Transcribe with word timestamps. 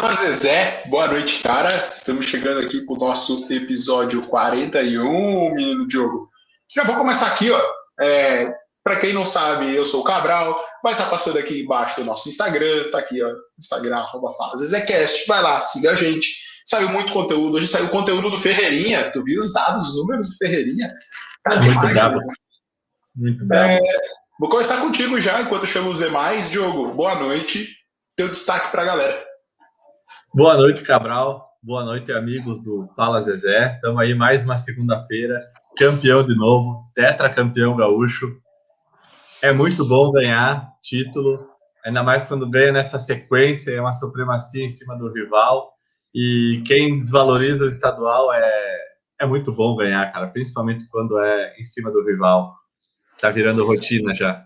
Fala 0.00 0.14
Zezé, 0.14 0.82
boa 0.88 1.08
noite, 1.08 1.42
cara. 1.42 1.90
Estamos 1.90 2.26
chegando 2.26 2.60
aqui 2.60 2.82
para 2.82 2.94
o 2.94 2.98
nosso 2.98 3.50
episódio 3.50 4.20
41, 4.26 5.54
menino 5.54 5.88
Diogo. 5.88 6.28
Já 6.74 6.84
vou 6.84 6.96
começar 6.96 7.28
aqui, 7.28 7.50
ó. 7.50 7.62
É, 7.98 8.54
para 8.84 8.96
quem 8.96 9.14
não 9.14 9.24
sabe, 9.24 9.74
eu 9.74 9.86
sou 9.86 10.02
o 10.02 10.04
Cabral. 10.04 10.54
Vai 10.82 10.92
estar 10.92 11.06
tá 11.06 11.10
passando 11.10 11.38
aqui 11.38 11.62
embaixo 11.62 12.02
o 12.02 12.04
noo 12.04 12.14
Instagram, 12.14 12.90
tá 12.90 12.98
aqui, 12.98 13.22
ó. 13.22 13.30
Instagram, 13.58 13.96
arroba 13.96 14.34
Fala 14.34 14.58
Zezécast. 14.58 15.26
Vai 15.26 15.40
lá, 15.40 15.62
siga 15.62 15.92
a 15.92 15.94
gente. 15.94 16.28
Saiu 16.66 16.90
muito 16.90 17.10
conteúdo. 17.10 17.56
Hoje 17.56 17.66
saiu 17.66 17.88
conteúdo 17.88 18.28
do 18.28 18.36
Ferreirinha. 18.36 19.10
Tu 19.12 19.24
viu 19.24 19.40
os 19.40 19.50
dados, 19.54 19.88
os 19.88 19.96
números 19.96 20.28
do 20.28 20.36
Ferreirinha? 20.36 20.92
Cara, 21.42 21.62
muito 21.62 21.80
bravo. 21.80 22.18
Muito 23.14 23.46
bravo. 23.46 23.72
É, 23.72 23.80
vou 24.38 24.50
começar 24.50 24.78
contigo 24.78 25.18
já, 25.18 25.40
enquanto 25.40 25.62
eu 25.62 25.68
chamo 25.68 25.88
os 25.88 26.00
demais. 26.00 26.50
Diogo, 26.50 26.92
boa 26.92 27.14
noite. 27.14 27.74
Teu 28.14 28.28
destaque 28.28 28.70
para 28.70 28.82
a 28.82 28.86
galera. 28.86 29.25
Boa 30.36 30.54
noite, 30.54 30.82
Cabral. 30.82 31.48
Boa 31.62 31.82
noite, 31.82 32.12
amigos 32.12 32.62
do 32.62 32.86
Fala 32.94 33.22
Zezé. 33.22 33.76
Estamos 33.76 33.98
aí 33.98 34.14
mais 34.14 34.44
uma 34.44 34.58
segunda-feira, 34.58 35.40
campeão 35.78 36.22
de 36.22 36.36
novo, 36.36 36.76
tetracampeão 36.94 37.74
gaúcho. 37.74 38.30
É 39.40 39.50
muito 39.50 39.82
bom 39.88 40.12
ganhar 40.12 40.68
título, 40.82 41.48
ainda 41.82 42.02
mais 42.02 42.22
quando 42.22 42.50
ganha 42.50 42.70
nessa 42.70 42.98
sequência, 42.98 43.70
é 43.70 43.80
uma 43.80 43.94
supremacia 43.94 44.62
em 44.62 44.68
cima 44.68 44.94
do 44.98 45.10
rival. 45.10 45.72
E 46.14 46.62
quem 46.66 46.98
desvaloriza 46.98 47.64
o 47.64 47.70
estadual 47.70 48.30
é, 48.34 48.78
é 49.22 49.26
muito 49.26 49.50
bom 49.50 49.74
ganhar, 49.74 50.12
cara, 50.12 50.26
principalmente 50.26 50.86
quando 50.90 51.18
é 51.18 51.54
em 51.58 51.64
cima 51.64 51.90
do 51.90 52.04
rival. 52.04 52.54
Tá 53.18 53.30
virando 53.30 53.66
rotina 53.66 54.14
já. 54.14 54.44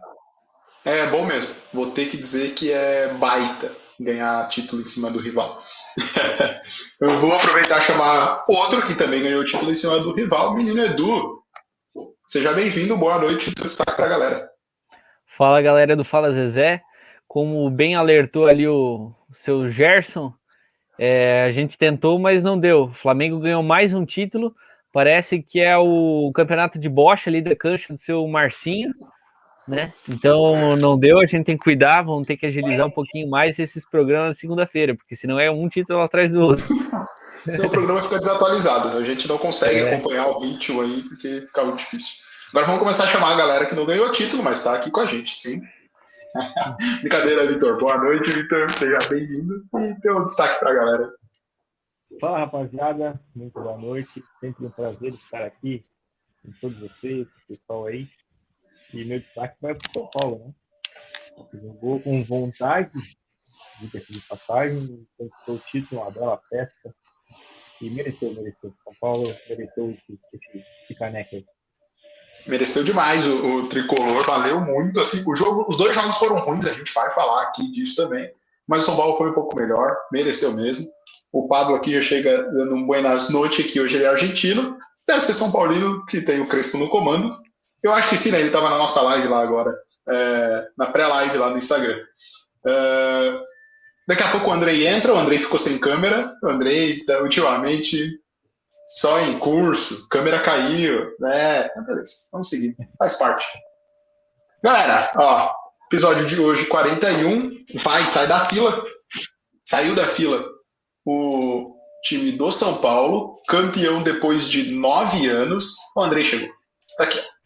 É 0.84 1.08
bom 1.08 1.26
mesmo. 1.26 1.52
Vou 1.74 1.90
ter 1.90 2.06
que 2.06 2.16
dizer 2.16 2.54
que 2.54 2.70
é 2.70 3.12
baita 3.14 3.89
ganhar 4.00 4.48
título 4.48 4.80
em 4.80 4.84
cima 4.84 5.10
do 5.10 5.18
rival. 5.18 5.62
eu 7.00 7.20
vou 7.20 7.34
aproveitar 7.34 7.78
e 7.78 7.82
chamar 7.82 8.44
outro 8.48 8.86
que 8.86 8.94
também 8.94 9.22
ganhou 9.22 9.44
título 9.44 9.70
em 9.70 9.74
cima 9.74 9.98
do 10.00 10.14
rival, 10.14 10.52
o 10.52 10.56
menino 10.56 10.80
Edu. 10.80 11.42
Seja 12.26 12.52
bem-vindo, 12.52 12.96
boa 12.96 13.18
noite, 13.18 13.54
destaque 13.54 13.92
para 13.92 14.06
a 14.06 14.08
galera. 14.08 14.50
Fala 15.36 15.60
galera 15.60 15.96
do 15.96 16.04
Fala 16.04 16.32
Zezé. 16.32 16.82
Como 17.26 17.70
bem 17.70 17.94
alertou 17.94 18.46
ali 18.46 18.66
o 18.66 19.12
seu 19.32 19.70
Gerson, 19.70 20.32
é, 20.98 21.44
a 21.44 21.50
gente 21.50 21.78
tentou, 21.78 22.18
mas 22.18 22.42
não 22.42 22.58
deu. 22.58 22.84
O 22.84 22.94
Flamengo 22.94 23.38
ganhou 23.38 23.62
mais 23.62 23.94
um 23.94 24.04
título. 24.04 24.54
Parece 24.92 25.42
que 25.42 25.60
é 25.60 25.76
o 25.76 26.30
campeonato 26.34 26.78
de 26.78 26.88
bocha 26.88 27.30
ali 27.30 27.40
da 27.40 27.54
cancha 27.54 27.92
do 27.92 27.98
seu 27.98 28.26
Marcinho 28.26 28.92
né? 29.68 29.92
Então 30.08 30.76
não 30.76 30.98
deu, 30.98 31.18
a 31.18 31.26
gente 31.26 31.44
tem 31.44 31.56
que 31.56 31.64
cuidar, 31.64 32.02
vamos 32.02 32.26
ter 32.26 32.36
que 32.36 32.46
agilizar 32.46 32.86
um 32.86 32.90
pouquinho 32.90 33.28
mais 33.28 33.58
esses 33.58 33.84
programas 33.88 34.38
segunda-feira, 34.38 34.94
porque 34.94 35.16
senão 35.16 35.38
é 35.38 35.50
um 35.50 35.68
título 35.68 36.00
atrás 36.00 36.32
do 36.32 36.40
outro. 36.42 36.64
Senão 37.40 37.68
o 37.68 37.70
programa 37.70 38.02
fica 38.02 38.18
desatualizado, 38.18 38.98
a 38.98 39.02
gente 39.02 39.26
não 39.26 39.38
consegue 39.38 39.80
é. 39.80 39.94
acompanhar 39.94 40.26
o 40.26 40.40
ritmo 40.40 40.82
aí, 40.82 41.02
porque 41.04 41.40
fica 41.40 41.64
muito 41.64 41.78
difícil. 41.78 42.22
Agora 42.50 42.66
vamos 42.66 42.80
começar 42.80 43.04
a 43.04 43.06
chamar 43.06 43.32
a 43.32 43.36
galera 43.36 43.64
que 43.64 43.74
não 43.74 43.86
ganhou 43.86 44.12
título, 44.12 44.42
mas 44.42 44.58
está 44.58 44.74
aqui 44.74 44.90
com 44.90 45.00
a 45.00 45.06
gente, 45.06 45.34
sim. 45.34 45.58
Brincadeira, 47.00 47.46
Vitor. 47.46 47.78
Boa 47.78 47.96
noite, 47.96 48.30
Vitor. 48.30 48.70
Seja 48.72 48.98
bem-vindo 49.08 49.64
e 49.74 50.00
tem 50.00 50.12
um 50.12 50.24
destaque 50.24 50.60
para 50.60 50.70
a 50.70 50.74
galera. 50.74 51.12
Fala, 52.20 52.40
rapaziada. 52.40 53.20
Muito 53.34 53.58
boa 53.60 53.78
noite. 53.78 54.22
Sempre 54.40 54.66
um 54.66 54.70
prazer 54.70 55.14
estar 55.14 55.42
aqui 55.42 55.84
com 56.42 56.52
todos 56.60 56.78
vocês, 56.78 57.26
pessoal 57.48 57.86
aí. 57.86 58.06
E 58.92 59.04
meu 59.04 59.20
destaque 59.20 59.56
vai 59.60 59.74
para 59.74 59.88
o 59.88 59.92
São 59.92 60.10
Paulo, 60.10 60.38
né? 60.46 60.54
Jogou 61.54 62.00
com 62.00 62.22
vontade, 62.24 62.90
de 63.88 64.20
passagem, 64.28 65.06
conquistou 65.16 65.54
o 65.54 65.62
título, 65.70 66.02
uma 66.02 66.10
bela 66.10 66.40
festa. 66.48 66.94
E 67.80 67.88
mereceu, 67.88 68.34
mereceu. 68.34 68.74
São 68.84 68.92
Paulo 69.00 69.34
mereceu 69.48 69.90
esse, 69.90 70.20
esse, 70.32 70.64
esse 70.90 71.04
aí. 71.04 71.46
Mereceu 72.46 72.84
demais 72.84 73.24
o, 73.26 73.46
o, 73.46 73.68
tricolor, 73.68 74.24
valeu 74.26 74.60
muito. 74.60 75.00
Assim, 75.00 75.22
o 75.26 75.34
jogo, 75.34 75.66
os 75.68 75.78
dois 75.78 75.94
jogos 75.94 76.16
foram 76.16 76.40
ruins, 76.40 76.66
a 76.66 76.72
gente 76.72 76.92
vai 76.92 77.12
falar 77.14 77.44
aqui 77.44 77.70
disso 77.72 77.96
também. 77.96 78.30
Mas 78.66 78.82
o 78.82 78.86
São 78.86 78.96
Paulo 78.96 79.16
foi 79.16 79.30
um 79.30 79.34
pouco 79.34 79.56
melhor, 79.56 79.96
mereceu 80.12 80.54
mesmo. 80.54 80.90
O 81.32 81.48
Pablo 81.48 81.74
aqui 81.74 81.92
já 81.92 82.02
chega 82.02 82.42
dando 82.50 82.74
um 82.74 82.86
buenas 82.86 83.30
noites, 83.30 83.70
que 83.70 83.80
hoje 83.80 83.96
ele 83.96 84.04
é 84.04 84.08
argentino. 84.08 84.76
Deve 85.06 85.20
ser 85.20 85.34
São 85.34 85.50
Paulino, 85.50 86.04
que 86.06 86.20
tem 86.20 86.40
o 86.40 86.48
Crespo 86.48 86.76
no 86.78 86.88
comando. 86.88 87.30
Eu 87.82 87.92
acho 87.92 88.10
que 88.10 88.18
sim, 88.18 88.30
né? 88.30 88.38
Ele 88.38 88.48
estava 88.48 88.70
na 88.70 88.78
nossa 88.78 89.00
live 89.02 89.28
lá 89.28 89.42
agora, 89.42 89.74
é, 90.08 90.68
na 90.76 90.86
pré-live 90.86 91.38
lá 91.38 91.50
no 91.50 91.58
Instagram. 91.58 91.98
É, 92.66 93.40
daqui 94.06 94.22
a 94.22 94.30
pouco 94.30 94.50
o 94.50 94.52
Andrei 94.52 94.86
entra, 94.86 95.14
o 95.14 95.18
Andrei 95.18 95.38
ficou 95.38 95.58
sem 95.58 95.78
câmera. 95.78 96.34
O 96.42 96.48
Andrei, 96.48 97.02
ultimamente, 97.22 98.10
só 98.86 99.20
em 99.20 99.38
curso, 99.38 100.08
câmera 100.08 100.40
caiu, 100.40 101.10
né? 101.18 101.68
Beleza, 101.86 102.12
vamos 102.30 102.48
seguir, 102.48 102.76
faz 102.98 103.14
parte. 103.14 103.46
Galera, 104.62 105.10
ó, 105.16 105.50
episódio 105.86 106.26
de 106.26 106.38
hoje 106.38 106.66
41, 106.66 107.64
vai, 107.82 108.04
sai 108.06 108.26
da 108.26 108.44
fila. 108.44 108.84
Saiu 109.64 109.94
da 109.94 110.04
fila 110.04 110.44
o 111.06 111.76
time 112.02 112.32
do 112.32 112.50
São 112.50 112.78
Paulo, 112.78 113.32
campeão 113.48 114.02
depois 114.02 114.48
de 114.48 114.72
nove 114.72 115.28
anos. 115.28 115.76
O 115.96 116.02
Andrei 116.02 116.24
chegou. 116.24 116.48
Tá 116.98 117.04
aqui, 117.04 117.18
ó 117.18 117.39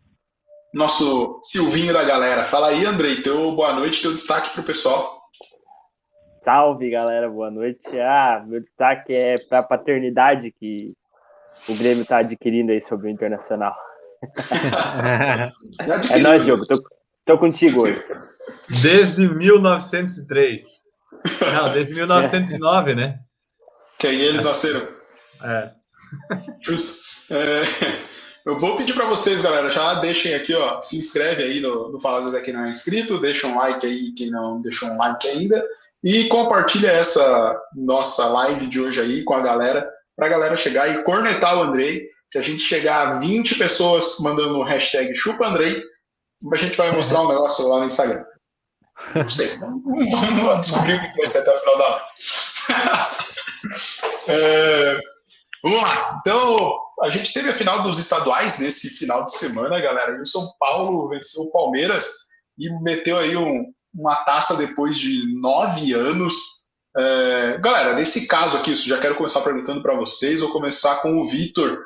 nosso 0.75 1.41
Silvinho 1.43 1.95
da 1.95 2.05
galera. 2.05 2.45
Fala 2.45 2.69
aí, 2.69 2.85
Andrei, 2.85 3.23
teu 3.23 3.55
boa 3.55 3.73
noite, 3.73 4.03
teu 4.03 4.13
destaque 4.13 4.51
para 4.51 4.61
o 4.61 4.65
pessoal. 4.65 5.23
Salve, 6.45 6.91
galera, 6.91 7.31
boa 7.31 7.51
noite. 7.51 7.99
Ah, 8.01 8.45
meu 8.45 8.61
destaque 8.61 9.15
é 9.15 9.39
para 9.39 9.61
a 9.61 9.63
paternidade 9.63 10.51
que 10.51 10.93
o 11.69 11.75
Grêmio 11.75 12.03
está 12.03 12.19
adquirindo 12.19 12.73
aí 12.73 12.85
sobre 12.87 13.07
o 13.07 13.11
Internacional. 13.11 13.75
é 16.11 16.19
nóis, 16.19 16.45
Diogo, 16.45 16.67
tô, 16.67 16.75
tô 17.25 17.39
contigo 17.39 17.83
hoje. 17.83 18.03
Desde 18.83 19.29
1903. 19.29 20.63
Não, 21.55 21.73
desde 21.73 21.95
1909, 21.95 22.95
né? 22.95 23.21
Que 23.99 24.09
aí 24.09 24.21
eles 24.21 24.45
nasceram. 24.45 24.83
É. 25.43 25.71
Justo. 26.61 27.05
É... 27.31 28.14
Eu 28.45 28.59
vou 28.59 28.77
pedir 28.77 28.93
para 28.93 29.07
vocês, 29.07 29.41
galera, 29.41 29.71
já 29.71 29.95
deixem 29.95 30.35
aqui, 30.35 30.55
ó, 30.55 30.83
se 30.83 30.99
inscreve 30.99 31.43
aí 31.43 31.61
no, 31.61 31.91
no 31.91 31.99
Fala 31.99 32.31
Zé 32.31 32.41
quem 32.43 32.53
não 32.53 32.67
é 32.67 32.71
inscrito, 32.71 33.21
deixa 33.21 33.47
um 33.47 33.57
like 33.57 33.87
aí 33.87 34.13
quem 34.13 34.31
não 34.31 34.61
deixou 34.61 34.89
um 34.91 34.99
like 34.99 35.27
ainda 35.27 35.67
e 36.05 36.25
compartilha 36.29 36.89
essa 36.89 37.59
nossa 37.75 38.27
live 38.27 38.67
de 38.67 38.79
hoje 38.79 39.01
aí 39.01 39.25
com 39.25 39.33
a 39.33 39.41
galera, 39.41 39.91
para 40.15 40.27
a 40.27 40.29
galera 40.29 40.57
chegar 40.57 40.91
e 40.91 41.03
cornetar 41.03 41.57
o 41.57 41.63
Andrei. 41.63 42.07
Se 42.29 42.37
a 42.37 42.43
gente 42.43 42.61
chegar 42.61 43.09
a 43.09 43.19
20 43.19 43.55
pessoas 43.55 44.17
mandando 44.21 44.59
o 44.59 44.63
hashtag 44.63 45.15
chupa 45.15 45.47
Andrei, 45.47 45.83
a 46.53 46.57
gente 46.57 46.77
vai 46.77 46.93
mostrar 46.93 47.23
um 47.23 47.29
negócio 47.29 47.67
lá 47.67 47.81
no 47.81 47.87
Instagram. 47.87 48.23
Não 49.15 49.29
sei, 49.29 49.49
vamos 49.59 50.61
descobrir 50.61 50.97
o 50.97 51.01
que 51.01 51.17
vai 51.17 51.27
ser 51.27 51.39
até 51.39 51.55
o 51.55 51.59
final 51.61 51.79
da 51.79 51.89
live. 51.89 52.07
é, 54.29 54.99
vamos 55.65 55.81
lá, 55.81 56.21
então 56.21 56.79
a 57.03 57.11
gente 57.11 57.33
teve 57.33 57.49
a 57.49 57.55
final 57.55 57.83
dos 57.83 57.99
estaduais 57.99 58.59
nesse 58.59 58.91
final 58.91 59.25
de 59.25 59.35
semana, 59.37 59.81
galera. 59.81 60.17
E 60.17 60.21
o 60.21 60.27
São 60.27 60.53
Paulo 60.61 61.09
venceu 61.09 61.43
o 61.43 61.53
Palmeiras 61.53 62.07
e 62.59 62.71
meteu 62.83 63.19
aí 63.19 63.37
um, 63.37 63.73
uma 63.95 64.15
taça 64.25 64.57
depois 64.57 64.99
de 64.99 65.35
nove 65.41 65.93
anos. 65.93 66.35
É, 66.97 67.59
galera, 67.59 67.95
nesse 67.95 68.29
caso 68.29 68.59
aqui, 68.59 68.75
já 68.75 68.99
quero 68.99 69.17
começar 69.17 69.41
perguntando 69.41 69.83
para 69.83 69.97
vocês. 69.97 70.41
Vou 70.41 70.53
começar 70.53 70.97
com 70.97 71.17
o 71.17 71.27
Vitor. 71.27 71.83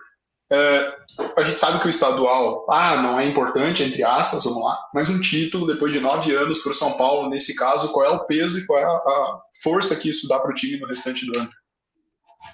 É, 0.51 0.95
a 1.37 1.43
gente 1.43 1.59
sabe 1.59 1.79
que 1.81 1.87
o 1.87 1.91
estadual, 1.91 2.67
ah, 2.71 2.97
não 3.03 3.21
é 3.21 3.27
importante, 3.27 3.83
entre 3.83 4.03
aspas, 4.03 4.45
vamos 4.45 4.63
lá, 4.63 4.79
mas 4.95 5.11
um 5.11 5.21
título 5.21 5.67
depois 5.67 5.93
de 5.93 6.01
nove 6.01 6.35
anos 6.35 6.61
para 6.61 6.71
o 6.73 6.75
São 6.75 6.93
Paulo, 6.93 7.29
nesse 7.29 7.55
caso, 7.55 7.93
qual 7.93 8.07
é 8.07 8.09
o 8.09 8.25
peso 8.25 8.59
e 8.59 8.67
qual 8.67 8.79
é 8.79 8.85
a, 8.85 8.89
a 8.89 9.41
força 9.63 9.95
que 9.97 10.09
isso 10.09 10.27
dá 10.27 10.39
para 10.39 10.51
o 10.51 10.55
time 10.55 10.79
no 10.79 10.87
restante 10.87 11.27
do 11.27 11.39
ano? 11.39 11.51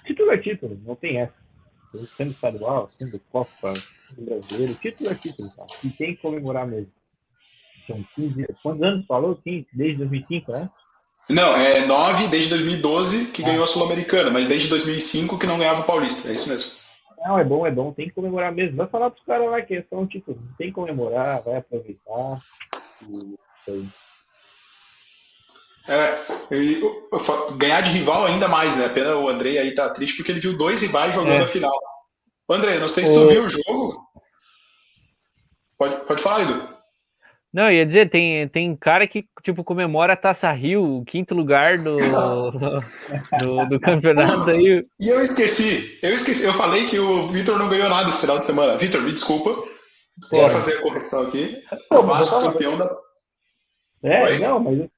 Título 0.05 0.31
é 0.31 0.37
título, 0.37 0.79
não 0.85 0.95
tem 0.95 1.19
essa 1.19 1.45
sendo 2.17 2.31
estadual, 2.31 2.89
sendo 2.91 3.19
Copa 3.31 3.73
Brasileiro, 4.17 4.75
título 4.75 5.09
é 5.09 5.15
título, 5.15 5.49
cara. 5.51 5.69
E 5.83 5.89
tem 5.91 6.15
que 6.15 6.21
comemorar 6.21 6.67
mesmo. 6.67 6.91
São 7.87 8.03
15, 8.15 8.47
quantos 8.61 8.81
anos 8.81 9.05
falou? 9.05 9.35
Sim, 9.35 9.65
desde 9.73 9.99
2005, 9.99 10.51
né? 10.51 10.69
Não, 11.29 11.55
é 11.55 11.85
9 11.85 12.27
desde 12.27 12.49
2012 12.49 13.31
que 13.31 13.43
ah. 13.43 13.47
ganhou 13.47 13.63
a 13.63 13.67
Sul-Americana, 13.67 14.29
mas 14.29 14.47
desde 14.47 14.69
2005 14.69 15.39
que 15.39 15.47
não 15.47 15.57
ganhava 15.57 15.81
o 15.81 15.85
Paulista, 15.85 16.29
é 16.29 16.33
isso 16.33 16.49
mesmo. 16.49 16.71
Não, 17.25 17.39
é 17.39 17.43
bom, 17.43 17.65
é 17.65 17.71
bom, 17.71 17.91
tem 17.91 18.07
que 18.07 18.13
comemorar 18.13 18.51
mesmo. 18.51 18.77
Vai 18.77 18.87
falar 18.87 19.09
pros 19.09 19.25
caras 19.25 19.49
lá 19.49 19.61
que 19.61 19.75
é 19.75 19.85
só 19.89 19.97
um 19.97 20.05
título, 20.05 20.37
tem 20.57 20.67
que 20.67 20.73
comemorar, 20.73 21.41
vai 21.43 21.57
aproveitar. 21.57 22.41
E 23.01 23.35
é, 25.87 26.55
e, 26.55 26.81
ganhar 27.57 27.81
de 27.81 27.91
rival 27.91 28.25
ainda 28.25 28.47
mais, 28.47 28.77
né? 28.77 28.89
Pena 28.89 29.15
o 29.17 29.29
André 29.29 29.57
aí 29.59 29.75
tá 29.75 29.89
triste 29.89 30.17
porque 30.17 30.31
ele 30.31 30.39
viu 30.39 30.57
dois 30.57 30.81
rivais 30.81 31.13
jogando 31.13 31.41
é. 31.41 31.43
a 31.43 31.47
final. 31.47 31.77
André, 32.49 32.79
não 32.79 32.87
sei 32.87 33.05
se 33.05 33.13
tu 33.13 33.27
viu 33.27 33.43
o 33.43 33.49
jogo. 33.49 33.95
Pode, 35.77 36.05
pode 36.05 36.21
falar, 36.21 36.41
Edu. 36.41 36.75
Não, 37.53 37.71
ia 37.71 37.85
dizer, 37.85 38.09
tem, 38.09 38.47
tem 38.49 38.75
cara 38.75 39.07
que, 39.07 39.25
tipo, 39.41 39.63
comemora 39.63 40.13
a 40.13 40.17
Taça 40.17 40.51
Rio, 40.51 40.97
o 40.97 41.05
quinto 41.05 41.33
lugar 41.33 41.77
do, 41.77 41.95
do, 43.39 43.65
do 43.69 43.79
campeonato 43.79 44.49
aí. 44.49 44.83
E 44.99 45.07
eu 45.07 45.21
esqueci, 45.21 45.97
eu 46.03 46.13
esqueci, 46.13 46.43
eu 46.43 46.53
falei 46.53 46.85
que 46.85 46.99
o 46.99 47.29
Vitor 47.29 47.57
não 47.57 47.69
ganhou 47.69 47.89
nada 47.89 48.09
esse 48.09 48.21
final 48.21 48.39
de 48.39 48.45
semana. 48.45 48.77
Vitor, 48.77 49.01
me 49.01 49.11
desculpa. 49.13 49.55
Quero 50.29 50.51
fazer 50.51 50.77
a 50.77 50.81
correção 50.81 51.27
aqui. 51.27 51.63
O 51.91 52.01
Vasco 52.01 52.41
campeão 52.41 52.77
da. 52.77 52.89
É, 54.03 54.23
Oi? 54.23 54.39
não, 54.39 54.59
mas 54.59 54.89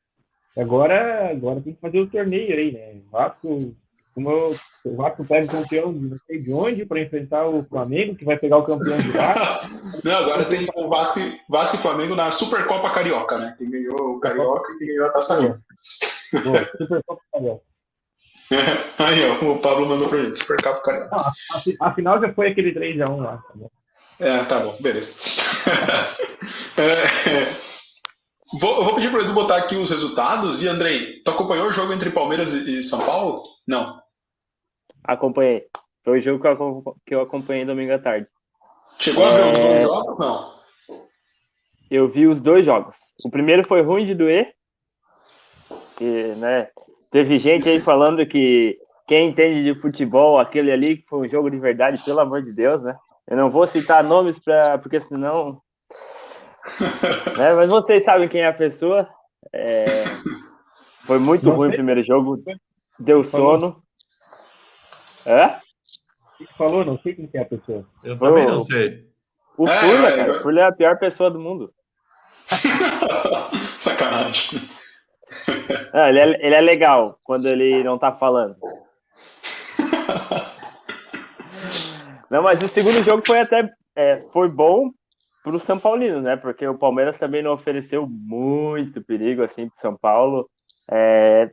agora, 0.58 1.30
agora 1.32 1.62
tem 1.62 1.74
que 1.74 1.82
fazer 1.82 2.00
o 2.00 2.08
torneio 2.08 2.54
aí, 2.58 2.72
né? 2.72 3.02
Vasco, 3.12 3.74
como 4.14 4.30
eu, 4.32 4.56
o 4.86 4.96
Vasco 4.96 5.24
pega 5.26 5.46
o 5.46 5.50
campeão 5.52 5.94
de 5.94 6.02
não 6.02 6.18
sei 6.26 6.40
de 6.42 6.52
onde 6.52 6.86
para 6.86 7.02
enfrentar 7.02 7.48
o 7.48 7.64
Flamengo, 7.64 8.16
que 8.16 8.26
vai 8.26 8.38
pegar 8.38 8.58
o 8.58 8.64
campeão 8.64 8.98
de 8.98 9.12
lá. 9.16 9.62
Não, 10.04 10.18
agora 10.18 10.46
tem 10.46 10.68
o 10.76 10.90
Vasco, 10.90 11.20
Vasco 11.50 11.76
e 11.78 11.80
Flamengo 11.80 12.16
na 12.16 12.32
Supercopa 12.32 12.90
Carioca, 12.92 13.38
né? 13.38 13.56
Quem 13.58 13.70
ganhou 13.70 14.16
o 14.16 14.20
Carioca 14.20 14.72
e 14.74 14.78
quem 14.78 14.88
ganhou 14.88 15.06
a 15.06 15.12
Taça 15.12 15.40
Rio. 15.42 15.56
Boa, 16.44 16.64
Super 16.66 17.04
Copa 17.06 17.22
Carioca. 17.34 17.62
Aí, 19.00 19.30
ó, 19.42 19.52
o 19.52 19.60
Pablo 19.60 19.86
mandou 19.86 20.08
pra 20.10 20.20
gente, 20.24 20.40
Supercopa 20.40 20.82
Carioca. 20.82 21.16
Não, 21.16 21.26
a, 21.28 21.60
fi- 21.62 21.78
a 21.82 21.94
final 21.94 22.20
já 22.22 22.34
foi 22.34 22.50
aquele 22.50 22.74
3x1 22.74 23.18
lá. 23.22 23.38
tá? 23.38 23.54
É, 24.20 24.44
tá 24.46 24.60
bom, 24.62 24.76
beleza. 24.82 25.20
É, 26.80 27.77
vou, 28.60 28.78
eu 28.78 28.84
vou 28.84 28.96
pedir 28.96 29.10
pro 29.12 29.22
Edu 29.22 29.34
botar 29.34 29.58
aqui 29.58 29.76
os 29.76 29.90
resultados. 29.90 30.62
E, 30.64 30.68
Andrei, 30.68 31.22
tu 31.24 31.32
acompanhou 31.32 31.68
o 31.68 31.72
jogo 31.72 31.94
entre 31.94 32.10
Palmeiras 32.10 32.54
e 32.54 32.80
e 32.80 32.84
São 32.84 33.06
Paulo? 33.06 33.42
Não. 33.68 34.00
Acompanhei. 35.04 35.66
Foi 36.04 36.20
o 36.20 36.22
jogo 36.22 36.44
que 37.06 37.14
eu, 37.14 37.22
acompanhei 37.22 37.66
domingo 37.66 37.94
à 37.94 38.00
tarde. 38.00 38.28
Chegou 39.00 39.26
a 39.26 39.34
ver 39.34 39.46
os 39.48 39.56
É. 39.56 39.68
dois 39.68 39.84
jogos? 39.84 40.20
Não. 40.20 40.58
Eu 41.90 42.10
vi 42.10 42.28
os 42.28 42.42
dois 42.42 42.66
jogos. 42.66 42.96
O 43.26 43.30
primeiro 43.30 43.68
foi 43.68 43.82
ruim 43.82 44.06
de 44.06 44.14
doer. 44.14 44.54
Que, 45.98 46.36
né, 46.36 46.68
teve 47.12 47.40
gente 47.40 47.68
aí 47.68 47.80
falando 47.80 48.26
que 48.28 48.78
quem 49.08 49.30
entende 49.30 49.64
de 49.64 49.80
futebol, 49.82 50.40
aquele 50.40 50.72
ali 50.72 50.98
que 50.98 51.08
foi 51.08 51.26
um 51.28 51.30
jogo 51.30 51.50
de 51.50 51.58
verdade, 51.60 52.04
pelo 52.04 52.20
amor 52.22 52.42
de 52.42 52.54
Deus, 52.54 52.84
né? 52.84 52.96
Eu 53.28 53.36
não 53.36 53.50
vou 53.50 53.66
citar 53.68 54.04
nomes 54.04 54.38
pra, 54.40 54.78
porque 54.78 55.02
senão. 55.02 55.62
né, 57.38 57.54
mas 57.54 57.68
vocês 57.70 58.04
sabem 58.04 58.28
quem 58.28 58.42
é 58.42 58.48
a 58.48 58.54
pessoa. 58.54 59.08
É, 59.54 59.86
foi 61.06 61.20
muito 61.20 61.50
ruim 61.50 61.70
o 61.70 61.74
primeiro 61.74 62.04
jogo. 62.04 62.42
Deu 63.00 63.24
Falou. 63.24 63.60
sono. 63.60 63.84
Hã? 65.26 65.56
O 66.34 66.38
que 66.38 66.46
que 66.48 66.58
falou? 66.58 66.86
Não 66.86 66.98
sei 67.00 67.16
quem 67.16 67.28
que 67.28 67.38
é 67.38 67.42
a 67.42 67.46
pessoa. 67.46 67.86
Eu 68.04 68.18
também 68.18 68.46
Ô. 68.46 68.52
não 68.52 68.60
sei. 68.60 69.08
O 69.58 69.68
É, 69.68 69.80
Furla, 69.80 70.08
é, 70.10 70.18
cara. 70.18 70.32
é. 70.32 70.32
O 70.38 70.42
Furla 70.42 70.60
é 70.62 70.64
a 70.66 70.72
pior 70.72 71.00
pessoa 71.00 71.32
do 71.32 71.40
mundo. 71.40 71.74
Sacanagem. 73.80 74.60
Ah, 75.94 76.10
ele, 76.10 76.20
é, 76.20 76.46
ele 76.46 76.56
é 76.56 76.62
legal 76.62 77.20
quando 77.24 77.48
ele 77.48 77.84
não 77.84 77.98
tá 77.98 78.12
falando. 78.12 78.56
Não, 82.30 82.44
mas 82.44 82.62
o 82.62 82.68
segundo 82.68 83.02
jogo 83.04 83.24
foi 83.26 83.40
até 83.40 83.70
é, 83.96 84.18
foi 84.34 84.50
bom 84.50 84.92
pro 85.48 85.60
São 85.60 85.80
Paulino, 85.80 86.22
né? 86.22 86.36
Porque 86.36 86.68
o 86.68 86.78
Palmeiras 86.78 87.18
também 87.18 87.42
não 87.42 87.54
ofereceu 87.54 88.08
muito 88.08 89.02
perigo 89.02 89.42
assim 89.42 89.70
pro 89.70 89.82
São 89.82 89.96
Paulo. 89.96 90.50
É, 90.90 91.50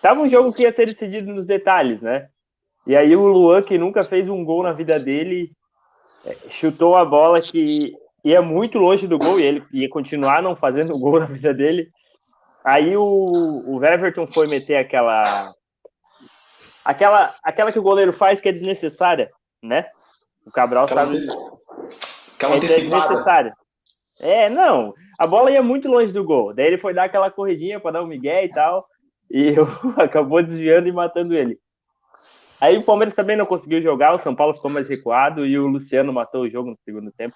tava 0.00 0.20
um 0.20 0.28
jogo 0.28 0.52
que 0.52 0.62
ia 0.62 0.72
ser 0.72 0.86
decidido 0.86 1.32
nos 1.34 1.46
detalhes, 1.46 2.00
né? 2.00 2.28
E 2.86 2.96
aí 2.96 3.14
o 3.14 3.26
Luan, 3.26 3.62
que 3.62 3.76
nunca 3.76 4.02
fez 4.04 4.28
um 4.28 4.44
gol 4.44 4.62
na 4.62 4.72
vida 4.72 4.98
dele, 4.98 5.50
é, 6.24 6.36
chutou 6.50 6.96
a 6.96 7.04
bola 7.04 7.40
que 7.40 7.94
ia 8.24 8.40
muito 8.40 8.78
longe 8.78 9.06
do 9.06 9.18
gol 9.18 9.38
e 9.38 9.42
ele 9.42 9.62
ia 9.72 9.88
continuar 9.88 10.42
não 10.42 10.54
fazendo 10.54 10.98
gol 10.98 11.20
na 11.20 11.26
vida 11.26 11.52
dele. 11.52 11.88
Aí 12.64 12.96
o, 12.96 13.30
o 13.66 13.84
Everton 13.84 14.26
foi 14.30 14.46
meter 14.46 14.76
aquela, 14.76 15.22
aquela. 16.84 17.34
Aquela 17.42 17.72
que 17.72 17.78
o 17.78 17.82
goleiro 17.82 18.12
faz 18.12 18.40
que 18.40 18.48
é 18.48 18.52
desnecessária, 18.52 19.30
né? 19.62 19.84
O 20.46 20.52
Cabral 20.52 20.86
sabe. 20.88 21.16
Aquela 22.40 22.54
é 22.54 22.58
antecipada. 22.58 23.52
É, 24.20 24.48
não. 24.48 24.94
A 25.18 25.26
bola 25.26 25.50
ia 25.50 25.62
muito 25.62 25.88
longe 25.88 26.12
do 26.12 26.24
gol. 26.24 26.54
Daí 26.54 26.66
ele 26.66 26.78
foi 26.78 26.94
dar 26.94 27.04
aquela 27.04 27.30
corridinha 27.30 27.78
para 27.78 27.92
dar 27.92 28.02
um 28.02 28.06
migué 28.06 28.44
e 28.44 28.50
tal. 28.50 28.84
E 29.30 29.54
acabou 29.98 30.42
desviando 30.42 30.88
e 30.88 30.92
matando 30.92 31.34
ele. 31.36 31.58
Aí 32.60 32.76
o 32.76 32.82
Palmeiras 32.82 33.14
também 33.14 33.36
não 33.36 33.46
conseguiu 33.46 33.80
jogar, 33.82 34.14
o 34.14 34.18
São 34.22 34.34
Paulo 34.34 34.54
ficou 34.54 34.70
mais 34.70 34.88
recuado 34.88 35.46
e 35.46 35.58
o 35.58 35.66
Luciano 35.66 36.12
matou 36.12 36.42
o 36.42 36.50
jogo 36.50 36.70
no 36.70 36.76
segundo 36.84 37.10
tempo. 37.12 37.34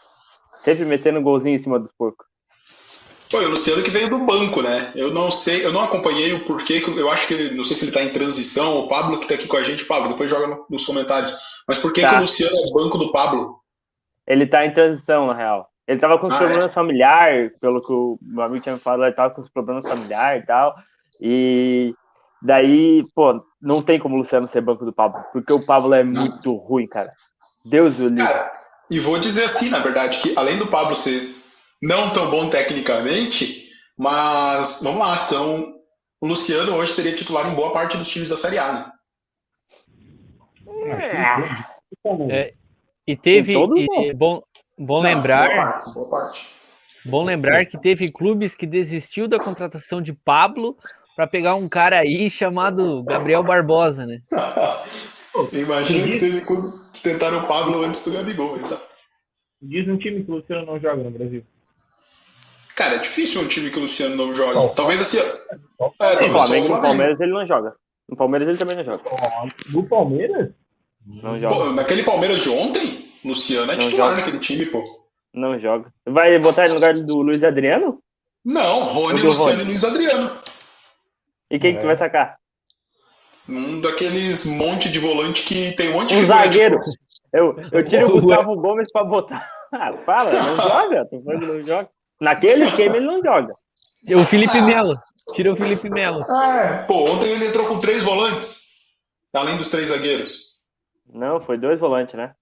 Sempre 0.63 0.85
metendo 0.85 1.19
um 1.19 1.23
golzinho 1.23 1.57
em 1.57 1.63
cima 1.63 1.79
dos 1.79 1.91
porcos. 1.97 2.27
E 3.33 3.37
o 3.37 3.49
Luciano 3.49 3.83
que 3.83 3.91
veio 3.91 4.09
do 4.09 4.19
banco, 4.19 4.63
né? 4.63 4.93
Eu 4.95 5.13
não 5.13 5.31
sei, 5.31 5.65
eu 5.65 5.73
não 5.73 5.83
acompanhei 5.83 6.33
o 6.35 6.45
porquê, 6.45 6.81
que 6.81 6.91
eu 6.91 7.11
acho 7.11 7.27
que 7.27 7.35
ele, 7.35 7.57
não 7.57 7.65
sei 7.65 7.75
se 7.77 7.87
ele 7.87 7.93
tá 7.93 8.03
em 8.05 8.11
transição, 8.11 8.79
o 8.81 8.89
Pablo 8.89 9.19
que 9.19 9.27
tá 9.27 9.35
aqui 9.35 9.49
com 9.49 9.57
a 9.57 9.63
gente, 9.63 9.85
Pablo, 9.87 10.11
depois 10.11 10.31
joga 10.31 10.47
no- 10.47 10.67
nos 10.71 10.87
comentários. 10.87 11.35
Mas 11.67 11.79
por 11.79 11.93
que, 11.93 12.03
Tá. 12.03 12.11
que 12.11 12.15
o 12.17 12.21
Luciano 12.21 12.55
é 12.55 12.73
banco 12.73 12.99
do 12.99 13.11
Pablo? 13.11 13.59
Ele 14.27 14.47
tá 14.47 14.65
em 14.65 14.75
transição, 14.75 15.27
na 15.27 15.35
real. 15.35 15.69
Ele 15.87 16.01
tava 16.01 16.19
com 16.19 16.27
os 16.29 16.35
Ah, 16.35 16.39
problemas 16.39 16.73
familiares, 16.73 17.53
pelo 17.61 17.83
que 17.83 17.93
o 17.93 18.19
meu 18.23 18.45
amigo 18.45 18.63
tinha 18.63 18.75
me 18.75 18.81
falado, 18.81 19.05
ele 19.05 19.15
tava 19.15 19.35
com 19.35 19.43
os 19.43 19.51
problemas 19.51 19.87
familiares 19.87 20.43
e 20.43 20.47
tal. 20.47 20.75
E 21.21 21.95
daí, 22.43 23.05
pô, 23.15 23.45
não 23.61 23.83
tem 23.83 23.99
como 23.99 24.15
o 24.15 24.19
Luciano 24.19 24.49
ser 24.49 24.63
banco 24.63 24.85
do 24.85 24.93
Pablo, 24.93 25.23
porque 25.33 25.53
o 25.53 25.65
Pablo 25.65 25.93
é 25.95 26.03
muito 26.03 26.55
ruim, 26.55 26.87
cara. 26.87 27.13
Deus 27.65 27.99
o 27.99 28.09
livre. 28.09 28.33
E 28.91 28.99
vou 28.99 29.19
dizer 29.19 29.45
assim, 29.45 29.71
na 29.71 29.79
verdade, 29.79 30.21
que 30.21 30.35
além 30.37 30.59
do 30.59 30.67
Pablo 30.67 30.97
ser 30.97 31.35
não 31.83 32.13
tão 32.13 32.31
bom 32.31 32.49
tecnicamente, 32.49 33.69
mas 33.97 34.81
vamos 34.83 35.01
lá, 35.01 35.17
são. 35.17 35.75
O 36.21 36.27
Luciano 36.27 36.75
hoje 36.77 36.93
seria 36.93 37.15
titular 37.15 37.47
em 37.47 37.55
boa 37.55 37.73
parte 37.73 37.99
dos 37.99 38.09
times 38.09 38.31
da 38.31 38.37
Série 38.37 38.59
A, 38.59 38.73
né? 38.73 38.91
É, 42.31 42.55
E 43.07 43.17
teve. 43.17 43.53
E- 43.55 44.15
bom, 44.15 44.43
bom 44.79 45.03
Não, 45.03 45.11
lembrar. 45.11 45.47
Boa 45.47 45.57
parte, 45.57 45.95
boa 45.95 46.11
parte. 46.11 46.49
Bom 47.07 47.23
lembrar 47.25 47.67
que 47.67 47.79
teve 47.79 48.11
clubes 48.11 48.55
que 48.55 48.67
desistiu 48.67 49.29
da 49.29 49.39
contratação 49.39 50.01
de 50.01 50.15
Pablo 50.15 50.75
para 51.15 51.27
pegar 51.27 51.55
um 51.55 51.69
cara 51.69 51.99
aí 51.99 52.31
chamado 52.31 53.03
Gabriel 53.05 53.43
Barbosa, 53.43 54.07
né? 54.07 54.21
Imagina 55.53 56.07
que 56.07 56.19
teve 56.21 56.41
clubes 56.43 56.91
que 56.95 57.03
tentaram 57.03 57.41
o 57.45 57.47
Pablo 57.47 57.85
antes 57.85 58.05
do 58.07 58.13
Gabigol, 58.13 58.65
sabe? 58.65 58.83
Diz 59.61 59.87
um 59.89 59.99
time 59.99 60.25
que 60.25 60.31
o 60.31 60.37
Luciano 60.37 60.65
não 60.65 60.79
joga 60.81 61.03
no 61.03 61.11
Brasil. 61.11 61.43
Cara, 62.75 62.97
é 62.97 62.99
difícil 62.99 63.43
um 63.43 63.49
time 63.49 63.71
que 63.71 63.79
o 63.79 63.83
Luciano 63.83 64.17
não 64.17 64.35
joga. 64.35 64.55
Bom. 64.55 64.69
Talvez 64.75 65.01
assim. 65.01 65.19
ó. 65.19 65.87
É, 65.87 65.89
No 65.89 65.93
talvez 65.99 66.31
Flamengo, 66.33 66.67
o 66.67 66.77
no. 66.77 66.83
Palmeiras 66.83 67.21
ele 67.21 67.33
não 67.33 67.47
joga. 67.47 67.75
No 68.09 68.17
Palmeiras 68.17 68.49
ele 68.49 68.59
também 68.59 68.77
não 68.77 68.85
joga. 68.85 69.03
No 69.73 69.89
Palmeiras? 69.89 70.51
Não 71.07 71.39
joga. 71.39 71.55
Pô, 71.55 71.73
naquele 71.73 72.03
Palmeiras 72.03 72.43
de 72.43 72.49
ontem, 72.51 73.04
Luciano 73.25 73.73
é 73.73 73.77
Não 73.77 73.85
titular 73.85 74.09
joga. 74.11 74.21
naquele 74.21 74.39
time, 74.39 74.67
pô. 74.67 74.83
Não 75.33 75.59
joga. 75.59 75.93
Vai 76.07 76.39
botar 76.39 76.63
ele 76.65 76.71
no 76.71 76.75
lugar 76.77 76.95
do 76.95 77.17
Luiz 77.23 77.43
Adriano? 77.43 77.99
Não, 78.45 78.85
Rony, 78.85 79.23
Luciano 79.23 79.51
Rony. 79.53 79.63
e 79.63 79.65
Luiz 79.67 79.85
Adriano. 79.85 80.39
E 81.51 81.59
quem 81.59 81.75
que 81.75 81.81
tu 81.81 81.87
vai 81.87 81.97
sacar? 81.97 82.37
Um 83.49 83.81
daqueles 83.81 84.47
monte 84.47 84.89
de 84.91 84.99
volante 84.99 85.43
que 85.45 85.73
tem 85.77 85.91
um 85.91 85.95
monte 85.95 86.09
de 86.11 86.15
Um 86.17 86.21
figura, 86.21 86.39
zagueiro. 86.45 86.79
tipo, 86.81 86.97
Eu, 87.33 87.57
eu 87.73 87.85
tiro 87.89 88.07
o 88.17 88.21
Gustavo 88.21 88.57
Gomes 88.57 88.91
pra 88.93 89.05
botar. 89.05 89.51
Ah, 89.77 89.93
fala, 90.07 90.31
não 90.31 90.55
joga. 90.69 91.05
Tô 91.11 91.21
falando 91.21 91.41
que 91.41 91.47
não 91.47 91.61
joga. 91.67 91.89
Naquele 92.21 92.65
esquema 92.65 92.97
ele 92.97 93.07
não 93.07 93.21
joga. 93.21 93.53
O 94.15 94.21
Felipe 94.25 94.61
Melo. 94.61 94.95
Tira 95.35 95.53
o 95.53 95.57
Felipe 95.57 95.91
Melo. 95.91 96.21
É, 96.23 96.85
pô, 96.87 97.11
ontem 97.11 97.31
ele 97.33 97.49
entrou 97.49 97.67
com 97.67 97.81
três 97.81 98.05
volantes, 98.05 98.67
além 99.33 99.57
dos 99.57 99.71
três 99.71 99.89
zagueiros. 99.89 100.43
Não, 101.13 101.41
foi 101.41 101.59
dois 101.59 101.81
volantes, 101.81 102.15
né? 102.15 102.35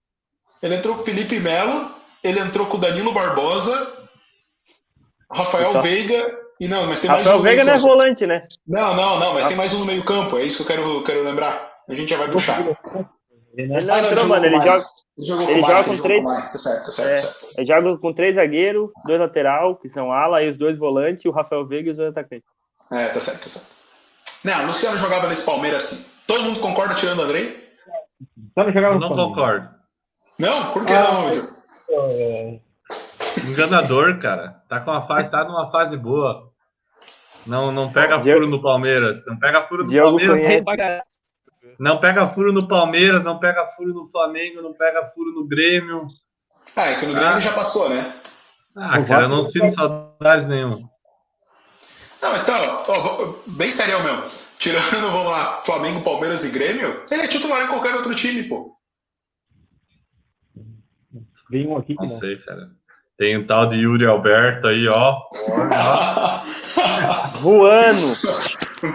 Ele 0.63 0.77
entrou 0.77 0.95
com 0.97 1.03
o 1.03 1.05
Felipe 1.05 1.41
Melo, 1.41 1.91
ele 2.23 2.39
entrou 2.41 2.67
com 2.67 2.77
o 2.77 2.81
Danilo 2.81 3.13
Barbosa, 3.13 3.93
Rafael 5.33 5.71
Então. 5.71 5.83
Veiga 5.83 6.39
e 6.61 6.69
não, 6.69 6.87
mas 6.87 7.01
tem 7.01 7.11
mais 7.11 7.21
Rafael 7.25 7.37
um 7.37 7.39
no 7.39 7.45
Veiga 7.49 7.65
não 7.65 7.73
é 7.73 7.79
volante, 7.79 8.27
né? 8.27 8.47
Não, 8.67 8.95
não, 8.95 9.19
não, 9.19 9.35
mas 9.35 9.47
Ah. 9.47 9.49
tem 9.49 9.57
mais 9.57 9.73
um 9.73 9.81
no 9.81 9.87
meio-campo, 9.87 10.39
é 10.39 10.45
isso 10.45 10.59
que 10.59 10.63
eu 10.73 10.77
quero, 10.77 11.05
quero 11.05 11.25
lembrar. 11.25 11.73
A 11.89 11.95
gente 11.95 12.09
já 12.11 12.17
vai 12.19 12.31
puxar. 12.31 12.61
Ele 13.57 13.69
não 13.69 13.77
Ah, 13.77 14.03
não, 14.03 14.09
entrou, 14.11 14.27
mano. 14.27 14.47
Ele 14.47 14.59
joga. 14.59 14.85
Ele 15.19 15.27
jogou 15.27 15.51
ele 15.51 15.61
com 15.61 15.67
joga 15.69 15.85
com 15.85 15.97
três- 15.97 16.23
jogou 16.23 16.23
mais. 16.35 16.53
Tá 16.53 16.59
certo, 16.59 16.87
tá 16.87 16.93
certo, 16.93 17.23
tá 17.23 17.29
certo. 17.29 17.47
ele 17.59 17.67
joga 17.67 17.99
com 17.99 18.13
três 18.15 18.37
zagueiros, 18.37 18.91
dois 19.05 19.21
lateral, 19.21 19.77
que 19.77 19.89
são 19.91 20.11
ala, 20.13 20.43
e 20.43 20.49
os 20.51 20.57
dois 20.57 20.79
volantes, 20.79 21.25
e 21.25 21.29
o 21.29 21.33
Rafael 21.33 21.67
Veiga 21.67 21.89
e 21.89 21.91
os 21.91 21.97
dois 21.99 22.11
atacantes. 22.11 22.49
É, 22.91 23.09
tá 23.09 23.21
certo, 23.21 23.43
tá 23.43 23.49
certo. 23.51 23.67
Não, 24.45 24.65
o 24.65 24.67
Luciano 24.69 24.97
jogava 24.99 25.29
nesse 25.29 25.45
Palmeiras 25.45 25.85
assim. 25.85 26.13
Todo 26.27 26.43
mundo 26.45 26.61
concorda 26.61 26.95
tirando 26.95 27.19
o 27.19 27.23
Andrei? 27.23 27.63
Só 28.55 28.65
não 28.65 28.73
jogava 28.73 28.95
Eu 28.95 29.01
não 29.01 29.09
concordo. 29.11 29.69
Não? 30.39 30.73
Por 30.73 30.85
que 30.85 30.93
Ah, 30.93 31.03
não? 31.13 31.31
É, 31.91 32.61
Enganador, 33.49 34.19
cara. 34.19 34.63
Tá 34.69 34.81
com 34.81 34.91
uma 34.91 35.03
fase, 35.07 35.29
tá 35.29 35.45
numa 35.45 35.71
fase 35.71 35.97
boa. 35.97 36.51
Não, 37.47 37.73
não 37.73 37.93
pega 37.93 38.19
Diego- 38.19 38.41
furo 38.41 38.51
no 38.51 38.63
Palmeiras. 38.63 39.25
Não 39.27 39.39
pega 39.39 39.67
furo 39.67 39.85
no 39.85 39.91
Diogo 39.91 40.19
Palmeiras. 40.19 40.65
conhece. 40.65 41.05
Não 41.79 41.99
pega 41.99 42.27
furo 42.27 42.53
no 42.53 42.69
Palmeiras, 42.69 43.25
não 43.25 43.39
pega 43.39 43.65
furo 43.67 43.93
no 43.95 44.07
Flamengo, 44.11 44.63
não 44.63 44.73
pega 44.75 45.05
furo 45.07 45.31
no 45.33 45.47
Grêmio. 45.49 46.07
Ah, 46.77 46.91
é 46.91 46.99
que 47.01 47.07
no 47.07 47.13
Grêmio 47.15 47.35
Ah. 47.37 47.41
já 47.41 47.53
passou, 47.53 47.89
né? 47.89 48.15
Ah, 48.77 49.03
cara, 49.03 49.25
eu 49.25 49.29
não 49.29 49.43
sinto 49.45 49.71
saudades 49.71 50.47
nenhuma. 50.47 50.79
Não, 52.23 52.31
mas 52.31 52.47
tá, 52.47 52.85
ó, 52.89 53.35
bem 53.49 53.71
sério 53.71 54.03
mesmo. 54.05 54.23
Tirando, 54.59 54.81
vamos 55.11 55.33
lá, 55.33 55.63
Flamengo, 55.65 56.03
Palmeiras 56.03 56.45
e 56.45 56.53
Grêmio, 56.57 57.05
ele 57.11 57.23
é 57.23 57.27
titular 57.27 57.63
em 57.65 57.67
qualquer 57.67 57.95
outro 57.97 58.15
time, 58.15 58.45
pô. 58.45 58.73
Vem 61.53 61.69
um 61.69 61.77
aqui 61.77 61.95
que 61.95 62.03
Não 62.03 62.09
não. 62.11 62.19
sei, 62.19 62.37
cara. 62.39 62.71
Tem 63.19 63.37
o 63.37 63.47
tal 63.47 63.67
de 63.67 63.77
Yuri 63.77 64.07
Alberto 64.07 64.67
aí, 64.67 64.89
ó. 64.89 65.19
Voando. 67.43 68.17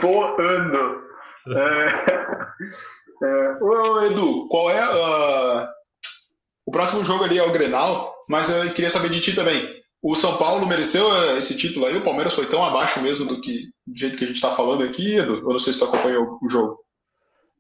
Voando. 0.02 0.98
É, 1.50 1.88
é, 3.24 3.58
ô, 3.64 4.02
Edu, 4.02 4.48
qual 4.50 4.72
é 4.72 4.80
a- 4.80 5.70
o 6.66 6.72
próximo 6.72 7.06
jogo 7.06 7.24
ali 7.24 7.38
é 7.38 7.44
o 7.44 7.52
Grenal, 7.52 8.16
mas 8.28 8.50
eu 8.50 8.70
queria 8.74 8.90
saber 8.90 9.10
de 9.10 9.22
ti 9.22 9.36
também. 9.36 9.78
O 10.02 10.16
São 10.16 10.36
Paulo 10.38 10.66
mereceu 10.68 11.08
eh, 11.14 11.38
esse 11.38 11.56
título 11.58 11.86
aí? 11.86 11.96
O 11.98 12.04
Palmeiras 12.04 12.34
foi 12.34 12.46
tão 12.48 12.64
abaixo 12.64 13.00
mesmo 13.02 13.26
do 13.26 13.40
que 13.40 13.66
do 13.86 13.98
jeito 13.98 14.18
que 14.18 14.26
a 14.26 14.28
gente 14.28 14.42
tá 14.42 14.52
falando 14.52 14.84
aqui, 14.84 15.16
Edu? 15.18 15.36
Eu 15.38 15.44
não 15.54 15.60
sei 15.60 15.74
se 15.74 15.80
tu 15.80 15.86
acompanhou 15.86 16.38
o 16.42 16.50
jogo. 16.50 16.80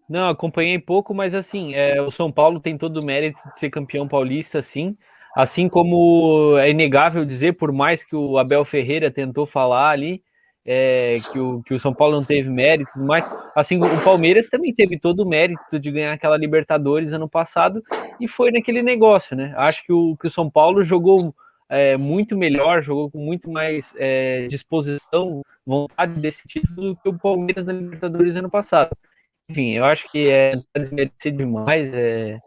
Não, 0.09 0.29
acompanhei 0.29 0.79
pouco, 0.79 1.13
mas 1.13 1.35
assim, 1.35 1.73
é, 1.75 2.01
o 2.01 2.09
São 2.11 2.31
Paulo 2.31 2.61
tem 2.61 2.77
todo 2.77 3.01
o 3.01 3.05
mérito 3.05 3.37
de 3.43 3.59
ser 3.59 3.69
campeão 3.69 4.07
paulista, 4.07 4.61
sim. 4.61 4.95
Assim 5.35 5.67
como 5.67 6.57
é 6.57 6.69
inegável 6.69 7.25
dizer, 7.25 7.53
por 7.59 7.71
mais 7.73 8.03
que 8.03 8.15
o 8.15 8.37
Abel 8.37 8.63
Ferreira 8.63 9.11
tentou 9.11 9.45
falar 9.45 9.89
ali, 9.91 10.23
é, 10.65 11.19
que, 11.31 11.39
o, 11.39 11.61
que 11.61 11.73
o 11.73 11.79
São 11.79 11.93
Paulo 11.93 12.15
não 12.15 12.23
teve 12.23 12.49
mérito, 12.49 12.89
mas 12.97 13.25
assim, 13.55 13.79
o 13.81 14.03
Palmeiras 14.03 14.49
também 14.49 14.73
teve 14.73 14.97
todo 14.99 15.21
o 15.21 15.27
mérito 15.27 15.79
de 15.79 15.91
ganhar 15.91 16.13
aquela 16.13 16.37
Libertadores 16.37 17.13
ano 17.13 17.29
passado 17.29 17.83
e 18.19 18.27
foi 18.27 18.51
naquele 18.51 18.81
negócio, 18.81 19.35
né? 19.35 19.53
Acho 19.57 19.85
que 19.85 19.93
o, 19.93 20.17
que 20.17 20.27
o 20.27 20.31
São 20.31 20.49
Paulo 20.49 20.83
jogou 20.83 21.33
é, 21.69 21.97
muito 21.97 22.37
melhor, 22.37 22.81
jogou 22.81 23.11
com 23.11 23.19
muito 23.19 23.49
mais 23.49 23.93
é, 23.97 24.47
disposição, 24.47 25.41
vontade 25.65 26.19
desse 26.19 26.47
título 26.47 26.93
do 26.93 26.95
que 26.95 27.09
o 27.09 27.17
Palmeiras 27.17 27.65
na 27.65 27.73
Libertadores 27.73 28.35
ano 28.35 28.49
passado 28.49 28.95
enfim, 29.49 29.73
eu 29.75 29.85
acho 29.85 30.09
que 30.11 30.29
é 30.29 30.51
desmerecer 30.75 31.31
demais, 31.35 31.93
é, 31.93 32.37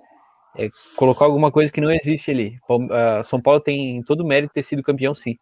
é 0.57 0.69
colocar 0.97 1.25
alguma 1.25 1.51
coisa 1.51 1.73
que 1.73 1.81
não 1.81 1.91
existe 1.91 2.31
ali. 2.31 2.59
Ah, 2.91 3.23
São 3.23 3.41
Paulo 3.41 3.61
tem 3.61 4.03
todo 4.03 4.23
o 4.23 4.27
mérito 4.27 4.49
de 4.51 4.55
ter 4.55 4.63
sido 4.63 4.83
campeão, 4.83 5.15
sim. 5.15 5.37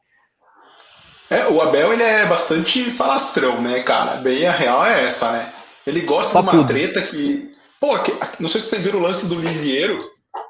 É, 1.30 1.46
o 1.48 1.60
Abel 1.60 1.92
ele 1.92 2.02
é 2.02 2.26
bastante 2.26 2.90
falastrão, 2.90 3.60
né, 3.60 3.82
cara? 3.82 4.16
Bem 4.16 4.46
a 4.46 4.52
real 4.52 4.84
é 4.86 5.04
essa, 5.04 5.30
né? 5.32 5.52
Ele 5.86 6.00
gosta 6.02 6.40
de 6.40 6.48
uma 6.48 6.66
treta 6.66 7.02
que. 7.02 7.50
Pô, 7.80 7.98
que- 8.02 8.12
não 8.40 8.48
sei 8.48 8.60
se 8.60 8.68
vocês 8.68 8.86
viram 8.86 8.98
o 8.98 9.02
lance 9.02 9.28
do 9.28 9.38
Lisieiro. 9.38 9.98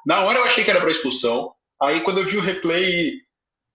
Na 0.07 0.21
hora 0.23 0.39
eu 0.39 0.45
achei 0.45 0.65
que 0.65 0.71
era 0.71 0.81
pra 0.81 0.91
expulsão. 0.91 1.53
Aí 1.83 2.01
quando 2.03 2.19
eu 2.19 2.25
vi 2.27 2.37
o 2.37 2.41
replay, 2.43 3.13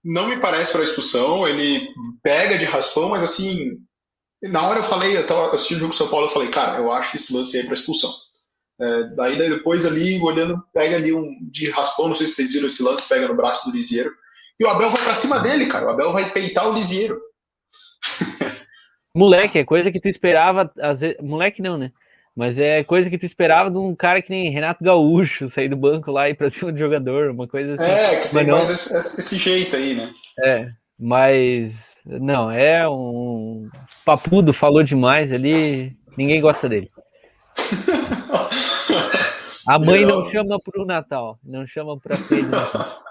não 0.03 0.27
me 0.27 0.37
parece 0.37 0.71
pra 0.71 0.83
expulsão. 0.83 1.47
Ele 1.47 1.87
pega 2.23 2.57
de 2.57 2.65
raspão, 2.65 3.09
mas 3.09 3.23
assim. 3.23 3.77
Na 4.43 4.67
hora 4.67 4.79
eu 4.79 4.83
falei, 4.83 5.15
eu 5.15 5.25
tava 5.25 5.53
assistindo 5.53 5.77
o 5.77 5.79
jogo 5.81 5.93
do 5.93 5.97
São 5.97 6.09
Paulo, 6.09 6.27
eu 6.27 6.31
falei, 6.31 6.49
cara, 6.49 6.77
eu 6.77 6.91
acho 6.91 7.15
esse 7.15 7.33
lance 7.33 7.57
aí 7.57 7.63
pra 7.65 7.73
expulsão. 7.73 8.11
É, 8.79 9.03
daí 9.15 9.37
depois 9.37 9.85
ali, 9.85 10.19
olhando, 10.19 10.61
pega 10.73 10.97
ali 10.97 11.13
um 11.13 11.37
de 11.49 11.69
raspão, 11.69 12.07
não 12.09 12.15
sei 12.15 12.27
se 12.27 12.35
vocês 12.35 12.53
viram 12.53 12.67
esse 12.67 12.83
lance, 12.83 13.07
pega 13.07 13.27
no 13.27 13.35
braço 13.35 13.69
do 13.69 13.75
Lisieiro. 13.75 14.11
E 14.59 14.65
o 14.65 14.67
Abel 14.69 14.89
vai 14.89 15.01
pra 15.03 15.15
cima 15.15 15.39
dele, 15.39 15.67
cara. 15.67 15.85
O 15.85 15.89
Abel 15.89 16.11
vai 16.11 16.29
peitar 16.31 16.67
o 16.69 16.73
Lisieiro. 16.73 17.19
Moleque, 19.15 19.59
é 19.59 19.63
coisa 19.65 19.91
que 19.91 19.99
tu 19.99 20.09
esperava, 20.09 20.71
às 20.81 20.99
vezes, 21.01 21.21
moleque 21.23 21.61
não, 21.61 21.77
né? 21.77 21.91
Mas 22.35 22.57
é 22.57 22.83
coisa 22.83 23.11
que 23.11 23.17
tu 23.17 23.27
esperava 23.27 23.69
de 23.69 23.77
um 23.77 23.95
cara 23.95 24.21
que 24.23 24.31
nem 24.31 24.49
Renato 24.49 24.83
Gaúcho 24.83 25.47
sair 25.47 25.69
do 25.69 25.77
banco 25.77 26.11
lá 26.11 26.27
e 26.27 26.31
ir 26.31 26.35
pra 26.35 26.49
cima 26.49 26.71
do 26.71 26.79
jogador, 26.79 27.29
uma 27.29 27.47
coisa 27.47 27.75
assim. 27.75 27.83
É, 27.83 28.15
que 28.21 28.23
tem 28.23 28.33
Mas 28.33 28.47
não- 28.47 28.57
mais 28.57 28.69
esse, 28.71 29.19
esse 29.19 29.37
jeito 29.37 29.75
aí, 29.75 29.93
né? 29.93 30.11
É, 30.43 30.67
mas 30.99 31.73
não, 32.03 32.49
é 32.49 32.89
um 32.89 33.61
papudo, 34.05 34.53
falou 34.53 34.83
demais 34.83 35.31
ali, 35.31 35.95
ninguém 36.17 36.41
gosta 36.41 36.67
dele. 36.69 36.87
A 39.67 39.79
mãe 39.79 40.05
não 40.05 40.25
Não. 40.25 40.31
chama 40.31 40.57
pro 40.63 40.85
Natal, 40.85 41.39
não 41.43 41.65
chama 41.65 41.97
pra 41.97 42.15
Natal. 42.17 43.03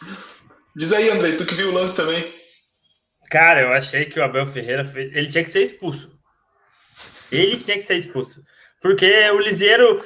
Diz 0.76 0.92
aí, 0.92 1.10
Andrei, 1.10 1.36
tu 1.36 1.44
que 1.44 1.54
viu 1.54 1.68
o 1.68 1.72
lance 1.74 1.96
também. 1.96 2.24
Cara, 3.30 3.60
eu 3.60 3.72
achei 3.72 4.06
que 4.06 4.18
o 4.18 4.24
Abel 4.24 4.46
Ferreira 4.46 4.84
fez... 4.84 5.14
ele 5.14 5.28
tinha 5.30 5.44
que 5.44 5.50
ser 5.50 5.62
expulso. 5.62 6.18
Ele 7.30 7.58
tinha 7.58 7.76
que 7.76 7.82
ser 7.82 7.96
expulso. 7.96 8.42
Porque 8.80 9.06
o 9.30 9.38
Lisieiro, 9.38 10.02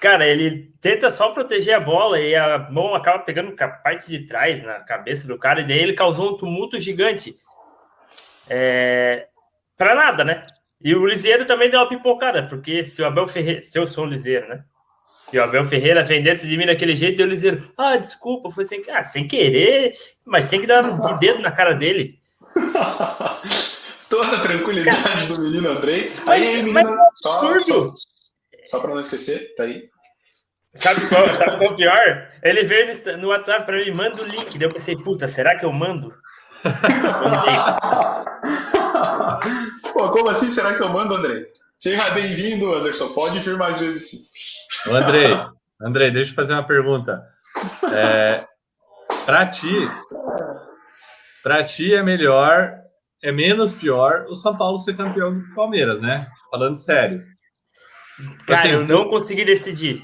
cara, 0.00 0.26
ele 0.26 0.70
tenta 0.82 1.10
só 1.10 1.30
proteger 1.30 1.74
a 1.74 1.80
bola 1.80 2.20
e 2.20 2.34
a 2.36 2.68
mão 2.70 2.94
acaba 2.94 3.20
pegando 3.20 3.54
a 3.58 3.68
parte 3.68 4.08
de 4.08 4.26
trás 4.26 4.62
na 4.62 4.80
cabeça 4.80 5.26
do 5.26 5.38
cara, 5.38 5.60
e 5.60 5.66
daí 5.66 5.78
ele 5.78 5.94
causou 5.94 6.34
um 6.34 6.36
tumulto 6.36 6.78
gigante. 6.78 7.34
É... 8.50 9.24
Pra 9.78 9.94
nada, 9.94 10.24
né? 10.24 10.44
E 10.82 10.94
o 10.94 11.06
Lisieiro 11.06 11.46
também 11.46 11.70
deu 11.70 11.80
uma 11.80 11.88
pipocada, 11.88 12.42
porque 12.42 12.84
se 12.84 13.00
o 13.00 13.06
Abel 13.06 13.28
Ferreira, 13.28 13.62
se 13.62 13.78
eu 13.78 13.86
sou 13.86 14.04
o 14.04 14.08
Lisieiro, 14.08 14.48
né? 14.48 14.64
E 15.32 15.38
o 15.38 15.44
Abel 15.44 15.64
Ferreira 15.66 16.02
vem 16.02 16.22
dentro 16.22 16.46
de 16.48 16.56
mim 16.56 16.66
daquele 16.66 16.96
jeito, 16.96 17.20
e 17.20 17.24
o 17.24 17.28
Lisieiro, 17.28 17.70
ah, 17.76 17.96
desculpa, 17.96 18.50
foi 18.50 18.64
sem, 18.64 18.82
ah, 18.90 19.02
sem 19.02 19.28
querer, 19.28 19.92
mas 20.24 20.48
tinha 20.48 20.60
que 20.60 20.66
dar 20.66 20.82
de 20.82 21.20
dedo 21.20 21.40
na 21.40 21.52
cara 21.52 21.74
dele. 21.74 22.18
Toda 24.10 24.36
a 24.36 24.40
tranquilidade 24.40 25.26
do 25.26 25.40
menino 25.42 25.68
Andrei. 25.68 26.10
Mas- 26.24 26.42
Aí, 26.42 26.56
menino, 26.56 26.72
mas 26.72 26.88
é 26.88 26.96
só, 27.14 27.40
só, 27.40 27.52
Absurdo! 27.52 27.94
só 28.64 28.80
pra 28.80 28.90
não 28.90 29.00
esquecer, 29.00 29.54
tá 29.54 29.64
aí. 29.64 29.88
Sabe 30.74 31.06
qual, 31.08 31.28
sabe 31.28 31.50
qual 31.58 31.62
é 31.62 31.68
o 31.68 31.76
pior? 31.76 32.28
Ele 32.42 32.62
veio 32.62 33.18
no, 33.18 33.28
WhatsApp 33.28 33.66
pra 33.66 33.76
mim, 33.76 33.90
manda 33.92 34.22
o 34.22 34.26
link. 34.26 34.50
Daí 34.58 34.62
eu 34.62 34.68
pensei, 34.68 34.96
puta, 34.96 35.28
será 35.28 35.56
que 35.56 35.64
eu 35.64 35.72
mando? 35.72 36.14
Pô, 39.92 40.10
como 40.10 40.28
assim? 40.28 40.50
Será 40.50 40.74
que 40.74 40.82
eu 40.82 40.88
mando, 40.88 41.14
Andrei? 41.14 41.46
Seja 41.78 42.10
bem-vindo, 42.10 42.74
Anderson. 42.74 43.08
Pode 43.08 43.38
vir 43.40 43.56
mais 43.56 43.80
vezes 43.80 44.10
sim. 44.10 44.90
Ô, 44.90 44.94
Andrei, 44.94 45.36
Andrei, 45.80 46.10
deixa 46.10 46.32
eu 46.32 46.34
fazer 46.34 46.52
uma 46.52 46.66
pergunta. 46.66 47.24
É, 47.92 48.44
pra 49.24 49.46
ti, 49.46 49.72
pra 51.42 51.64
ti 51.64 51.94
é 51.94 52.02
melhor, 52.02 52.74
é 53.22 53.32
menos 53.32 53.72
pior 53.72 54.26
o 54.28 54.34
São 54.34 54.56
Paulo 54.56 54.78
ser 54.78 54.96
campeão 54.96 55.38
do 55.38 55.54
Palmeiras, 55.54 56.00
né? 56.00 56.28
Falando 56.50 56.76
sério. 56.76 57.24
Cara, 58.46 58.60
Assim, 58.60 58.70
eu 58.70 58.84
não 58.84 59.08
consegui 59.08 59.44
decidir. 59.44 60.02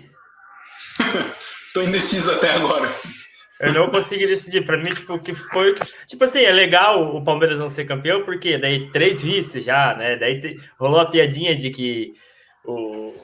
Tô 1.74 1.82
indeciso 1.82 2.30
até 2.32 2.52
agora. 2.52 2.88
Eu 3.66 3.72
não 3.72 3.90
consegui 3.90 4.26
decidir. 4.26 4.64
Pra 4.64 4.76
mim, 4.76 4.90
tipo, 4.92 5.22
que 5.22 5.34
foi. 5.34 5.76
Tipo 6.06 6.24
assim, 6.24 6.42
é 6.42 6.52
legal 6.52 7.16
o 7.16 7.22
Palmeiras 7.22 7.58
não 7.58 7.68
ser 7.70 7.84
campeão, 7.84 8.24
porque 8.24 8.58
daí 8.58 8.90
três 8.90 9.22
vices 9.22 9.64
já, 9.64 9.94
né? 9.94 10.16
Daí 10.16 10.40
te- 10.40 10.56
rolou 10.78 11.00
a 11.00 11.06
piadinha 11.10 11.54
de 11.56 11.70
que 11.70 12.12
o. 12.64 13.14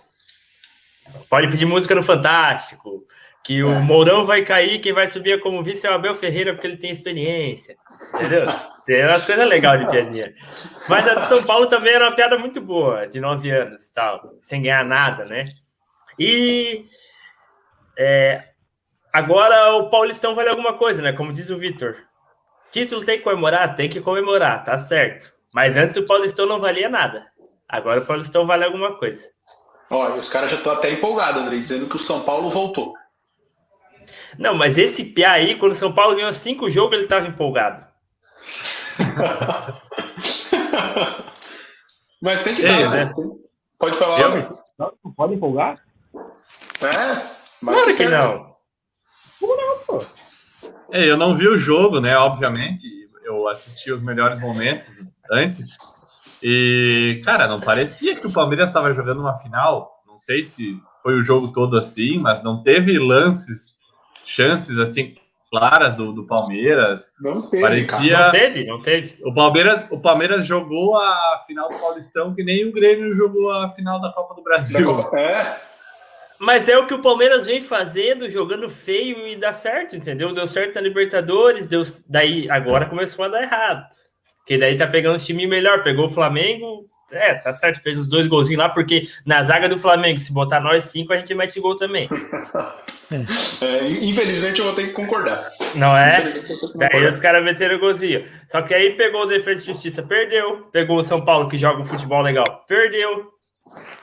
Pode 1.29 1.49
pedir 1.49 1.67
música 1.67 1.95
no 1.95 2.03
Fantástico. 2.03 3.07
Que 3.43 3.63
o 3.63 3.75
Mourão 3.81 4.27
vai 4.27 4.43
cair, 4.45 4.81
quem 4.81 4.93
vai 4.93 5.09
subir 5.09 5.41
como 5.41 5.63
vice 5.63 5.87
é 5.87 5.91
o 5.91 5.95
Abel 5.95 6.15
Ferreira, 6.15 6.53
porque 6.53 6.67
ele 6.67 6.77
tem 6.77 6.91
experiência. 6.91 7.75
Entendeu? 8.15 8.47
Tem 8.85 9.03
umas 9.03 9.25
coisas 9.25 9.49
legais 9.49 9.81
de 9.81 9.91
piadinha. 9.91 10.35
Mas 10.91 11.09
a 11.09 11.15
de 11.15 11.27
São 11.27 11.43
Paulo 11.47 11.67
também 11.67 11.95
era 11.95 12.05
uma 12.09 12.15
piada 12.15 12.37
muito 12.37 12.61
boa, 12.61 13.07
de 13.09 13.19
nove 13.19 13.51
anos 13.51 13.87
e 13.87 13.93
tal, 13.95 14.21
sem 14.43 14.61
ganhar 14.61 14.85
nada, 14.85 15.27
né? 15.27 15.45
E 16.19 16.85
é, 17.99 18.45
agora 19.13 19.75
o 19.75 19.91
Paulistão 19.91 20.35
vale 20.35 20.49
alguma 20.49 20.75
coisa, 20.75 21.03
né? 21.03 21.13
Como 21.13 21.33
diz 21.33 21.51
o 21.51 21.59
Vitor. 21.59 21.97
Título 22.71 23.05
tem 23.05 23.19
que 23.19 23.25
comemorar? 23.25 23.77
Tem 23.77 23.89
que 23.89 24.01
comemorar, 24.01 24.65
tá 24.65 24.79
certo. 24.79 25.33
Mas 25.53 25.77
antes 25.77 25.97
o 25.97 26.05
Paulistão 26.05 26.47
não 26.47 26.61
valia 26.61 26.89
nada. 26.89 27.27
Agora 27.69 28.01
o 28.01 28.07
Paulistão 28.07 28.47
vale 28.47 28.65
alguma 28.65 28.97
coisa. 28.97 29.27
Ó, 29.91 30.15
os 30.15 30.31
caras 30.31 30.51
já 30.51 30.57
estão 30.57 30.73
até 30.73 30.91
empolgados, 30.91 31.43
Andrei, 31.43 31.61
dizendo 31.61 31.89
que 31.89 31.97
o 31.97 31.99
São 31.99 32.21
Paulo 32.23 32.49
voltou. 32.49 32.95
Não, 34.39 34.55
mas 34.55 34.79
esse 34.79 35.05
Piá 35.05 35.33
aí, 35.33 35.57
quando 35.59 35.73
o 35.73 35.77
São 35.77 35.93
Paulo 35.93 36.15
ganhou 36.15 36.33
cinco 36.33 36.71
jogos, 36.71 36.97
ele 36.97 37.09
tava 37.09 37.27
empolgado. 37.27 37.85
Mas 42.21 42.43
tem 42.43 42.55
que 42.55 42.63
dar, 42.63 42.91
né? 42.91 43.05
né? 43.07 43.13
Pode 43.79 43.97
falar, 43.97 44.21
Eu? 44.21 44.61
Não, 44.79 44.93
não 45.05 45.13
pode 45.13 45.35
empolgar? 45.35 45.81
É, 46.83 47.31
mas 47.61 47.75
Claro 47.75 47.91
tá 47.91 47.97
que 47.97 48.09
certo. 49.41 50.07
não. 50.63 50.71
É, 50.93 51.05
eu 51.09 51.17
não 51.17 51.35
vi 51.35 51.47
o 51.49 51.57
jogo, 51.59 52.01
né? 52.01 52.17
Obviamente, 52.17 52.87
eu 53.25 53.47
assisti 53.49 53.93
os 53.93 54.03
melhores 54.03 54.41
momentos 54.41 55.01
antes. 55.31 55.77
E, 56.43 57.21
cara, 57.25 57.47
não 57.47 57.61
parecia 57.61 58.17
que 58.17 58.27
o 58.27 58.33
Palmeiras 58.33 58.71
estava 58.71 58.93
jogando 58.93 59.21
uma 59.21 59.35
final. 59.39 60.03
Não 60.07 60.19
sei 60.19 60.43
se 60.43 60.77
foi 61.03 61.15
o 61.15 61.23
jogo 61.23 61.49
todo 61.49 61.77
assim, 61.79 62.19
mas 62.19 62.43
não 62.43 62.63
teve 62.63 62.99
lances, 62.99 63.77
chances 64.27 64.79
assim 64.79 65.15
claras 65.51 65.95
do, 65.97 66.13
do 66.13 66.27
Palmeiras. 66.27 67.13
Não 67.21 67.43
teve, 67.43 67.63
Parecia- 67.63 68.11
cara. 68.17 68.25
Não 68.25 68.31
teve, 68.31 68.65
não 68.67 68.81
teve. 68.83 69.19
O 69.25 69.33
Palmeiras, 69.35 69.87
o 69.91 70.01
Palmeiras 70.01 70.47
jogou 70.47 70.97
a 70.97 71.43
final 71.47 71.69
do 71.69 71.79
Paulistão 71.79 72.35
que 72.35 72.43
nem 72.45 72.65
o 72.67 72.73
Grêmio 72.73 73.15
jogou 73.15 73.51
a 73.53 73.69
final 73.71 74.01
da 74.01 74.13
Copa 74.13 74.35
do 74.35 74.43
Brasil. 74.43 74.85
Copa- 74.85 75.19
É, 75.19 75.61
Mas 76.41 76.71
é 76.71 76.79
o 76.79 76.87
que 76.87 76.95
o 76.95 77.03
Palmeiras 77.03 77.45
vem 77.45 77.61
fazendo, 77.61 78.31
jogando 78.31 78.71
feio 78.71 79.29
e 79.29 79.37
dá 79.37 79.53
certo, 79.53 79.95
entendeu? 79.95 80.33
Deu 80.33 80.47
certo 80.47 80.75
na 80.75 80.81
Libertadores, 80.81 81.67
deu 81.67 81.83
daí 82.09 82.49
agora 82.49 82.87
começou 82.87 83.27
a 83.27 83.29
dar 83.29 83.43
errado. 83.43 83.87
Porque 84.39 84.57
daí 84.57 84.79
tá 84.79 84.87
pegando 84.87 85.17
os 85.17 85.27
time 85.27 85.47
melhor, 85.47 85.83
pegou 85.83 86.07
o 86.07 86.11
Flamengo, 86.11 86.87
é, 87.13 87.35
tá 87.35 87.53
certo, 87.53 87.83
fez 87.83 87.99
os 87.99 88.09
dois 88.09 88.27
golzinhos 88.27 88.63
lá, 88.63 88.71
porque 88.71 89.03
na 89.27 89.45
zaga 89.45 89.69
do 89.69 89.79
Flamengo, 89.79 90.19
se 90.19 90.33
botar 90.33 90.61
nós 90.61 90.85
cinco, 90.85 91.13
a 91.13 91.17
gente 91.17 91.35
mete 91.35 91.61
gol 91.61 91.77
também. 91.77 92.09
É, 93.13 93.89
infelizmente 94.05 94.61
eu 94.61 94.67
vou 94.67 94.75
ter 94.75 94.87
que 94.87 94.93
concordar. 94.93 95.51
Não 95.75 95.97
é? 95.97 96.23
Daí 96.77 97.09
os 97.09 97.19
caras 97.19 97.43
meteram 97.43 97.75
o 97.75 97.81
golzinho. 97.81 98.25
Só 98.49 98.63
que 98.63 98.73
aí 98.73 98.93
pegou 98.93 99.23
o 99.23 99.27
Defesa 99.27 99.65
e 99.65 99.67
Justiça, 99.67 100.01
perdeu. 100.01 100.69
Pegou 100.71 100.97
o 100.97 101.03
São 101.03 101.25
Paulo, 101.25 101.49
que 101.49 101.59
joga 101.59 101.81
um 101.81 101.85
futebol 101.85 102.23
legal, 102.23 102.65
perdeu. 102.69 103.33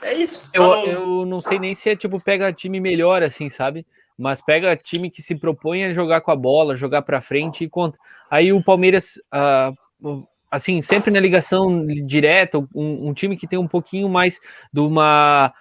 É 0.01 0.13
isso. 0.13 0.49
Eu 0.53 0.63
não... 0.63 0.85
eu 0.85 1.25
não 1.25 1.41
sei 1.41 1.59
nem 1.59 1.75
se 1.75 1.89
é 1.89 1.95
tipo, 1.95 2.19
pega 2.19 2.53
time 2.53 2.79
melhor, 2.79 3.23
assim, 3.23 3.49
sabe? 3.49 3.85
Mas 4.17 4.41
pega 4.41 4.75
time 4.75 5.11
que 5.11 5.21
se 5.21 5.35
propõe 5.39 5.85
a 5.85 5.93
jogar 5.93 6.21
com 6.21 6.31
a 6.31 6.35
bola, 6.35 6.75
jogar 6.75 7.03
para 7.03 7.21
frente 7.21 7.63
e 7.63 7.69
conta. 7.69 7.97
Aí 8.29 8.51
o 8.51 8.63
Palmeiras, 8.63 9.19
uh, 9.33 10.17
assim, 10.51 10.81
sempre 10.81 11.11
na 11.11 11.19
ligação 11.19 11.85
direta, 11.85 12.57
um, 12.73 13.09
um 13.09 13.13
time 13.13 13.37
que 13.37 13.47
tem 13.47 13.59
um 13.59 13.67
pouquinho 13.67 14.09
mais 14.09 14.39
de 14.73 14.79
uma 14.79 15.53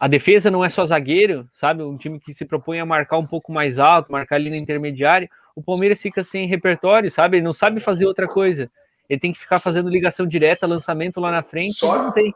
a 0.00 0.08
defesa 0.08 0.50
não 0.50 0.64
é 0.64 0.70
só 0.70 0.84
zagueiro, 0.86 1.48
sabe? 1.54 1.82
Um 1.82 1.96
time 1.96 2.18
que 2.18 2.32
se 2.32 2.46
propõe 2.46 2.80
a 2.80 2.86
marcar 2.86 3.18
um 3.18 3.26
pouco 3.26 3.52
mais 3.52 3.78
alto, 3.78 4.10
marcar 4.10 4.36
ali 4.36 4.50
na 4.50 4.56
intermediária. 4.56 5.28
O 5.54 5.62
Palmeiras 5.62 6.00
fica 6.00 6.24
sem 6.24 6.48
repertório, 6.48 7.10
sabe? 7.10 7.36
Ele 7.36 7.44
não 7.44 7.54
sabe 7.54 7.80
fazer 7.80 8.06
outra 8.06 8.26
coisa. 8.26 8.70
Ele 9.08 9.20
tem 9.20 9.32
que 9.32 9.38
ficar 9.38 9.60
fazendo 9.60 9.90
ligação 9.90 10.26
direta, 10.26 10.66
lançamento 10.66 11.20
lá 11.20 11.30
na 11.30 11.42
frente. 11.42 11.74
Só 11.74 12.02
não 12.02 12.12
tem. 12.12 12.34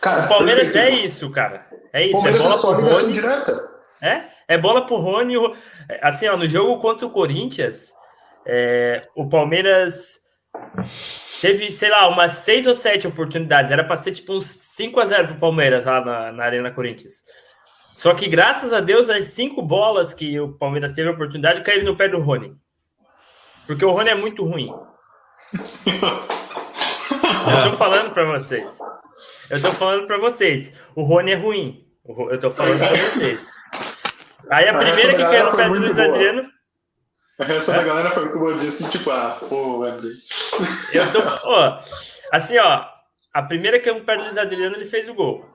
Cara, 0.00 0.26
o 0.26 0.28
Palmeiras 0.28 0.70
perfeito. 0.70 1.02
é 1.02 1.06
isso, 1.06 1.30
cara. 1.30 1.66
É 1.92 2.04
isso. 2.04 2.12
Palmeiras 2.12 2.40
é 2.40 2.44
bola 2.44 2.54
é 2.54 2.58
só 2.58 2.76
ligação 2.76 3.12
direta. 3.12 3.78
É? 4.00 4.22
É 4.46 4.58
bola 4.58 4.86
pro 4.86 4.96
Rony. 4.96 5.34
Assim, 6.02 6.28
ó, 6.28 6.36
no 6.36 6.48
jogo 6.48 6.80
contra 6.80 7.06
o 7.06 7.10
Corinthians, 7.10 7.92
é, 8.46 9.02
o 9.14 9.28
Palmeiras 9.28 10.20
teve, 11.40 11.70
sei 11.70 11.90
lá, 11.90 12.08
umas 12.08 12.32
seis 12.32 12.66
ou 12.66 12.74
sete 12.74 13.06
oportunidades. 13.06 13.72
Era 13.72 13.84
para 13.84 13.96
ser 13.96 14.12
tipo 14.12 14.34
uns 14.34 14.46
5 14.46 15.00
a 15.00 15.06
0 15.06 15.28
pro 15.28 15.38
Palmeiras 15.38 15.86
lá 15.86 16.04
na, 16.04 16.32
na 16.32 16.44
Arena 16.44 16.70
Corinthians. 16.70 17.24
Só 17.94 18.14
que 18.14 18.28
graças 18.28 18.72
a 18.72 18.80
Deus, 18.80 19.10
as 19.10 19.24
cinco 19.26 19.60
bolas 19.60 20.14
que 20.14 20.38
o 20.38 20.52
Palmeiras 20.52 20.92
teve 20.92 21.08
a 21.08 21.12
oportunidade 21.12 21.62
caíram 21.62 21.86
no 21.86 21.96
pé 21.96 22.08
do 22.08 22.20
Rony. 22.20 22.54
Porque 23.66 23.84
o 23.84 23.90
Rony 23.90 24.10
é 24.10 24.14
muito 24.14 24.44
ruim. 24.44 24.72
Eu 27.48 27.70
tô 27.70 27.76
falando 27.76 28.14
para 28.14 28.38
vocês. 28.38 28.68
Eu 29.50 29.62
tô 29.62 29.72
falando 29.72 30.06
para 30.06 30.18
vocês. 30.18 30.72
O 30.94 31.02
Rony 31.02 31.32
é 31.32 31.36
ruim. 31.36 31.86
Eu 32.06 32.40
tô 32.40 32.50
falando 32.50 32.78
para 32.78 32.88
vocês. 32.88 33.48
Aí 34.50 34.68
a 34.68 34.74
primeira 34.74 35.14
que 35.14 35.22
caiu 35.22 35.50
no 35.50 35.56
pé 35.56 35.68
do 35.68 35.74
Luiz 35.74 35.98
Adriano 35.98 36.58
a 37.38 37.44
reação 37.44 37.74
é? 37.74 37.78
da 37.78 37.84
galera 37.84 38.10
foi 38.10 38.24
muito 38.24 38.38
boa 38.38 38.58
disso, 38.58 38.82
assim, 38.82 38.98
tipo, 38.98 39.10
ah, 39.10 39.38
pô, 39.48 39.84
André. 39.84 40.10
Eu 40.92 41.12
tô. 41.12 41.20
Ó, 41.44 41.80
assim, 42.32 42.58
ó, 42.58 42.84
a 43.32 43.42
primeira 43.42 43.78
que 43.78 43.88
eu 43.88 44.04
pego 44.04 44.24
Luiz 44.24 44.36
Adriano, 44.36 44.74
ele 44.74 44.86
fez 44.86 45.08
o 45.08 45.14
gol. 45.14 45.48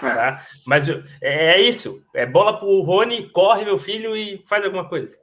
É. 0.00 0.14
Tá? 0.14 0.46
Mas 0.64 0.88
é, 0.88 1.02
é 1.22 1.60
isso. 1.60 2.00
É 2.14 2.24
bola 2.24 2.56
pro 2.56 2.82
Rony, 2.82 3.28
corre, 3.30 3.64
meu 3.64 3.78
filho, 3.78 4.16
e 4.16 4.44
faz 4.48 4.64
alguma 4.64 4.88
coisa. 4.88 5.16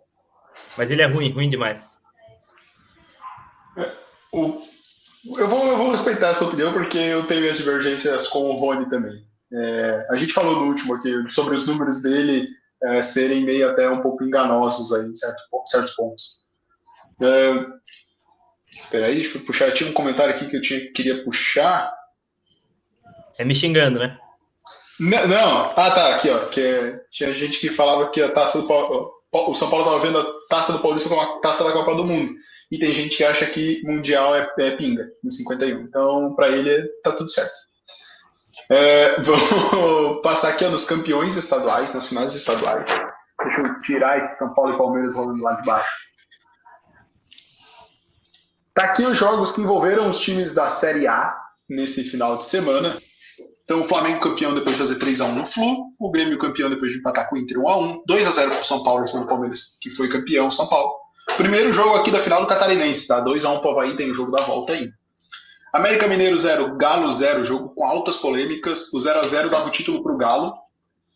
Mas 0.77 0.91
ele 0.91 1.01
é 1.01 1.05
ruim, 1.05 1.31
ruim 1.31 1.49
demais. 1.49 1.97
É, 3.77 3.91
o, 4.33 4.61
eu, 5.37 5.47
vou, 5.47 5.67
eu 5.67 5.77
vou 5.77 5.91
respeitar 5.91 6.29
a 6.29 6.35
sua 6.35 6.47
opinião, 6.47 6.71
porque 6.71 6.97
eu 6.97 7.25
tenho 7.25 7.49
as 7.49 7.57
divergências 7.57 8.27
com 8.27 8.39
o 8.39 8.53
Rony 8.53 8.89
também. 8.89 9.25
É, 9.53 10.07
a 10.09 10.15
gente 10.15 10.33
falou 10.33 10.57
no 10.57 10.67
último 10.67 10.95
aqui 10.95 11.11
sobre 11.29 11.55
os 11.55 11.65
números 11.65 12.01
dele 12.01 12.47
é, 12.83 13.01
serem 13.01 13.43
meio 13.43 13.69
até 13.69 13.89
um 13.89 14.01
pouco 14.01 14.23
enganosos 14.23 14.91
aí 14.93 15.05
em 15.05 15.15
certo, 15.15 15.41
certos 15.65 15.93
pontos. 15.93 16.39
É, 17.21 17.65
peraí, 18.91 19.15
deixa 19.15 19.37
eu 19.37 19.41
puxar. 19.45 19.71
Tinha 19.71 19.89
um 19.89 19.93
comentário 19.93 20.35
aqui 20.35 20.47
que 20.47 20.57
eu 20.57 20.61
tinha, 20.61 20.91
queria 20.91 21.23
puxar. 21.23 21.93
É 23.37 23.43
me 23.43 23.55
xingando, 23.55 23.99
né? 23.99 24.17
Não, 24.99 25.27
não. 25.27 25.71
ah 25.75 25.91
tá, 25.91 26.15
aqui 26.15 26.29
ó, 26.29 26.45
que 26.45 26.59
é, 26.59 26.99
tinha 27.11 27.33
gente 27.33 27.59
que 27.59 27.69
falava 27.69 28.09
que 28.09 28.21
a 28.21 28.31
taça 28.31 28.61
do 28.61 28.67
o 29.31 29.55
São 29.55 29.69
Paulo 29.69 29.85
estava 29.85 30.05
vendo 30.05 30.19
a 30.19 30.25
taça 30.49 30.73
do 30.73 30.79
Paulista 30.79 31.09
como 31.09 31.21
a 31.21 31.39
taça 31.39 31.63
da 31.63 31.71
Copa 31.71 31.95
do 31.95 32.05
Mundo. 32.05 32.33
E 32.71 32.77
tem 32.77 32.93
gente 32.93 33.17
que 33.17 33.23
acha 33.23 33.45
que 33.45 33.81
Mundial 33.85 34.35
é, 34.35 34.49
é 34.59 34.71
pinga, 34.75 35.07
no 35.23 35.31
51. 35.31 35.81
Então, 35.81 36.33
para 36.35 36.49
ele, 36.49 36.87
tá 37.03 37.11
tudo 37.11 37.29
certo. 37.29 37.53
É, 38.69 39.19
vou 39.21 40.21
passar 40.21 40.49
aqui 40.49 40.65
ó, 40.65 40.69
nos 40.69 40.85
campeões 40.85 41.37
estaduais, 41.37 41.93
nas 41.93 42.09
finais 42.09 42.35
estaduais. 42.35 42.85
Deixa 43.43 43.61
eu 43.61 43.81
tirar 43.81 44.17
esse 44.17 44.37
São 44.37 44.53
Paulo 44.53 44.73
e 44.73 44.77
Palmeiras 44.77 45.15
rolando 45.15 45.41
lá 45.43 45.53
de 45.53 45.65
baixo. 45.65 46.07
Tá 48.73 48.83
aqui 48.83 49.03
os 49.03 49.17
jogos 49.17 49.51
que 49.51 49.61
envolveram 49.61 50.09
os 50.09 50.19
times 50.19 50.53
da 50.53 50.69
Série 50.69 51.07
A 51.07 51.35
nesse 51.69 52.03
final 52.03 52.37
de 52.37 52.45
semana. 52.45 53.01
Então, 53.67 53.81
o 53.81 53.83
Flamengo 53.83 54.21
campeão 54.21 54.55
depois 54.55 54.77
de 54.77 54.81
fazer 54.81 54.97
3x1 54.97 55.33
no 55.33 55.45
Flu, 55.45 55.87
o 55.99 56.09
Grêmio 56.09 56.39
campeão 56.39 56.69
depois 56.69 56.89
de 56.89 56.99
empatar 56.99 57.27
com 57.27 57.35
o 57.35 57.37
Inter 57.37 57.57
1x1, 57.57 57.99
2x0 58.09 58.47
para 58.47 58.61
o 58.61 58.63
São 58.63 58.81
Paulo, 58.81 59.03
o 59.03 59.27
Palmeiras, 59.27 59.77
que 59.81 59.89
foi 59.89 60.07
campeão, 60.07 60.49
São 60.49 60.67
Paulo. 60.67 60.93
Primeiro 61.35 61.73
jogo 61.73 61.97
aqui 61.97 62.09
da 62.09 62.21
final 62.21 62.39
do 62.39 62.47
Catarinense, 62.47 63.09
tá? 63.09 63.21
2x1 63.25 63.59
para 63.59 63.67
o 63.67 63.71
Havaí, 63.71 63.97
tem 63.97 64.09
o 64.09 64.13
jogo 64.13 64.31
da 64.31 64.41
volta 64.43 64.71
aí. 64.71 64.89
América 65.73 66.07
Mineiro 66.07 66.37
0, 66.37 66.77
Galo 66.77 67.11
0, 67.11 67.43
jogo 67.43 67.73
com 67.75 67.85
altas 67.85 68.15
polêmicas. 68.15 68.93
O 68.93 68.99
0 69.01 69.19
a 69.19 69.25
0 69.25 69.49
dava 69.49 69.67
o 69.67 69.69
título 69.69 70.01
para 70.01 70.13
o 70.13 70.17
Galo, 70.17 70.53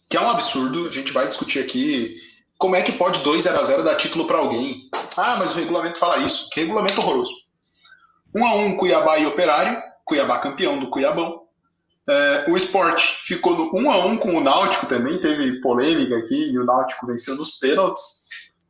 que 0.10 0.18
é 0.18 0.22
um 0.22 0.30
absurdo. 0.30 0.88
A 0.88 0.92
gente 0.92 1.14
vai 1.14 1.26
discutir 1.28 1.60
aqui 1.60 2.14
como 2.58 2.76
é 2.76 2.82
que 2.82 2.92
pode 2.92 3.22
2 3.22 3.44
0 3.44 3.60
a 3.60 3.64
0 3.64 3.84
dar 3.84 3.96
título 3.96 4.28
para 4.28 4.40
alguém. 4.40 4.90
Ah, 5.16 5.38
mas 5.40 5.54
o 5.54 5.56
regulamento 5.56 5.98
fala 5.98 6.18
isso. 6.18 6.50
Que 6.50 6.60
regulamento 6.60 7.00
horroroso. 7.00 7.34
1 8.36 8.46
a 8.46 8.56
1 8.56 8.78
Cuiabá 8.78 9.18
e 9.20 9.26
Operário. 9.26 9.82
Cuiabá 10.04 10.40
campeão 10.40 10.78
do 10.78 10.90
Cuiabão. 10.90 11.41
É, 12.10 12.46
o 12.50 12.58
Sport 12.58 13.02
ficou 13.26 13.56
no 13.56 13.80
1 13.80 13.92
a 13.92 14.06
1 14.06 14.18
com 14.18 14.36
o 14.36 14.44
Náutico 14.44 14.88
também, 14.88 15.22
teve 15.22 15.62
polêmica 15.62 16.18
aqui 16.18 16.52
e 16.52 16.58
o 16.58 16.66
Náutico 16.66 17.08
venceu 17.08 17.36
nos 17.36 17.52
pênaltis. 17.52 18.22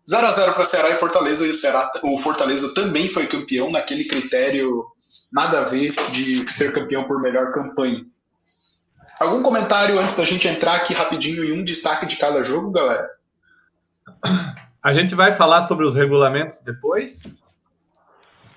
0 0.09 0.27
a 0.27 0.31
0 0.31 0.53
para 0.53 0.65
Ceará 0.65 0.89
e 0.89 0.95
Fortaleza 0.95 1.45
e 1.45 1.51
o, 1.51 1.55
Ceará, 1.55 1.91
o 2.03 2.17
Fortaleza 2.17 2.73
também 2.73 3.07
foi 3.07 3.27
campeão 3.27 3.71
naquele 3.71 4.03
critério 4.03 4.85
nada 5.31 5.61
a 5.61 5.63
ver 5.63 5.93
de 6.11 6.51
ser 6.51 6.73
campeão 6.73 7.05
por 7.05 7.21
melhor 7.21 7.53
campanha. 7.53 8.05
Algum 9.19 9.41
comentário 9.41 9.99
antes 9.99 10.17
da 10.17 10.25
gente 10.25 10.47
entrar 10.47 10.75
aqui 10.75 10.93
rapidinho 10.93 11.43
em 11.43 11.53
um 11.53 11.63
destaque 11.63 12.05
de 12.05 12.17
cada 12.17 12.43
jogo, 12.43 12.71
galera? 12.71 13.09
A 14.83 14.91
gente 14.91 15.13
vai 15.13 15.31
falar 15.31 15.61
sobre 15.61 15.85
os 15.85 15.95
regulamentos 15.95 16.61
depois? 16.61 17.27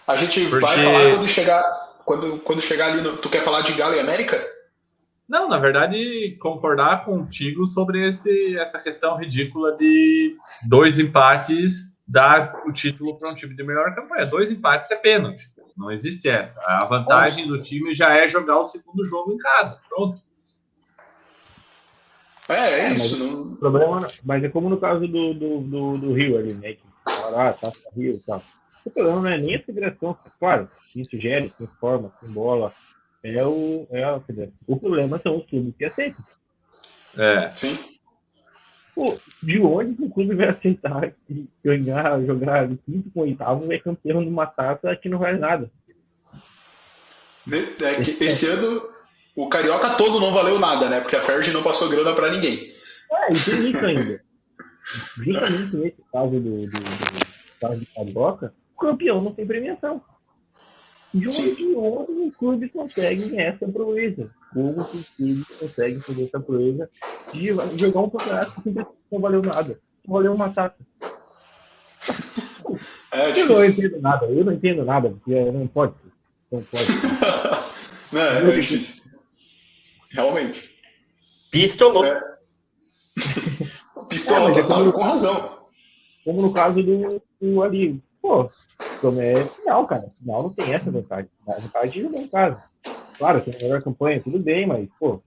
A 0.06 0.16
gente 0.16 0.40
Porque... 0.46 0.60
vai 0.60 0.82
falar 0.82 1.10
quando 1.10 1.28
chegar, 1.28 1.62
quando, 2.04 2.38
quando 2.38 2.62
chegar 2.62 2.92
ali 2.92 3.02
no. 3.02 3.16
Tu 3.18 3.28
quer 3.28 3.42
falar 3.44 3.60
de 3.60 3.74
Galo 3.74 3.94
e 3.94 4.00
América? 4.00 4.42
Não, 5.28 5.48
na 5.48 5.58
verdade, 5.58 6.36
concordar 6.38 7.04
contigo 7.04 7.66
sobre 7.66 8.06
esse, 8.06 8.56
essa 8.58 8.78
questão 8.78 9.16
ridícula 9.16 9.74
de 9.76 10.34
dois 10.68 10.98
empates 10.98 11.94
dar 12.06 12.62
o 12.66 12.72
título 12.72 13.18
para 13.18 13.30
um 13.30 13.34
time 13.34 13.54
de 13.54 13.64
melhor 13.64 13.94
campanha. 13.94 14.26
Dois 14.26 14.50
empates 14.50 14.90
é 14.90 14.96
pênalti. 14.96 15.48
Não 15.76 15.90
existe 15.90 16.28
essa. 16.28 16.60
A 16.62 16.84
vantagem 16.84 17.48
do 17.48 17.58
time 17.58 17.94
já 17.94 18.14
é 18.14 18.28
jogar 18.28 18.58
o 18.58 18.64
segundo 18.64 19.04
jogo 19.04 19.32
em 19.32 19.38
casa. 19.38 19.80
Pronto. 19.88 20.20
É, 22.48 22.54
é, 22.54 22.80
é 22.80 22.92
isso. 22.92 23.18
Mas, 23.18 23.32
não... 23.32 23.56
problema, 23.56 24.06
mas 24.24 24.44
é 24.44 24.48
como 24.48 24.68
no 24.68 24.76
caso 24.76 25.08
do, 25.08 25.34
do, 25.34 25.60
do, 25.60 25.98
do 25.98 26.12
Rio 26.12 26.38
ali, 26.38 26.52
né? 26.54 26.74
Que 26.74 26.82
ah, 27.06 27.52
tá 27.54 27.72
Rio 27.96 28.14
e 28.14 28.20
tal. 28.20 28.42
O 28.84 28.90
problema 28.90 29.22
não 29.22 29.28
é 29.28 29.38
nem 29.38 29.56
a 29.56 29.62
federação, 29.62 30.16
claro, 30.38 30.68
isso 30.94 31.18
gera, 31.18 31.48
se 31.48 31.64
informa, 31.64 32.12
se 32.20 32.26
bola. 32.26 32.72
É 33.24 33.42
o, 33.42 33.86
é. 33.90 34.04
O 34.66 34.76
problema 34.76 35.18
são 35.18 35.38
os 35.38 35.46
clubes 35.46 35.74
que 35.78 35.86
aceitam. 35.86 36.22
É. 37.16 37.50
Sim. 37.52 37.78
Pô, 38.94 39.18
de 39.42 39.58
onde 39.60 40.04
o 40.04 40.10
clube 40.10 40.34
vai 40.34 40.48
aceitar 40.48 41.12
ganhar, 41.64 42.22
jogar 42.22 42.68
de 42.68 42.76
quinto 42.76 43.10
com 43.10 43.22
oitavo 43.22 43.72
é 43.72 43.78
campeão 43.78 44.22
de 44.22 44.28
uma 44.28 44.46
taça 44.46 44.94
que 44.94 45.08
não 45.08 45.18
vale 45.18 45.38
nada? 45.38 45.70
É 47.50 48.02
que 48.02 48.22
esse 48.22 48.46
ano 48.46 48.88
o 49.34 49.48
Carioca 49.48 49.96
todo 49.96 50.20
não 50.20 50.32
valeu 50.32 50.60
nada, 50.60 50.88
né? 50.88 51.00
Porque 51.00 51.16
a 51.16 51.22
Ferdi 51.22 51.50
não 51.50 51.62
passou 51.62 51.88
grana 51.88 52.14
para 52.14 52.30
ninguém. 52.30 52.72
É, 53.10 53.32
e 53.32 53.34
tem 53.34 53.70
isso 53.70 53.84
ainda. 53.84 54.20
Justamente 55.16 55.76
nesse 55.76 56.04
caso 56.12 56.30
do, 56.30 56.60
do, 56.60 56.68
do 56.68 57.58
caso 57.60 57.80
de 57.80 57.86
Carioca, 57.86 58.54
o 58.76 58.80
campeão 58.80 59.20
não 59.20 59.34
tem 59.34 59.46
premiação. 59.46 60.00
De 61.14 61.28
onde, 61.28 62.26
os 62.26 62.36
clubes 62.36 62.72
conseguem 62.72 63.40
essa 63.40 63.68
proeza? 63.68 64.28
Como 64.52 64.80
os 64.80 65.08
clubes 65.16 65.46
conseguem 65.60 66.00
fazer 66.00 66.24
essa 66.24 66.40
proeza 66.40 66.90
de 67.32 67.46
jogar 67.78 68.00
um 68.00 68.10
campeonato 68.10 68.62
que 68.62 68.70
não 68.70 69.20
valeu 69.20 69.40
nada? 69.42 69.78
Não 70.06 70.14
valeu 70.14 70.34
uma 70.34 70.50
taça. 70.52 70.74
É 73.12 73.40
eu 73.40 73.46
não 73.48 73.64
entendo 73.64 74.00
nada, 74.00 74.26
eu 74.26 74.44
não 74.44 74.52
entendo 74.52 74.84
nada, 74.84 75.10
porque 75.10 75.40
não 75.52 75.66
pode. 75.68 75.94
Não 76.50 76.62
pode. 76.64 76.84
não, 78.12 78.20
é, 78.20 78.48
é 78.48 78.50
difícil. 78.56 79.18
Realmente. 80.10 80.74
Pistolou. 81.52 82.04
É, 82.04 82.20
pistola 84.08 84.50
É, 84.50 84.54
total 84.54 84.78
como- 84.80 84.92
com 84.92 85.02
razão. 85.02 85.58
Como 86.24 86.42
no 86.42 86.52
caso 86.52 86.82
do, 86.82 87.22
do 87.40 87.62
ali. 87.62 88.02
Pô, 88.20 88.46
Tomé, 89.04 89.44
final, 89.44 89.86
cara. 89.86 90.10
Final 90.18 90.42
não 90.44 90.50
tem 90.50 90.72
essa 90.72 90.90
vantagem. 90.90 91.28
A 91.46 91.60
vantagem 91.60 92.00
é 92.00 92.06
jogar 92.06 92.18
em 92.20 92.28
casa. 92.28 92.64
Claro, 93.18 93.40
tem 93.42 93.54
a 93.54 93.58
melhor 93.58 93.82
campanha, 93.82 94.22
tudo 94.22 94.38
bem, 94.38 94.66
mas, 94.66 94.88
pô, 94.98 95.20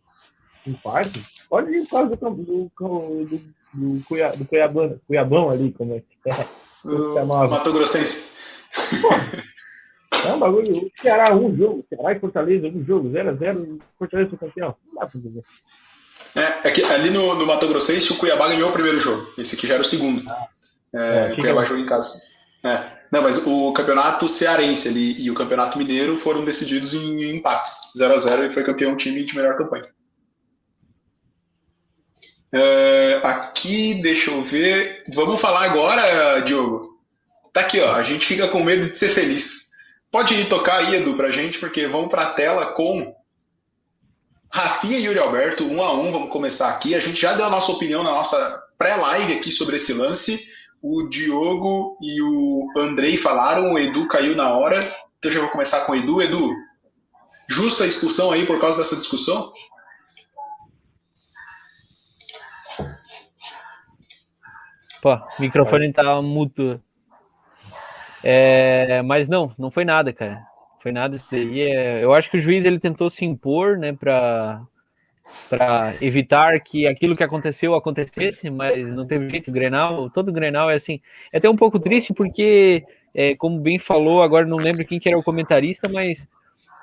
empate. 0.66 1.24
Pode 1.48 1.72
ir 1.72 1.84
por 1.84 1.92
causa 1.92 2.16
do, 2.16 2.32
do, 2.32 2.72
do, 2.76 3.42
do, 3.74 4.04
Cuiá, 4.06 4.32
do 4.32 4.46
Cuiabano, 4.46 5.00
Cuiabão 5.06 5.52
ali, 5.52 5.72
como 5.74 5.94
é 5.94 6.00
que 6.00 6.08
é. 6.26 6.48
O 6.84 7.14
chamava? 7.14 7.48
Mato 7.50 7.72
Grossense. 7.72 8.32
É 10.26 10.34
um 10.34 10.40
bagulho. 10.40 10.72
O 10.72 10.92
Ceará, 11.00 11.36
um 11.36 11.56
jogo. 11.56 11.86
Ceará 11.88 12.14
e 12.14 12.20
Fortaleza, 12.20 12.68
um 12.68 12.84
jogo. 12.84 13.10
0x0, 13.10 13.80
Fortaleza 14.00 14.30
foi 14.32 14.40
campeão. 14.40 14.74
Não 14.88 15.02
dá 15.02 15.08
pra 15.08 15.22
dizer. 15.22 15.44
É, 16.36 16.68
é 16.68 16.72
que 16.72 16.84
ali 16.84 17.12
no, 17.12 17.36
no 17.36 17.46
Mato 17.46 17.68
Grossense 17.68 18.12
o 18.12 18.18
Cuiabá 18.18 18.50
ganhou 18.50 18.70
o 18.70 18.74
primeiro 18.74 19.00
jogo. 19.00 19.34
Esse 19.38 19.56
aqui 19.56 19.68
já 19.68 19.76
era 19.76 19.84
o 19.84 19.86
segundo. 19.86 20.28
É, 20.94 20.98
É, 21.00 21.22
achei 21.26 21.34
o 21.34 21.42
Cuiabá 21.42 21.64
jogou 21.64 21.84
em 21.84 21.86
casa. 21.86 22.22
É. 22.64 22.97
Não, 23.12 23.22
mas 23.22 23.46
o 23.46 23.72
campeonato 23.74 24.28
cearense 24.28 24.90
ali 24.90 25.22
e 25.22 25.32
o 25.32 25.34
campeonato 25.34 25.78
mineiro 25.78 26.18
foram 26.18 26.44
decididos 26.44 26.94
em 26.94 27.36
empates. 27.36 27.92
0 27.98 28.14
a 28.14 28.20
0 28.20 28.46
e 28.46 28.54
foi 28.54 28.64
campeão 28.64 28.98
time 28.98 29.24
de 29.24 29.36
melhor 29.36 29.58
campanha. 29.58 29.86
É, 32.52 33.20
aqui, 33.24 33.96
deixa 34.02 34.32
eu 34.32 34.42
ver. 34.42 35.04
Vamos 35.14 35.40
falar 35.40 35.66
agora, 35.66 36.40
Diogo. 36.42 36.98
Tá 37.54 37.62
aqui, 37.62 37.80
ó. 37.80 37.96
A 37.96 38.04
gente 38.04 38.26
fica 38.26 38.48
com 38.48 38.64
medo 38.64 38.90
de 38.90 38.98
ser 38.98 39.10
feliz. 39.10 39.68
Pode 40.12 40.34
ir 40.34 40.48
tocar 40.48 40.78
aí, 40.78 40.96
Edu, 40.96 41.16
pra 41.16 41.32
gente, 41.32 41.60
porque 41.60 41.88
vamos 41.88 42.10
pra 42.10 42.28
tela 42.28 42.68
com 42.68 43.16
Rafinha 44.52 44.98
e 44.98 45.06
Yuri 45.06 45.20
Alberto, 45.20 45.66
um 45.66 45.82
a 45.82 45.94
um. 45.94 46.12
Vamos 46.12 46.30
começar 46.30 46.70
aqui. 46.70 46.96
A 46.96 47.00
gente 47.00 47.22
já 47.22 47.34
deu 47.34 47.46
a 47.46 47.50
nossa 47.50 47.72
opinião 47.72 48.04
na 48.04 48.12
nossa 48.12 48.64
pré-live 48.78 49.34
aqui 49.34 49.52
sobre 49.52 49.76
esse 49.76 49.94
lance. 49.94 50.57
O 50.82 51.08
Diogo 51.10 51.98
e 52.02 52.22
o 52.22 52.72
Andrei 52.78 53.18
falaram, 53.18 53.74
o 53.74 53.80
Edu 53.80 54.08
caiu 54.08 54.36
na 54.36 54.56
hora. 54.56 54.78
Então 55.18 55.32
já 55.32 55.40
vou 55.40 55.50
começar 55.50 55.86
com 55.86 55.92
o 55.92 55.96
Edu. 55.96 56.22
Edu, 56.22 56.54
justa 57.50 57.84
a 57.84 57.88
expulsão 57.88 58.32
aí 58.32 58.46
por 58.46 58.60
causa 58.60 58.78
dessa 58.78 58.96
discussão? 58.96 59.52
Pô, 65.02 65.16
o 65.16 65.22
microfone 65.40 65.94
tá 65.94 66.22
mudo. 66.22 66.82
É, 68.24 69.02
mas 69.04 69.28
não, 69.28 69.54
não 69.58 69.72
foi 69.72 69.86
nada, 69.86 70.12
cara. 70.12 70.46
Foi 70.82 70.92
nada 70.92 71.16
isso 71.16 71.26
daí. 71.32 71.62
É, 71.62 72.04
eu 72.04 72.14
acho 72.14 72.30
que 72.30 72.38
o 72.38 72.42
juiz 72.42 72.66
ele 72.66 72.80
tentou 72.80 73.10
se 73.10 73.26
impor, 73.26 73.78
né, 73.78 73.94
para 73.94 74.60
para 75.50 75.96
evitar 76.02 76.60
que 76.60 76.88
aquilo 76.88 77.16
que 77.16 77.24
aconteceu 77.24 77.76
acontecesse, 77.76 78.50
mas 78.50 78.88
não 78.94 79.06
teve 79.06 79.30
jeito. 79.30 79.50
O 79.50 79.54
Grenal, 79.54 80.10
todo 80.10 80.32
Grenal 80.32 80.70
é 80.70 80.76
assim. 80.76 81.00
É 81.32 81.38
até 81.38 81.50
um 81.50 81.56
pouco 81.56 81.80
triste 81.80 82.14
porque, 82.14 82.84
é, 83.14 83.36
como 83.36 83.62
bem 83.62 83.80
falou, 83.80 84.22
agora 84.22 84.46
não 84.46 84.58
lembro 84.58 84.86
quem 84.86 85.00
que 85.00 85.10
era 85.10 85.18
o 85.18 85.24
comentarista, 85.24 85.90
mas 85.90 86.28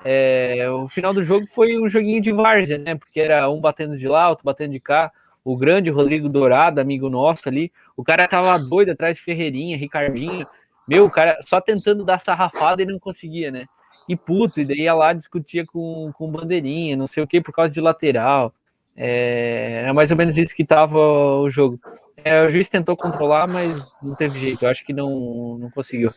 é, 0.04 0.68
o 0.70 0.88
final 0.88 1.14
do 1.14 1.22
jogo 1.22 1.46
foi 1.48 1.78
um 1.78 1.88
joguinho 1.88 2.20
de 2.20 2.32
várzea, 2.32 2.78
né? 2.78 2.94
Porque 2.94 3.20
era 3.20 3.48
um 3.50 3.60
batendo 3.60 3.96
de 3.96 4.06
lá, 4.06 4.28
outro 4.28 4.44
batendo 4.44 4.72
de 4.72 4.80
cá. 4.80 5.10
O 5.44 5.58
grande 5.58 5.90
Rodrigo 5.90 6.28
Dourado, 6.28 6.80
amigo 6.80 7.10
nosso 7.10 7.48
ali, 7.48 7.70
o 7.96 8.02
cara 8.02 8.26
tava 8.26 8.58
doido 8.58 8.92
atrás 8.92 9.16
de 9.16 9.22
Ferreirinha, 9.22 9.76
Ricardinho. 9.76 10.44
Meu, 10.88 11.06
o 11.06 11.10
cara 11.10 11.38
só 11.44 11.60
tentando 11.60 12.04
dar 12.04 12.20
sarrafada 12.20 12.82
e 12.82 12.86
não 12.86 12.98
conseguia, 12.98 13.50
né? 13.50 13.60
E 14.08 14.16
puto, 14.16 14.60
e 14.60 14.64
daí 14.64 14.82
ia 14.82 14.94
lá 14.94 15.12
discutia 15.12 15.64
com, 15.66 16.12
com 16.12 16.30
bandeirinha, 16.30 16.96
não 16.96 17.06
sei 17.06 17.22
o 17.22 17.26
que, 17.26 17.40
por 17.40 17.52
causa 17.52 17.70
de 17.70 17.80
lateral. 17.80 18.52
É, 18.96 19.80
era 19.82 19.94
mais 19.94 20.10
ou 20.10 20.16
menos 20.16 20.36
isso 20.36 20.54
que 20.54 20.64
tava 20.64 20.98
o 20.98 21.50
jogo. 21.50 21.80
É, 22.16 22.42
o 22.42 22.50
juiz 22.50 22.68
tentou 22.68 22.96
controlar, 22.96 23.46
mas 23.46 24.02
não 24.02 24.14
teve 24.16 24.38
jeito. 24.38 24.64
Eu 24.64 24.70
acho 24.70 24.84
que 24.84 24.92
não, 24.92 25.58
não 25.58 25.70
conseguiu. 25.70 26.12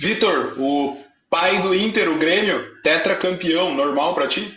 Vitor, 0.00 0.54
o 0.58 0.96
pai 1.28 1.60
do 1.60 1.74
Inter, 1.74 2.08
o 2.08 2.18
Grêmio, 2.18 2.80
tetracampeão, 2.82 3.74
normal 3.74 4.14
pra 4.14 4.28
ti? 4.28 4.56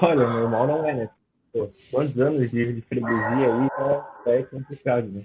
Olha, 0.00 0.26
normal 0.26 0.66
não 0.66 0.86
é, 0.86 0.94
né? 0.94 1.10
Pô, 1.52 1.70
quantos 1.90 2.20
anos 2.20 2.50
de, 2.50 2.74
de 2.74 2.80
freguesia 2.82 3.54
aí 3.54 3.68
tá, 3.70 4.12
é 4.26 4.42
complicado, 4.42 5.08
né? 5.08 5.22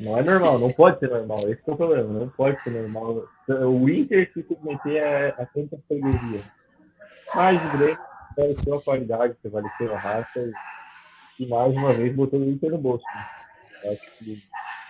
Não 0.00 0.18
é 0.18 0.22
normal, 0.22 0.58
não 0.58 0.70
pode 0.72 0.98
ser 0.98 1.08
normal. 1.08 1.38
Esse 1.48 1.62
é 1.66 1.72
o 1.72 1.76
problema, 1.76 2.12
não 2.12 2.28
pode 2.28 2.62
ser 2.62 2.70
normal. 2.70 3.24
O 3.48 3.88
Inter 3.88 4.30
se 4.32 4.42
submeter 4.42 5.02
a, 5.02 5.42
a 5.42 5.46
tanta 5.46 5.78
freguesia. 5.88 6.40
Mas 7.34 7.64
o 7.64 7.76
Grêmio 7.76 7.98
prevaleceu 8.34 8.74
a 8.74 8.82
qualidade, 8.82 9.36
prevaleceu 9.40 9.94
a 9.94 9.98
raça 9.98 10.38
e, 11.38 11.44
e 11.44 11.48
mais 11.48 11.72
uma 11.74 11.92
vez 11.92 12.14
botou 12.14 12.38
o 12.38 12.50
Inter 12.50 12.70
no 12.70 12.78
bolso. 12.78 13.04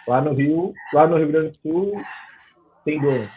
Lá 0.06 0.20
no 0.20 0.32
Rio, 0.34 0.74
lá 0.92 1.06
no 1.06 1.16
Rio 1.16 1.28
Grande 1.28 1.50
do 1.50 1.58
Sul, 1.62 2.02
tem 2.84 3.00
dono. 3.00 3.28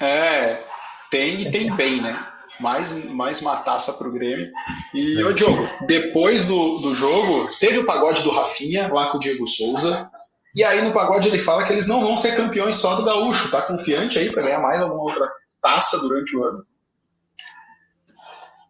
É, 0.00 0.62
tem 1.10 1.42
e 1.42 1.50
tem 1.50 1.74
bem, 1.74 2.00
né? 2.00 2.16
Mais, 2.58 3.04
mais 3.04 3.42
uma 3.42 3.56
taça 3.56 3.92
pro 3.94 4.12
Grêmio. 4.12 4.50
E, 4.94 5.22
ô 5.22 5.32
Diogo, 5.32 5.68
depois 5.86 6.44
do, 6.46 6.78
do 6.78 6.94
jogo, 6.94 7.48
teve 7.60 7.78
o 7.78 7.86
pagode 7.86 8.22
do 8.22 8.30
Rafinha 8.30 8.92
lá 8.92 9.10
com 9.10 9.18
o 9.18 9.20
Diego 9.20 9.46
Souza. 9.46 10.10
E 10.56 10.64
aí 10.64 10.80
no 10.80 10.94
pagode 10.94 11.28
ele 11.28 11.42
fala 11.42 11.64
que 11.64 11.72
eles 11.74 11.86
não 11.86 12.00
vão 12.00 12.16
ser 12.16 12.34
campeões 12.34 12.76
só 12.76 12.94
do 12.94 13.04
Gaúcho. 13.04 13.50
Tá 13.50 13.60
confiante 13.60 14.18
aí 14.18 14.32
para 14.32 14.42
ganhar 14.42 14.58
mais 14.58 14.80
alguma 14.80 15.02
outra 15.02 15.30
taça 15.60 15.98
durante 16.00 16.34
o 16.34 16.42
ano? 16.42 16.66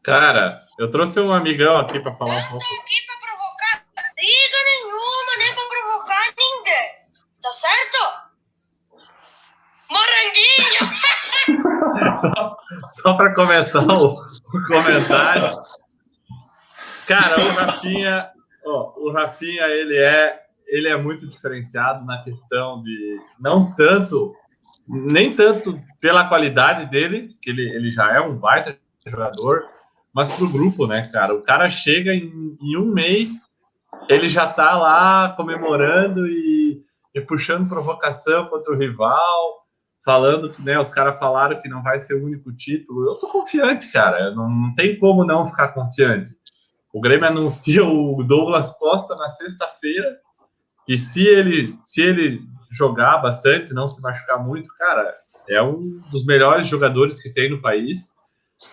Cara, 0.02 0.60
eu 0.80 0.90
trouxe 0.90 1.20
um 1.20 1.32
amigão 1.32 1.76
aqui 1.76 2.00
para 2.00 2.12
falar 2.14 2.36
um 2.36 2.50
pouco. 2.50 2.64
aqui 2.64 3.06
pra 3.06 3.14
provocar 3.24 3.86
briga 4.16 4.56
nenhuma, 4.64 5.36
nem 5.38 5.54
pra 5.54 5.62
provocar 5.68 6.34
ninguém. 6.36 6.88
Tá 7.40 7.52
certo? 7.52 7.98
Moranguinho! 9.88 10.90
só 12.20 12.56
só 12.90 13.16
para 13.16 13.32
começar 13.32 13.82
o, 13.82 14.12
o 14.12 14.66
comentário. 14.66 15.62
Cara, 17.06 17.40
o 17.40 17.52
Rafinha, 17.54 18.30
ó, 18.64 18.92
o 18.96 19.12
Rafinha, 19.12 19.66
ele 19.68 19.96
é, 19.96 20.45
ele 20.66 20.88
é 20.88 20.96
muito 20.96 21.26
diferenciado 21.26 22.04
na 22.04 22.22
questão 22.22 22.82
de 22.82 23.20
não 23.38 23.74
tanto, 23.74 24.34
nem 24.86 25.34
tanto 25.34 25.80
pela 26.00 26.28
qualidade 26.28 26.86
dele, 26.86 27.36
que 27.40 27.50
ele, 27.50 27.68
ele 27.70 27.90
já 27.92 28.12
é 28.12 28.20
um 28.20 28.36
baita 28.36 28.76
jogador, 29.06 29.62
mas 30.12 30.32
pro 30.32 30.48
grupo, 30.48 30.86
né, 30.86 31.08
cara? 31.12 31.34
O 31.34 31.42
cara 31.42 31.68
chega 31.70 32.12
em, 32.12 32.56
em 32.60 32.76
um 32.76 32.92
mês, 32.92 33.54
ele 34.08 34.28
já 34.28 34.46
tá 34.46 34.76
lá 34.76 35.34
comemorando 35.36 36.26
e, 36.26 36.82
e 37.14 37.20
puxando 37.20 37.68
provocação 37.68 38.46
contra 38.46 38.72
o 38.72 38.78
rival, 38.78 39.66
falando 40.04 40.50
que 40.50 40.62
né, 40.62 40.78
os 40.78 40.88
caras 40.88 41.18
falaram 41.18 41.60
que 41.60 41.68
não 41.68 41.82
vai 41.82 41.98
ser 41.98 42.14
o 42.14 42.24
único 42.24 42.52
título. 42.52 43.06
Eu 43.06 43.16
tô 43.16 43.26
confiante, 43.26 43.90
cara. 43.90 44.32
Não, 44.34 44.48
não 44.48 44.74
tem 44.74 44.96
como 44.98 45.24
não 45.24 45.48
ficar 45.48 45.68
confiante. 45.68 46.30
O 46.92 47.00
Grêmio 47.00 47.26
anuncia 47.26 47.84
o 47.84 48.22
Douglas 48.22 48.78
Costa 48.78 49.16
na 49.16 49.28
sexta-feira. 49.28 50.16
E 50.88 50.96
se 50.96 51.26
ele, 51.26 51.72
se 51.72 52.00
ele 52.00 52.40
jogar 52.70 53.18
bastante, 53.18 53.72
não 53.72 53.86
se 53.86 54.00
machucar 54.02 54.38
muito, 54.42 54.68
cara, 54.76 55.14
é 55.48 55.62
um 55.62 55.78
dos 56.10 56.24
melhores 56.24 56.66
jogadores 56.66 57.20
que 57.20 57.32
tem 57.32 57.50
no 57.50 57.60
país. 57.60 58.14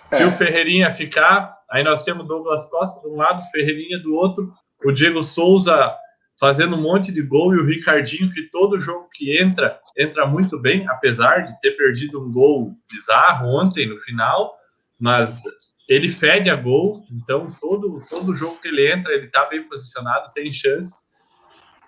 Se 0.05 0.21
É. 0.21 0.25
o 0.25 0.35
Ferreirinha 0.35 0.93
ficar, 0.93 1.55
aí 1.69 1.83
nós 1.83 2.03
temos 2.03 2.27
Douglas 2.27 2.69
Costa 2.69 3.01
de 3.01 3.13
um 3.13 3.17
lado, 3.17 3.43
Ferreirinha 3.51 3.99
do 3.99 4.13
outro, 4.13 4.47
o 4.85 4.91
Diego 4.91 5.23
Souza 5.23 5.95
fazendo 6.39 6.75
um 6.75 6.81
monte 6.81 7.11
de 7.11 7.21
gol 7.21 7.53
e 7.53 7.57
o 7.57 7.65
Ricardinho, 7.65 8.31
que 8.31 8.49
todo 8.49 8.79
jogo 8.79 9.07
que 9.13 9.37
entra, 9.37 9.79
entra 9.97 10.25
muito 10.25 10.59
bem, 10.59 10.87
apesar 10.89 11.39
de 11.45 11.57
ter 11.61 11.71
perdido 11.71 12.21
um 12.21 12.31
gol 12.31 12.73
bizarro 12.91 13.47
ontem 13.47 13.87
no 13.87 13.97
final, 13.99 14.53
mas 14.99 15.43
ele 15.87 16.09
fede 16.09 16.49
a 16.49 16.55
gol, 16.55 17.01
então 17.11 17.53
todo, 17.61 17.97
todo 18.09 18.33
jogo 18.33 18.59
que 18.61 18.67
ele 18.67 18.91
entra, 18.91 19.13
ele 19.13 19.27
tá 19.27 19.45
bem 19.45 19.63
posicionado, 19.67 20.33
tem 20.33 20.51
chance. 20.51 21.05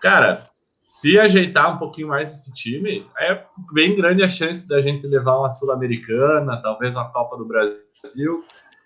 Cara, 0.06 0.44
se 0.86 1.18
ajeitar 1.18 1.74
um 1.74 1.80
pouquinho 1.80 2.10
mais 2.10 2.32
esse 2.32 2.54
time, 2.54 3.08
é 3.18 3.42
bem 3.74 3.96
grande 3.96 4.24
a 4.24 4.30
chance 4.30 4.68
da 4.68 4.80
gente 4.80 5.08
levar 5.08 5.40
uma 5.40 5.50
Sul-Americana, 5.50 6.62
talvez 6.62 6.96
uma 6.96 7.12
Copa 7.12 7.36
do 7.36 7.44
Brasil. 7.44 8.44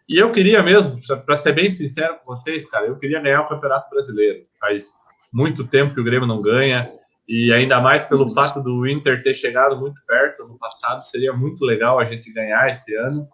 E 0.07 0.17
eu 0.17 0.31
queria 0.31 0.63
mesmo, 0.63 0.97
para 1.25 1.35
ser 1.35 1.51
bem 1.51 1.69
sincero 1.69 2.15
com 2.19 2.33
vocês, 2.33 2.65
cara, 2.69 2.85
eu 2.85 2.95
queria 2.95 3.19
ganhar 3.19 3.41
o 3.41 3.47
Campeonato 3.47 3.89
Brasileiro. 3.89 4.45
Faz 4.61 4.93
muito 5.33 5.67
tempo 5.67 5.93
que 5.93 5.99
o 5.99 6.05
Grêmio 6.05 6.25
não 6.25 6.39
ganha, 6.39 6.87
e 7.27 7.51
ainda 7.51 7.81
mais 7.81 8.05
pelo 8.05 8.33
fato 8.33 8.63
do 8.63 8.87
Inter 8.87 9.21
ter 9.21 9.33
chegado 9.33 9.77
muito 9.77 9.99
perto 10.07 10.47
no 10.47 10.57
passado, 10.57 11.03
seria 11.03 11.33
muito 11.33 11.65
legal 11.65 11.99
a 11.99 12.05
gente 12.05 12.31
ganhar 12.31 12.69
esse 12.69 12.95
ano. 12.95 13.27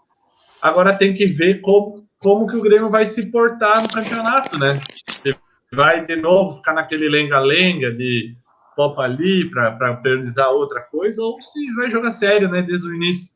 Agora 0.59 0.97
tem 0.97 1.13
que 1.13 1.27
ver 1.27 1.61
como, 1.61 2.03
como 2.19 2.47
que 2.47 2.57
o 2.57 2.63
Grêmio 2.63 2.89
vai 2.89 3.05
se 3.05 3.29
portar 3.29 3.83
no 3.83 3.89
campeonato, 3.89 4.57
né? 4.57 4.69
Vai 5.75 6.05
de 6.05 6.15
novo 6.15 6.55
ficar 6.55 6.73
naquele 6.73 7.09
lenga-lenga 7.09 7.91
de 7.91 8.35
Copa 8.75 9.03
ali 9.03 9.49
para 9.49 9.95
priorizar 9.97 10.49
outra 10.49 10.81
coisa, 10.81 11.21
ou 11.21 11.41
se 11.41 11.73
vai 11.75 11.89
jogar 11.89 12.11
sério, 12.11 12.49
né, 12.49 12.61
desde 12.61 12.89
o 12.89 12.95
início. 12.95 13.33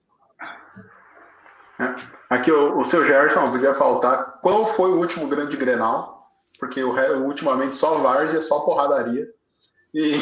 Aqui 2.30 2.52
o, 2.52 2.80
o 2.80 2.86
seu 2.86 3.06
Gerson, 3.06 3.52
podia 3.52 3.74
faltar. 3.74 4.40
Qual 4.42 4.66
foi 4.66 4.92
o 4.92 5.00
último 5.00 5.28
grande 5.28 5.56
Grenal? 5.56 6.20
porque 6.60 6.84
o, 6.84 6.94
ultimamente 7.26 7.78
só 7.78 8.00
várzea, 8.00 8.42
só 8.44 8.60
porradaria. 8.60 9.26
E 9.94 10.14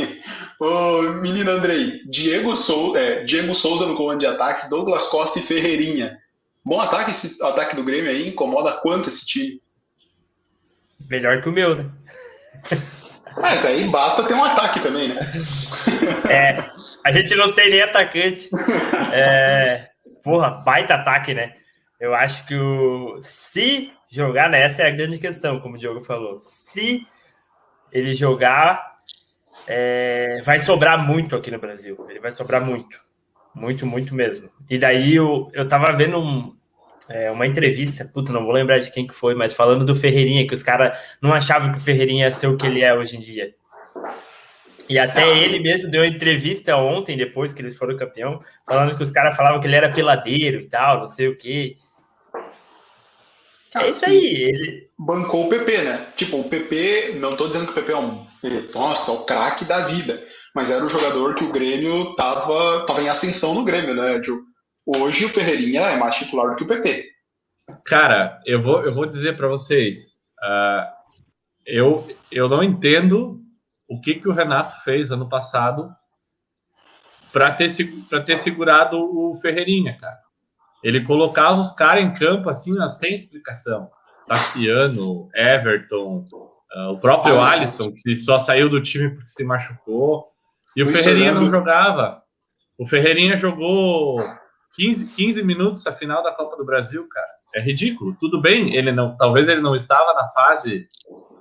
o 0.58 1.02
menino 1.20 1.50
Andrei, 1.50 2.02
Diego, 2.06 2.56
Sou, 2.56 2.96
é, 2.96 3.22
Diego 3.22 3.54
Souza 3.54 3.86
no 3.86 3.94
comando 3.94 4.20
de 4.20 4.26
ataque, 4.26 4.68
Douglas 4.68 5.06
Costa 5.08 5.38
e 5.38 5.42
Ferreirinha. 5.42 6.18
Bom 6.64 6.80
ataque 6.80 7.10
esse 7.10 7.40
ataque 7.44 7.76
do 7.76 7.84
Grêmio 7.84 8.10
aí, 8.10 8.28
incomoda 8.28 8.72
quanto 8.80 9.10
esse 9.10 9.26
time? 9.26 9.62
Melhor 11.08 11.40
que 11.42 11.48
o 11.48 11.52
meu, 11.52 11.76
né? 11.76 11.90
Mas 13.40 13.64
aí 13.66 13.84
basta 13.88 14.26
ter 14.26 14.34
um 14.34 14.44
ataque 14.44 14.80
também, 14.80 15.08
né? 15.08 15.20
É, 16.30 16.64
a 17.04 17.12
gente 17.12 17.34
não 17.34 17.50
tem 17.50 17.70
nem 17.70 17.82
atacante. 17.82 18.48
É, 19.12 19.84
porra, 20.22 20.50
baita 20.50 20.94
ataque, 20.94 21.34
né? 21.34 21.54
Eu 22.00 22.14
acho 22.14 22.46
que 22.46 22.54
o. 22.54 23.18
Se 23.20 23.92
jogar, 24.10 24.50
né? 24.50 24.62
Essa 24.62 24.82
é 24.82 24.88
a 24.88 24.90
grande 24.90 25.18
questão, 25.18 25.60
como 25.60 25.74
o 25.74 25.78
Diogo 25.78 26.00
falou. 26.00 26.40
Se 26.40 27.06
ele 27.92 28.14
jogar, 28.14 28.98
é, 29.66 30.40
vai 30.44 30.58
sobrar 30.58 31.04
muito 31.04 31.36
aqui 31.36 31.50
no 31.50 31.58
Brasil. 31.58 31.96
Ele 32.08 32.20
vai 32.20 32.32
sobrar 32.32 32.60
muito. 32.60 32.98
Muito, 33.54 33.86
muito 33.86 34.14
mesmo. 34.14 34.50
E 34.68 34.78
daí 34.78 35.14
eu, 35.14 35.50
eu 35.52 35.68
tava 35.68 35.92
vendo 35.92 36.18
um, 36.18 36.56
é, 37.08 37.30
uma 37.30 37.46
entrevista, 37.46 38.04
puta, 38.04 38.32
não 38.32 38.44
vou 38.44 38.52
lembrar 38.52 38.78
de 38.78 38.90
quem 38.90 39.06
que 39.06 39.14
foi, 39.14 39.34
mas 39.34 39.52
falando 39.52 39.84
do 39.84 39.94
Ferreirinha, 39.94 40.46
que 40.46 40.54
os 40.54 40.62
caras 40.62 40.96
não 41.20 41.32
achavam 41.32 41.72
que 41.72 41.78
o 41.78 41.80
Ferreirinha 41.80 42.26
ia 42.26 42.32
ser 42.32 42.46
o 42.46 42.56
que 42.56 42.66
ele 42.66 42.82
é 42.82 42.94
hoje 42.94 43.16
em 43.16 43.20
dia. 43.20 43.48
E 44.88 44.98
até 44.98 45.38
ele 45.38 45.60
mesmo 45.60 45.90
deu 45.90 46.02
uma 46.02 46.08
entrevista 46.08 46.76
ontem, 46.76 47.16
depois 47.16 47.52
que 47.52 47.62
eles 47.62 47.76
foram 47.76 47.96
campeão, 47.96 48.40
falando 48.66 48.96
que 48.96 49.02
os 49.02 49.10
caras 49.10 49.36
falavam 49.36 49.60
que 49.60 49.66
ele 49.66 49.76
era 49.76 49.90
peladeiro 49.90 50.60
e 50.60 50.68
tal, 50.68 51.00
não 51.00 51.08
sei 51.08 51.28
o 51.28 51.34
quê. 51.34 51.76
É 53.74 53.88
isso 53.88 54.04
aí. 54.04 54.24
Ele... 54.24 54.88
Bancou 54.98 55.46
o 55.46 55.48
PP, 55.48 55.78
né? 55.82 56.06
Tipo, 56.16 56.38
o 56.38 56.48
PP, 56.48 57.16
não 57.16 57.34
tô 57.34 57.48
dizendo 57.48 57.66
que 57.66 57.72
o 57.72 57.74
PP 57.74 57.92
é 57.92 57.96
um. 57.96 58.26
Nossa, 58.74 59.10
o 59.12 59.24
craque 59.24 59.64
da 59.64 59.80
vida. 59.86 60.20
Mas 60.54 60.70
era 60.70 60.84
o 60.84 60.88
jogador 60.88 61.34
que 61.34 61.44
o 61.44 61.52
Grêmio 61.52 62.14
tava, 62.14 62.86
tava 62.86 63.02
em 63.02 63.08
ascensão 63.08 63.54
no 63.54 63.64
Grêmio, 63.64 63.94
né, 63.94 64.22
Gil? 64.22 64.44
Hoje 64.86 65.24
o 65.24 65.28
Ferreirinha 65.28 65.80
é 65.82 65.96
mais 65.96 66.16
titular 66.16 66.50
do 66.50 66.56
que 66.56 66.64
o 66.64 66.68
PP. 66.68 67.08
Cara, 67.86 68.40
eu 68.44 68.60
vou, 68.60 68.84
eu 68.84 68.94
vou 68.94 69.06
dizer 69.06 69.36
para 69.36 69.48
vocês, 69.48 70.16
ah, 70.42 70.92
eu, 71.66 72.06
eu 72.30 72.48
não 72.48 72.62
entendo 72.62 73.40
o 73.88 74.00
que, 74.00 74.14
que 74.14 74.28
o 74.28 74.32
Renato 74.32 74.82
fez 74.84 75.10
ano 75.10 75.28
passado 75.28 75.90
para 77.32 77.50
ter, 77.50 77.70
pra 78.08 78.22
ter 78.22 78.36
segurado 78.36 78.98
o 78.98 79.38
Ferreirinha, 79.40 79.96
cara. 79.98 80.18
Ele 80.82 81.02
colocava 81.02 81.60
os 81.60 81.72
caras 81.72 82.04
em 82.04 82.12
campo 82.12 82.50
assim, 82.50 82.72
sem 82.88 83.14
explicação. 83.14 83.90
Tassiano, 84.28 85.28
Everton, 85.34 86.24
ah, 86.74 86.90
o 86.90 86.98
próprio 86.98 87.40
Alisson. 87.40 87.84
Alisson, 87.84 87.94
que 88.02 88.14
só 88.14 88.38
saiu 88.38 88.68
do 88.68 88.82
time 88.82 89.10
porque 89.10 89.30
se 89.30 89.44
machucou. 89.44 90.28
E 90.76 90.82
o 90.82 90.86
Ferreirinha 90.86 91.32
não 91.32 91.48
jogava. 91.48 92.22
O 92.78 92.86
Ferreirinha 92.86 93.36
jogou 93.36 94.16
15, 94.76 95.14
15 95.14 95.42
minutos 95.44 95.86
a 95.86 95.92
final 95.92 96.22
da 96.22 96.32
Copa 96.32 96.56
do 96.56 96.64
Brasil, 96.64 97.06
cara. 97.08 97.26
É 97.54 97.60
ridículo. 97.60 98.16
Tudo 98.18 98.40
bem, 98.40 98.74
ele 98.74 98.90
não, 98.90 99.16
talvez 99.16 99.48
ele 99.48 99.60
não 99.60 99.76
estava 99.76 100.12
na 100.14 100.28
fase 100.28 100.88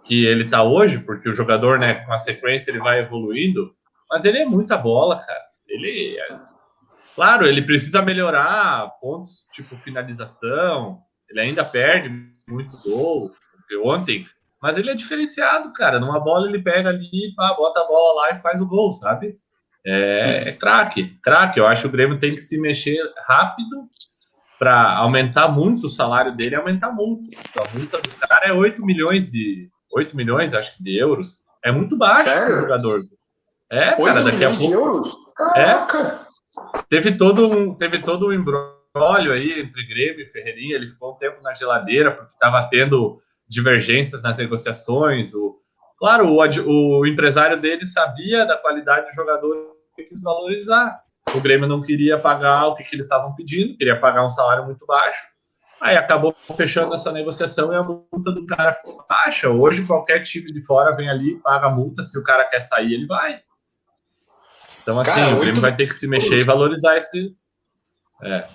que 0.03 0.25
ele 0.25 0.43
está 0.43 0.63
hoje, 0.63 0.99
porque 1.05 1.29
o 1.29 1.35
jogador, 1.35 1.79
né, 1.79 1.95
com 2.05 2.13
a 2.13 2.17
sequência 2.17 2.69
ele 2.71 2.79
vai 2.79 2.99
evoluindo, 2.99 3.73
mas 4.09 4.25
ele 4.25 4.37
é 4.39 4.45
muita 4.45 4.77
bola, 4.77 5.19
cara. 5.19 5.43
Ele 5.67 6.17
é- 6.19 6.39
claro, 7.15 7.47
ele 7.47 7.61
precisa 7.61 8.01
melhorar 8.01 8.91
pontos 9.01 9.45
tipo 9.53 9.75
finalização. 9.77 10.99
Ele 11.29 11.39
ainda 11.39 11.63
perde 11.63 12.09
muito 12.47 12.69
gol, 12.83 13.31
ontem, 13.83 14.27
mas 14.61 14.77
ele 14.77 14.91
é 14.91 14.95
diferenciado, 14.95 15.73
cara. 15.73 15.99
Numa 15.99 16.19
bola 16.19 16.47
ele 16.47 16.61
pega 16.61 16.89
ali, 16.89 17.33
pá, 17.35 17.53
bota 17.53 17.79
a 17.79 17.87
bola 17.87 18.21
lá 18.21 18.31
e 18.35 18.39
faz 18.41 18.61
o 18.61 18.67
gol, 18.67 18.91
sabe? 18.91 19.37
É, 19.85 20.49
é 20.49 20.51
craque, 20.53 21.17
craque. 21.21 21.59
Eu 21.59 21.67
acho 21.67 21.83
que 21.83 21.87
o 21.87 21.91
Grêmio 21.91 22.19
tem 22.19 22.31
que 22.31 22.39
se 22.39 22.59
mexer 22.59 22.99
rápido 23.27 23.89
para 24.57 24.95
aumentar 24.97 25.49
muito 25.49 25.87
o 25.87 25.89
salário 25.89 26.35
dele, 26.35 26.55
aumentar 26.55 26.91
muito. 26.91 27.29
A 27.57 27.77
multa 27.77 28.01
do 28.01 28.09
cara 28.11 28.45
é 28.45 28.53
8 28.53 28.85
milhões 28.85 29.29
de 29.29 29.67
8 29.91 30.15
milhões, 30.15 30.53
acho 30.53 30.75
que 30.77 30.83
de 30.83 30.97
euros. 30.97 31.43
É 31.63 31.71
muito 31.71 31.97
baixo 31.97 32.29
Sério? 32.29 32.59
jogador. 32.59 33.01
É, 33.71 33.89
8 33.99 34.03
cara, 34.03 34.23
daqui 34.23 34.45
a 34.45 34.51
de 34.51 34.57
pouco 34.57 34.73
euros? 34.73 35.15
Caraca! 35.35 36.23
teve 36.89 37.15
todo 37.15 37.47
um 37.47 37.73
teve 37.73 37.99
todo 37.99 38.27
um 38.27 38.33
embrólio 38.33 39.31
aí 39.33 39.61
entre 39.61 39.87
Grêmio 39.87 40.21
e 40.21 40.25
Ferreirinha. 40.25 40.75
Ele 40.75 40.87
ficou 40.87 41.13
um 41.13 41.17
tempo 41.17 41.41
na 41.41 41.53
geladeira 41.53 42.11
porque 42.11 42.33
estava 42.33 42.67
tendo 42.69 43.19
divergências 43.47 44.21
nas 44.21 44.37
negociações. 44.37 45.33
O, 45.33 45.57
claro, 45.97 46.27
o, 46.27 46.99
o 46.99 47.05
empresário 47.07 47.57
dele 47.59 47.85
sabia 47.85 48.45
da 48.45 48.57
qualidade 48.57 49.07
do 49.07 49.13
jogador 49.13 49.72
e 49.97 50.03
quis 50.03 50.21
valorizar. 50.21 51.01
O 51.33 51.39
Grêmio 51.41 51.67
não 51.67 51.81
queria 51.81 52.17
pagar 52.17 52.67
o 52.67 52.75
que, 52.75 52.83
que 52.83 52.95
eles 52.95 53.05
estavam 53.05 53.33
pedindo, 53.33 53.77
queria 53.77 53.99
pagar 53.99 54.25
um 54.25 54.29
salário 54.29 54.65
muito 54.65 54.85
baixo. 54.85 55.25
Aí 55.81 55.97
acabou 55.97 56.33
fechando 56.55 56.95
essa 56.95 57.11
negociação 57.11 57.71
e 57.73 57.75
a 57.75 57.83
multa 57.83 58.31
do 58.31 58.45
cara 58.45 58.73
ficou 58.73 59.03
baixa. 59.09 59.49
Hoje 59.49 59.85
qualquer 59.85 60.21
time 60.21 60.45
de 60.47 60.61
fora 60.61 60.95
vem 60.95 61.09
ali, 61.09 61.35
paga 61.39 61.67
a 61.67 61.69
multa. 61.69 62.01
Se 62.03 62.17
o 62.17 62.23
cara 62.23 62.45
quer 62.45 62.61
sair, 62.61 62.93
ele 62.93 63.05
vai. 63.05 63.35
Então, 64.81 64.99
assim, 64.99 65.11
Cara, 65.11 65.27
o 65.27 65.39
Grêmio 65.39 65.49
oito- 65.49 65.61
vai 65.61 65.75
ter 65.75 65.87
que 65.87 65.93
se 65.93 66.07
mexer 66.07 66.35
e 66.35 66.43
valorizar 66.43 66.97
esse, 66.97 67.35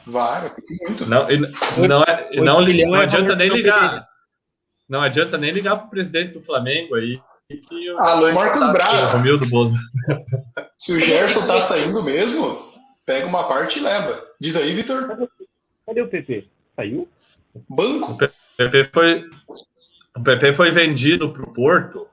Vai, 0.07 0.41
vai 0.41 0.51
ter 0.51 0.63
que 0.63 0.75
ir 0.75 0.89
muito. 0.89 1.07
não, 1.07 1.31
e, 1.31 1.37
não, 1.87 2.03
é, 2.03 2.31
não, 2.37 2.61
não 2.63 2.97
é 2.97 3.03
adianta 3.03 3.37
nem 3.37 3.49
não 3.49 3.57
ligar. 3.57 4.09
Não 4.89 5.03
adianta 5.03 5.37
nem 5.37 5.51
ligar 5.51 5.77
pro 5.77 5.91
presidente 5.91 6.33
do 6.33 6.41
Flamengo 6.41 6.95
aí. 6.95 7.21
O- 7.51 7.99
Alô, 7.99 8.33
Marcos 8.35 8.63
o 8.63 8.73
Braz. 8.73 9.11
Romildo 9.13 9.49
Bozo. 9.49 9.79
Se 10.77 10.93
o 10.93 11.01
Gerson 11.01 11.47
tá 11.47 11.61
saindo 11.61 12.03
mesmo, 12.03 12.63
pega 13.07 13.27
uma 13.27 13.49
parte 13.49 13.79
e 13.79 13.83
leva. 13.83 14.23
Diz 14.39 14.55
aí, 14.55 14.75
Vitor. 14.75 15.29
Cadê 15.87 16.03
o 16.03 16.09
PP? 16.09 16.47
Saiu? 16.77 17.09
Banco? 17.69 18.13
O 18.13 18.17
PP 18.19 18.91
foi, 18.93 19.25
o 20.17 20.23
PP 20.23 20.53
foi 20.53 20.71
vendido 20.71 21.33
pro 21.33 21.53
Porto 21.53 22.07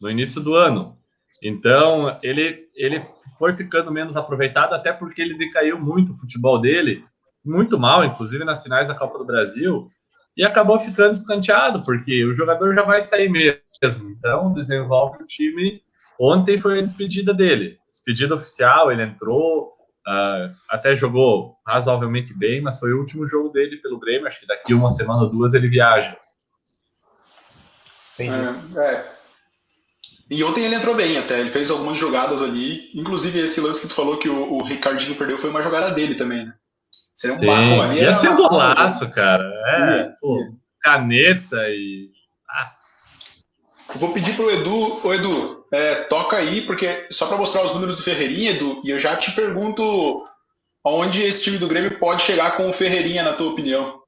no 0.00 0.08
início 0.08 0.40
do 0.40 0.54
ano. 0.54 0.96
Então, 1.42 2.16
ele, 2.22 2.68
ele 2.76 3.02
foi 3.38 3.52
ficando 3.52 3.90
menos 3.90 4.16
aproveitado, 4.16 4.72
até 4.72 4.92
porque 4.92 5.20
ele 5.20 5.36
decaiu 5.36 5.78
muito 5.78 6.12
o 6.12 6.16
futebol 6.16 6.60
dele, 6.60 7.04
muito 7.44 7.78
mal, 7.78 8.04
inclusive 8.04 8.44
nas 8.44 8.62
finais 8.62 8.88
da 8.88 8.94
Copa 8.94 9.18
do 9.18 9.24
Brasil, 9.26 9.88
e 10.36 10.44
acabou 10.44 10.78
ficando 10.78 11.12
escanteado, 11.12 11.82
porque 11.82 12.24
o 12.24 12.32
jogador 12.32 12.72
já 12.74 12.82
vai 12.82 13.02
sair 13.02 13.28
mesmo. 13.28 13.60
Então, 13.82 14.52
desenvolve 14.52 15.22
o 15.22 15.26
time. 15.26 15.82
Ontem 16.18 16.58
foi 16.58 16.78
a 16.78 16.82
despedida 16.82 17.34
dele, 17.34 17.78
despedida 17.90 18.34
oficial, 18.34 18.90
ele 18.90 19.02
entrou, 19.02 19.76
ah, 20.06 20.50
até 20.68 20.94
jogou 20.94 21.56
razoavelmente 21.66 22.32
bem, 22.32 22.60
mas 22.60 22.78
foi 22.78 22.92
o 22.92 22.98
último 22.98 23.26
jogo 23.26 23.50
dele 23.50 23.76
pelo 23.78 23.98
Grêmio. 23.98 24.26
Acho 24.26 24.40
que 24.40 24.46
daqui 24.46 24.72
uma 24.72 24.88
semana 24.88 25.22
ou 25.22 25.30
duas 25.30 25.52
ele 25.52 25.68
viaja. 25.68 26.16
Entendi. 28.14 28.78
É, 28.78 28.94
é. 28.94 29.16
E 30.28 30.42
ontem 30.42 30.64
ele 30.64 30.74
entrou 30.74 30.94
bem 30.94 31.18
até, 31.18 31.38
ele 31.38 31.50
fez 31.50 31.70
algumas 31.70 31.98
jogadas 31.98 32.42
ali. 32.42 32.90
Inclusive, 32.94 33.38
esse 33.38 33.60
lance 33.60 33.82
que 33.82 33.88
tu 33.88 33.94
falou 33.94 34.18
que 34.18 34.28
o, 34.28 34.54
o 34.54 34.62
Ricardinho 34.62 35.16
perdeu 35.16 35.38
foi 35.38 35.50
uma 35.50 35.62
jogada 35.62 35.90
dele 35.90 36.14
também, 36.14 36.46
né? 36.46 36.54
Seria 37.14 37.36
um 37.36 37.38
Sim, 37.38 37.46
barco 37.46 37.80
ali. 37.80 38.00
ia 38.00 38.16
ser 38.16 38.34
golaço, 38.34 39.10
cara. 39.10 39.54
É, 39.58 40.10
pô, 40.20 40.52
caneta 40.82 41.68
e. 41.68 42.10
Ah, 42.48 42.72
Vou 43.94 44.12
pedir 44.12 44.34
pro 44.34 44.50
Edu, 44.50 45.06
ô 45.06 45.14
Edu, 45.14 45.66
é, 45.72 45.94
toca 46.04 46.36
aí, 46.36 46.62
porque 46.62 47.06
só 47.10 47.26
para 47.26 47.36
mostrar 47.36 47.64
os 47.64 47.72
números 47.72 47.96
do 47.96 48.02
Ferreirinha, 48.02 48.50
Edu, 48.50 48.82
e 48.84 48.90
eu 48.90 48.98
já 48.98 49.16
te 49.16 49.32
pergunto 49.32 50.26
aonde 50.84 51.22
esse 51.22 51.44
time 51.44 51.58
do 51.58 51.68
Grêmio 51.68 51.98
pode 51.98 52.22
chegar 52.22 52.56
com 52.56 52.68
o 52.68 52.72
Ferreirinha, 52.72 53.22
na 53.22 53.32
tua 53.32 53.52
opinião. 53.52 54.02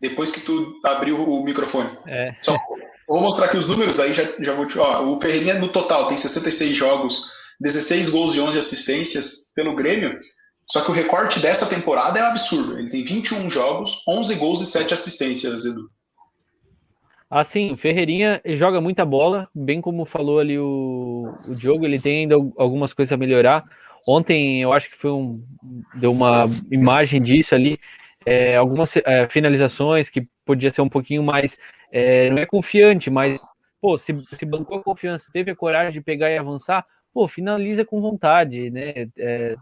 Depois 0.00 0.30
que 0.30 0.40
tu 0.40 0.80
abriu 0.84 1.16
o 1.16 1.42
microfone. 1.44 1.90
É. 2.06 2.34
Só, 2.42 2.54
vou 3.08 3.20
mostrar 3.20 3.46
aqui 3.46 3.56
os 3.56 3.66
números, 3.66 3.98
aí 3.98 4.12
já, 4.12 4.24
já 4.40 4.52
vou 4.52 4.66
te. 4.66 4.78
Ó, 4.78 5.04
o 5.04 5.20
Ferreirinha 5.20 5.54
no 5.54 5.68
total 5.68 6.08
tem 6.08 6.16
66 6.16 6.76
jogos, 6.76 7.30
16 7.60 8.10
gols 8.10 8.34
e 8.34 8.40
11 8.40 8.58
assistências 8.58 9.52
pelo 9.54 9.74
Grêmio. 9.74 10.18
Só 10.70 10.80
que 10.80 10.90
o 10.90 10.94
recorte 10.94 11.40
dessa 11.40 11.66
temporada 11.66 12.18
é 12.18 12.22
um 12.22 12.26
absurdo. 12.26 12.78
Ele 12.78 12.90
tem 12.90 13.04
21 13.04 13.50
jogos, 13.50 14.02
11 14.08 14.34
gols 14.36 14.60
e 14.60 14.66
7 14.66 14.94
assistências, 14.94 15.64
Edu. 15.64 15.90
Assim, 17.34 17.76
Ferreirinha 17.76 18.40
joga 18.50 18.80
muita 18.80 19.04
bola, 19.04 19.48
bem 19.52 19.80
como 19.80 20.04
falou 20.04 20.38
ali 20.38 20.56
o, 20.56 21.24
o 21.48 21.54
Diogo, 21.56 21.84
ele 21.84 21.98
tem 21.98 22.20
ainda 22.20 22.36
algumas 22.56 22.92
coisas 22.92 23.12
a 23.12 23.16
melhorar. 23.16 23.64
Ontem 24.08 24.62
eu 24.62 24.72
acho 24.72 24.88
que 24.88 24.96
foi 24.96 25.10
um. 25.10 25.26
deu 25.96 26.12
uma 26.12 26.48
imagem 26.70 27.20
disso 27.20 27.52
ali. 27.56 27.76
é, 28.24 28.56
algumas 28.56 28.94
é, 28.98 29.28
finalizações 29.28 30.08
que 30.08 30.28
podia 30.44 30.70
ser 30.70 30.82
um 30.82 30.88
pouquinho 30.88 31.24
mais. 31.24 31.58
é, 31.92 32.30
não 32.30 32.38
é 32.38 32.46
confiante, 32.46 33.10
mas 33.10 33.40
pô, 33.80 33.98
se, 33.98 34.14
se 34.38 34.46
bancou 34.46 34.78
a 34.78 34.82
confiança, 34.84 35.28
teve 35.32 35.50
a 35.50 35.56
coragem 35.56 35.92
de 35.92 36.00
pegar 36.00 36.30
e 36.30 36.38
avançar, 36.38 36.84
pô, 37.12 37.26
finaliza 37.26 37.84
com 37.84 38.00
vontade, 38.00 38.70
né? 38.70 38.92
É, 39.18 39.56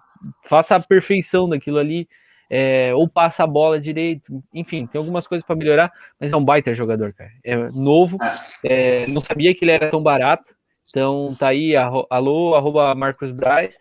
faça 0.44 0.76
a 0.76 0.80
perfeição 0.80 1.48
daquilo 1.48 1.78
ali. 1.78 2.06
É, 2.54 2.94
ou 2.94 3.08
passa 3.08 3.44
a 3.44 3.46
bola 3.46 3.80
direito, 3.80 4.44
enfim, 4.52 4.86
tem 4.86 4.98
algumas 4.98 5.26
coisas 5.26 5.46
para 5.46 5.56
melhorar, 5.56 5.90
mas 6.20 6.34
é 6.34 6.36
um 6.36 6.44
baita 6.44 6.74
jogador, 6.74 7.10
cara. 7.14 7.30
É 7.42 7.56
novo, 7.70 8.18
é, 8.62 9.06
não 9.06 9.24
sabia 9.24 9.54
que 9.54 9.64
ele 9.64 9.70
era 9.70 9.90
tão 9.90 10.02
barato, 10.02 10.54
então 10.90 11.34
tá 11.38 11.48
aí, 11.48 11.74
alô, 11.74 12.54
arroba 12.54 12.94
Marcos 12.94 13.34
Braz. 13.34 13.78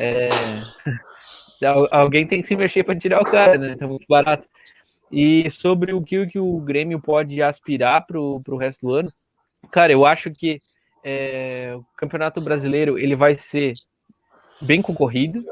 É, 0.00 0.28
alguém 1.92 2.26
tem 2.26 2.42
que 2.42 2.48
se 2.48 2.56
mexer 2.56 2.82
para 2.82 2.98
tirar 2.98 3.20
o 3.20 3.24
cara, 3.24 3.56
né? 3.56 3.76
Tá 3.76 3.86
muito 3.88 4.06
barato. 4.08 4.44
E 5.12 5.48
sobre 5.48 5.92
o 5.92 6.02
que, 6.02 6.26
que 6.26 6.38
o 6.40 6.58
Grêmio 6.58 7.00
pode 7.00 7.40
aspirar 7.40 8.04
para 8.04 8.18
o 8.18 8.56
resto 8.58 8.88
do 8.88 8.94
ano, 8.96 9.12
cara, 9.70 9.92
eu 9.92 10.04
acho 10.04 10.30
que 10.30 10.58
é, 11.04 11.72
o 11.76 11.84
Campeonato 11.96 12.40
Brasileiro 12.40 12.98
ele 12.98 13.14
vai 13.14 13.38
ser 13.38 13.70
bem 14.60 14.82
concorrido. 14.82 15.44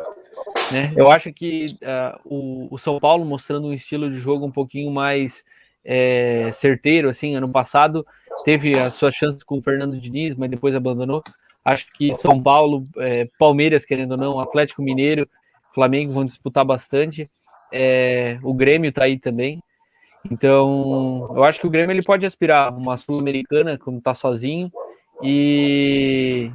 Né? 0.72 0.92
Eu 0.96 1.11
acho 1.11 1.32
que 1.32 1.66
uh, 1.82 2.18
o, 2.24 2.74
o, 2.74 2.78
São 2.78 2.98
Paulo 2.98 3.24
mostrando 3.24 3.68
um 3.68 3.72
estilo 3.72 4.11
de 4.11 4.16
jogo 4.16 4.46
um 4.46 4.50
pouquinho 4.50 4.90
mais 4.90 5.44
é, 5.85 6.50
certeiro, 6.52 7.08
assim, 7.08 7.35
ano 7.35 7.50
passado 7.50 8.06
teve 8.44 8.78
as 8.78 8.94
suas 8.94 9.14
chances 9.14 9.42
com 9.42 9.58
o 9.58 9.62
Fernando 9.62 10.00
Diniz, 10.00 10.35
mas 10.35 10.50
depois 10.50 10.74
abandonou. 10.74 11.22
Acho 11.64 11.87
que 11.92 12.14
São 12.18 12.42
Paulo, 12.42 12.87
é, 12.98 13.26
Palmeiras, 13.38 13.85
querendo 13.85 14.12
ou 14.12 14.18
não, 14.18 14.40
Atlético 14.40 14.82
Mineiro, 14.82 15.28
Flamengo 15.74 16.12
vão 16.12 16.24
disputar 16.24 16.64
bastante. 16.64 17.24
É, 17.72 18.38
o 18.42 18.52
Grêmio 18.52 18.92
tá 18.92 19.04
aí 19.04 19.18
também. 19.18 19.58
Então, 20.30 21.30
eu 21.35 21.44
acho 21.44 21.61
que 21.61 21.66
o 21.66 21.70
Grêmio 21.70 21.92
ele 21.92 22.02
pode 22.02 22.24
aspirar 22.26 22.72
uma 22.72 22.96
Sul-Americana 22.96 23.78
quando 23.78 24.00
tá 24.00 24.14
sozinho. 24.14 24.70
E 25.22 26.50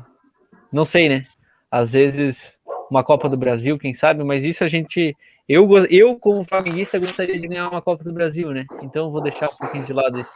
não 0.71 0.85
sei, 0.85 1.07
né? 1.07 1.25
Às 1.71 1.93
vezes 1.93 2.56
uma 2.89 3.03
Copa 3.03 3.29
do 3.29 3.37
Brasil, 3.37 3.77
quem 3.79 3.93
sabe, 3.93 4.23
mas 4.23 4.43
isso 4.43 4.63
a 4.63 4.67
gente. 4.67 5.15
Eu, 5.47 5.67
eu 5.89 6.17
como 6.17 6.43
flamenguista, 6.43 6.99
gostaria 6.99 7.39
de 7.39 7.47
ganhar 7.47 7.69
uma 7.69 7.81
Copa 7.81 8.03
do 8.03 8.13
Brasil, 8.13 8.51
né? 8.51 8.65
Então 8.83 9.11
vou 9.11 9.21
deixar 9.21 9.47
um 9.47 9.55
pouquinho 9.55 9.85
de 9.85 9.93
lado 9.93 10.19
isso. 10.19 10.29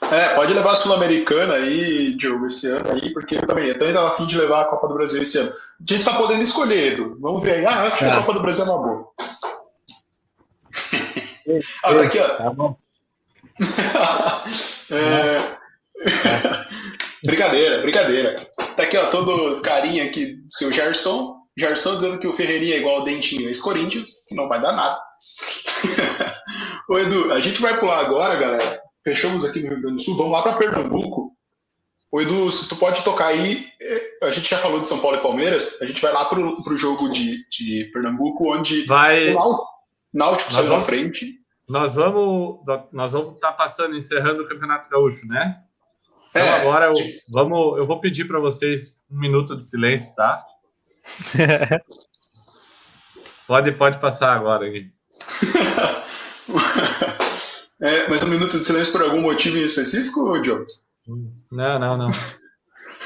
É, 0.00 0.36
pode 0.36 0.54
levar 0.54 0.72
a 0.72 0.76
Sul-Americana 0.76 1.54
aí, 1.54 2.16
Diogo, 2.16 2.46
esse 2.46 2.68
ano 2.68 2.92
aí, 2.92 3.12
porque 3.12 3.34
eu 3.34 3.44
também, 3.46 3.66
eu 3.66 3.78
também 3.78 3.92
tava 3.92 4.10
afim 4.10 4.26
de 4.26 4.38
levar 4.38 4.62
a 4.62 4.66
Copa 4.66 4.86
do 4.86 4.94
Brasil 4.94 5.20
esse 5.20 5.38
ano. 5.38 5.50
A 5.50 5.92
gente 5.92 6.04
tá 6.04 6.16
podendo 6.16 6.42
escolher, 6.42 6.92
Edu. 6.92 7.18
Vamos 7.20 7.42
ver 7.42 7.56
aí. 7.56 7.66
Ah, 7.66 7.82
acho 7.82 7.98
que 7.98 8.04
a 8.04 8.10
tá. 8.10 8.18
Copa 8.18 8.34
do 8.34 8.40
Brasil 8.40 8.64
é 8.64 8.68
uma 8.68 8.78
boa. 8.78 9.08
ah, 11.84 11.94
tá 11.94 12.02
aqui, 12.02 12.18
ó. 12.20 12.28
Tá 12.28 12.50
bom. 12.50 12.76
é... 14.92 15.58
brincadeira, 17.26 17.82
brincadeira. 17.82 18.48
Tá 18.76 18.84
aqui, 18.84 18.96
ó, 18.96 19.10
todo 19.10 19.60
carinha 19.62 20.04
aqui 20.04 20.36
do 20.36 20.52
seu 20.52 20.70
Gerson. 20.70 21.37
Gerson 21.58 21.96
dizendo 21.96 22.18
que 22.18 22.26
o 22.26 22.32
Ferreirinha 22.32 22.74
é 22.74 22.78
igual 22.78 22.96
ao 22.96 23.04
Dentinho 23.04 23.48
ex-Corinthians, 23.48 24.24
que 24.28 24.34
não 24.34 24.48
vai 24.48 24.60
dar 24.60 24.72
nada. 24.72 25.00
Ô, 26.88 26.98
Edu, 26.98 27.32
a 27.32 27.40
gente 27.40 27.60
vai 27.60 27.78
pular 27.78 28.00
agora, 28.00 28.36
galera. 28.36 28.82
Fechamos 29.02 29.44
aqui 29.44 29.60
no 29.62 29.70
Rio 29.70 29.80
Grande 29.82 29.96
do 29.96 30.02
Sul, 30.02 30.16
vamos 30.16 30.32
lá 30.32 30.42
para 30.42 30.56
Pernambuco. 30.56 31.36
Ô, 32.10 32.20
Edu, 32.20 32.50
se 32.50 32.68
tu 32.68 32.76
pode 32.76 33.02
tocar 33.02 33.26
aí, 33.26 33.66
é, 33.80 34.26
a 34.26 34.30
gente 34.30 34.48
já 34.48 34.58
falou 34.58 34.80
de 34.80 34.88
São 34.88 35.00
Paulo 35.00 35.18
e 35.18 35.20
Palmeiras, 35.20 35.82
a 35.82 35.86
gente 35.86 36.00
vai 36.00 36.12
lá 36.12 36.24
pro, 36.26 36.62
pro 36.62 36.76
jogo 36.76 37.08
de, 37.10 37.46
de 37.48 37.90
Pernambuco, 37.92 38.54
onde 38.54 38.86
vai... 38.86 39.34
o 39.34 39.38
Náutico 40.14 40.52
saiu 40.52 40.70
na 40.70 40.80
frente. 40.80 41.38
Nós 41.68 41.96
vamos 41.96 42.60
nós 42.92 43.12
vamos 43.12 43.34
estar 43.34 43.48
tá 43.48 43.52
passando, 43.52 43.94
encerrando 43.94 44.42
o 44.42 44.48
Campeonato 44.48 44.88
Gaúcho, 44.88 45.26
né? 45.28 45.62
Então 46.30 46.42
é, 46.42 46.60
agora 46.60 46.86
eu, 46.86 46.94
vamos, 47.30 47.78
eu 47.78 47.86
vou 47.86 48.00
pedir 48.00 48.26
para 48.26 48.40
vocês 48.40 48.94
um 49.10 49.18
minuto 49.18 49.54
de 49.54 49.66
silêncio, 49.66 50.14
tá? 50.14 50.42
pode, 53.46 53.72
pode 53.72 54.00
passar 54.00 54.32
agora, 54.32 54.68
Gui. 54.68 54.90
é, 57.80 58.08
mas 58.08 58.22
um 58.22 58.28
minuto 58.28 58.58
de 58.58 58.64
silêncio 58.64 58.92
por 58.92 59.02
algum 59.02 59.20
motivo 59.20 59.56
em 59.56 59.62
específico, 59.62 60.42
Joe? 60.44 60.66
Não, 61.50 61.78
não, 61.78 61.96
não. 61.96 62.08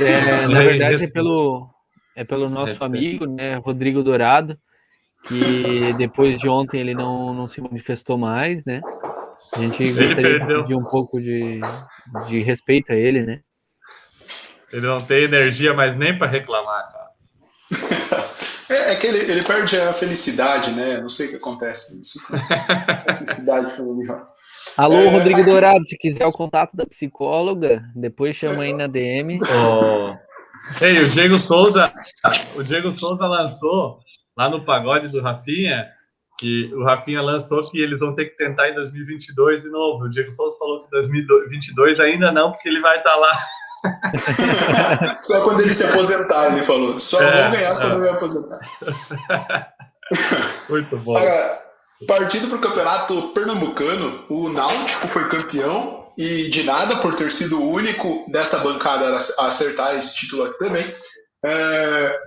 É, 0.00 0.46
na 0.46 0.62
verdade 0.62 1.04
é 1.04 1.08
pelo, 1.08 1.68
é 2.16 2.24
pelo 2.24 2.48
nosso 2.48 2.82
amigo, 2.82 3.26
né, 3.26 3.56
Rodrigo 3.56 4.02
Dourado, 4.02 4.58
que 5.26 5.92
depois 5.94 6.40
de 6.40 6.48
ontem 6.48 6.80
ele 6.80 6.94
não, 6.94 7.34
não 7.34 7.46
se 7.46 7.60
manifestou 7.60 8.16
mais, 8.16 8.64
né? 8.64 8.80
A 9.54 9.60
gente 9.60 9.92
gostaria 9.92 10.40
de 10.40 10.46
pedir 10.46 10.74
um 10.74 10.84
pouco 10.84 11.20
de, 11.20 11.60
de 12.28 12.42
respeito 12.42 12.92
a 12.92 12.96
ele, 12.96 13.22
né? 13.22 13.40
Ele 14.72 14.86
não 14.86 15.02
tem 15.02 15.24
energia 15.24 15.74
mais 15.74 15.94
nem 15.94 16.16
para 16.16 16.26
reclamar, 16.26 16.92
cara. 16.92 17.01
É, 18.72 18.92
é, 18.92 18.96
que 18.96 19.06
ele, 19.06 19.18
ele 19.30 19.42
perde 19.42 19.78
a 19.78 19.92
felicidade, 19.92 20.72
né? 20.72 20.98
Não 20.98 21.08
sei 21.08 21.26
o 21.26 21.30
que 21.30 21.36
acontece. 21.36 22.00
Isso, 22.00 22.18
a 22.32 23.14
felicidade 23.14 23.72
Alô, 24.76 24.96
é... 24.96 25.08
Rodrigo 25.08 25.44
Dourado, 25.44 25.86
se 25.86 25.96
quiser 25.98 26.26
o 26.26 26.32
contato 26.32 26.74
da 26.74 26.86
psicóloga, 26.86 27.82
depois 27.94 28.34
chama 28.34 28.62
aí 28.62 28.72
na 28.72 28.86
DM. 28.86 29.38
Oh. 29.42 30.14
Ei, 30.82 30.98
o 31.00 31.08
Diego 31.08 31.38
Souza, 31.38 31.92
o 32.54 32.62
Diego 32.62 32.90
Souza 32.90 33.26
lançou 33.26 33.98
lá 34.36 34.48
no 34.48 34.64
pagode 34.64 35.08
do 35.08 35.20
Rafinha, 35.20 35.86
que 36.38 36.72
o 36.72 36.84
Rafinha 36.84 37.20
lançou 37.20 37.60
que 37.70 37.78
eles 37.78 38.00
vão 38.00 38.14
ter 38.14 38.26
que 38.26 38.36
tentar 38.36 38.70
em 38.70 38.74
2022 38.74 39.62
de 39.62 39.70
novo. 39.70 40.04
O 40.04 40.08
Diego 40.08 40.30
Souza 40.30 40.56
falou 40.58 40.84
que 40.84 40.90
2022 40.90 42.00
ainda 42.00 42.32
não, 42.32 42.52
porque 42.52 42.68
ele 42.68 42.80
vai 42.80 42.96
estar 42.96 43.14
lá 43.16 43.32
Só 45.22 45.44
quando 45.44 45.60
ele 45.60 45.74
se 45.74 45.84
aposentar, 45.84 46.52
ele 46.52 46.62
falou. 46.62 46.98
Só 47.00 47.20
é, 47.20 47.42
vou 47.42 47.52
ganhar 47.52 47.72
é. 47.72 47.74
quando 47.74 47.92
eu 47.92 48.00
me 48.00 48.08
aposentar. 48.08 48.60
Muito 50.68 50.96
bom. 50.98 51.16
Agora, 51.16 51.62
partindo 52.06 52.48
para 52.48 52.58
o 52.58 52.60
campeonato 52.60 53.28
pernambucano, 53.34 54.24
o 54.28 54.48
Náutico 54.48 55.08
foi 55.08 55.28
campeão 55.28 56.06
e 56.16 56.50
de 56.50 56.62
nada 56.64 56.96
por 56.96 57.14
ter 57.14 57.32
sido 57.32 57.60
o 57.60 57.70
único 57.70 58.26
dessa 58.30 58.58
bancada 58.58 59.18
a 59.38 59.46
acertar 59.46 59.96
esse 59.96 60.14
título 60.14 60.44
aqui 60.44 60.58
também. 60.58 60.94
É, 61.44 62.20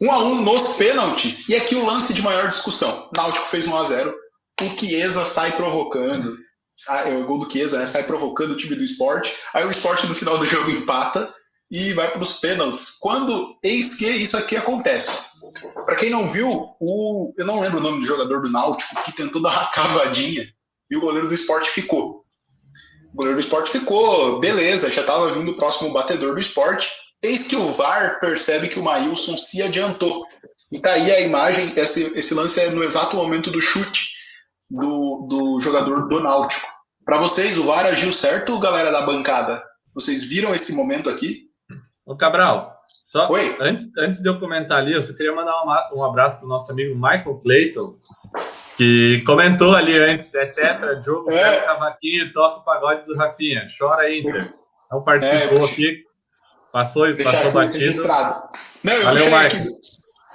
um 0.00 0.10
a 0.10 0.18
um 0.18 0.42
nos 0.42 0.74
pênaltis, 0.76 1.48
e 1.48 1.54
aqui 1.54 1.74
o 1.74 1.86
lance 1.86 2.12
de 2.12 2.22
maior 2.22 2.48
discussão. 2.48 3.08
Náutico 3.16 3.46
fez 3.46 3.66
1 3.66 3.76
a 3.76 3.84
0 3.84 4.22
o 4.60 4.78
Chiesa 4.78 5.24
sai 5.24 5.52
provocando, 5.52 6.36
sai, 6.84 7.16
o 7.16 7.24
gol 7.24 7.38
do 7.38 7.50
Chiesa, 7.50 7.78
né, 7.78 7.86
sai 7.86 8.02
provocando 8.04 8.52
o 8.52 8.56
time 8.56 8.74
do 8.74 8.84
esporte. 8.84 9.32
Aí 9.54 9.64
o 9.64 9.70
esporte 9.70 10.06
no 10.06 10.14
final 10.14 10.38
do 10.38 10.46
jogo 10.46 10.70
empata 10.70 11.28
e 11.70 11.92
vai 11.92 12.10
para 12.10 12.22
os 12.22 12.38
pênaltis. 12.38 12.98
Quando 13.00 13.56
eis 13.62 13.96
que 13.96 14.06
isso 14.06 14.36
aqui 14.36 14.56
acontece. 14.56 15.32
Para 15.86 15.96
quem 15.96 16.10
não 16.10 16.30
viu, 16.30 16.48
o, 16.80 17.32
eu 17.38 17.46
não 17.46 17.60
lembro 17.60 17.78
o 17.78 17.82
nome 17.82 18.00
do 18.00 18.06
jogador 18.06 18.42
do 18.42 18.50
Náutico 18.50 19.02
que 19.04 19.12
tentou 19.12 19.42
dar 19.42 19.50
uma 19.50 19.70
cavadinha 19.70 20.46
e 20.90 20.96
o 20.96 21.00
goleiro 21.00 21.28
do 21.28 21.34
esporte 21.34 21.70
ficou. 21.70 22.24
O 23.12 23.16
goleiro 23.16 23.38
do 23.38 23.44
esporte 23.44 23.70
ficou, 23.70 24.40
beleza, 24.40 24.90
já 24.90 25.02
estava 25.02 25.30
vindo 25.30 25.52
o 25.52 25.56
próximo 25.56 25.92
batedor 25.92 26.34
do 26.34 26.40
esporte. 26.40 26.90
Eis 27.22 27.46
que 27.46 27.56
o 27.56 27.72
VAR 27.72 28.18
percebe 28.20 28.68
que 28.68 28.78
o 28.78 28.82
Maílson 28.82 29.36
se 29.36 29.62
adiantou. 29.62 30.26
E 30.70 30.78
tá 30.78 30.92
aí 30.92 31.10
a 31.10 31.20
imagem, 31.20 31.72
esse, 31.76 32.18
esse 32.18 32.34
lance 32.34 32.58
é 32.58 32.70
no 32.70 32.82
exato 32.82 33.16
momento 33.16 33.50
do 33.50 33.60
chute 33.60 34.12
do, 34.72 35.26
do 35.28 35.60
jogador 35.60 36.08
do 36.08 36.20
Náutico. 36.20 36.71
Para 37.12 37.20
vocês, 37.20 37.58
o 37.58 37.64
VAR 37.64 37.84
agiu 37.84 38.10
certo, 38.10 38.58
galera 38.58 38.90
da 38.90 39.02
bancada? 39.02 39.62
Vocês 39.94 40.24
viram 40.24 40.54
esse 40.54 40.74
momento 40.74 41.10
aqui? 41.10 41.42
Ô 42.06 42.16
Cabral, 42.16 42.74
só 43.04 43.28
Oi? 43.28 43.54
Antes, 43.60 43.94
antes 43.98 44.22
de 44.22 44.30
eu 44.30 44.40
comentar 44.40 44.78
ali, 44.78 44.94
eu 44.94 45.02
só 45.02 45.12
queria 45.12 45.34
mandar 45.34 45.62
uma, 45.62 45.90
um 45.94 46.02
abraço 46.02 46.38
para 46.38 46.46
o 46.46 46.48
nosso 46.48 46.72
amigo 46.72 46.94
Michael 46.94 47.38
Clayton, 47.42 47.98
que 48.78 49.22
comentou 49.26 49.74
ali 49.74 49.98
antes, 49.98 50.34
é 50.34 50.46
tetra, 50.46 51.02
jogo, 51.02 51.30
é. 51.30 51.38
pega 51.38 51.66
cavaquinho, 51.66 52.32
toca 52.32 52.60
o 52.60 52.64
pagode 52.64 53.04
do 53.04 53.14
Rafinha, 53.18 53.68
chora 53.78 54.10
Inter. 54.10 54.50
Não 54.90 55.04
participou 55.04 55.58
é, 55.58 55.70
aqui, 55.70 56.04
passou, 56.72 57.14
passou 57.14 57.52
batido. 57.52 57.78
Registrado. 57.78 58.48
Não, 58.82 58.94
eu 58.94 59.04
Valeu, 59.04 59.24
puxei 59.24 59.46
aqui, 59.46 59.68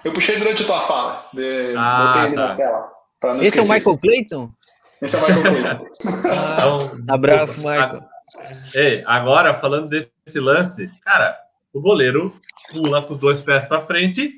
eu 0.06 0.14
puxei 0.14 0.36
durante 0.38 0.62
a 0.62 0.66
tua 0.68 0.82
fala, 0.82 1.28
de, 1.34 1.74
ah, 1.76 2.06
botei 2.06 2.28
ele 2.28 2.36
tá. 2.36 2.48
na 2.50 2.56
tela. 2.56 2.98
Esse 3.42 3.46
esquecer. 3.46 3.60
é 3.60 3.62
o 3.64 3.74
Michael 3.74 3.98
Clayton? 3.98 4.57
Esse 5.02 5.16
é 5.16 5.20
o 5.20 5.22
Michael 5.22 5.62
Clayton. 5.62 5.88
então, 6.54 6.92
abraço, 7.10 7.58
Michael. 7.58 8.00
Ei, 8.74 9.04
agora, 9.06 9.54
falando 9.54 9.88
desse 9.90 10.40
lance, 10.40 10.92
cara, 11.04 11.38
o 11.74 11.82
goleiro 11.82 12.34
pula 12.72 13.02
com 13.02 13.14
os 13.14 13.20
dois 13.20 13.42
pés 13.42 13.66
para 13.66 13.82
frente. 13.82 14.34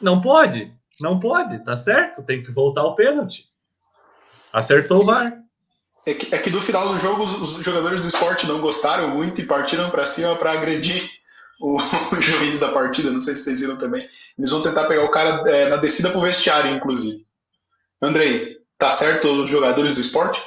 Não 0.00 0.20
pode, 0.20 0.72
não 1.00 1.18
pode, 1.18 1.58
tá 1.64 1.76
certo? 1.76 2.22
Tem 2.22 2.42
que 2.42 2.52
voltar 2.52 2.84
o 2.84 2.94
pênalti. 2.94 3.46
Acertou 4.52 5.02
o 5.02 5.04
VAR. 5.04 5.36
É 6.06 6.14
que, 6.14 6.34
é 6.34 6.38
que 6.38 6.50
no 6.50 6.60
final 6.60 6.88
do 6.88 6.98
jogo 6.98 7.22
os, 7.22 7.58
os 7.58 7.64
jogadores 7.64 8.00
do 8.00 8.08
esporte 8.08 8.46
não 8.46 8.60
gostaram 8.60 9.10
muito 9.10 9.40
e 9.40 9.46
partiram 9.46 9.90
para 9.90 10.06
cima 10.06 10.34
para 10.36 10.52
agredir 10.52 11.10
o, 11.60 11.76
o, 12.16 12.20
juiz 12.20 12.60
da 12.60 12.68
partida. 12.68 13.10
Não 13.10 13.20
sei 13.20 13.34
se 13.34 13.42
vocês 13.42 13.60
viram 13.60 13.76
também. 13.76 14.08
Eles 14.38 14.50
vão 14.50 14.62
tentar 14.62 14.86
pegar 14.86 15.04
o 15.04 15.10
cara 15.10 15.42
é, 15.50 15.68
na 15.68 15.76
descida 15.76 16.10
pro 16.10 16.20
vestiário, 16.20 16.74
inclusive. 16.74 17.26
Andrei, 18.00 18.57
tá 18.78 18.92
certo 18.92 19.42
os 19.42 19.50
jogadores 19.50 19.94
do 19.94 20.00
esporte? 20.00 20.40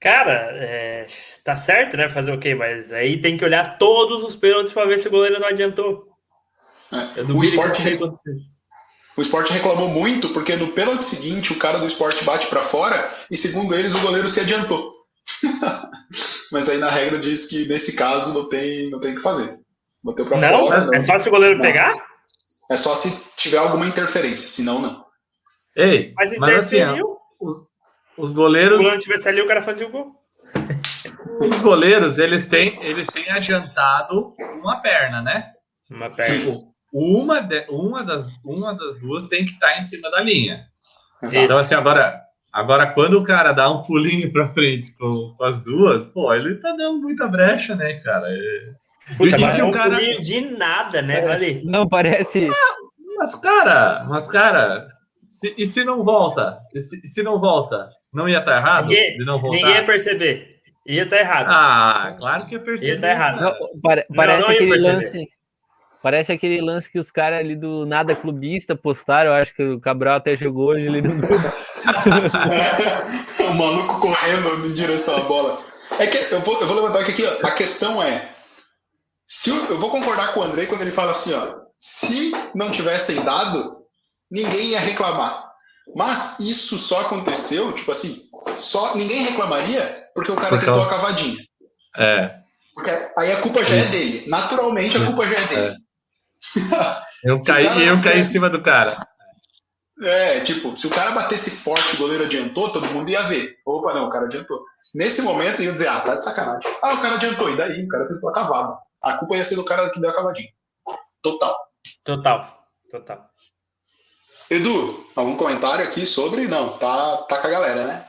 Cara, 0.00 0.54
é, 0.68 1.06
tá 1.44 1.56
certo, 1.56 1.96
né? 1.96 2.08
Fazer 2.08 2.32
o 2.32 2.38
quê? 2.38 2.54
Mas 2.54 2.92
aí 2.92 3.20
tem 3.20 3.36
que 3.36 3.44
olhar 3.44 3.78
todos 3.78 4.24
os 4.24 4.36
pênaltis 4.36 4.72
para 4.72 4.86
ver 4.86 4.98
se 4.98 5.08
o 5.08 5.10
goleiro 5.10 5.40
não 5.40 5.48
adiantou. 5.48 6.06
É, 6.92 7.22
o 7.22 7.42
esporte, 7.42 7.82
re... 7.82 7.98
O 9.16 9.22
esporte 9.22 9.52
reclamou 9.52 9.88
muito 9.88 10.28
porque 10.28 10.54
no 10.54 10.68
pênalti 10.68 11.04
seguinte 11.04 11.52
o 11.52 11.58
cara 11.58 11.78
do 11.78 11.86
esporte 11.86 12.24
bate 12.24 12.46
para 12.46 12.62
fora 12.62 13.12
e, 13.30 13.36
segundo 13.36 13.74
eles, 13.74 13.92
o 13.94 14.00
goleiro 14.00 14.28
se 14.28 14.40
adiantou. 14.40 14.94
Mas 16.52 16.68
aí 16.68 16.78
na 16.78 16.88
regra 16.88 17.18
diz 17.18 17.48
que 17.48 17.66
nesse 17.66 17.96
caso 17.96 18.32
não 18.32 18.48
tem, 18.48 18.88
não 18.90 19.00
tem 19.00 19.12
o 19.12 19.16
que 19.16 19.22
fazer. 19.22 19.58
Bateu 20.02 20.24
pra 20.24 20.38
não, 20.38 20.66
fora. 20.66 20.84
Não. 20.84 20.94
É 20.94 21.00
só 21.00 21.18
se 21.18 21.28
o 21.28 21.32
goleiro 21.32 21.56
não. 21.56 21.64
pegar? 21.64 21.92
É 22.70 22.76
só 22.76 22.94
se 22.94 23.32
tiver 23.36 23.58
alguma 23.58 23.86
interferência, 23.86 24.48
senão 24.48 24.80
não. 24.80 25.07
Ei, 25.78 26.12
mas. 26.16 26.36
Mas 26.38 26.54
assim, 26.56 26.78
os, 27.40 27.56
os 28.18 28.32
goleiros. 28.32 28.78
Se 28.78 28.82
o 28.82 28.84
goleiro 28.84 29.02
tivesse 29.02 29.28
ali, 29.28 29.40
o 29.40 29.46
cara 29.46 29.62
fazia 29.62 29.86
o 29.86 29.90
gol. 29.90 30.10
Os 31.40 31.58
goleiros, 31.60 32.18
eles 32.18 32.46
têm, 32.46 32.76
eles 32.84 33.06
têm 33.06 33.30
adiantado 33.30 34.28
uma 34.60 34.80
perna, 34.80 35.22
né? 35.22 35.44
Uma 35.88 36.10
perna. 36.10 36.34
Tipo, 36.34 36.74
uma, 36.92 37.40
de, 37.40 37.64
uma, 37.68 38.02
das, 38.02 38.26
uma 38.44 38.74
das 38.74 38.98
duas 39.00 39.28
tem 39.28 39.44
que 39.44 39.52
estar 39.52 39.68
tá 39.68 39.78
em 39.78 39.82
cima 39.82 40.10
da 40.10 40.20
linha. 40.20 40.66
Exato. 41.22 41.44
Então, 41.44 41.58
assim, 41.58 41.74
agora, 41.76 42.20
agora, 42.52 42.86
quando 42.88 43.18
o 43.18 43.24
cara 43.24 43.52
dá 43.52 43.70
um 43.70 43.82
pulinho 43.82 44.32
pra 44.32 44.48
frente 44.48 44.92
com, 44.96 45.34
com 45.36 45.44
as 45.44 45.62
duas, 45.62 46.06
pô, 46.06 46.34
ele 46.34 46.56
tá 46.56 46.72
dando 46.72 46.98
muita 47.00 47.28
brecha, 47.28 47.76
né, 47.76 47.94
cara? 47.94 48.28
Puta, 49.16 49.38
mas 49.38 49.58
é 49.58 49.64
um 49.64 49.70
cara... 49.70 49.96
pulinho 49.96 50.20
de 50.20 50.40
nada, 50.40 51.02
né, 51.02 51.20
é, 51.20 51.62
Não, 51.64 51.88
parece... 51.88 52.48
Ah, 52.48 52.76
mas, 53.16 53.34
cara, 53.36 54.04
mas, 54.08 54.26
cara, 54.26 54.88
se, 55.38 55.54
e 55.56 55.64
se 55.66 55.84
não 55.84 56.02
volta? 56.02 56.58
E 56.74 56.80
se, 56.80 57.00
se 57.06 57.22
não 57.22 57.38
volta? 57.38 57.88
Não 58.12 58.28
ia 58.28 58.40
estar 58.40 58.52
tá 58.52 58.58
errado? 58.58 58.88
Ninguém, 58.88 59.18
não 59.18 59.40
voltar? 59.40 59.56
ninguém 59.56 59.74
ia 59.74 59.84
perceber. 59.84 60.48
Ia 60.84 61.04
estar 61.04 61.16
tá 61.16 61.22
errado. 61.22 61.46
Ah, 61.48 62.08
claro 62.18 62.44
que 62.44 62.54
ia 62.54 62.60
perceber. 62.60 62.90
Ia 62.90 62.96
estar 62.96 63.06
tá 63.06 63.12
errado. 63.12 63.40
Não, 63.40 63.52
pare, 63.80 64.04
parece 64.16 64.40
não, 64.40 64.48
não 64.48 64.54
aquele 64.54 64.80
lance 64.80 65.28
Parece 66.02 66.32
aquele 66.32 66.60
lance 66.60 66.90
que 66.90 66.98
os 66.98 67.12
caras 67.12 67.38
ali 67.38 67.54
do 67.54 67.86
nada 67.86 68.16
clubista 68.16 68.74
postaram. 68.74 69.30
Eu 69.30 69.36
acho 69.42 69.54
que 69.54 69.62
o 69.62 69.80
Cabral 69.80 70.16
até 70.16 70.36
jogou 70.36 70.74
e 70.76 70.86
ele 70.86 71.02
não. 71.02 71.14
o 73.48 73.54
maluco 73.54 74.00
correndo 74.00 74.66
em 74.66 74.74
direção 74.74 75.16
à 75.18 75.20
bola. 75.20 75.56
É 76.00 76.06
que 76.08 76.34
eu 76.34 76.40
vou, 76.40 76.60
eu 76.60 76.66
vou 76.66 76.82
levantar 76.82 77.00
aqui, 77.00 77.24
ó. 77.24 77.46
A 77.46 77.52
questão 77.52 78.02
é. 78.02 78.28
Se 79.24 79.50
eu, 79.50 79.56
eu 79.70 79.78
vou 79.78 79.90
concordar 79.90 80.34
com 80.34 80.40
o 80.40 80.42
Andrei 80.42 80.66
quando 80.66 80.82
ele 80.82 80.90
fala 80.90 81.12
assim, 81.12 81.32
ó. 81.32 81.60
Se 81.78 82.32
não 82.54 82.72
tivessem 82.72 83.22
dado, 83.22 83.77
ninguém 84.30 84.68
ia 84.68 84.80
reclamar. 84.80 85.48
Mas 85.94 86.38
isso 86.40 86.78
só 86.78 87.00
aconteceu, 87.02 87.72
tipo 87.72 87.90
assim, 87.90 88.20
só 88.58 88.94
ninguém 88.94 89.22
reclamaria 89.22 89.96
porque 90.14 90.30
o 90.30 90.36
cara 90.36 90.50
porque 90.50 90.66
tentou 90.66 90.82
a 90.82 90.88
cavadinha. 90.88 91.38
É. 91.96 92.34
Porque 92.74 92.90
aí 93.16 93.32
a 93.32 93.40
culpa 93.40 93.64
já 93.64 93.74
é 93.74 93.84
dele. 93.86 94.24
Naturalmente 94.28 94.96
a 94.96 95.06
culpa 95.06 95.26
já 95.26 95.36
é 95.36 95.46
dele. 95.46 95.76
É. 96.74 97.08
Eu 97.24 97.40
caí, 97.42 97.66
eu 97.84 98.00
caí 98.00 98.18
em 98.18 98.22
cima 98.22 98.48
do 98.48 98.62
cara. 98.62 98.96
É, 100.00 100.38
tipo, 100.40 100.76
se 100.76 100.86
o 100.86 100.90
cara 100.90 101.10
batesse 101.10 101.50
forte 101.50 101.96
o 101.96 101.98
goleiro 101.98 102.24
adiantou, 102.24 102.72
todo 102.72 102.86
mundo 102.86 103.10
ia 103.10 103.22
ver. 103.22 103.56
Opa, 103.66 103.92
não, 103.92 104.06
o 104.06 104.10
cara 104.10 104.26
adiantou. 104.26 104.62
Nesse 104.94 105.22
momento 105.22 105.60
ia 105.60 105.72
dizer, 105.72 105.88
ah, 105.88 106.00
tá 106.00 106.14
de 106.14 106.24
sacanagem. 106.24 106.70
Ah, 106.80 106.94
o 106.94 107.02
cara 107.02 107.16
adiantou, 107.16 107.50
e 107.50 107.56
daí? 107.56 107.84
O 107.84 107.88
cara 107.88 108.06
tentou 108.06 108.30
a 108.30 108.32
cavada. 108.32 108.78
A 109.02 109.18
culpa 109.18 109.36
ia 109.36 109.44
ser 109.44 109.56
do 109.56 109.64
cara 109.64 109.90
que 109.90 110.00
deu 110.00 110.10
a 110.10 110.14
cavadinha. 110.14 110.48
Total. 111.20 111.56
Total. 112.04 112.68
Total. 112.90 113.28
Edu, 114.50 115.10
algum 115.14 115.36
comentário 115.36 115.84
aqui 115.84 116.06
sobre? 116.06 116.46
Não, 116.46 116.78
tá, 116.78 117.18
tá 117.28 117.38
com 117.38 117.46
a 117.46 117.50
galera, 117.50 117.86
né? 117.86 118.04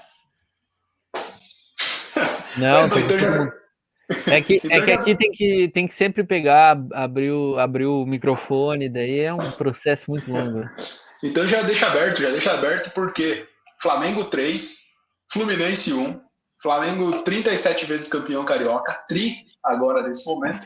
Não, 2.57 2.85
então, 2.97 3.19
já, 3.19 3.51
é 4.27 4.41
que, 4.41 4.53
é 4.55 4.57
então 4.63 4.85
que 4.85 4.91
aqui 4.91 5.17
tem 5.17 5.29
que, 5.29 5.67
tem 5.69 5.87
que 5.87 5.93
sempre 5.93 6.23
pegar, 6.23 6.77
abrir 6.93 7.31
o, 7.31 7.59
abrir 7.59 7.85
o 7.85 8.05
microfone, 8.05 8.89
daí 8.89 9.19
é 9.19 9.33
um 9.33 9.51
processo 9.51 10.09
muito 10.09 10.31
longo. 10.31 10.67
Então 11.23 11.45
já 11.45 11.61
deixa 11.61 11.87
aberto, 11.87 12.21
já 12.21 12.29
deixa 12.29 12.53
aberto 12.53 12.91
porque 12.93 13.45
Flamengo 13.81 14.23
3, 14.25 14.77
Fluminense 15.31 15.93
1, 15.93 16.21
Flamengo 16.61 17.21
37 17.23 17.85
vezes 17.85 18.07
campeão 18.07 18.45
carioca, 18.45 18.93
tri 19.07 19.35
agora 19.63 20.01
nesse 20.01 20.25
momento. 20.25 20.65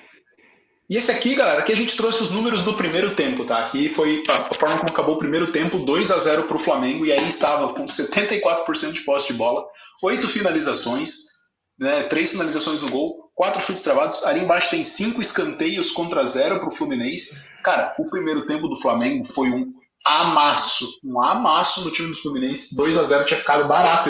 E 0.90 0.98
esse 0.98 1.10
aqui, 1.10 1.36
galera, 1.36 1.60
aqui 1.60 1.72
a 1.72 1.76
gente 1.76 1.96
trouxe 1.96 2.22
os 2.22 2.32
números 2.32 2.64
do 2.64 2.74
primeiro 2.74 3.16
tempo, 3.16 3.46
tá? 3.46 3.66
Aqui 3.66 3.88
foi 3.88 4.22
a 4.28 4.54
forma 4.54 4.78
como 4.78 4.90
acabou 4.90 5.16
o 5.16 5.20
primeiro 5.20 5.52
tempo, 5.52 5.80
2 5.80 6.12
a 6.12 6.18
0 6.18 6.44
para 6.44 6.58
o 6.58 6.60
Flamengo, 6.60 7.06
e 7.06 7.12
aí 7.12 7.28
estava 7.28 7.74
com 7.74 7.86
74% 7.86 8.92
de 8.92 9.02
posse 9.02 9.32
de 9.32 9.34
bola, 9.34 9.66
oito 10.04 10.28
finalizações, 10.28 11.34
né, 11.80 12.04
três 12.04 12.32
finalizações 12.32 12.82
no 12.82 12.90
gol, 12.90 13.32
quatro 13.34 13.62
chutes 13.62 13.84
travados. 13.84 14.24
Ali 14.26 14.42
embaixo 14.42 14.70
tem 14.70 14.84
cinco 14.84 15.22
escanteios 15.22 15.92
contra 15.92 16.28
zero 16.28 16.60
para 16.60 16.68
o 16.68 16.72
Fluminense. 16.72 17.50
Cara, 17.64 17.96
o 17.98 18.10
primeiro 18.10 18.46
tempo 18.46 18.68
do 18.68 18.80
Flamengo 18.80 19.24
foi 19.26 19.50
um 19.50 19.74
amasso, 20.06 20.88
um 21.06 21.22
amasso 21.22 21.84
no 21.86 21.92
time 21.92 22.10
do 22.10 22.22
Fluminense. 22.22 22.76
2 22.76 22.98
a 22.98 23.04
0 23.04 23.26
tinha 23.26 23.40
ficado 23.40 23.68
barato. 23.68 24.10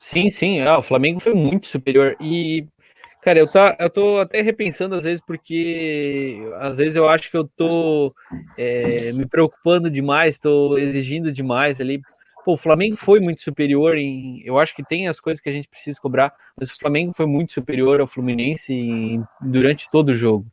Sim, 0.00 0.30
sim, 0.30 0.60
é, 0.60 0.76
o 0.76 0.82
Flamengo 0.82 1.20
foi 1.20 1.34
muito 1.34 1.68
superior. 1.68 2.16
E, 2.20 2.66
cara, 3.26 3.40
eu, 3.40 3.50
tá, 3.50 3.76
eu 3.80 3.90
tô 3.90 4.20
até 4.20 4.40
repensando 4.40 4.94
às 4.94 5.02
vezes, 5.02 5.20
porque 5.26 6.40
às 6.60 6.78
vezes 6.78 6.94
eu 6.94 7.08
acho 7.08 7.28
que 7.28 7.36
eu 7.36 7.42
tô 7.44 8.14
é, 8.56 9.10
me 9.12 9.26
preocupando 9.26 9.90
demais, 9.90 10.38
tô 10.38 10.78
exigindo 10.78 11.32
demais 11.32 11.80
ali 11.80 12.00
Pô, 12.44 12.52
o 12.52 12.56
Flamengo 12.56 12.94
foi 12.94 13.18
muito 13.18 13.42
superior 13.42 13.98
em. 13.98 14.40
Eu 14.44 14.56
acho 14.56 14.72
que 14.72 14.84
tem 14.84 15.08
as 15.08 15.18
coisas 15.18 15.42
que 15.42 15.48
a 15.48 15.52
gente 15.52 15.66
precisa 15.66 15.98
cobrar, 16.00 16.32
mas 16.56 16.70
o 16.70 16.78
Flamengo 16.78 17.12
foi 17.12 17.26
muito 17.26 17.52
superior 17.52 18.00
ao 18.00 18.06
Fluminense 18.06 18.72
em, 18.72 19.24
durante 19.42 19.90
todo 19.90 20.10
o 20.10 20.14
jogo. 20.14 20.46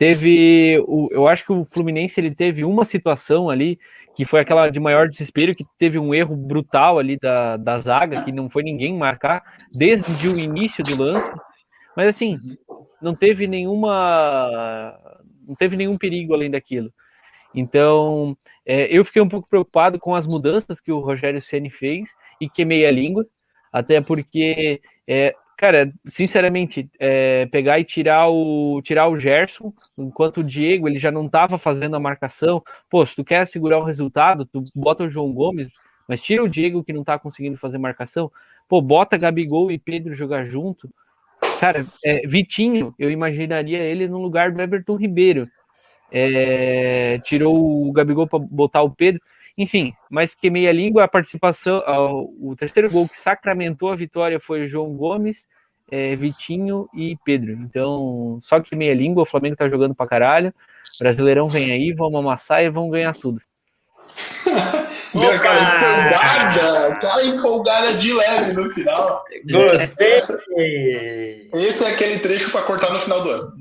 Teve. 0.00 0.82
O, 0.88 1.06
eu 1.12 1.28
acho 1.28 1.44
que 1.44 1.52
o 1.52 1.64
Fluminense 1.64 2.18
ele 2.18 2.34
teve 2.34 2.64
uma 2.64 2.84
situação 2.84 3.48
ali 3.48 3.78
que 4.16 4.24
foi 4.24 4.40
aquela 4.40 4.68
de 4.68 4.80
maior 4.80 5.08
desespero, 5.08 5.54
que 5.54 5.64
teve 5.78 5.96
um 5.96 6.12
erro 6.12 6.34
brutal 6.34 6.98
ali 6.98 7.16
da, 7.16 7.56
da 7.56 7.78
zaga, 7.78 8.24
que 8.24 8.32
não 8.32 8.50
foi 8.50 8.64
ninguém 8.64 8.98
marcar 8.98 9.44
desde 9.78 10.26
o 10.26 10.36
início 10.36 10.82
do 10.82 11.00
lance. 11.00 11.32
Mas 11.98 12.10
assim, 12.10 12.38
não 13.02 13.12
teve 13.12 13.48
nenhuma. 13.48 14.96
Não 15.48 15.56
teve 15.56 15.76
nenhum 15.76 15.98
perigo 15.98 16.32
além 16.32 16.48
daquilo. 16.48 16.92
Então, 17.52 18.36
é, 18.64 18.86
eu 18.96 19.04
fiquei 19.04 19.20
um 19.20 19.28
pouco 19.28 19.48
preocupado 19.50 19.98
com 19.98 20.14
as 20.14 20.24
mudanças 20.24 20.80
que 20.80 20.92
o 20.92 21.00
Rogério 21.00 21.42
Ceni 21.42 21.70
fez 21.70 22.10
e 22.40 22.48
queimei 22.48 22.86
a 22.86 22.92
língua, 22.92 23.26
até 23.72 24.00
porque, 24.00 24.80
é, 25.08 25.34
cara, 25.58 25.92
sinceramente, 26.06 26.88
é, 27.00 27.46
pegar 27.46 27.80
e 27.80 27.84
tirar 27.84 28.28
o 28.28 28.80
tirar 28.80 29.08
o 29.08 29.18
Gerson, 29.18 29.72
enquanto 29.98 30.38
o 30.38 30.44
Diego 30.44 30.86
ele 30.86 31.00
já 31.00 31.10
não 31.10 31.26
estava 31.26 31.58
fazendo 31.58 31.96
a 31.96 32.00
marcação. 32.00 32.62
Pô, 32.88 33.04
se 33.04 33.16
tu 33.16 33.24
quer 33.24 33.44
segurar 33.44 33.80
o 33.80 33.84
resultado, 33.84 34.46
tu 34.46 34.60
bota 34.76 35.02
o 35.02 35.08
João 35.08 35.32
Gomes, 35.32 35.66
mas 36.08 36.20
tira 36.20 36.44
o 36.44 36.48
Diego 36.48 36.84
que 36.84 36.92
não 36.92 37.00
está 37.00 37.18
conseguindo 37.18 37.58
fazer 37.58 37.76
marcação. 37.76 38.30
Pô, 38.68 38.80
bota 38.80 39.18
Gabigol 39.18 39.72
e 39.72 39.80
Pedro 39.80 40.14
jogar 40.14 40.46
junto. 40.46 40.88
Cara, 41.58 41.86
é, 42.04 42.26
Vitinho, 42.26 42.94
eu 42.98 43.10
imaginaria 43.10 43.78
ele 43.78 44.06
no 44.06 44.18
lugar 44.18 44.52
do 44.52 44.60
Everton 44.60 44.96
Ribeiro 44.96 45.48
é, 46.10 47.18
tirou 47.22 47.88
o 47.88 47.92
Gabigol 47.92 48.26
para 48.26 48.38
botar 48.50 48.82
o 48.82 48.90
Pedro, 48.90 49.20
enfim, 49.58 49.92
mas 50.10 50.34
queimei 50.34 50.68
a 50.68 50.72
língua. 50.72 51.04
A 51.04 51.08
participação, 51.08 51.82
o 52.40 52.54
terceiro 52.56 52.90
gol 52.90 53.08
que 53.08 53.18
sacramentou 53.18 53.90
a 53.90 53.96
vitória 53.96 54.40
foi 54.40 54.66
João 54.66 54.94
Gomes, 54.94 55.46
é, 55.90 56.16
Vitinho 56.16 56.86
e 56.94 57.16
Pedro. 57.24 57.52
Então, 57.52 58.38
só 58.42 58.60
queimei 58.60 58.90
a 58.90 58.94
língua. 58.94 59.22
O 59.22 59.26
Flamengo 59.26 59.56
tá 59.56 59.68
jogando 59.68 59.94
para 59.94 60.08
caralho. 60.08 60.54
Brasileirão 61.00 61.48
vem 61.48 61.72
aí, 61.72 61.92
vamos 61.92 62.18
amassar 62.18 62.62
e 62.62 62.70
vamos 62.70 62.90
ganhar 62.90 63.14
tudo. 63.14 63.40
Meu, 65.14 65.40
cara 65.40 65.60
empolgada, 65.62 66.98
cara 67.00 67.24
empolgada 67.24 67.94
de 67.94 68.12
leve 68.12 68.52
no 68.52 68.70
final. 68.70 69.24
Gostei. 69.50 70.16
Esse, 71.54 71.84
é 71.84 71.94
aquele 71.94 72.18
trecho 72.18 72.50
para 72.52 72.62
cortar 72.62 72.92
no 72.92 73.00
final 73.00 73.22
do 73.22 73.30
ano. 73.30 73.52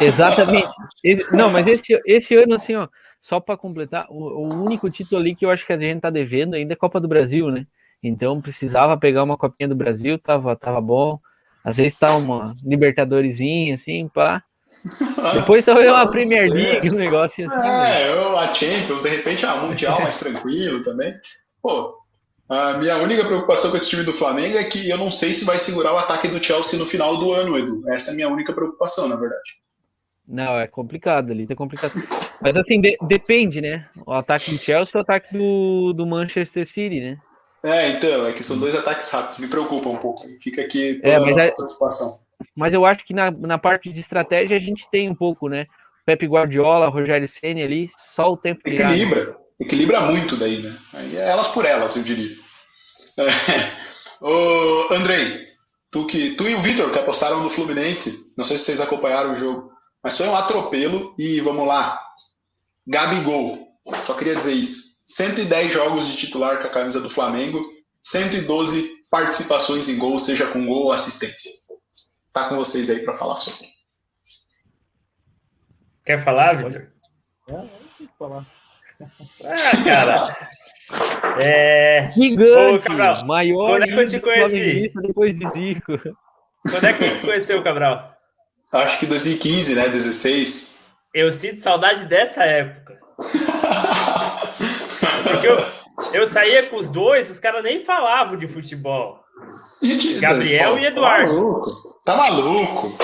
Exatamente. 0.00 0.72
Esse, 1.04 1.36
não, 1.36 1.50
mas 1.50 1.66
esse, 1.66 1.98
esse 2.06 2.34
ano, 2.36 2.54
assim, 2.54 2.74
ó, 2.74 2.88
só 3.22 3.40
para 3.40 3.56
completar, 3.56 4.06
o, 4.08 4.46
o, 4.46 4.64
único 4.64 4.90
título 4.90 5.20
ali 5.20 5.34
que 5.34 5.44
eu 5.44 5.50
acho 5.50 5.66
que 5.66 5.72
a 5.72 5.78
gente 5.78 6.00
tá 6.00 6.10
devendo 6.10 6.54
ainda 6.54 6.72
é 6.72 6.76
Copa 6.76 7.00
do 7.00 7.08
Brasil, 7.08 7.50
né? 7.50 7.66
Então 8.02 8.40
precisava 8.40 8.96
pegar 8.96 9.22
uma 9.22 9.36
copinha 9.36 9.68
do 9.68 9.74
Brasil, 9.74 10.18
tava, 10.18 10.56
tava 10.56 10.80
bom. 10.80 11.18
Às 11.64 11.76
vezes 11.76 11.94
tá 11.94 12.16
uma 12.16 12.46
Libertadoresinha, 12.64 13.74
assim, 13.74 14.08
pá. 14.08 14.42
Depois 15.34 15.64
talvez 15.64 15.90
uma 15.90 16.10
Premier 16.10 16.50
League, 16.50 16.90
um 16.92 16.98
negócio 16.98 17.46
assim. 17.46 17.54
É, 17.54 17.68
né? 17.68 18.08
eu, 18.12 18.36
a 18.36 18.54
Champions, 18.54 19.02
de 19.02 19.08
repente 19.08 19.44
a 19.44 19.56
Mundial 19.56 20.00
mais 20.00 20.18
tranquilo 20.18 20.82
também. 20.82 21.14
Pô, 21.62 21.94
a 22.48 22.78
minha 22.78 22.96
única 22.98 23.24
preocupação 23.24 23.70
com 23.70 23.76
esse 23.76 23.88
time 23.88 24.02
do 24.02 24.12
Flamengo 24.12 24.58
é 24.58 24.64
que 24.64 24.88
eu 24.88 24.98
não 24.98 25.10
sei 25.10 25.32
se 25.32 25.44
vai 25.44 25.58
segurar 25.58 25.92
o 25.92 25.98
ataque 25.98 26.28
do 26.28 26.42
Chelsea 26.42 26.78
no 26.78 26.86
final 26.86 27.16
do 27.18 27.32
ano, 27.32 27.56
Edu. 27.56 27.82
Essa 27.90 28.10
é 28.10 28.12
a 28.12 28.16
minha 28.16 28.28
única 28.28 28.52
preocupação, 28.52 29.08
na 29.08 29.16
verdade. 29.16 29.60
Não, 30.26 30.58
é 30.58 30.66
complicado 30.66 31.30
ali, 31.32 31.46
tá 31.46 31.54
complicado. 31.54 31.92
Mas 32.40 32.56
assim, 32.56 32.80
de, 32.80 32.96
depende, 33.02 33.60
né? 33.60 33.88
O 34.06 34.12
ataque 34.12 34.50
do 34.50 34.58
Chelsea 34.58 34.92
ou 34.94 35.00
o 35.00 35.02
ataque 35.02 35.36
do, 35.36 35.92
do 35.92 36.06
Manchester 36.06 36.66
City, 36.66 37.00
né? 37.00 37.18
É, 37.62 37.90
então, 37.90 38.26
é 38.26 38.32
que 38.32 38.42
são 38.42 38.58
dois 38.58 38.74
ataques 38.74 39.10
rápidos, 39.10 39.38
me 39.38 39.46
preocupa 39.46 39.88
um 39.88 39.96
pouco. 39.96 40.26
Fica 40.40 40.62
aqui 40.62 40.94
toda 40.94 41.08
é, 41.08 41.16
a 41.16 41.20
nossa 41.20 41.40
é... 41.40 41.54
preocupação. 41.54 42.18
Mas 42.56 42.74
eu 42.74 42.84
acho 42.84 43.04
que 43.04 43.14
na, 43.14 43.30
na 43.30 43.58
parte 43.58 43.92
de 43.92 44.00
estratégia 44.00 44.56
a 44.56 44.60
gente 44.60 44.88
tem 44.90 45.08
um 45.08 45.14
pouco, 45.14 45.48
né? 45.48 45.66
Pepe 46.04 46.26
Guardiola, 46.26 46.88
Rogério 46.88 47.28
Ceni 47.28 47.62
ali, 47.62 47.90
só 47.96 48.32
o 48.32 48.36
tempo 48.36 48.60
Equilibra. 48.64 49.36
equilibra 49.60 50.00
muito 50.00 50.36
daí, 50.36 50.60
né? 50.60 50.76
Aí 50.92 51.16
é 51.16 51.28
elas 51.28 51.48
por 51.48 51.64
elas, 51.64 51.96
eu 51.96 52.02
diria. 52.02 52.36
É. 53.18 54.24
Ô, 54.24 54.92
Andrei, 54.92 55.46
tu, 55.90 56.06
que, 56.06 56.30
tu 56.32 56.48
e 56.48 56.54
o 56.54 56.62
Vitor 56.62 56.90
que 56.90 56.98
apostaram 56.98 57.42
no 57.42 57.50
Fluminense, 57.50 58.34
não 58.36 58.44
sei 58.44 58.56
se 58.56 58.64
vocês 58.64 58.80
acompanharam 58.80 59.32
o 59.32 59.36
jogo, 59.36 59.70
mas 60.02 60.16
foi 60.16 60.26
um 60.26 60.36
atropelo 60.36 61.14
e 61.18 61.40
vamos 61.40 61.66
lá. 61.66 61.98
Gabigol, 62.86 63.68
só 64.04 64.14
queria 64.14 64.34
dizer 64.34 64.54
isso. 64.54 64.90
110 65.06 65.72
jogos 65.72 66.06
de 66.06 66.16
titular 66.16 66.60
com 66.60 66.66
a 66.66 66.70
camisa 66.70 67.00
do 67.00 67.10
Flamengo, 67.10 67.60
112 68.02 68.88
participações 69.10 69.88
em 69.88 69.98
gol, 69.98 70.18
seja 70.18 70.46
com 70.46 70.64
gol 70.64 70.84
ou 70.84 70.92
assistência. 70.92 71.50
Tá 72.32 72.48
com 72.48 72.56
vocês 72.56 72.90
aí 72.90 73.04
para 73.04 73.16
falar 73.16 73.36
sobre. 73.36 73.68
Quer 76.04 76.22
falar, 76.22 76.56
Vitor? 76.56 76.88
É, 77.48 77.52
não 77.52 77.68
falar. 78.18 78.44
Ah, 79.44 79.84
cara. 79.84 80.50
É. 81.40 82.08
Gigante, 82.08 82.50
Ô, 82.58 82.80
Cabral, 82.80 83.24
maior 83.24 83.78
quando 83.78 83.84
é 83.84 83.86
que 83.86 83.94
eu 83.94 84.06
te 84.08 84.18
conheci? 84.18 84.92
depois 84.92 85.38
de 85.38 85.46
Zico. 85.48 85.96
Quando 86.68 86.84
é 86.84 86.92
que 86.92 87.04
a 87.04 87.06
gente 87.06 87.20
se 87.20 87.26
conheceu, 87.26 87.62
Cabral? 87.62 88.12
Acho 88.72 88.98
que 88.98 89.06
2015, 89.06 89.76
né? 89.76 89.88
16. 89.88 90.74
Eu 91.14 91.32
sinto 91.32 91.60
saudade 91.60 92.06
dessa 92.06 92.40
época. 92.42 92.98
Porque 95.22 95.46
eu, 95.46 95.56
eu 96.12 96.26
saía 96.26 96.68
com 96.68 96.74
os 96.76 96.90
dois, 96.90 97.30
os 97.30 97.38
caras 97.38 97.62
nem 97.62 97.84
falavam 97.84 98.36
de 98.36 98.48
futebol. 98.48 99.19
Gabriel 100.20 100.78
e 100.78 100.86
Eduardo. 100.86 101.30
Tá 101.30 101.34
maluco? 101.34 102.00
Tá 102.04 102.16
maluco? 102.16 102.98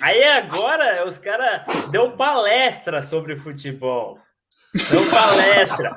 Aí 0.00 0.24
agora 0.24 1.06
os 1.06 1.18
caras 1.18 1.62
dão 1.90 2.16
palestra 2.16 3.02
sobre 3.02 3.36
futebol. 3.36 4.18
Dão 4.90 5.10
palestra. 5.10 5.90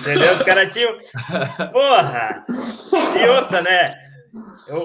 Entendeu? 0.00 0.34
Os 0.34 0.42
caras 0.44 0.72
tinham. 0.72 0.96
Porra! 1.72 2.44
E 3.16 3.28
outra, 3.28 3.62
né? 3.62 3.84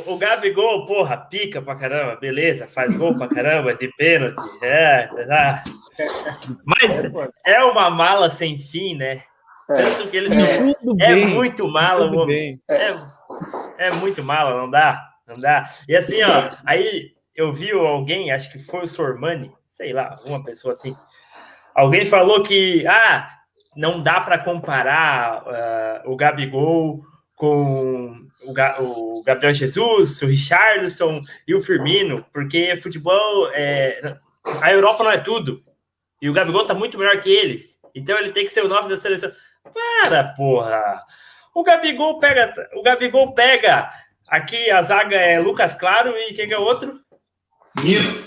O, 0.08 0.14
o 0.14 0.18
Gabigol, 0.18 0.88
porra, 0.88 1.18
pica 1.18 1.62
pra 1.62 1.76
caramba, 1.76 2.16
beleza, 2.16 2.68
faz 2.68 2.98
gol 2.98 3.16
pra 3.16 3.28
caramba, 3.28 3.76
de 3.76 3.88
pênalti. 3.96 4.42
É, 4.64 5.08
tá. 5.28 5.64
Mas 6.66 7.04
é 7.46 7.64
uma 7.64 7.90
mala 7.92 8.32
sem 8.32 8.58
fim, 8.58 8.96
né? 8.96 9.22
Tanto 9.68 10.08
que 10.10 10.18
ele 10.18 10.36
É. 10.36 11.06
É 11.06 11.16
bem. 11.16 11.28
muito 11.28 11.68
mala, 11.72 12.26
bem. 12.26 12.60
É, 12.70 12.94
é 13.78 13.92
muito 13.92 14.24
mala, 14.24 14.58
não 14.58 14.70
dá, 14.70 15.04
não 15.28 15.38
dá. 15.38 15.70
E 15.88 15.96
assim, 15.96 16.22
ó, 16.24 16.50
aí 16.66 17.14
eu 17.36 17.52
vi 17.52 17.72
alguém, 17.72 18.32
acho 18.32 18.52
que 18.52 18.60
foi 18.60 18.82
o 18.84 18.88
Sormani, 18.88 19.52
sei 19.70 19.94
lá, 19.94 20.16
uma 20.26 20.44
pessoa 20.44 20.72
assim. 20.74 20.96
Alguém 21.74 22.06
falou 22.06 22.44
que, 22.44 22.86
ah, 22.88 23.30
não 23.76 24.02
dá 24.02 24.22
para 24.22 24.38
comparar 24.40 25.44
ah, 25.46 26.02
o 26.06 26.16
Gabigol 26.16 27.04
com 27.36 28.26
o, 28.44 28.54
Ga- 28.54 28.78
o 28.80 29.22
Gabriel 29.26 29.54
Jesus, 29.54 30.22
o 30.22 30.26
Richarlison 30.26 31.20
e 31.46 31.54
o 31.54 31.62
Firmino, 31.62 32.26
porque 32.32 32.78
futebol, 32.78 33.50
é, 33.54 33.94
a 34.62 34.72
Europa 34.72 35.04
não 35.04 35.12
é 35.12 35.18
tudo. 35.18 35.60
E 36.22 36.30
o 36.30 36.34
Gabigol 36.34 36.66
tá 36.66 36.74
muito 36.74 36.98
melhor 36.98 37.20
que 37.20 37.30
eles. 37.30 37.78
Então 37.94 38.18
ele 38.18 38.32
tem 38.32 38.46
que 38.46 38.52
ser 38.52 38.64
o 38.64 38.70
nove 38.70 38.88
da 38.88 38.96
seleção. 38.98 39.32
Para, 39.74 40.24
porra! 40.36 41.04
O 41.56 41.64
Gabigol 41.64 42.20
pega. 42.20 42.54
O 42.76 42.84
Gabigol 42.84 43.34
pega. 43.34 43.90
Aqui 44.30 44.70
a 44.70 44.82
zaga 44.82 45.16
é 45.16 45.40
Lucas 45.40 45.76
Claro 45.76 46.12
e 46.18 46.34
quem 46.34 46.48
que 46.48 46.54
é 46.54 46.60
o 46.60 46.64
outro? 46.64 47.00
Nino. 47.82 48.26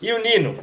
E 0.00 0.12
o 0.12 0.22
Nino. 0.22 0.62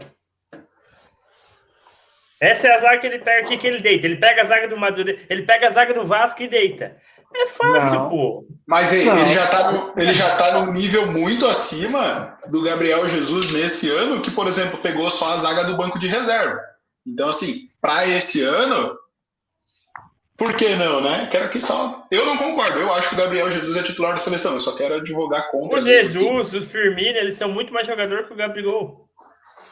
Essa 2.40 2.68
é 2.68 2.76
a 2.76 2.80
zaga 2.80 3.00
que 3.00 3.08
ele 3.08 3.20
pega 3.20 3.42
aqui 3.42 3.58
que 3.58 3.68
ele 3.68 3.82
deita. 3.82 4.06
Ele 4.06 4.16
pega 4.16 4.44
a 4.44 4.46
zaga 4.46 4.68
do 4.68 4.78
Madureira, 4.78 5.22
ele 5.30 5.44
pega 5.44 5.68
a 5.68 5.72
zaga 5.72 5.94
do 5.94 6.08
Vasco 6.08 6.42
e 6.42 6.48
deita. 6.48 6.96
É 7.36 7.48
fácil, 7.48 8.00
Não. 8.00 8.10
pô. 8.10 8.46
Mas 8.66 8.94
ei, 8.94 9.08
ele 9.10 9.34
já, 9.34 9.48
tá 9.48 9.72
no, 9.72 9.94
ele 9.98 10.14
já 10.14 10.36
tá 10.38 10.60
num 10.60 10.72
nível 10.72 11.08
muito 11.08 11.48
acima 11.48 12.38
do 12.48 12.62
Gabriel 12.62 13.10
Jesus 13.10 13.52
nesse 13.52 13.90
ano, 13.90 14.22
que, 14.22 14.30
por 14.30 14.48
exemplo, 14.48 14.78
pegou 14.78 15.10
só 15.10 15.34
a 15.34 15.38
zaga 15.38 15.64
do 15.64 15.76
banco 15.76 15.98
de 15.98 16.08
reserva. 16.08 16.62
Então, 17.06 17.30
assim, 17.30 17.70
para 17.82 18.08
esse 18.08 18.42
ano, 18.44 18.98
por 20.38 20.56
que 20.58 20.70
não, 20.76 21.02
né? 21.02 21.28
Quero 21.32 21.46
aqui 21.46 21.62
só. 21.62 22.06
Eu 22.12 22.26
não 22.26 22.38
concordo. 22.38 22.80
Eu 22.80 22.92
acho 22.94 23.10
que 23.10 23.16
o 23.16 23.18
Gabriel 23.18 23.50
Jesus 23.52 23.76
é 23.78 23.84
titular 23.84 24.14
da 24.14 24.20
seleção. 24.20 24.54
Eu 24.54 24.60
só 24.60 24.76
quero 24.76 24.96
advogar 24.96 25.50
contra. 25.52 25.80
O. 25.80 25.82
Jesus, 25.82 26.54
o 26.54 26.62
Firmino, 26.62 27.18
eles 27.18 27.36
são 27.36 27.50
muito 27.50 27.72
mais 27.74 27.86
jogador 27.88 28.26
que 28.26 28.34
o 28.34 28.36
Gabigol. 28.36 29.08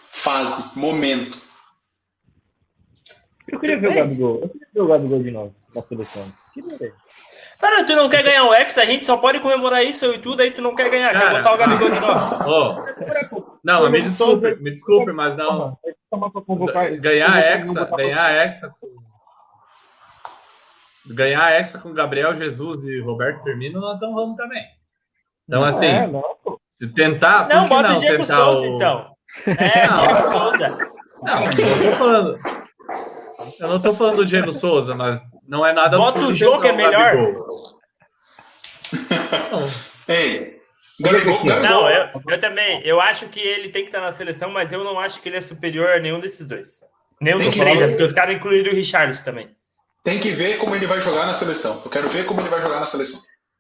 Fase, 0.10 0.78
momento. 0.78 1.40
Eu 3.48 3.60
queria 3.60 3.80
ver 3.80 3.90
o 3.90 3.96
Gabigol. 3.96 4.40
Eu 4.44 4.50
queria 4.50 4.68
ver 4.74 4.82
o 4.82 4.88
Gabigol 4.88 5.24
de 5.24 5.32
novo 5.32 5.56
na 5.76 5.82
seleção. 5.82 6.32
Ver. 6.80 6.94
Cara, 7.60 7.84
tu 7.84 7.96
não 7.96 8.10
quer 8.10 8.24
ganhar 8.24 8.44
um 8.44 8.54
X, 8.54 8.78
a 8.78 8.86
gente 8.86 9.06
só 9.06 9.18
pode 9.18 9.40
comemorar 9.40 9.84
isso 9.84 10.04
eu 10.06 10.16
e 10.16 10.20
tudo, 10.20 10.42
aí 10.42 10.50
tu 10.52 10.62
não 10.64 10.74
quer 10.76 10.90
ganhar, 10.90 11.12
quer 11.12 11.20
Cara. 11.20 11.38
botar 11.38 11.54
o 11.54 11.58
Gabigol 11.58 11.92
de 11.92 12.00
novo. 12.00 12.50
Ô, 13.46 13.60
não, 13.64 13.90
me 13.90 14.02
desculpe, 14.02 14.56
me 14.56 14.72
desculpe, 14.72 15.12
mas 15.12 15.36
não. 15.38 15.78
Ganhar 17.00 17.62
e 17.62 17.74
pra- 17.74 17.98
ganhar 17.98 18.46
Hexa 18.46 18.74
com. 18.80 18.88
Ganhar 21.14 21.52
Hexa 21.52 21.80
com 21.80 21.94
Gabriel 21.94 22.36
Jesus 22.36 22.84
e 22.84 23.00
Roberto 23.02 23.44
Firmino, 23.44 23.80
nós 23.80 24.00
não 24.00 24.14
vamos 24.14 24.36
também. 24.38 24.64
Então, 25.48 25.64
assim, 25.64 25.88
É, 25.88 26.08
não, 26.08 26.24
se 26.70 26.94
tentar. 26.94 27.48
Não, 27.48 27.66
por 27.66 27.70
que 27.70 27.76
bota 27.76 27.88
não 27.90 27.98
o 27.98 28.00
Diego 28.00 28.18
tentar 28.24 28.38
Souza, 28.38 28.62
o- 28.62 28.76
então. 28.76 29.12
É, 29.48 29.88
Não. 29.88 30.02
Diego 30.08 30.32
Souza. 30.32 30.78
Não, 31.24 31.44
eu 31.44 31.50
não 31.50 31.84
tô 31.84 31.92
falando. 31.98 32.36
Eu 33.60 33.68
não 33.68 33.80
tô 33.82 33.94
falando 33.94 34.16
do 34.18 34.26
Diego 34.26 34.54
Souza, 34.54 34.96
mas 34.96 35.22
não 35.48 35.66
é 35.66 35.74
nada 35.74 35.98
Bota 35.98 36.20
o 36.20 36.34
jogo, 36.34 36.66
é 36.66 36.72
melhor. 36.72 37.16
Não, 37.16 37.32
Ei, 40.08 40.60
Gabigol, 41.00 41.34
Gabigol, 41.44 41.62
Não, 41.64 41.90
eu, 41.90 42.10
eu 42.30 42.40
também. 42.40 42.82
Eu 42.86 43.00
acho 43.00 43.28
que 43.30 43.40
ele 43.40 43.70
tem 43.70 43.84
que 43.84 43.90
estar 43.90 44.02
na 44.02 44.12
seleção, 44.12 44.50
mas 44.52 44.72
eu 44.74 44.84
não 44.84 45.00
acho 45.00 45.22
que 45.22 45.30
ele 45.30 45.38
é 45.38 45.42
superior 45.42 45.90
a 45.92 46.00
nenhum 46.00 46.20
desses 46.20 46.46
dois. 46.46 46.80
Nenhum 47.20 47.40
dos 47.40 47.56
três, 47.56 47.80
né? 47.80 47.88
porque 47.90 48.04
os 48.04 48.12
caras 48.14 48.32
incluíram 48.36 48.72
o 48.72 48.76
Richarlison 48.76 49.24
também. 49.24 49.56
Tem 50.04 50.20
que 50.20 50.30
ver 50.32 50.58
como 50.58 50.76
ele 50.76 50.86
vai 50.88 51.00
jogar 51.02 51.26
na 51.26 51.34
seleção. 51.34 51.82
Eu 51.86 51.92
quero 51.92 52.10
ver 52.10 52.26
como 52.26 52.42
ele 52.42 52.50
vai 52.50 52.62
jogar 52.62 52.80
na 52.80 52.86
seleção. 52.86 53.20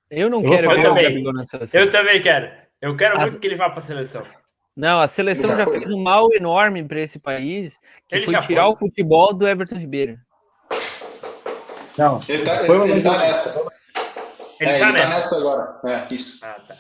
Eu 0.10 0.30
não 0.30 0.44
Eu 0.44 0.50
quero 0.52 0.70
ver 0.70 0.82
falar- 0.84 0.92
o 1.00 1.04
Gabigol 1.04 1.34
na 1.34 1.46
seleção. 1.46 1.80
Eu 1.80 1.90
também 1.92 2.22
quero. 2.22 2.52
Eu 2.82 2.98
quero 2.98 3.16
As- 3.18 3.30
muito 3.32 3.40
que 3.40 3.48
ele 3.48 3.56
vá 3.56 3.70
para 3.70 3.80
a 3.80 3.86
seleção. 3.86 4.26
Não, 4.76 5.00
a 5.02 5.08
seleção 5.08 5.56
já 5.56 5.66
fez 5.66 5.86
um 5.92 6.02
mal 6.02 6.34
enorme 6.34 6.84
para 6.84 7.00
esse 7.02 7.20
país, 7.20 7.78
que 8.08 8.16
Ele 8.16 8.26
foi 8.26 8.34
já 8.34 8.42
tirar 8.42 8.64
foi. 8.64 8.72
o 8.72 8.76
futebol 8.76 9.34
do 9.34 9.48
Everton 9.48 9.76
Ribeiro. 9.78 10.18
Não. 11.98 12.20
Ele 12.28 12.44
tá, 12.44 12.56
Foi 12.66 12.82
ele, 12.84 12.92
ele 12.94 13.02
tá 13.04 13.18
nessa. 13.18 13.60
Ele 14.60 14.70
é, 14.70 14.80
tá 14.80 14.90
ele 14.90 14.94
nessa. 14.94 15.08
tá 15.08 15.16
nessa 15.16 15.38
agora. 15.38 15.80
É, 16.10 16.14
isso. 16.14 16.46
Ah, 16.46 16.60
tá. 16.68 16.76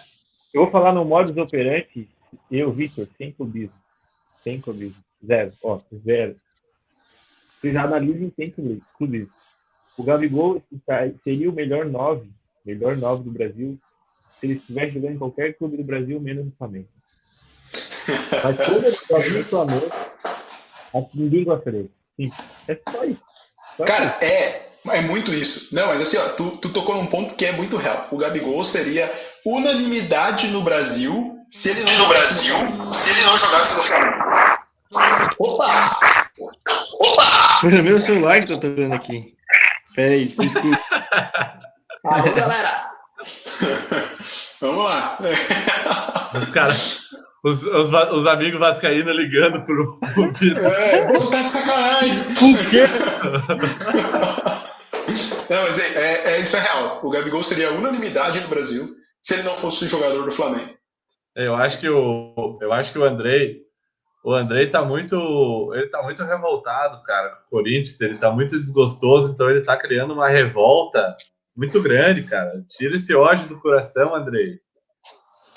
Eu 0.53 0.63
vou 0.63 0.71
falar 0.71 0.93
no 0.93 1.03
modus 1.05 1.35
operandi, 1.35 2.09
eu, 2.49 2.71
Vitor, 2.71 3.07
sem 3.17 3.31
clubismo. 3.31 3.73
Sem 4.43 4.59
clubismo. 4.59 5.01
Zero. 5.25 5.53
Ó, 5.63 5.79
zero. 6.05 6.35
Vocês 7.59 7.75
analisem 7.75 8.31
sem 8.35 8.51
clubismo. 8.97 9.31
O 10.01 10.03
Gabigol 10.03 10.59
seria 11.23 11.47
o 11.47 11.53
melhor 11.53 11.85
nove, 11.85 12.27
melhor 12.65 12.97
nove 12.97 13.23
do 13.23 13.29
Brasil, 13.29 13.77
se 14.39 14.47
ele 14.47 14.55
estivesse 14.55 14.93
jogando 14.95 15.13
em 15.13 15.17
qualquer 15.19 15.53
clube 15.55 15.77
do 15.77 15.83
Brasil, 15.83 16.19
menos 16.19 16.43
no 16.45 16.51
Flamengo. 16.57 16.87
Mas 18.43 18.55
quando 18.55 18.83
ele 18.83 18.97
joga 19.07 19.29
no 19.29 19.43
Flamengo, 19.43 19.91
a- 20.95 21.05
ninguém 21.13 21.43
gosta 21.43 21.71
dele. 21.71 21.91
Sim. 22.19 22.31
É 22.67 22.79
só 22.89 23.05
isso. 23.05 23.21
Só 23.77 23.85
Cara, 23.85 24.17
é, 24.21 24.69
é 24.87 25.01
muito 25.01 25.31
isso. 25.31 25.75
Não, 25.75 25.85
mas 25.87 26.01
assim, 26.01 26.17
ó, 26.17 26.29
tu, 26.29 26.57
tu 26.57 26.73
tocou 26.73 26.95
num 26.95 27.05
ponto 27.05 27.35
que 27.35 27.45
é 27.45 27.51
muito 27.51 27.77
real. 27.77 28.07
O 28.11 28.17
Gabigol 28.17 28.63
seria 28.63 29.09
unanimidade 29.45 30.47
no 30.47 30.63
Brasil 30.63 31.37
se 31.47 31.69
ele 31.69 31.83
não 31.83 31.97
no 31.99 32.07
Brasil, 32.07 32.55
se 32.91 33.11
ele 33.11 33.27
não 33.27 33.37
jogasse 33.37 33.77
no 33.77 33.83
Flamengo. 33.83 35.31
Opa! 35.39 36.29
Foi 37.61 37.79
o 37.79 37.83
meu 37.83 37.99
celular 37.99 38.39
que 38.41 38.47
tá 38.47 38.57
tocando 38.57 38.93
aqui. 38.93 39.35
Peraí, 39.95 40.25
desculpa. 40.27 40.79
Alô, 42.05 42.33
galera! 42.33 42.81
Vamos 44.61 44.85
lá. 44.85 45.17
os 46.35 46.45
caras. 46.49 47.01
Os, 47.43 47.63
os, 47.65 47.91
os 47.91 48.27
amigos 48.27 48.59
vascaínos 48.59 49.15
ligando 49.15 49.65
pro, 49.65 49.97
pro 49.97 50.31
Vitor. 50.33 50.63
É, 50.63 51.05
tá 51.07 51.41
de 51.41 51.49
sacanagem. 51.49 52.23
Por 52.35 52.69
quê? 52.69 52.83
Não, 55.49 55.63
mas 55.63 55.79
é, 55.79 56.01
é- 56.01 56.33
é- 56.33 56.39
isso 56.39 56.55
é 56.55 56.59
real. 56.59 56.99
O 57.03 57.09
Gabigol 57.09 57.43
seria 57.43 57.71
unanimidade 57.71 58.39
no 58.41 58.47
Brasil 58.47 58.95
se 59.21 59.33
ele 59.33 59.43
não 59.43 59.55
fosse 59.55 59.87
jogador 59.87 60.23
do 60.23 60.31
Flamengo. 60.31 60.73
Eu 61.35 61.55
acho 61.55 61.79
que 61.79 61.89
o, 61.89 62.59
eu 62.61 62.71
acho 62.73 62.91
que 62.91 62.99
o 62.99 63.03
Andrei, 63.03 63.57
o 64.23 64.33
Andrei 64.33 64.67
tá 64.67 64.83
muito, 64.83 65.71
ele 65.73 65.87
tá 65.87 66.01
muito 66.03 66.23
revoltado, 66.23 67.01
cara, 67.03 67.29
com 67.29 67.57
o 67.57 67.59
Corinthians, 67.59 67.99
ele 68.01 68.17
tá 68.17 68.31
muito 68.31 68.59
desgostoso, 68.59 69.33
então 69.33 69.49
ele 69.49 69.61
tá 69.61 69.77
criando 69.77 70.13
uma 70.13 70.29
revolta 70.29 71.15
muito 71.55 71.81
grande, 71.81 72.23
cara. 72.23 72.63
Tira 72.69 72.95
esse 72.95 73.13
ódio 73.13 73.47
do 73.47 73.59
coração, 73.59 74.15
Andrei. 74.15 74.59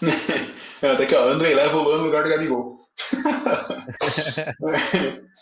É, 0.83 0.91
até 0.91 1.05
aqui, 1.05 1.15
ó, 1.15 1.29
André 1.29 1.55
leva 1.55 1.79
o 1.79 1.83
Luan 1.83 1.97
no 1.97 2.05
lugar 2.05 2.25
do 2.25 2.29
Gabigol. 2.29 2.79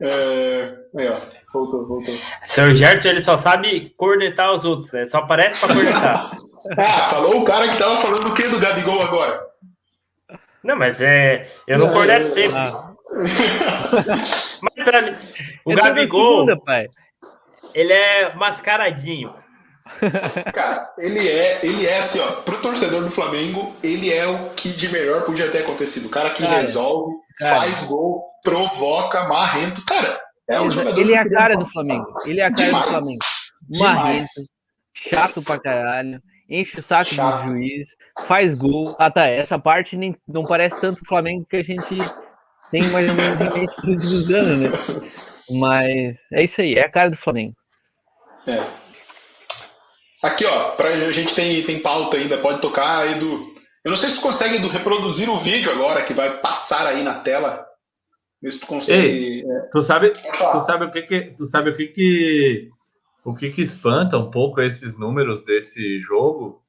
É, 0.00 0.76
aí, 0.96 1.08
ó. 1.08 1.16
Voltou, 1.52 1.86
voltou. 1.86 2.14
Seu 2.44 2.74
Gerson, 2.74 3.08
ele 3.08 3.20
só 3.20 3.36
sabe 3.36 3.92
cornetar 3.96 4.54
os 4.54 4.64
outros, 4.64 4.92
né? 4.92 5.06
Só 5.06 5.18
aparece 5.18 5.60
pra 5.60 5.74
cornetar. 5.74 6.30
Ah, 6.76 7.10
falou 7.10 7.40
o 7.40 7.44
cara 7.44 7.68
que 7.68 7.78
tava 7.78 7.96
falando 7.98 8.28
o 8.28 8.34
quê 8.34 8.48
do 8.48 8.58
Gabigol 8.58 9.00
agora? 9.00 9.47
Não, 10.62 10.76
mas 10.76 11.00
é. 11.00 11.46
Eu 11.66 11.78
não 11.78 11.88
É, 11.88 11.92
corneto 11.92 12.26
é, 12.26 12.30
sempre. 12.30 12.58
Ah, 12.58 12.94
Mas 14.62 14.84
pra 14.84 15.02
mim, 15.02 15.14
o 15.64 15.72
eu 15.72 15.76
Gabigol, 15.76 16.40
segunda, 16.46 16.60
pai. 16.60 16.88
ele 17.74 17.92
é 17.92 18.34
mascaradinho. 18.34 19.32
Cara, 20.52 20.92
ele 20.98 21.26
é, 21.26 21.60
ele 21.64 21.86
é 21.86 21.98
assim, 21.98 22.20
ó, 22.20 22.26
pro 22.42 22.60
torcedor 22.60 23.02
do 23.02 23.10
Flamengo, 23.10 23.74
ele 23.82 24.12
é 24.12 24.26
o 24.26 24.50
que 24.50 24.68
de 24.70 24.90
melhor 24.92 25.24
podia 25.24 25.50
ter 25.50 25.60
acontecido. 25.60 26.06
O 26.06 26.10
cara 26.10 26.30
que 26.30 26.42
Cara, 26.42 26.58
resolve, 26.60 27.14
cara. 27.38 27.60
faz 27.60 27.84
gol, 27.84 28.24
provoca, 28.42 29.24
marrento. 29.26 29.82
Cara, 29.86 30.20
é 30.48 30.60
um 30.60 30.70
jogador. 30.70 31.00
Ele 31.00 31.14
é 31.14 31.18
a 31.18 31.28
cara 31.30 31.56
do 31.56 31.64
Flamengo. 31.70 32.12
Ele 32.26 32.40
é 32.40 32.44
a 32.44 32.52
cara 32.52 32.66
Demais. 32.66 32.84
do 32.84 32.90
Flamengo. 32.90 33.18
Demais. 33.70 33.96
Marrento, 33.96 34.28
chato 34.94 35.42
pra 35.42 35.58
caralho, 35.58 36.20
enche 36.48 36.78
o 36.80 36.82
saco 36.82 37.14
Chato. 37.14 37.44
do 37.46 37.56
juiz, 37.56 37.88
faz 38.26 38.54
gol. 38.54 38.82
Ah, 38.98 39.10
tá. 39.10 39.26
Essa 39.26 39.58
parte 39.58 39.96
nem, 39.96 40.16
não 40.26 40.42
parece 40.44 40.80
tanto 40.80 41.02
o 41.02 41.06
Flamengo 41.06 41.46
que 41.48 41.56
a 41.56 41.62
gente 41.62 41.96
tem 42.70 42.82
mais 42.90 43.08
ou 43.08 43.14
menos 43.14 43.40
em 43.40 43.60
mente 43.60 43.74
últimos 43.86 44.30
anos, 44.30 44.58
né? 44.60 44.68
Mas 45.58 46.18
é 46.32 46.44
isso 46.44 46.60
aí, 46.60 46.74
é 46.74 46.84
a 46.84 46.90
cara 46.90 47.08
do 47.08 47.16
Flamengo. 47.16 47.52
É. 48.46 48.62
Aqui, 50.22 50.44
ó, 50.44 50.70
pra, 50.72 50.88
a 50.88 51.12
gente 51.12 51.34
tem, 51.34 51.62
tem 51.62 51.80
pauta 51.80 52.16
ainda, 52.16 52.38
pode 52.38 52.60
tocar, 52.60 53.08
Edu. 53.10 53.56
Eu 53.84 53.90
não 53.90 53.96
sei 53.96 54.10
se 54.10 54.16
tu 54.16 54.22
consegue, 54.22 54.56
Edu, 54.56 54.68
reproduzir 54.68 55.30
o 55.30 55.38
vídeo 55.38 55.70
agora 55.70 56.02
que 56.04 56.12
vai 56.12 56.38
passar 56.40 56.86
aí 56.88 57.02
na 57.02 57.20
tela. 57.20 57.64
Vê 58.42 58.50
se 58.50 58.60
tu 58.60 58.66
consegue. 58.66 59.42
é, 59.48 59.60
Tu 59.72 59.82
sabe, 59.82 60.12
tu 60.50 60.60
sabe 60.60 60.84
o 60.86 60.90
que 60.90 61.02
que, 61.02 61.20
tu 61.36 61.46
sabe 61.46 61.70
o 61.70 61.74
que 61.74 61.86
que, 61.88 62.68
o 63.24 63.34
que 63.34 63.50
que 63.50 63.62
espanta 63.62 64.16
um 64.18 64.30
pouco 64.30 64.60
esses 64.60 64.98
números 64.98 65.42
desse 65.42 66.00
jogo? 66.00 66.62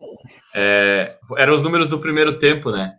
É, 0.53 1.13
eram 1.37 1.53
os 1.53 1.61
números 1.61 1.87
do 1.87 1.99
primeiro 1.99 2.39
tempo, 2.39 2.71
né? 2.71 2.95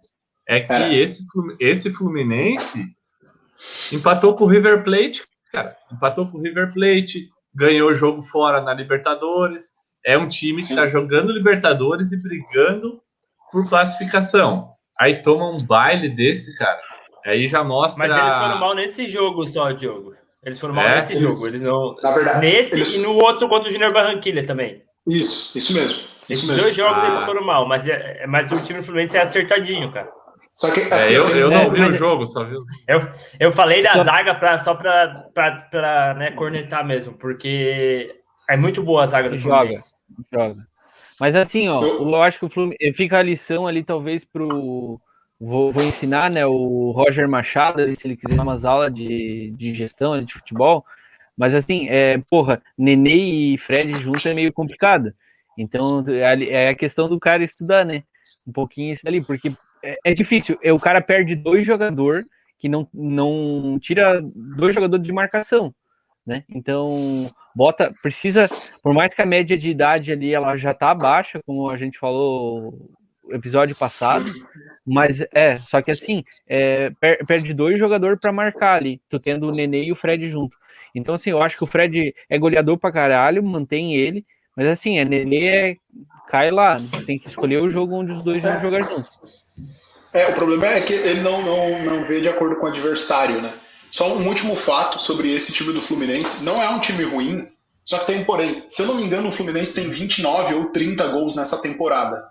É 0.48 0.60
que 0.60 0.72
É. 0.72 0.94
esse, 0.94 1.22
esse 1.58 1.92
Fluminense 1.92 2.84
empatou 3.92 4.34
com 4.34 4.44
o 4.44 4.48
River 4.48 4.82
Plate, 4.82 5.22
cara. 5.52 5.76
Empatou 5.92 6.26
com 6.26 6.38
o 6.38 6.42
River 6.42 6.72
Plate, 6.72 7.28
ganhou 7.54 7.90
o 7.90 7.94
jogo 7.94 8.22
fora 8.22 8.60
na 8.60 8.72
Libertadores. 8.74 9.70
É 10.04 10.16
um 10.16 10.28
time 10.28 10.62
que 10.62 10.68
está 10.68 10.88
jogando 10.88 11.32
Libertadores 11.32 12.12
e 12.12 12.22
brigando 12.22 13.00
por 13.52 13.68
classificação. 13.68 14.70
Aí 14.98 15.22
toma 15.22 15.50
um 15.50 15.58
baile 15.66 16.08
desse, 16.08 16.56
cara. 16.56 16.80
Aí 17.26 17.48
já 17.48 17.62
mostra. 17.62 18.08
Mas 18.08 18.16
eles 18.16 18.34
foram 18.34 18.58
mal 18.58 18.74
nesse 18.74 19.06
jogo 19.06 19.46
só, 19.46 19.72
Diogo. 19.72 20.14
Eles 20.44 20.58
foram 20.58 20.74
mal 20.74 20.86
É? 20.88 20.96
nesse 20.96 21.12
Eles- 21.12 21.34
jogo. 21.34 21.46
Eles 21.48 21.60
não. 21.60 21.94
Na 22.02 22.12
verdade, 22.14 22.40
Nesse 22.40 22.74
eles- 22.74 22.94
e 22.96 23.02
no 23.02 23.14
outro 23.16 23.48
contra 23.48 23.68
o 23.68 23.72
Junior 23.72 23.92
Barranquilha 23.92 24.44
também. 24.46 24.82
Isso, 25.06 25.56
isso 25.56 25.72
mesmo. 25.74 25.98
Esses 26.28 26.44
Isso 26.44 26.46
mesmo. 26.46 26.62
dois 26.62 26.76
jogos 26.76 27.02
Ah. 27.02 27.08
eles 27.08 27.22
foram 27.22 27.44
mal, 27.44 27.66
mas, 27.66 27.86
é, 27.88 28.14
é- 28.20 28.26
mas 28.26 28.50
o 28.52 28.62
time 28.62 28.78
do 28.80 28.84
Fluminense 28.84 29.16
é 29.16 29.22
acertadinho, 29.22 29.90
cara. 29.90 30.08
Só 30.54 30.70
que 30.72 30.80
É, 30.80 30.92
assim, 30.92 31.14
eu, 31.14 31.26
tem- 31.30 31.38
eu 31.38 31.50
É, 31.52 31.54
não 31.64 31.68
vi 31.70 31.80
mas- 31.80 31.90
o 31.94 31.94
jogo, 31.94 32.26
só 32.26 32.44
vi 32.44 32.56
Eu, 32.88 33.00
eu 33.38 33.52
falei 33.52 33.82
da 33.82 33.90
Então- 33.90 34.04
zaga 34.04 34.34
pra, 34.34 34.58
só 34.58 34.74
pra, 34.74 35.08
pra, 35.34 35.52
pra 35.70 36.14
né, 36.14 36.30
cornetar 36.32 36.86
mesmo, 36.86 37.14
porque 37.14 38.10
é 38.48 38.56
muito 38.56 38.82
boa 38.82 39.04
a 39.04 39.06
zaga 39.06 39.28
do 39.30 39.36
Joga. 39.36 39.56
Fluminense. 39.58 39.94
joga. 40.32 40.54
Mas 41.18 41.36
assim, 41.36 41.68
ó, 41.68 41.82
Eu- 41.82 42.08
eu 42.08 42.22
acho 42.22 42.38
que 42.38 42.44
o 42.46 42.48
Fluminense 42.50 42.92
fica 42.96 43.18
a 43.18 43.22
lição 43.22 43.66
ali, 43.66 43.84
talvez, 43.84 44.24
pro. 44.24 44.98
Vou, 45.40 45.72
vou 45.72 45.82
ensinar, 45.82 46.30
né, 46.30 46.44
o 46.44 46.90
Roger 46.90 47.26
Machado, 47.26 47.80
se 47.96 48.06
ele 48.06 48.16
quiser 48.16 48.38
umas 48.38 48.66
aulas 48.66 48.92
de, 48.92 49.50
de 49.56 49.72
gestão 49.72 50.22
de 50.22 50.34
futebol. 50.34 50.84
Mas 51.36 51.54
assim, 51.54 51.88
é, 51.88 52.18
porra, 52.28 52.62
Nenê 52.76 53.14
e 53.14 53.58
Fred 53.58 53.90
junto 53.98 54.28
é 54.28 54.34
meio 54.34 54.52
complicado. 54.52 55.14
Então 55.58 56.04
é 56.08 56.68
a 56.68 56.74
questão 56.74 57.08
do 57.08 57.18
cara 57.18 57.42
estudar, 57.42 57.86
né? 57.86 58.02
Um 58.46 58.52
pouquinho 58.52 58.92
isso 58.92 59.06
ali, 59.06 59.22
porque 59.22 59.50
é, 59.82 59.98
é 60.04 60.14
difícil. 60.14 60.58
É, 60.62 60.72
o 60.72 60.78
cara 60.78 61.00
perde 61.00 61.34
dois 61.34 61.66
jogadores 61.66 62.26
que 62.58 62.68
não, 62.68 62.86
não 62.92 63.78
tira 63.80 64.20
dois 64.22 64.74
jogadores 64.74 65.04
de 65.04 65.12
marcação, 65.12 65.74
né? 66.26 66.44
Então 66.50 67.30
bota, 67.56 67.90
precisa, 68.02 68.46
por 68.82 68.92
mais 68.92 69.14
que 69.14 69.22
a 69.22 69.26
média 69.26 69.56
de 69.56 69.70
idade 69.70 70.12
ali 70.12 70.34
ela 70.34 70.56
já 70.58 70.74
tá 70.74 70.94
baixa, 70.94 71.40
como 71.46 71.70
a 71.70 71.78
gente 71.78 71.98
falou 71.98 72.74
episódio 73.34 73.74
passado, 73.76 74.30
mas 74.86 75.20
é, 75.34 75.58
só 75.58 75.80
que 75.82 75.90
assim, 75.90 76.24
é, 76.48 76.90
per- 77.00 77.24
perde 77.26 77.52
dois 77.54 77.78
jogadores 77.78 78.18
para 78.20 78.32
marcar 78.32 78.76
ali, 78.76 79.00
tu 79.08 79.18
tendo 79.18 79.48
o 79.48 79.52
Nenê 79.52 79.84
e 79.84 79.92
o 79.92 79.96
Fred 79.96 80.30
junto. 80.30 80.56
Então 80.94 81.14
assim, 81.14 81.30
eu 81.30 81.42
acho 81.42 81.56
que 81.56 81.64
o 81.64 81.66
Fred 81.66 82.14
é 82.28 82.38
goleador 82.38 82.78
pra 82.78 82.92
caralho, 82.92 83.40
mantém 83.46 83.94
ele, 83.94 84.22
mas 84.56 84.66
assim, 84.66 84.98
a 84.98 85.04
Nenê 85.04 85.46
é, 85.48 85.76
cai 86.30 86.50
lá, 86.50 86.76
tem 87.06 87.18
que 87.18 87.28
escolher 87.28 87.60
o 87.62 87.70
jogo 87.70 87.94
onde 87.94 88.12
os 88.12 88.22
dois 88.22 88.42
vão 88.42 88.60
jogar 88.60 88.82
juntos. 88.82 89.18
É, 90.12 90.28
o 90.28 90.34
problema 90.34 90.66
é 90.66 90.80
que 90.80 90.92
ele 90.92 91.20
não, 91.20 91.40
não, 91.42 91.84
não 91.84 92.04
vê 92.04 92.20
de 92.20 92.28
acordo 92.28 92.56
com 92.58 92.66
o 92.66 92.68
adversário, 92.68 93.40
né? 93.40 93.52
Só 93.90 94.16
um 94.16 94.26
último 94.28 94.54
fato 94.56 94.98
sobre 94.98 95.32
esse 95.32 95.52
time 95.52 95.72
do 95.72 95.80
Fluminense. 95.82 96.44
Não 96.44 96.60
é 96.62 96.68
um 96.68 96.80
time 96.80 97.04
ruim, 97.04 97.46
só 97.84 97.98
que 97.98 98.06
tem 98.06 98.24
porém. 98.24 98.64
Se 98.68 98.82
eu 98.82 98.86
não 98.86 98.96
me 98.96 99.04
engano, 99.04 99.28
o 99.28 99.32
Fluminense 99.32 99.74
tem 99.74 99.90
29 99.90 100.54
ou 100.54 100.66
30 100.66 101.08
gols 101.08 101.34
nessa 101.36 101.60
temporada. 101.62 102.28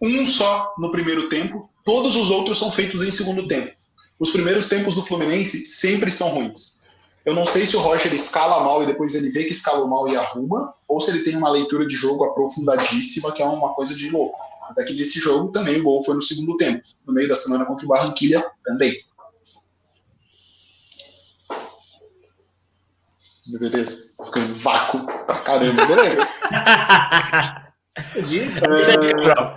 Um 0.00 0.26
só 0.26 0.74
no 0.78 0.92
primeiro 0.92 1.28
tempo, 1.28 1.68
todos 1.84 2.14
os 2.14 2.30
outros 2.30 2.58
são 2.58 2.70
feitos 2.70 3.02
em 3.02 3.10
segundo 3.10 3.48
tempo. 3.48 3.72
Os 4.18 4.30
primeiros 4.30 4.68
tempos 4.68 4.94
do 4.94 5.02
Fluminense 5.02 5.66
sempre 5.66 6.10
são 6.10 6.28
ruins. 6.28 6.82
Eu 7.24 7.34
não 7.34 7.44
sei 7.44 7.66
se 7.66 7.76
o 7.76 7.80
Roger 7.80 8.14
escala 8.14 8.64
mal 8.64 8.82
e 8.82 8.86
depois 8.86 9.14
ele 9.14 9.30
vê 9.30 9.44
que 9.44 9.52
escalou 9.52 9.86
mal 9.86 10.08
e 10.08 10.16
arruma, 10.16 10.72
ou 10.86 11.00
se 11.00 11.10
ele 11.10 11.24
tem 11.24 11.36
uma 11.36 11.50
leitura 11.50 11.86
de 11.86 11.94
jogo 11.94 12.24
aprofundadíssima, 12.24 13.32
que 13.32 13.42
é 13.42 13.46
uma 13.46 13.74
coisa 13.74 13.94
de 13.94 14.08
louco. 14.08 14.38
Até 14.70 14.84
que 14.84 14.94
nesse 14.94 15.18
jogo 15.18 15.50
também 15.50 15.80
o 15.80 15.82
gol 15.82 16.02
foi 16.04 16.14
no 16.14 16.22
segundo 16.22 16.56
tempo. 16.56 16.82
No 17.06 17.12
meio 17.12 17.28
da 17.28 17.34
semana 17.34 17.66
contra 17.66 17.84
o 17.84 17.88
Barranquilha 17.88 18.44
também. 18.64 18.98
Beleza? 23.58 24.14
Em 24.36 24.52
vácuo 24.52 25.06
pra 25.26 25.38
caramba, 25.40 25.86
beleza? 25.86 26.22
Isso 28.16 28.90
aí, 28.90 29.12
Gabriel. 29.12 29.54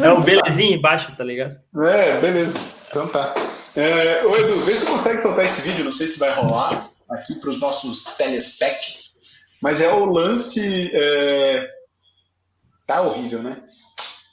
É 0.00 0.10
o 0.10 0.20
belezinho 0.20 0.74
embaixo, 0.74 1.12
tá 1.16 1.24
ligado? 1.24 1.56
É, 1.84 2.20
beleza. 2.20 2.58
Então 2.90 3.06
tá. 3.08 3.34
É, 3.76 4.24
ô 4.24 4.36
Edu, 4.36 4.56
vê 4.60 4.74
se 4.74 4.86
tu 4.86 4.92
consegue 4.92 5.20
soltar 5.20 5.44
esse 5.44 5.62
vídeo, 5.62 5.84
não 5.84 5.92
sei 5.92 6.06
se 6.06 6.18
vai 6.18 6.32
rolar 6.32 6.88
aqui 7.10 7.34
para 7.36 7.50
os 7.50 7.60
nossos 7.60 8.04
telespec, 8.16 8.74
mas 9.60 9.80
é 9.80 9.88
o 9.92 10.06
lance. 10.06 10.90
é, 10.94 11.68
Tá 12.86 13.02
horrível, 13.02 13.42
né? 13.42 13.60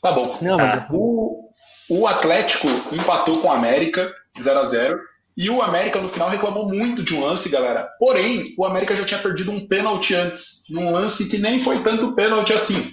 Tá 0.01 0.11
bom. 0.11 0.37
Não, 0.41 0.57
mas 0.57 0.79
Tá. 0.81 0.87
O, 0.91 1.49
o 1.89 2.07
Atlético 2.07 2.67
empatou 2.91 3.41
com 3.41 3.47
o 3.47 3.51
América 3.51 4.13
0 4.39 4.59
a 4.59 4.63
0 4.63 4.99
e 5.35 5.49
o 5.49 5.61
América 5.63 5.99
no 5.99 6.07
final 6.07 6.29
reclamou 6.29 6.67
muito 6.69 7.01
de 7.01 7.15
um 7.15 7.25
lance, 7.25 7.49
galera. 7.49 7.89
Porém, 7.97 8.53
o 8.57 8.63
América 8.63 8.95
já 8.95 9.03
tinha 9.03 9.19
perdido 9.19 9.51
um 9.51 9.67
pênalti 9.67 10.13
antes, 10.13 10.65
num 10.69 10.91
lance 10.91 11.27
que 11.27 11.39
nem 11.39 11.63
foi 11.63 11.81
tanto 11.83 12.13
pênalti 12.13 12.53
assim. 12.53 12.91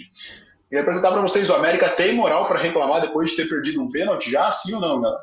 Queria 0.70 0.84
perguntar 0.84 1.10
para 1.10 1.20
vocês, 1.20 1.50
o 1.50 1.54
América 1.54 1.88
tem 1.88 2.14
moral 2.14 2.46
para 2.46 2.60
reclamar 2.60 3.00
depois 3.00 3.30
de 3.30 3.36
ter 3.36 3.48
perdido 3.48 3.82
um 3.82 3.90
pênalti 3.90 4.30
já, 4.30 4.52
sim 4.52 4.72
ou 4.74 4.80
não, 4.80 5.00
galera? 5.00 5.20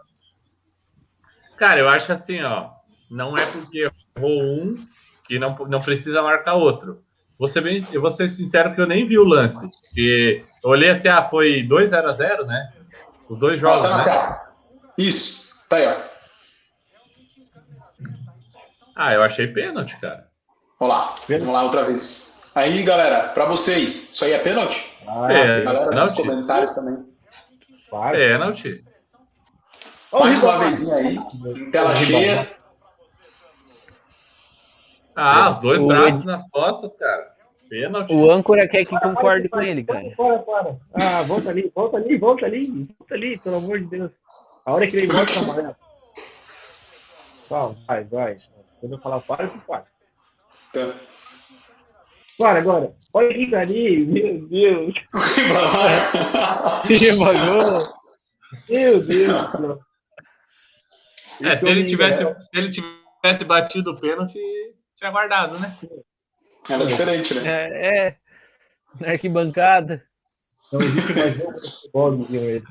Cara, 1.56 1.80
eu 1.80 1.88
acho 1.88 2.12
assim, 2.12 2.44
ó. 2.44 2.70
Não 3.10 3.38
é 3.38 3.46
porque 3.46 3.90
errou 4.18 4.44
um 4.44 4.76
que 5.24 5.40
não, 5.40 5.56
não 5.70 5.82
precisa 5.82 6.22
marcar 6.22 6.56
outro. 6.56 7.02
Vou 7.40 7.48
ser, 7.48 7.62
bem, 7.62 7.88
eu 7.94 8.02
vou 8.02 8.10
ser 8.10 8.28
sincero 8.28 8.74
que 8.74 8.82
eu 8.82 8.86
nem 8.86 9.08
vi 9.08 9.18
o 9.18 9.24
lance. 9.24 9.66
Porque 9.84 10.44
eu 10.62 10.70
olhei 10.70 10.90
assim, 10.90 11.08
ah, 11.08 11.26
foi 11.30 11.64
2 11.64 11.92
0 11.92 12.10
a 12.10 12.12
0 12.12 12.46
né? 12.46 12.74
Os 13.30 13.40
dois 13.40 13.58
jogos, 13.58 13.90
tá 13.90 13.90
na 13.90 13.98
né? 14.00 14.04
tela. 14.04 14.54
Isso, 14.98 15.50
tá 15.70 15.78
aí, 15.78 15.88
ó. 15.88 15.96
Ah, 18.94 19.14
eu 19.14 19.24
achei 19.24 19.48
pênalti, 19.48 19.98
cara. 19.98 20.28
Vamos 20.78 20.94
lá, 20.94 21.16
vamos 21.30 21.54
lá 21.54 21.64
outra 21.64 21.86
vez. 21.86 22.37
Aí, 22.58 22.82
galera, 22.82 23.30
para 23.30 23.46
vocês, 23.46 24.12
isso 24.14 24.26
aí 24.26 24.32
é 24.32 24.40
pênalti? 24.40 24.98
Ah, 25.08 25.32
É. 25.32 25.62
Galera 25.62 25.86
nos 25.86 25.90
Pênalti. 25.90 26.16
comentários 26.16 26.74
também. 26.74 27.06
claro. 27.88 28.18
Pênalti. 28.18 28.84
Ó, 30.12 30.18
o 30.18 30.20
Mais 30.22 30.42
uma 30.42 30.58
vezinha 30.60 30.96
aí, 30.96 31.18
em 31.62 31.70
tela 31.72 31.96
cheia. 31.96 32.48
Ah, 35.16 35.50
os 35.52 35.58
dois 35.60 35.82
O- 35.84 35.88
braços 35.88 36.24
nas 36.26 36.50
costas, 36.50 36.96
cara. 36.98 37.36
Pênalti. 37.70 38.12
o 38.14 38.32
âncora 38.32 38.68
quer 38.68 38.86
que 38.86 39.00
concorde 39.00 39.50
com 39.50 39.62
ele, 39.62 39.84
cara. 39.84 40.10
Para, 40.16 40.40
para. 40.40 40.76
Ah, 41.00 41.22
volta 41.28 41.50
ali, 41.52 41.72
volta 41.76 41.98
ali, 41.98 42.18
volta 42.18 42.46
ali, 42.48 42.72
volta 42.98 43.14
ali, 43.14 43.38
pelo 43.38 43.58
amor 43.58 43.80
de 43.82 43.86
Deus. 43.86 44.12
A 44.66 44.74
hora 44.74 44.88
que 44.88 44.96
ele 44.96 45.14
mostra 45.14 45.42
amarelo. 45.42 45.76
Vai, 47.50 47.76
vai, 47.88 48.04
vai. 48.06 48.38
Quando 48.80 48.94
eu 48.94 49.00
falar 49.00 49.20
para, 49.22 49.48
tu 49.48 49.60
para. 49.68 49.86
Tá. 50.74 50.96
Para 52.38 52.60
agora. 52.60 52.96
Olha 53.14 53.30
aqui, 53.30 53.56
ali, 53.56 54.06
meu 54.06 54.48
Deus. 54.48 54.94
Bagulho. 57.18 57.98
Meu 58.70 59.04
Deus. 59.04 59.52
céu. 59.52 59.80
É, 61.42 61.56
se 61.56 61.70
ele 61.70 61.82
Esse 61.82 61.90
tivesse, 61.90 62.24
homem, 62.24 62.40
se 62.40 62.50
ele 62.54 62.70
tivesse 62.70 63.44
batido 63.46 63.92
o 63.92 64.00
pênalti, 64.00 64.40
tinha 64.96 65.12
guardado, 65.12 65.60
né? 65.60 65.76
Era 66.70 66.86
diferente, 66.86 67.34
né? 67.36 67.44
É, 67.48 67.98
é. 67.98 68.16
Na 69.00 69.12
arquibancada. 69.12 70.04
Não 70.72 70.80
existe 70.80 71.14
mais 71.14 71.72
futebol 71.72 72.28
Ede. 72.32 72.66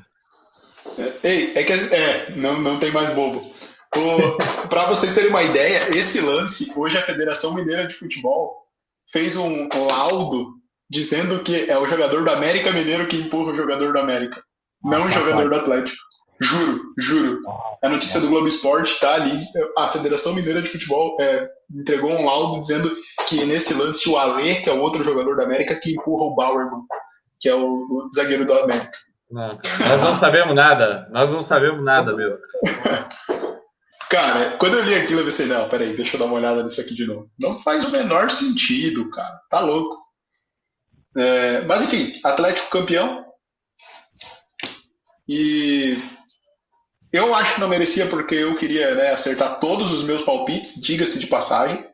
Ei, 1.23 1.53
é 1.55 1.65
que 1.65 1.73
é, 1.73 2.31
não, 2.37 2.61
não 2.61 2.79
tem 2.79 2.91
mais 2.91 3.11
bobo. 3.11 3.55
Para 4.69 4.87
vocês 4.87 5.15
terem 5.15 5.31
uma 5.31 5.43
ideia, 5.43 5.89
esse 5.97 6.21
lance, 6.21 6.73
hoje 6.77 6.99
a 6.99 7.03
Federação 7.03 7.55
Mineira 7.55 7.87
de 7.87 7.95
Futebol 7.95 8.66
fez 9.11 9.37
um 9.37 9.69
laudo 9.87 10.55
dizendo 10.89 11.43
que 11.43 11.69
é 11.71 11.79
o 11.79 11.87
jogador 11.87 12.25
do 12.25 12.31
América 12.31 12.71
Mineiro 12.71 13.07
que 13.07 13.17
empurra 13.17 13.53
o 13.53 13.57
jogador 13.57 13.93
do 13.93 13.99
América, 13.99 14.43
não 14.83 15.07
o 15.07 15.11
jogador 15.11 15.49
do 15.49 15.57
Atlético. 15.57 15.99
Juro, 16.39 16.81
juro. 16.99 17.41
A 17.83 17.89
notícia 17.89 18.21
do 18.21 18.29
Globo 18.29 18.47
Esporte 18.47 19.01
tá 19.01 19.15
ali. 19.15 19.33
A 19.79 19.89
Federação 19.89 20.35
Mineira 20.35 20.61
de 20.61 20.69
Futebol 20.69 21.17
é, 21.19 21.49
entregou 21.75 22.11
um 22.11 22.27
laudo 22.27 22.61
dizendo 22.61 22.93
que 23.27 23.43
nesse 23.47 23.73
lance 23.75 24.07
o 24.09 24.19
Alê, 24.19 24.57
que 24.57 24.69
é 24.69 24.73
o 24.73 24.81
outro 24.81 25.03
jogador 25.03 25.37
da 25.37 25.45
América, 25.45 25.75
que 25.77 25.93
empurra 25.93 26.25
o 26.25 26.35
Bauerman, 26.35 26.83
que 27.41 27.49
é 27.49 27.55
o, 27.55 27.65
o 27.65 28.11
zagueiro 28.15 28.45
do 28.45 28.53
América. 28.53 28.99
Não, 29.31 29.59
nós 29.59 30.01
não 30.03 30.15
sabemos 30.15 30.55
nada. 30.55 31.09
Nós 31.11 31.31
não 31.31 31.43
sabemos 31.43 31.83
nada, 31.83 32.15
meu. 32.15 32.39
Cara, 34.11 34.57
quando 34.59 34.75
eu 34.75 34.85
li 34.85 34.95
aquilo, 34.95 35.21
eu 35.21 35.25
pensei, 35.25 35.47
não, 35.47 35.69
peraí, 35.69 35.97
deixa 35.97 36.17
eu 36.17 36.21
dar 36.21 36.27
uma 36.27 36.37
olhada 36.37 36.63
nisso 36.63 36.81
aqui 36.81 36.95
de 36.95 37.07
novo. 37.07 37.31
Não 37.39 37.61
faz 37.61 37.85
o 37.85 37.91
menor 37.91 38.31
sentido, 38.31 39.11
cara. 39.11 39.41
Tá 39.51 39.61
louco. 39.61 39.97
É, 41.17 41.63
mas 41.63 41.83
enfim, 41.83 42.19
Atlético 42.23 42.71
campeão. 42.71 43.25
E 45.29 45.99
eu 47.13 47.35
acho 47.35 47.55
que 47.55 47.61
não 47.61 47.69
merecia 47.69 48.07
porque 48.07 48.35
eu 48.35 48.55
queria 48.57 48.95
né, 48.95 49.11
acertar 49.11 49.59
todos 49.59 49.91
os 49.91 50.05
meus 50.05 50.23
palpites, 50.23 50.81
diga-se 50.81 51.19
de 51.19 51.27
passagem, 51.27 51.85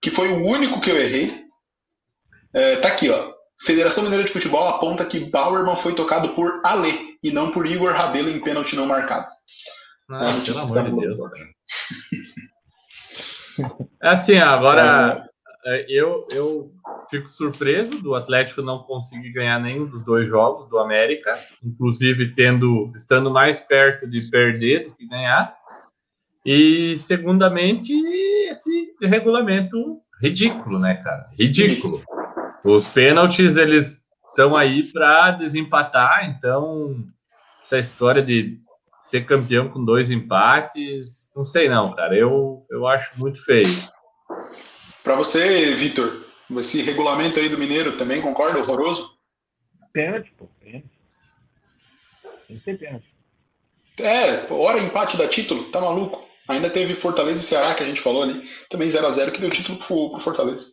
que 0.00 0.10
foi 0.10 0.28
o 0.28 0.44
único 0.44 0.80
que 0.80 0.90
eu 0.90 1.00
errei. 1.00 1.46
É, 2.52 2.76
tá 2.76 2.88
aqui, 2.88 3.08
ó. 3.10 3.34
Federação 3.62 4.04
Mineira 4.04 4.24
de 4.24 4.32
Futebol 4.32 4.66
aponta 4.68 5.04
que 5.04 5.20
Bauerman 5.20 5.76
foi 5.76 5.94
tocado 5.94 6.34
por 6.34 6.60
Ale 6.64 7.18
e 7.22 7.30
não 7.30 7.50
por 7.50 7.66
Igor 7.66 7.92
Rabelo 7.92 8.30
em 8.30 8.40
pênalti 8.40 8.74
não 8.74 8.86
marcado. 8.86 9.26
Ah, 10.10 10.36
é 10.36 10.44
pelo 10.44 10.58
amor 10.58 10.84
de 10.84 11.06
Deus. 11.06 11.20
É 14.02 14.10
assim, 14.10 14.36
agora 14.36 15.24
é, 15.64 15.84
eu, 15.88 16.26
eu 16.32 16.72
fico 17.10 17.26
surpreso 17.26 17.98
do 18.00 18.14
Atlético 18.14 18.62
não 18.62 18.80
conseguir 18.80 19.32
ganhar 19.32 19.58
nenhum 19.58 19.86
dos 19.86 20.04
dois 20.04 20.28
jogos 20.28 20.68
do 20.68 20.78
América, 20.78 21.32
inclusive 21.64 22.34
tendo 22.34 22.92
estando 22.94 23.30
mais 23.30 23.58
perto 23.58 24.06
de 24.06 24.20
perder 24.30 24.84
do 24.84 24.94
que 24.94 25.08
ganhar. 25.08 25.56
E 26.44 26.96
segundamente 26.96 27.92
esse 28.48 28.94
regulamento 29.02 30.00
ridículo, 30.22 30.78
né, 30.78 30.94
cara? 30.94 31.24
Ridículo. 31.36 32.00
Os 32.64 32.86
pênaltis 32.86 33.56
eles 33.56 34.02
estão 34.28 34.56
aí 34.56 34.84
para 34.92 35.32
desempatar, 35.32 36.30
então 36.30 37.04
essa 37.62 37.78
história 37.78 38.22
de 38.22 38.60
ser 39.06 39.24
campeão 39.24 39.68
com 39.68 39.84
dois 39.84 40.10
empates, 40.10 41.30
não 41.34 41.44
sei 41.44 41.68
não, 41.68 41.94
cara. 41.94 42.16
Eu, 42.16 42.58
eu 42.68 42.88
acho 42.88 43.12
muito 43.16 43.42
feio. 43.44 43.68
Para 45.04 45.14
você, 45.14 45.72
Vitor, 45.74 46.24
esse 46.58 46.82
regulamento 46.82 47.38
aí 47.38 47.48
do 47.48 47.56
Mineiro 47.56 47.96
também 47.96 48.20
concorda? 48.20 48.58
Horroroso? 48.58 49.16
Pênalti, 49.92 50.32
pô. 50.36 50.48
Pênalti. 50.60 50.90
Tem 52.48 52.58
que 52.58 52.64
ter 52.64 52.78
pênalti. 52.78 53.06
É, 53.98 54.52
hora 54.52 54.80
empate 54.80 55.16
da 55.16 55.28
título, 55.28 55.70
tá 55.70 55.80
maluco? 55.80 56.26
Ainda 56.48 56.68
teve 56.68 56.94
Fortaleza 56.94 57.38
e 57.38 57.44
Ceará, 57.44 57.74
que 57.74 57.84
a 57.84 57.86
gente 57.86 58.00
falou 58.00 58.24
ali, 58.24 58.48
também 58.68 58.90
0 58.90 59.06
a 59.06 59.10
0 59.10 59.30
que 59.30 59.40
deu 59.40 59.50
título 59.50 59.78
pro, 59.78 60.10
pro 60.10 60.20
Fortaleza. 60.20 60.66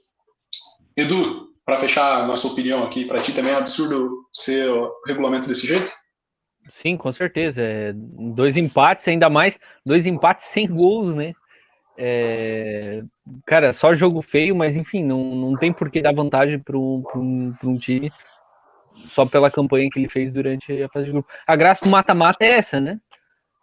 Edu, 0.98 1.54
para 1.64 1.78
fechar 1.78 2.24
a 2.24 2.26
nossa 2.26 2.48
opinião 2.48 2.84
aqui, 2.84 3.06
para 3.06 3.22
ti 3.22 3.32
também 3.32 3.54
é 3.54 3.58
absurdo 3.58 4.28
ser 4.32 4.70
o 4.70 4.92
regulamento 5.06 5.48
desse 5.48 5.68
jeito? 5.68 5.92
Sim, 6.70 6.98
com 6.98 7.12
certeza. 7.12 7.62
É, 7.62 7.94
dois 7.94 8.58
empates, 8.58 9.08
ainda 9.08 9.30
mais, 9.30 9.60
dois 9.86 10.06
empates 10.06 10.46
sem 10.46 10.68
gols, 10.68 11.16
né? 11.16 11.34
É, 11.98 13.04
cara, 13.46 13.72
só 13.72 13.94
jogo 13.94 14.22
feio, 14.22 14.56
mas 14.56 14.76
enfim, 14.76 15.04
não, 15.04 15.24
não 15.36 15.56
tem 15.56 15.72
por 15.72 15.92
que 15.92 16.02
dar 16.02 16.14
vantagem 16.14 16.58
para 16.58 16.78
um, 16.78 17.54
um, 17.64 17.78
time 17.78 18.12
só 19.10 19.26
pela 19.26 19.52
campanha 19.52 19.88
que 19.92 20.00
ele 20.00 20.08
fez 20.08 20.32
durante 20.32 20.82
a 20.82 20.90
fase 20.90 21.06
de 21.06 21.12
grupo. 21.12 21.30
A 21.46 21.56
graça 21.56 21.84
do 21.84 21.92
mata-mata 21.92 22.44
é 22.44 22.58
essa, 22.58 22.80
né? 22.80 23.00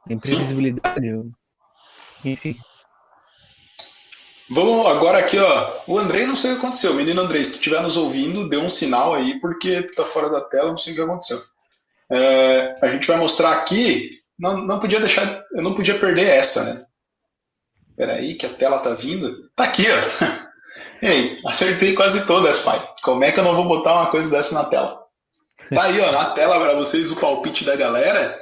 Imprevisibilidade. 0.09 1.09
Enfim. 2.25 2.57
Vamos 4.49 4.87
agora 4.87 5.19
aqui, 5.19 5.39
ó. 5.39 5.81
O 5.87 5.99
Andrei, 5.99 6.27
não 6.27 6.37
sei 6.37 6.51
o 6.51 6.55
que 6.55 6.61
aconteceu. 6.61 6.95
Menino 6.95 7.21
Andrei, 7.21 7.45
se 7.45 7.53
tu 7.53 7.57
estiver 7.57 7.83
nos 7.83 7.97
ouvindo, 7.97 8.49
dê 8.49 8.57
um 8.59 8.69
sinal 8.69 9.15
aí, 9.15 9.41
porque 9.41 9.83
tu 9.83 9.95
tá 9.95 10.05
fora 10.05 10.29
da 10.29 10.41
tela, 10.41 10.71
não 10.71 10.79
sei 10.79 10.93
o 10.93 10.97
que 10.97 11.03
aconteceu. 11.03 11.39
É, 12.11 12.75
a 12.83 12.89
gente 12.89 13.07
vai 13.07 13.17
mostrar 13.17 13.53
aqui. 13.53 14.11
Não, 14.39 14.57
não 14.67 14.81
podia 14.81 15.01
deixar. 15.01 15.45
Eu 15.53 15.63
não 15.63 15.75
podia 15.75 15.99
perder 15.99 16.29
essa, 16.29 16.65
né? 16.65 16.85
Peraí, 17.97 18.35
que 18.35 18.47
a 18.47 18.55
tela 18.55 18.79
tá 18.79 18.95
vindo. 18.95 19.51
Tá 19.55 19.65
aqui, 19.65 19.87
ó. 19.89 20.51
Ei, 21.07 21.39
acertei 21.47 21.95
quase 21.95 22.27
todas, 22.27 22.61
pai. 22.61 22.81
Como 23.03 23.25
é 23.25 23.33
que 23.33 23.39
eu 23.39 23.45
não 23.45 23.55
vou 23.55 23.67
botar 23.67 23.95
uma 23.95 24.11
coisa 24.11 24.31
dessa 24.31 24.55
na 24.55 24.65
tela? 24.65 25.01
Tá 25.75 25.85
aí, 25.85 26.01
ó, 26.01 26.11
na 26.11 26.31
tela 26.31 26.59
para 26.59 26.75
vocês 26.75 27.11
o 27.11 27.17
palpite 27.17 27.65
da 27.65 27.77
galera. 27.77 28.39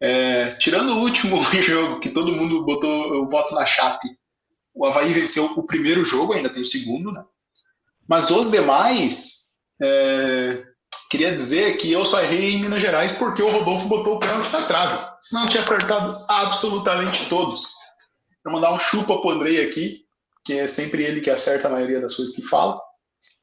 É, 0.00 0.50
tirando 0.58 0.90
o 0.90 1.00
último 1.00 1.36
jogo, 1.62 2.00
que 2.00 2.08
todo 2.08 2.32
mundo 2.32 2.64
botou 2.64 3.22
o 3.22 3.28
voto 3.28 3.54
na 3.54 3.64
chape, 3.64 4.08
o 4.74 4.84
Havaí 4.84 5.12
venceu 5.12 5.44
o 5.44 5.66
primeiro 5.66 6.04
jogo, 6.04 6.32
ainda 6.32 6.50
tem 6.50 6.62
o 6.62 6.66
segundo, 6.66 7.12
né? 7.12 7.22
Mas 8.08 8.30
os 8.30 8.50
demais, 8.50 9.52
é, 9.80 10.64
queria 11.14 11.32
dizer 11.32 11.76
que 11.76 11.92
eu 11.92 12.04
só 12.04 12.20
errei 12.20 12.54
em 12.54 12.60
Minas 12.60 12.82
Gerais 12.82 13.12
porque 13.12 13.40
o 13.40 13.48
Rodolfo 13.48 13.86
botou 13.86 14.16
o 14.16 14.18
pênalti 14.18 14.50
na 14.50 14.62
trave. 14.62 14.98
Senão 15.20 15.44
eu 15.44 15.48
tinha 15.48 15.60
acertado 15.60 16.18
absolutamente 16.28 17.28
todos. 17.28 17.68
Vou 18.44 18.52
mandar 18.52 18.72
um 18.72 18.80
chupa 18.80 19.20
pro 19.20 19.30
Andrei 19.30 19.64
aqui, 19.64 20.00
que 20.44 20.58
é 20.58 20.66
sempre 20.66 21.04
ele 21.04 21.20
que 21.20 21.30
acerta 21.30 21.68
a 21.68 21.70
maioria 21.70 22.00
das 22.00 22.16
coisas 22.16 22.34
que 22.34 22.42
fala. 22.42 22.76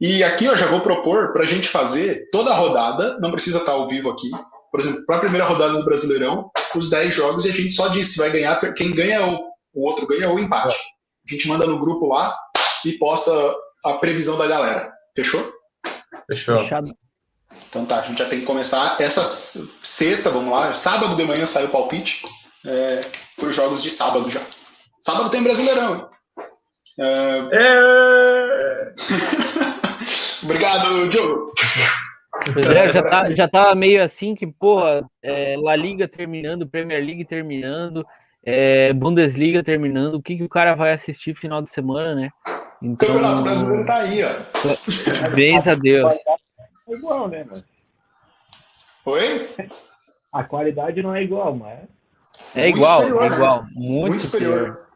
E 0.01 0.21
aqui 0.21 0.45
eu 0.45 0.57
já 0.57 0.65
vou 0.65 0.81
propor 0.81 1.31
para 1.31 1.43
a 1.43 1.45
gente 1.45 1.69
fazer 1.69 2.29
toda 2.29 2.51
a 2.51 2.55
rodada, 2.55 3.17
não 3.19 3.31
precisa 3.31 3.59
estar 3.59 3.71
ao 3.71 3.87
vivo 3.87 4.09
aqui. 4.09 4.29
Por 4.69 4.81
exemplo, 4.81 5.05
para 5.05 5.15
a 5.15 5.21
primeira 5.21 5.45
rodada 5.45 5.71
do 5.71 5.85
Brasileirão, 5.85 6.51
os 6.75 6.89
10 6.89 7.13
jogos 7.13 7.45
e 7.45 7.49
a 7.49 7.53
gente 7.53 7.73
só 7.73 7.87
diz 7.87 8.07
se 8.07 8.17
vai 8.17 8.31
ganhar, 8.31 8.59
quem 8.73 8.93
ganha 8.93 9.25
ou 9.25 9.47
o 9.73 9.87
outro 9.87 10.05
ganha 10.07 10.29
ou 10.29 10.37
empate. 10.37 10.75
A 10.75 11.33
gente 11.33 11.47
manda 11.47 11.65
no 11.65 11.79
grupo 11.79 12.09
lá 12.09 12.37
e 12.85 12.97
posta 12.97 13.31
a 13.85 13.93
previsão 13.93 14.37
da 14.37 14.45
galera. 14.45 14.91
Fechou? 15.15 15.53
Fechou. 16.27 16.59
Fechado. 16.59 16.91
Então 17.69 17.85
tá, 17.85 17.99
a 17.99 18.01
gente 18.01 18.19
já 18.19 18.25
tem 18.27 18.39
que 18.41 18.45
começar 18.45 18.97
essa 18.99 19.23
sexta, 19.23 20.29
vamos 20.29 20.51
lá. 20.51 20.73
Sábado 20.73 21.15
de 21.15 21.23
manhã 21.23 21.45
sai 21.45 21.65
o 21.65 21.69
palpite 21.69 22.23
é, 22.65 23.01
para 23.37 23.47
os 23.49 23.55
jogos 23.55 23.81
de 23.81 23.89
sábado 23.89 24.29
já. 24.29 24.41
Sábado 25.01 25.29
tem 25.29 25.41
Brasileirão. 25.43 25.95
hein? 25.95 26.05
É... 26.99 27.49
É... 27.53 28.93
Obrigado, 30.43 31.09
Diogo. 31.09 31.45
Pois 32.53 32.69
é, 32.69 32.91
já 32.91 33.03
tá, 33.03 33.35
já 33.35 33.47
tá 33.47 33.75
meio 33.75 34.03
assim 34.03 34.33
que, 34.35 34.47
porra, 34.59 35.01
é, 35.23 35.55
La 35.63 35.75
Liga 35.75 36.07
terminando, 36.07 36.67
Premier 36.67 37.03
League 37.03 37.25
terminando, 37.25 38.03
é, 38.43 38.91
Bundesliga 38.93 39.63
terminando, 39.63 40.15
o 40.15 40.21
que, 40.21 40.37
que 40.37 40.43
o 40.43 40.49
cara 40.49 40.73
vai 40.73 40.93
assistir 40.93 41.35
final 41.35 41.61
de 41.61 41.69
semana, 41.69 42.15
né? 42.15 42.29
O 42.81 42.85
Então, 42.85 43.07
Campeonato 43.09 43.43
Brasileiro 43.43 43.85
tá 43.85 43.95
aí, 43.97 44.21
ó. 44.23 45.29
beijo 45.35 45.69
a 45.69 45.75
Deus. 45.75 46.11
É 46.87 46.93
igual, 46.93 47.27
né, 47.27 47.43
mano? 47.43 47.63
Oi? 49.05 49.49
A 50.31 50.43
qualidade 50.43 51.01
não 51.01 51.13
é 51.15 51.23
igual, 51.23 51.55
mas. 51.55 51.79
É 52.55 52.63
Muito 52.63 52.77
igual, 52.77 53.01
superior, 53.01 53.23
é 53.23 53.29
né? 53.29 53.35
igual. 53.35 53.63
Muito, 53.73 53.99
Muito 54.09 54.23
superior. 54.23 54.57
superior. 54.59 54.87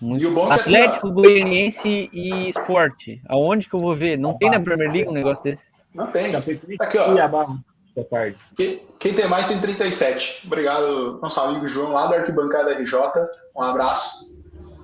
Muito- 0.00 0.22
E 0.22 0.26
o 0.26 0.34
bom 0.34 0.52
é 0.52 0.54
assim, 0.56 0.76
Atlético, 0.76 1.12
Goianiense 1.12 2.10
e 2.12 2.50
Esporte. 2.50 3.20
Aonde 3.28 3.68
que 3.68 3.74
eu 3.74 3.80
vou 3.80 3.96
ver? 3.96 4.18
Não 4.18 4.36
tem 4.36 4.50
na 4.50 4.60
Premier 4.60 4.92
League 4.92 5.08
um 5.08 5.12
negócio 5.12 5.42
desse? 5.42 5.64
Não 5.94 6.06
tem. 6.08 6.30
Já 6.30 6.42
foi 6.42 6.56
triste 6.56 6.76
Tá 6.78 6.84
aqui, 6.84 6.98
ó. 6.98 7.14
Quem, 8.54 8.78
quem 9.00 9.14
tem 9.14 9.26
mais 9.26 9.48
tem 9.48 9.58
37. 9.58 10.46
Obrigado, 10.46 11.18
nosso 11.22 11.40
amigo 11.40 11.66
João, 11.66 11.92
lá 11.92 12.06
da 12.08 12.16
Arquibancada 12.16 12.74
RJ. 12.74 12.94
Um 13.56 13.62
abraço. 13.62 14.36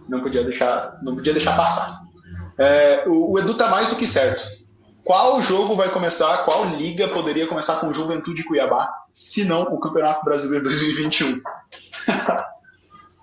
Não 0.09 0.20
podia 0.22 0.43
deixar, 0.45 0.99
não 1.03 1.14
podia 1.14 1.35
deixar 1.35 1.55
passar. 1.57 2.01
É, 2.59 3.05
o, 3.07 3.33
o 3.33 3.39
Edu 3.39 3.55
tá 3.55 3.68
mais 3.68 3.89
do 3.91 3.97
que 3.97 4.07
certo. 4.07 4.62
Qual 5.05 5.43
jogo 5.43 5.75
vai 5.75 5.91
começar, 5.91 6.45
qual 6.45 6.65
liga 6.77 7.09
poderia 7.09 7.47
começar 7.47 7.77
com 7.77 7.93
Juventude 7.93 8.45
Cuiabá, 8.45 8.89
se 9.13 9.45
não 9.45 9.63
o 9.63 9.81
Campeonato 9.81 10.25
Brasileiro 10.25 10.65
2021? 10.65 11.41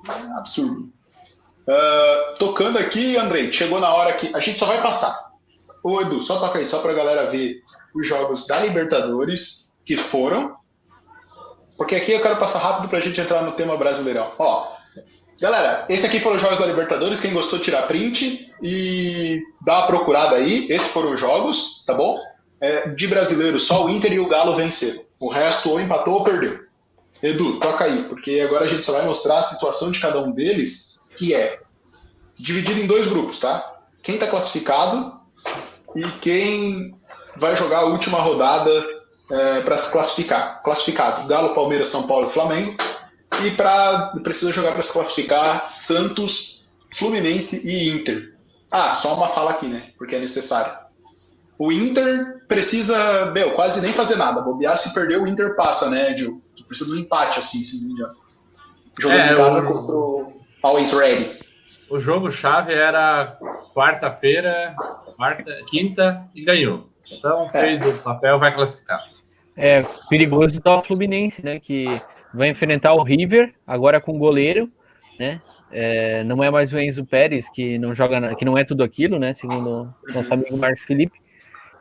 É 0.08 0.40
Absurdo. 0.40 0.90
Ah, 1.68 2.34
tocando 2.40 2.80
aqui, 2.80 3.16
Andrei, 3.16 3.52
chegou 3.52 3.80
na 3.80 3.94
hora 3.94 4.14
que 4.14 4.34
a 4.34 4.40
gente 4.40 4.58
só 4.58 4.66
vai 4.66 4.82
passar. 4.82 5.14
Ô 5.84 6.02
Edu, 6.02 6.22
só 6.22 6.40
toca 6.40 6.58
aí, 6.58 6.66
só 6.66 6.80
pra 6.80 6.94
galera 6.94 7.30
ver 7.30 7.62
os 7.94 8.08
jogos 8.08 8.48
da 8.48 8.60
Libertadores 8.60 9.72
que 9.86 9.96
foram. 9.96 10.56
Porque 11.78 11.96
aqui 11.96 12.12
eu 12.12 12.22
quero 12.22 12.38
passar 12.38 12.60
rápido 12.60 12.90
pra 12.90 13.00
gente 13.00 13.22
entrar 13.22 13.44
no 13.44 13.52
tema 13.52 13.78
brasileirão. 13.78 14.32
Ó, 14.40 14.68
Galera, 15.40 15.86
esse 15.88 16.06
aqui 16.06 16.20
foram 16.20 16.36
os 16.36 16.42
jogos 16.42 16.60
da 16.60 16.66
Libertadores. 16.66 17.22
Quem 17.22 17.34
gostou, 17.34 17.60
tira 17.60 17.82
print 17.84 18.54
e 18.62 19.42
dá 19.62 19.80
uma 19.80 19.88
procurada 19.88 20.36
aí. 20.36 20.68
Esses 20.70 20.92
foram 20.92 21.14
os 21.14 21.20
jogos, 21.20 21.84
tá 21.86 21.94
bom? 21.94 22.18
É, 22.60 22.90
de 22.90 23.08
brasileiro, 23.08 23.58
só 23.58 23.86
o 23.86 23.90
Inter 23.90 24.12
e 24.12 24.20
o 24.20 24.28
Galo 24.28 24.56
venceram. 24.56 25.00
O 25.18 25.30
resto 25.30 25.72
ou 25.72 25.80
empatou 25.80 26.16
ou 26.16 26.24
perdeu. 26.26 26.60
Edu, 27.24 27.60
toca 27.60 27.86
aí, 27.86 28.04
porque 28.04 28.42
agora 28.42 28.66
a 28.66 28.68
gente 28.68 28.84
só 28.84 28.94
vai 28.94 29.06
mostrar 29.06 29.40
a 29.40 29.44
situação 29.44 29.92
de 29.92 30.00
cada 30.00 30.20
um 30.22 30.32
deles, 30.32 31.00
que 31.18 31.34
é 31.34 31.60
dividido 32.36 32.80
em 32.80 32.88
dois 32.88 33.08
grupos, 33.08 33.40
tá? 33.40 33.78
Quem 34.02 34.18
tá 34.18 34.28
classificado 34.28 35.20
e 35.96 36.04
quem 36.22 36.96
vai 37.38 37.56
jogar 37.56 37.80
a 37.80 37.86
última 37.86 38.20
rodada 38.20 38.72
é, 39.32 39.62
para 39.62 39.78
se 39.78 39.92
classificar. 39.92 40.62
Classificado: 40.64 41.28
Galo, 41.28 41.54
Palmeiras, 41.54 41.88
São 41.88 42.08
Paulo 42.08 42.28
e 42.28 42.32
Flamengo. 42.32 42.76
E 43.46 43.52
para 43.52 44.14
precisa 44.24 44.52
jogar 44.52 44.74
para 44.74 44.82
se 44.84 44.92
classificar 44.94 45.70
Santos, 45.74 46.68
Fluminense 46.94 47.68
e 47.68 47.90
Inter. 47.92 48.36
Ah, 48.72 48.96
só 48.96 49.16
uma 49.16 49.28
fala 49.28 49.52
aqui, 49.52 49.68
né? 49.68 49.84
Porque 49.98 50.16
é 50.16 50.20
necessário. 50.20 50.72
O 51.58 51.72
Inter 51.72 52.42
precisa, 52.48 53.32
meu, 53.32 53.52
quase 53.52 53.82
nem 53.82 53.94
fazer 53.94 54.16
nada. 54.16 54.42
Bobear 54.42 54.78
se 54.78 54.94
perder, 54.94 55.22
o 55.22 55.28
Inter 55.28 55.56
passa, 55.56 55.90
né, 55.90 56.18
Gil? 56.18 56.42
Precisa 56.68 56.92
de 56.92 56.98
um 56.98 57.02
empate, 57.02 57.40
assim, 57.40 57.60
se 57.60 57.82
não 57.82 57.88
me 57.88 57.94
engano. 57.94 58.14
Jogando 59.00 59.20
É, 59.20 59.34
em 59.34 59.36
casa 59.36 59.60
o- 59.62 59.74
contra 59.74 59.96
o 59.96 60.26
Always 60.64 60.92
Ready. 60.92 61.40
O 61.90 62.00
jogo-chave 62.00 62.74
era 62.74 63.38
quarta-feira, 63.74 64.76
quarta, 65.18 65.52
quinta 65.68 66.24
e 66.36 66.44
ganhou. 66.44 66.88
Então 67.12 67.48
fez 67.48 67.82
o 67.84 67.94
papel, 68.04 68.38
vai 68.40 68.54
classificar. 68.54 69.00
É 69.58 69.84
perigoso 70.10 70.60
tá 70.62 70.78
o 70.78 70.84
Fluminense, 70.84 71.44
né? 71.44 71.60
Que 71.60 72.00
vai 72.34 72.50
enfrentar 72.50 72.94
o 72.94 73.04
River, 73.04 73.54
agora 73.68 74.00
com 74.02 74.18
goleiro, 74.18 74.70
né? 75.20 75.42
É, 75.72 76.24
não 76.24 76.44
é 76.44 76.50
mais 76.50 76.74
o 76.74 76.80
Enzo 76.80 77.06
Pérez, 77.06 77.48
que 77.50 77.78
não 77.78 77.94
joga, 77.94 78.20
na- 78.20 78.36
que 78.36 78.44
não 78.44 78.58
é 78.58 78.64
tudo 78.64 78.84
aquilo, 78.84 79.20
né? 79.20 79.34
Segundo 79.34 79.94
o 80.10 80.14
nosso 80.14 80.34
amigo 80.34 80.58
Marcos 80.58 80.82
Felipe. 80.84 81.20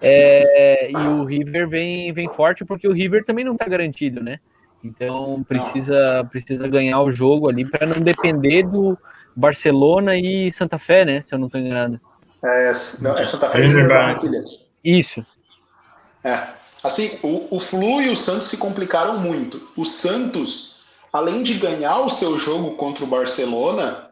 É, 0.00 0.90
e 0.90 0.94
o 0.96 1.24
River 1.24 1.68
vem, 1.68 2.12
vem 2.12 2.28
forte 2.28 2.64
porque 2.64 2.86
o 2.86 2.92
River 2.92 3.24
também 3.24 3.44
não 3.44 3.56
tá 3.56 3.66
garantido, 3.66 4.22
né? 4.22 4.38
Então 4.84 5.42
precisa, 5.48 6.24
precisa 6.30 6.68
ganhar 6.68 7.00
o 7.00 7.10
jogo 7.10 7.48
ali 7.48 7.68
para 7.68 7.86
não 7.86 8.00
depender 8.00 8.62
do 8.62 8.96
Barcelona 9.34 10.16
e 10.16 10.52
Santa 10.52 10.78
Fé, 10.78 11.04
né? 11.04 11.22
Se 11.26 11.34
eu 11.34 11.38
não 11.38 11.46
estou 11.46 11.60
enganado. 11.60 12.00
É, 12.44 12.72
não, 13.02 13.18
é 13.18 13.26
Santa 13.26 13.48
Fé 13.50 13.58
e. 13.66 15.00
Isso. 15.00 15.26
É. 16.22 16.46
Assim, 16.82 17.18
o, 17.22 17.56
o 17.56 17.60
Flu 17.60 18.00
e 18.02 18.08
o 18.08 18.16
Santos 18.16 18.48
se 18.48 18.56
complicaram 18.56 19.18
muito. 19.18 19.68
O 19.76 19.84
Santos, 19.84 20.80
além 21.12 21.42
de 21.42 21.54
ganhar 21.54 22.00
o 22.00 22.10
seu 22.10 22.38
jogo 22.38 22.76
contra 22.76 23.04
o 23.04 23.08
Barcelona, 23.08 24.10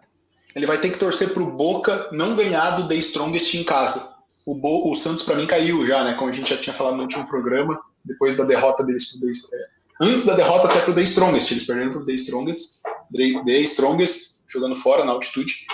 ele 0.54 0.66
vai 0.66 0.78
ter 0.78 0.90
que 0.90 0.98
torcer 0.98 1.32
pro 1.32 1.52
Boca 1.52 2.08
não 2.12 2.34
ganhar 2.34 2.70
do 2.72 2.88
The 2.88 2.96
Strongest 2.96 3.54
em 3.54 3.64
casa. 3.64 4.16
O, 4.44 4.54
Bo- 4.56 4.90
o 4.90 4.96
Santos, 4.96 5.22
para 5.22 5.36
mim, 5.36 5.46
caiu 5.46 5.86
já, 5.86 6.02
né? 6.02 6.14
Como 6.14 6.30
a 6.30 6.32
gente 6.32 6.50
já 6.50 6.56
tinha 6.56 6.74
falado 6.74 6.96
no 6.96 7.02
último 7.02 7.26
programa, 7.26 7.78
depois 8.04 8.36
da 8.36 8.44
derrota 8.44 8.82
deles 8.82 9.12
pro 9.12 9.20
The 9.20 9.32
é, 9.56 9.66
Antes 10.00 10.24
da 10.24 10.34
derrota 10.34 10.66
até 10.68 10.80
pro 10.80 10.94
The 10.94 11.02
Strongest. 11.02 11.50
Eles 11.52 11.66
perderam 11.66 11.92
pro 11.92 12.06
The 12.06 12.12
Strongest, 12.12 12.82
The 13.12 13.58
Strongest, 13.60 14.42
jogando 14.48 14.74
fora 14.74 15.04
na 15.04 15.12
altitude. 15.12 15.66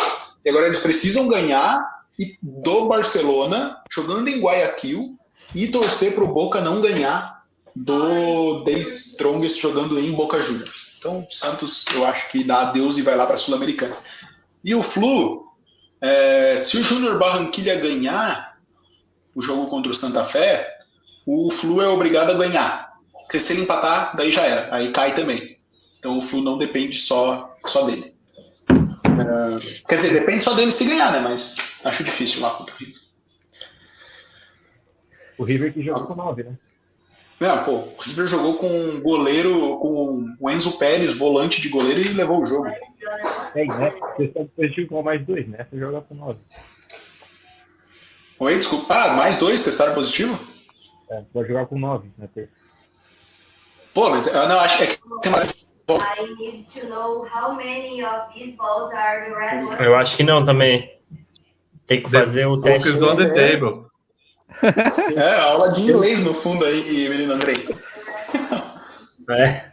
E 0.44 0.50
agora 0.50 0.66
eles 0.66 0.80
precisam 0.80 1.28
ganhar 1.28 1.80
do 2.42 2.86
Barcelona, 2.86 3.80
jogando 3.90 4.28
em 4.28 4.40
Guayaquil, 4.40 5.18
e 5.54 5.68
torcer 5.68 6.14
para 6.14 6.24
o 6.24 6.32
Boca 6.32 6.60
não 6.60 6.80
ganhar 6.80 7.42
do 7.74 8.64
The 8.64 8.72
Strongest 8.72 9.60
jogando 9.60 9.98
em 9.98 10.12
Boca 10.12 10.40
Juniors. 10.40 10.92
Então, 10.98 11.26
o 11.28 11.34
Santos, 11.34 11.84
eu 11.94 12.04
acho 12.06 12.28
que 12.30 12.44
dá 12.44 12.62
adeus 12.62 12.96
e 12.96 13.02
vai 13.02 13.16
lá 13.16 13.26
para 13.26 13.34
a 13.34 13.38
Sul-Americana. 13.38 13.96
E 14.64 14.74
o 14.74 14.82
Flu, 14.82 15.46
é, 16.00 16.56
se 16.56 16.76
o 16.76 16.84
Júnior 16.84 17.18
Barranquilha 17.18 17.74
ganhar 17.76 18.56
o 19.34 19.42
jogo 19.42 19.66
contra 19.66 19.90
o 19.90 19.94
Santa 19.94 20.24
Fé, 20.24 20.78
o 21.26 21.50
Flu 21.50 21.82
é 21.82 21.88
obrigado 21.88 22.30
a 22.30 22.34
ganhar. 22.34 22.92
Porque 23.12 23.40
se 23.40 23.54
ele 23.54 23.62
empatar, 23.62 24.16
daí 24.16 24.30
já 24.30 24.42
era. 24.42 24.74
Aí 24.74 24.90
cai 24.90 25.14
também. 25.14 25.56
Então 25.98 26.18
o 26.18 26.22
Flu 26.22 26.42
não 26.42 26.58
depende 26.58 26.98
só, 26.98 27.56
só 27.66 27.82
dele. 27.84 28.14
É, 28.68 29.82
quer 29.88 29.96
dizer, 29.96 30.12
depende 30.12 30.44
só 30.44 30.54
dele 30.54 30.70
se 30.70 30.84
ganhar, 30.84 31.12
né? 31.12 31.20
Mas 31.20 31.80
acho 31.84 32.04
difícil 32.04 32.42
lá 32.42 32.50
contra 32.50 32.74
o 32.74 32.78
River. 32.78 33.11
O 35.42 35.44
River 35.44 35.74
que 35.74 35.82
jogou 35.82 36.06
com 36.06 36.14
9, 36.14 36.44
né? 36.44 36.56
Não, 37.40 37.64
pô, 37.64 37.72
o 37.72 37.94
River 38.00 38.28
jogou 38.28 38.54
com 38.58 38.68
um 38.68 39.00
goleiro, 39.00 39.76
com 39.78 40.36
o 40.38 40.48
Enzo 40.48 40.78
Pérez, 40.78 41.18
volante 41.18 41.60
de 41.60 41.68
goleiro, 41.68 41.98
e 41.98 42.12
levou 42.12 42.42
o 42.42 42.46
jogo. 42.46 42.68
É, 42.68 43.64
né? 43.64 43.92
Você 44.16 44.22
está 44.22 44.44
positivo 44.56 44.88
com 44.88 45.02
mais 45.02 45.26
dois, 45.26 45.48
né? 45.48 45.66
Você 45.68 45.80
joga 45.80 46.00
com 46.00 46.14
9. 46.14 46.38
Oi, 48.38 48.56
desculpa. 48.56 48.94
Ah, 48.94 49.14
mais 49.14 49.38
dois 49.38 49.64
testaram 49.64 49.94
positivo? 49.94 50.38
É, 51.10 51.22
pode 51.32 51.48
jogar 51.48 51.66
com 51.66 51.76
9, 51.76 52.08
né? 52.16 52.28
Pô, 53.92 54.10
mas 54.10 54.28
eu 54.28 54.48
não 54.48 54.60
acho 54.60 54.80
é 54.80 54.86
que 54.86 54.98
tem 55.22 55.32
mais. 55.32 55.50
I 55.90 56.34
need 56.38 56.64
to 56.72 56.86
know 56.86 57.26
how 57.26 57.56
many 57.56 58.04
of 58.04 58.32
these 58.32 58.56
balls 58.56 58.94
are 58.94 59.28
the 59.28 59.34
red 59.34 59.64
ones. 59.64 59.80
Eu 59.80 59.96
acho 59.96 60.16
que 60.16 60.22
não 60.22 60.44
também. 60.44 60.96
Tem 61.88 62.00
que 62.00 62.08
fazer 62.08 62.46
o 62.46 62.60
teste. 62.62 62.92
Focus 62.92 63.02
on 63.02 63.16
the 63.16 63.34
table. 63.34 63.91
É, 65.16 65.40
aula 65.40 65.72
de 65.72 65.82
inglês 65.82 66.22
no 66.22 66.34
fundo 66.34 66.64
aí, 66.64 67.08
menino 67.08 67.34
Andrei. 67.34 67.56
É. 69.30 69.72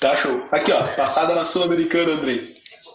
Tá 0.00 0.16
show. 0.16 0.46
Aqui, 0.50 0.72
ó, 0.72 0.82
passada 0.94 1.34
na 1.34 1.44
Sul-Americana, 1.44 2.14
Andrei. 2.14 2.54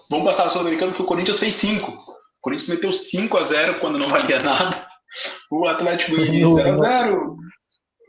Vamos 0.10 0.26
passar 0.26 0.46
na 0.46 0.52
Sul-Americana 0.52 0.92
porque 0.92 1.04
o 1.04 1.06
Corinthians 1.06 1.40
fez 1.40 1.56
5. 1.56 1.90
O 1.92 2.16
Corinthians 2.42 2.70
meteu 2.70 2.92
5 2.92 3.38
a 3.38 3.44
0 3.44 3.80
quando 3.80 3.98
não 3.98 4.10
valia 4.10 4.40
nada. 4.44 4.76
O 5.50 5.66
Atlético 5.66 6.18
Goianiense 6.18 6.56
0 6.56 6.70
a 6.70 6.74
0 6.74 7.38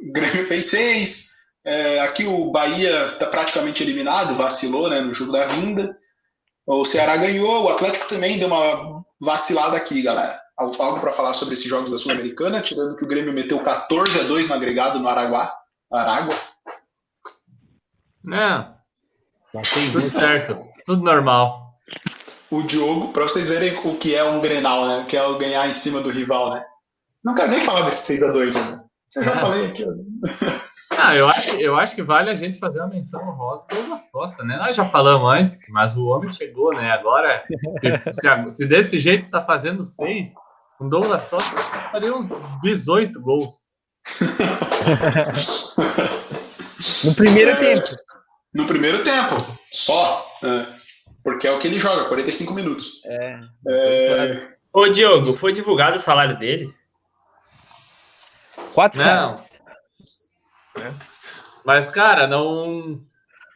O 0.01 0.13
Grêmio 0.13 0.47
fez 0.47 0.67
6. 0.67 1.29
É, 1.65 2.01
aqui 2.01 2.25
o 2.25 2.51
Bahia 2.51 3.13
tá 3.21 3.27
praticamente 3.27 3.83
eliminado, 3.83 4.35
vacilou 4.35 4.89
né, 4.89 5.01
no 5.01 5.15
jogo 5.15 5.33
da 5.33 5.47
vinda. 5.47 5.97
O 6.67 6.85
Ceará 6.85 7.17
ganhou, 7.17 7.65
o 7.65 7.69
Atlético 7.69 8.09
também 8.09 8.39
deu 8.39 8.49
uma 8.49 9.05
vacilada 9.21 9.77
aqui, 9.77 10.03
galera. 10.03 10.41
Al- 10.59 10.75
Algo 10.83 11.01
para 11.01 11.13
falar 11.13 11.35
sobre 11.35 11.55
esses 11.55 11.69
jogos 11.69 11.91
da 11.91 11.99
Sul-Americana, 11.99 12.61
tirando 12.61 12.97
que 12.97 13.05
o 13.05 13.09
Grêmio 13.09 13.33
meteu 13.33 13.61
14 13.61 14.21
a 14.21 14.23
2 14.25 14.49
no 14.49 14.55
agregado 14.55 14.99
no 14.99 15.09
Araguá. 15.09 15.53
Aragua. 15.93 16.35
Não, 18.25 18.77
Tá 19.53 19.65
seis, 19.65 19.93
tudo 19.93 20.11
certo. 20.11 20.57
Tudo 20.85 21.03
normal. 21.03 21.75
o 22.51 22.63
Diogo, 22.63 23.13
para 23.13 23.23
vocês 23.23 23.49
verem 23.49 23.73
o 23.85 23.97
que 23.97 24.15
é 24.15 24.23
um 24.25 24.41
Grenal, 24.41 24.87
né? 24.87 24.99
O 24.99 25.07
que 25.07 25.17
é 25.17 25.23
o 25.27 25.39
ganhar 25.39 25.69
em 25.69 25.73
cima 25.75 26.01
do 26.01 26.11
rival, 26.11 26.53
né? 26.53 26.65
Não 27.25 27.35
quero 27.35 27.51
nem 27.51 27.61
falar 27.61 27.83
desse 27.83 28.13
6x2, 28.19 28.55
né? 28.55 28.85
Eu 29.17 29.23
já 29.23 29.33
É. 29.33 29.37
falei 29.39 29.67
aqui. 29.67 29.85
Ah, 31.01 31.15
eu 31.15 31.29
acho, 31.29 31.51
eu 31.61 31.77
acho 31.79 31.95
que 31.95 32.03
vale 32.03 32.29
a 32.29 32.35
gente 32.35 32.59
fazer 32.59 32.81
uma 32.81 32.89
menção 32.89 33.23
honrosa 33.23 33.65
do 33.69 33.77
Douglas 33.77 34.11
Costa, 34.11 34.43
né? 34.43 34.57
Nós 34.57 34.75
já 34.75 34.85
falamos 34.85 35.31
antes, 35.33 35.67
mas 35.71 35.97
o 35.97 36.07
homem 36.07 36.29
chegou, 36.33 36.75
né? 36.75 36.91
Agora, 36.91 37.25
se, 37.39 37.55
se 38.13 38.27
a- 38.27 38.51
se 38.51 38.67
desse 38.67 38.99
jeito 38.99 39.23
está 39.23 39.45
fazendo 39.45 39.85
seis, 39.85 40.33
com 40.79 40.89
Douglas 40.89 41.27
Costa, 41.29 41.51
vocês 41.51 41.85
fariam 41.85 42.19
uns 42.19 42.31
18 42.63 43.21
gols. 43.21 43.53
No 47.05 47.15
primeiro 47.15 47.57
tempo. 47.59 47.87
No 48.55 48.67
primeiro 48.67 49.03
tempo, 49.03 49.35
só. 49.73 50.25
é, 50.45 50.67
porque 51.25 51.47
é 51.49 51.53
o 51.53 51.59
que 51.59 51.67
ele 51.67 51.79
joga, 51.79 52.07
45 52.09 52.55
minutos. 52.55 53.05
É, 53.05 53.41
É, 53.69 54.57
Ô, 54.73 54.89
Diogo, 54.89 55.33
foi 55.33 55.53
divulgado 55.53 55.97
o 55.97 56.01
salário 56.01 56.39
dele? 56.39 56.73
quatro 58.73 58.99
Não. 58.99 59.07
reais. 59.35 59.49
Mas, 61.65 61.91
cara, 61.91 62.27
não, 62.29 62.97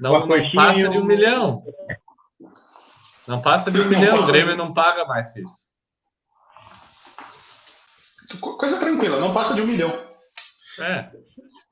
não, 0.00 0.26
não 0.26 0.50
passa 0.52 0.88
de 0.88 0.98
um 0.98 1.04
milhão. 1.04 1.64
Não 3.26 3.40
passa 3.40 3.70
de 3.70 3.80
um 3.80 3.84
Não 3.84 3.90
milhão. 3.90 4.20
O. 4.20 4.26
Grêmio 4.26 4.56
não 4.56 4.74
paga 4.74 5.04
mais 5.04 5.32
que 5.32 5.40
isso. 5.42 5.70
Co- 8.38 8.56
coisa 8.56 8.78
tranquila, 8.78 9.18
não 9.18 9.34
passa 9.34 9.54
de 9.54 9.62
um 9.62 9.66
milhão. 9.66 9.92
É. 10.80 11.10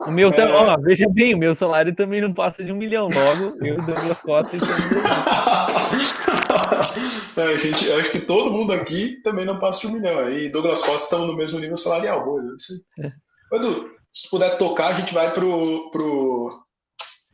O 0.06 0.10
meu 0.10 0.30
também, 0.32 0.54
É. 0.54 0.56
ó, 0.56 0.76
veja 0.80 1.06
bem, 1.10 1.34
o 1.34 1.38
meu 1.38 1.54
salário 1.54 1.94
também 1.94 2.22
não 2.22 2.32
passa 2.32 2.64
de 2.64 2.72
um 2.72 2.76
milhão. 2.76 3.10
Logo, 3.10 3.64
eu, 3.66 3.76
Douglas 3.84 4.20
Costa, 4.20 4.56
estamos 4.56 4.80
É, 7.36 7.56
gente, 7.58 7.86
eu 7.86 7.98
acho 7.98 8.10
que 8.10 8.20
todo 8.20 8.50
mundo 8.50 8.72
aqui 8.72 9.20
também 9.22 9.44
não 9.44 9.58
passa 9.58 9.80
de 9.80 9.86
um 9.88 9.92
milhão. 9.92 10.30
E 10.30 10.50
Douglas 10.50 10.80
Costa 10.82 11.04
estão 11.04 11.26
no 11.26 11.36
mesmo 11.36 11.58
nível 11.58 11.76
salarial. 11.76 12.24
Boa, 12.24 12.42
é 12.42 12.46
isso 12.56 12.72
aí. 12.98 13.10
Edu, 13.58 13.90
se 14.12 14.28
puder 14.30 14.56
tocar, 14.58 14.88
a 14.88 14.92
gente 14.94 15.12
vai 15.14 15.32
pro, 15.34 15.90
pro 15.90 16.48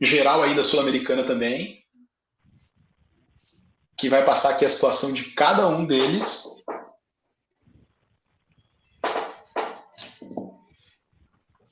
geral 0.01 0.43
aí 0.43 0.53
da 0.55 0.63
Sul-Americana 0.63 1.23
também. 1.23 1.77
Que 3.97 4.09
vai 4.09 4.23
passar 4.25 4.51
aqui 4.51 4.65
a 4.65 4.69
situação 4.69 5.11
de 5.11 5.31
cada 5.31 5.67
um 5.67 5.85
deles. 5.85 6.43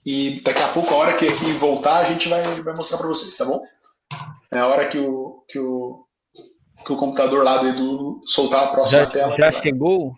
E 0.05 0.41
daqui 0.41 0.61
a 0.61 0.67
pouco, 0.67 0.93
a 0.93 0.97
hora 0.97 1.17
que 1.17 1.27
aqui 1.27 1.51
voltar, 1.53 1.97
a 1.97 2.03
gente 2.03 2.29
vai, 2.29 2.43
vai 2.61 2.75
mostrar 2.75 2.97
para 2.97 3.07
vocês, 3.07 3.35
tá 3.35 3.45
bom? 3.45 3.63
É 4.51 4.59
a 4.59 4.67
hora 4.67 4.87
que 4.87 4.99
o, 4.99 5.43
que 5.49 5.57
o 5.57 6.05
que 6.85 6.91
o 6.91 6.97
computador 6.97 7.43
lá 7.43 7.57
do 7.57 7.67
Edu 7.67 8.21
soltar 8.25 8.65
a 8.65 8.67
próxima 8.67 9.01
Já, 9.01 9.09
tela. 9.09 9.37
já 9.37 9.51
chegou? 9.51 10.15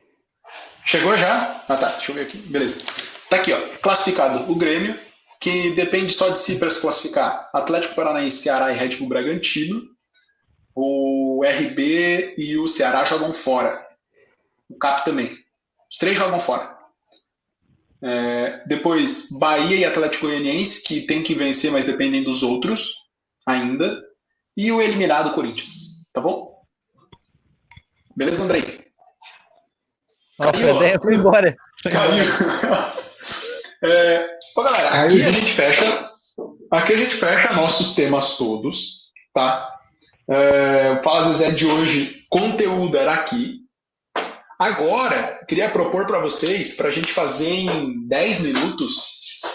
Chegou 0.84 1.16
já? 1.16 1.64
Ah 1.68 1.78
tá, 1.78 1.90
deixa 1.90 2.12
eu 2.12 2.16
ver 2.16 2.22
aqui. 2.22 2.38
Beleza. 2.38 2.86
Tá 3.30 3.38
aqui, 3.38 3.54
ó. 3.54 3.60
Classificado 3.82 4.52
o 4.52 4.56
Grêmio, 4.56 4.98
que 5.40 5.72
depende 5.72 6.12
só 6.14 6.30
de 6.30 6.40
si 6.40 6.58
para 6.60 6.70
se 6.70 6.82
classificar. 6.82 7.50
Atlético 7.54 7.96
Paranaense, 7.96 8.38
Ceará 8.38 8.72
e 8.72 8.76
Red 8.76 8.98
Bull 8.98 9.10
Bragantino. 9.10 9.82
O 10.76 11.42
RB 11.44 12.36
e 12.38 12.58
o 12.58 12.68
Ceará 12.68 13.04
jogam 13.06 13.34
fora. 13.34 13.86
O 14.70 14.78
CAP 14.78 15.06
também. 15.06 15.38
Os 15.92 15.98
três 15.98 16.16
jogam 16.18 16.40
fora. 16.40 16.77
É, 18.02 18.64
depois, 18.68 19.30
Bahia 19.39 19.78
e 19.78 19.86
Atlético 19.86 20.28
Goianiense, 20.28 20.84
que 20.84 21.02
tem 21.02 21.24
que 21.24 21.34
vencer, 21.34 21.72
mas 21.72 21.86
dependem 21.86 22.24
dos 22.24 22.43
outros 22.43 22.93
ainda. 23.45 24.02
E 24.56 24.72
o 24.72 24.82
eliminado 24.82 25.34
Corinthians. 25.34 26.10
Tá 26.14 26.22
bom? 26.22 26.62
Beleza, 28.16 28.43
Andrei? 28.43 28.86
Nossa, 30.39 30.52
Caiu, 30.52 30.70
a 30.70 30.74
ó. 30.74 30.78
ideia 30.78 31.00
foi 31.02 31.16
embora. 31.16 31.56
Caiu. 31.84 32.24
É, 33.84 34.38
ó, 34.56 34.64
galera, 34.64 34.89
aqui 35.04 35.24
a 35.24 35.32
gente 35.32 35.52
fecha. 35.52 36.10
Aqui 36.72 36.93
a 36.93 36.98
gente 36.98 37.16
fecha 37.16 37.54
nossos 37.54 37.93
temas 37.93 38.36
todos, 38.36 39.12
tá? 39.34 39.72
É, 40.30 41.00
Fala 41.04 41.32
Zezé 41.32 41.52
de 41.52 41.66
hoje, 41.66 42.26
conteúdo 42.30 42.98
era 42.98 43.14
aqui. 43.14 43.66
Agora, 44.60 45.43
queria 45.47 45.70
propor 45.70 46.08
para 46.08 46.20
vocês, 46.20 46.76
para 46.76 46.88
a 46.88 46.91
gente 46.91 47.12
fazer 47.12 47.49
em 47.49 48.08
10 48.08 48.39
minutos, 48.41 49.05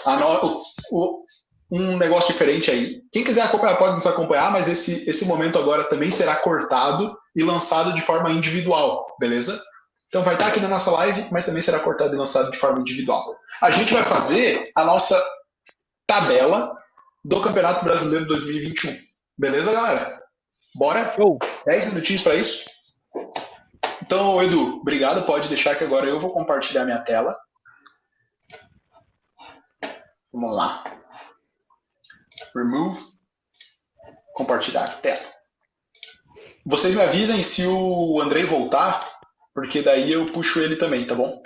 no- 0.05 0.63
o- 0.91 1.23
um 1.71 1.97
negócio 1.97 2.31
diferente 2.31 2.69
aí. 2.71 3.01
Quem 3.11 3.23
quiser 3.23 3.41
acompanhar 3.41 3.77
pode 3.77 3.95
nos 3.95 4.05
acompanhar, 4.07 4.51
mas 4.51 4.67
esse, 4.67 5.09
esse 5.09 5.25
momento 5.25 5.57
agora 5.57 5.83
também 5.85 6.09
será 6.11 6.35
cortado 6.37 7.15
e 7.35 7.43
lançado 7.43 7.93
de 7.93 8.01
forma 8.01 8.31
individual, 8.31 9.05
beleza? 9.19 9.61
Então 10.07 10.23
vai 10.23 10.35
estar 10.35 10.47
aqui 10.47 10.59
na 10.59 10.67
nossa 10.67 10.91
live, 10.91 11.27
mas 11.31 11.45
também 11.45 11.61
será 11.63 11.79
cortado 11.79 12.13
e 12.13 12.17
lançado 12.17 12.51
de 12.51 12.57
forma 12.57 12.79
individual. 12.79 13.35
A 13.61 13.71
gente 13.71 13.91
vai 13.93 14.03
fazer 14.03 14.71
a 14.75 14.83
nossa 14.85 15.19
tabela 16.07 16.71
do 17.25 17.41
Campeonato 17.41 17.83
Brasileiro 17.83 18.27
2021. 18.27 18.95
Beleza, 19.37 19.71
galera? 19.73 20.21
Bora? 20.75 21.13
Show. 21.15 21.39
10 21.65 21.87
minutinhos 21.87 22.21
para 22.21 22.35
isso? 22.35 22.65
Então, 24.03 24.43
Edu, 24.43 24.81
obrigado. 24.81 25.25
Pode 25.25 25.47
deixar 25.47 25.75
que 25.75 25.83
agora 25.85 26.05
eu 26.05 26.19
vou 26.19 26.33
compartilhar 26.33 26.83
minha 26.83 26.99
tela. 26.99 27.33
Vamos 30.31 30.53
lá. 30.53 30.83
Remove. 32.53 33.01
Compartilhar 34.35 34.87
tela. 34.99 35.23
Vocês 36.65 36.93
me 36.95 37.01
avisem 37.01 37.41
se 37.41 37.65
o 37.65 38.19
Andrei 38.21 38.43
voltar, 38.43 39.09
porque 39.53 39.81
daí 39.81 40.11
eu 40.11 40.33
puxo 40.33 40.59
ele 40.59 40.75
também, 40.75 41.07
tá 41.07 41.15
bom? 41.15 41.41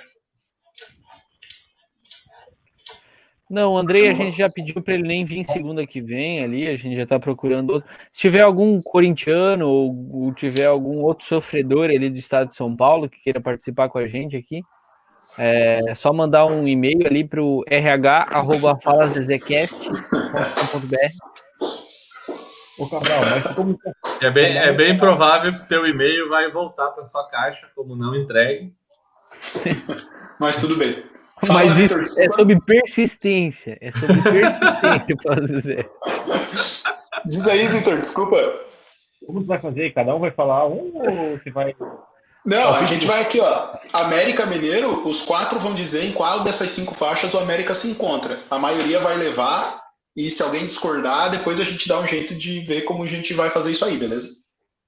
Não, 3.49 3.73
o 3.73 3.77
Andrei, 3.77 4.09
a 4.09 4.13
gente 4.13 4.37
já 4.37 4.45
pediu 4.53 4.81
para 4.81 4.95
ele 4.95 5.07
nem 5.07 5.23
vir 5.23 5.45
segunda 5.45 5.87
que 5.87 6.01
vem 6.01 6.43
ali, 6.43 6.67
a 6.67 6.75
gente 6.75 6.97
já 6.97 7.05
tá 7.05 7.17
procurando 7.17 7.71
outro. 7.71 7.89
Se 8.11 8.19
tiver 8.19 8.41
algum 8.41 8.81
corintiano 8.81 9.69
ou, 9.69 10.09
ou 10.11 10.33
tiver 10.33 10.65
algum 10.65 11.01
outro 11.01 11.25
sofredor 11.25 11.85
ali 11.85 12.09
do 12.09 12.17
estado 12.17 12.49
de 12.49 12.55
São 12.55 12.75
Paulo 12.75 13.09
que 13.09 13.21
queira 13.21 13.39
participar 13.39 13.87
com 13.87 13.99
a 13.99 14.07
gente 14.07 14.35
aqui, 14.35 14.61
é 15.37 15.93
só 15.95 16.11
mandar 16.11 16.45
um 16.45 16.67
e-mail 16.67 17.05
ali 17.05 17.23
para 17.23 17.41
o. 17.41 17.63
Ô, 22.79 22.87
Cabral, 22.89 23.21
mas 23.21 23.55
como 23.55 23.79
É 24.21 24.29
bem, 24.29 24.57
é 24.57 24.73
bem 24.73 24.97
provável 24.97 25.53
que 25.53 25.61
seu 25.61 25.85
e-mail 25.87 26.27
vai 26.29 26.51
voltar 26.51 26.89
para 26.89 27.05
sua 27.05 27.27
caixa 27.29 27.67
como 27.75 27.95
não 27.95 28.15
entregue. 28.15 28.73
Mas 30.39 30.59
tudo 30.59 30.75
bem. 30.77 31.16
Fala, 31.45 31.59
Mas 31.59 31.73
Vitor, 31.73 32.01
isso 32.01 32.21
é 32.21 32.27
sobre 32.29 32.59
persistência, 32.61 33.77
é 33.79 33.91
sobre 33.91 34.21
persistência, 34.21 35.17
posso 35.21 35.45
dizer. 35.45 35.89
Diz 37.25 37.47
aí, 37.47 37.67
Vitor, 37.67 37.99
desculpa. 37.99 38.37
como 39.25 39.41
você 39.41 39.47
vai 39.47 39.61
fazer? 39.61 39.93
Cada 39.93 40.15
um 40.15 40.19
vai 40.19 40.31
falar 40.31 40.67
um 40.67 40.91
ou 40.95 41.37
você 41.37 41.51
vai. 41.51 41.75
Não, 42.43 42.73
a 42.73 42.85
gente 42.85 43.05
vai 43.05 43.21
aqui, 43.21 43.39
ó. 43.39 43.77
América 43.93 44.45
Mineiro, 44.45 45.07
os 45.07 45.25
quatro 45.25 45.59
vão 45.59 45.75
dizer 45.75 46.05
em 46.05 46.13
qual 46.13 46.43
dessas 46.43 46.71
cinco 46.71 46.95
faixas 46.95 47.33
o 47.33 47.39
América 47.39 47.75
se 47.75 47.89
encontra. 47.89 48.39
A 48.49 48.57
maioria 48.57 48.99
vai 48.99 49.17
levar, 49.17 49.81
e 50.15 50.31
se 50.31 50.41
alguém 50.41 50.65
discordar, 50.65 51.29
depois 51.29 51.59
a 51.59 51.63
gente 51.63 51.87
dá 51.87 51.99
um 51.99 52.07
jeito 52.07 52.33
de 52.33 52.61
ver 52.61 52.81
como 52.81 53.03
a 53.03 53.07
gente 53.07 53.33
vai 53.35 53.51
fazer 53.51 53.73
isso 53.73 53.85
aí, 53.85 53.97
beleza? 53.97 54.29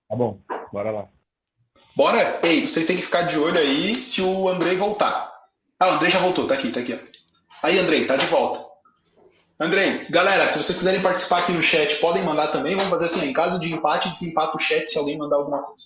Tá 0.09 0.15
bom, 0.15 0.39
bora 0.73 0.89
lá. 0.89 1.07
Bora? 1.95 2.39
Ei, 2.41 2.67
vocês 2.67 2.85
têm 2.85 2.95
que 2.95 3.03
ficar 3.03 3.23
de 3.23 3.37
olho 3.37 3.59
aí 3.59 4.01
se 4.01 4.21
o 4.21 4.49
Andrei 4.49 4.75
voltar. 4.75 5.28
Ah, 5.79 5.89
o 5.89 5.91
Andrei 5.93 6.11
já 6.11 6.19
voltou, 6.19 6.45
tá 6.47 6.55
aqui, 6.55 6.71
tá 6.71 6.79
aqui, 6.79 6.93
ó. 6.93 6.97
Aí, 7.67 7.77
Andrei, 7.79 8.05
tá 8.05 8.15
de 8.17 8.25
volta. 8.27 8.67
Andrei, 9.59 10.05
galera, 10.09 10.47
se 10.47 10.57
vocês 10.61 10.77
quiserem 10.77 11.01
participar 11.01 11.39
aqui 11.39 11.51
no 11.51 11.61
chat, 11.61 11.95
podem 11.99 12.23
mandar 12.23 12.47
também. 12.47 12.75
Vamos 12.75 12.89
fazer 12.89 13.05
assim, 13.05 13.29
em 13.29 13.33
caso 13.33 13.59
de 13.59 13.73
empate, 13.73 14.09
desempata 14.09 14.55
o 14.55 14.59
chat 14.59 14.89
se 14.89 14.97
alguém 14.97 15.17
mandar 15.17 15.35
alguma 15.37 15.61
coisa. 15.63 15.83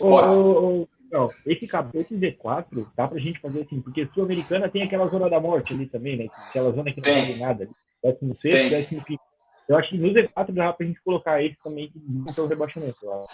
Ô, 0.00 0.10
Bora. 0.10 0.30
ô, 0.30 0.82
ô, 0.82 0.88
não, 1.10 1.30
esse, 1.46 1.66
cap- 1.68 1.96
esse 1.96 2.14
Z4 2.16 2.86
dá 2.96 3.06
pra 3.06 3.18
gente 3.20 3.40
fazer 3.40 3.62
assim, 3.62 3.80
porque 3.80 4.08
Sul-Americana 4.12 4.68
tem 4.68 4.82
aquela 4.82 5.06
zona 5.06 5.30
da 5.30 5.38
morte 5.40 5.72
ali 5.72 5.86
também, 5.86 6.16
né? 6.16 6.26
Aquela 6.48 6.72
zona 6.72 6.90
que 6.92 6.96
não 6.96 7.02
Tem. 7.02 7.38
nada. 7.38 7.68
Tem. 8.02 8.36
sexto, 8.42 8.70
décimo 8.70 9.04
quinto. 9.04 9.22
Eu 9.68 9.76
acho 9.78 9.90
que 9.90 9.96
no 9.98 10.08
Z4 10.12 10.52
dá 10.52 10.72
pra 10.72 10.86
gente 10.86 11.00
colocar 11.04 11.42
esse 11.42 11.56
também 11.62 11.90
que 11.90 11.98
não 12.06 12.44
o 12.44 12.48
rebaixamento. 12.48 12.96
acho. 13.12 13.24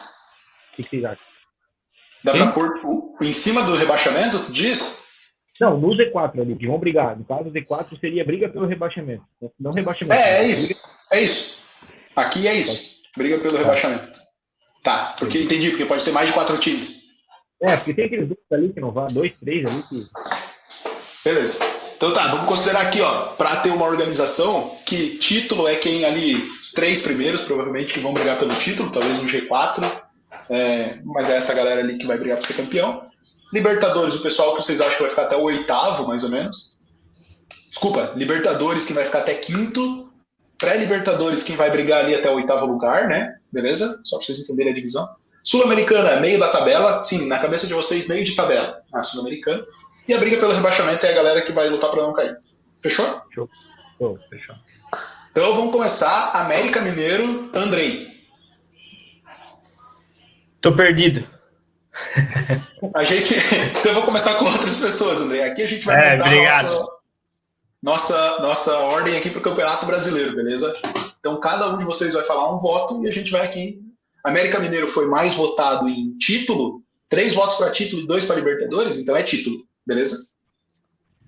O 0.72 0.76
que 0.76 0.82
vocês 0.82 1.04
acham? 1.04 1.24
Dá 2.22 2.32
Sim. 2.32 2.38
pra 2.38 2.52
pôr 2.52 3.16
em 3.22 3.32
cima 3.32 3.62
do 3.62 3.74
rebaixamento? 3.74 4.52
Diz? 4.52 5.09
Não, 5.61 5.78
no 5.78 5.90
Z4 5.90 6.40
ali, 6.40 6.56
que 6.56 6.66
vão 6.66 6.78
brigar. 6.78 7.16
No 7.16 7.24
caso, 7.24 7.48
o 7.48 7.52
Z4 7.52 7.98
seria 8.00 8.24
briga 8.24 8.48
pelo 8.48 8.66
rebaixamento. 8.66 9.22
Não 9.58 9.70
rebaixamento. 9.70 10.18
É, 10.18 10.38
é 10.38 10.42
né? 10.42 10.48
isso. 10.48 10.82
É 11.12 11.20
isso. 11.20 11.61
Aqui 12.16 12.48
é 12.48 12.54
isso. 12.54 13.00
Briga 13.16 13.38
pelo 13.38 13.58
rebaixamento. 13.58 14.20
Tá, 14.82 15.14
porque 15.18 15.42
entendi, 15.42 15.70
porque 15.70 15.84
pode 15.84 16.04
ter 16.04 16.12
mais 16.12 16.28
de 16.28 16.32
quatro 16.32 16.56
times. 16.58 17.11
É, 17.62 17.76
porque 17.76 17.92
tem 17.92 18.06
aqueles 18.06 18.26
dois 18.26 18.40
ali 18.50 18.72
que 18.72 18.80
não 18.80 18.90
vão, 18.90 19.06
dois, 19.08 19.32
três 19.38 19.62
ali 19.70 19.82
que. 19.82 20.08
Beleza. 21.22 21.62
Então 21.94 22.14
tá, 22.14 22.28
vamos 22.28 22.48
considerar 22.48 22.86
aqui, 22.86 23.02
ó, 23.02 23.32
pra 23.34 23.56
ter 23.56 23.68
uma 23.68 23.84
organização, 23.84 24.74
que 24.86 25.18
título 25.18 25.68
é 25.68 25.76
quem 25.76 26.06
ali, 26.06 26.36
os 26.62 26.72
três 26.72 27.02
primeiros, 27.02 27.42
provavelmente, 27.42 27.92
que 27.92 28.00
vão 28.00 28.14
brigar 28.14 28.38
pelo 28.38 28.54
título, 28.54 28.90
talvez 28.90 29.18
um 29.18 29.26
G4, 29.26 30.02
é, 30.48 30.98
mas 31.04 31.28
é 31.28 31.36
essa 31.36 31.54
galera 31.54 31.80
ali 31.80 31.98
que 31.98 32.06
vai 32.06 32.16
brigar 32.16 32.38
pra 32.38 32.46
ser 32.46 32.54
campeão. 32.54 33.09
Libertadores, 33.53 34.14
o 34.14 34.22
pessoal 34.22 34.55
que 34.55 34.62
vocês 34.62 34.80
acham 34.80 34.96
que 34.96 35.03
vai 35.03 35.11
ficar 35.11 35.22
até 35.22 35.36
o 35.36 35.42
oitavo, 35.42 36.07
mais 36.07 36.22
ou 36.22 36.30
menos. 36.30 36.78
Desculpa, 37.68 38.12
Libertadores, 38.16 38.84
quem 38.84 38.94
vai 38.94 39.05
ficar 39.05 39.20
até 39.20 39.34
quinto. 39.34 40.12
Pré-Libertadores, 40.59 41.42
quem 41.42 41.57
vai 41.57 41.70
brigar 41.70 42.05
ali 42.05 42.14
até 42.14 42.30
o 42.30 42.36
oitavo 42.36 42.66
lugar, 42.66 43.09
né? 43.09 43.34
Beleza? 43.51 44.01
Só 44.05 44.18
pra 44.18 44.26
vocês 44.26 44.40
entenderem 44.40 44.72
a 44.72 44.74
divisão. 44.74 45.09
Sul-Americana, 45.42 46.20
meio 46.20 46.38
da 46.38 46.48
tabela. 46.48 47.03
Sim, 47.03 47.26
na 47.26 47.38
cabeça 47.38 47.66
de 47.66 47.74
vocês, 47.74 48.09
meio 48.09 48.24
de 48.24 48.36
tabela. 48.36 48.82
A 48.92 49.03
Sul-Americana. 49.03 49.64
E 50.07 50.12
a 50.12 50.18
briga 50.18 50.36
pelo 50.36 50.53
rebaixamento 50.53 51.05
é 51.07 51.11
a 51.11 51.14
galera 51.14 51.42
que 51.42 51.53
vai 51.53 51.68
lutar 51.68 51.90
pra 51.90 52.03
não 52.03 52.12
cair. 52.12 52.36
Fechou? 52.82 53.22
Fechou. 54.28 54.57
Então 55.30 55.55
vamos 55.55 55.72
começar. 55.72 56.32
América 56.34 56.80
Mineiro, 56.80 57.51
Andrei. 57.55 58.11
Tô 60.61 60.74
perdido. 60.74 61.26
A 62.95 63.05
gente. 63.05 63.34
então 63.80 63.93
eu 63.93 63.95
vou 63.95 64.03
começar 64.05 64.34
com 64.34 64.45
outras 64.47 64.76
pessoas, 64.76 65.20
Andrei. 65.20 65.43
Aqui 65.43 65.62
a 65.62 65.66
gente 65.66 65.84
vai 65.84 66.12
É, 66.12 66.20
obrigado. 66.20 66.66
nossa, 66.66 66.93
nossa, 67.82 68.43
nossa 68.43 68.78
ordem 68.78 69.16
aqui 69.16 69.30
pro 69.30 69.41
Campeonato 69.41 69.86
Brasileiro, 69.86 70.34
beleza? 70.34 70.72
Então 71.18 71.38
cada 71.41 71.68
um 71.68 71.78
de 71.78 71.84
vocês 71.84 72.14
vai 72.14 72.22
falar 72.24 72.55
um 72.55 72.59
voto 72.59 73.05
e 73.05 73.09
a 73.09 73.12
gente 73.12 73.30
vai 73.30 73.45
aqui. 73.45 73.80
América 74.24 74.59
Mineiro 74.59 74.86
foi 74.86 75.07
mais 75.07 75.34
votado 75.34 75.88
em 75.88 76.16
título, 76.18 76.82
três 77.09 77.34
votos 77.34 77.57
para 77.57 77.72
título 77.72 78.03
e 78.03 78.07
dois 78.07 78.26
para 78.26 78.36
Libertadores, 78.36 78.99
então 78.99 79.16
é 79.16 79.22
título, 79.22 79.57
beleza? 79.86 80.16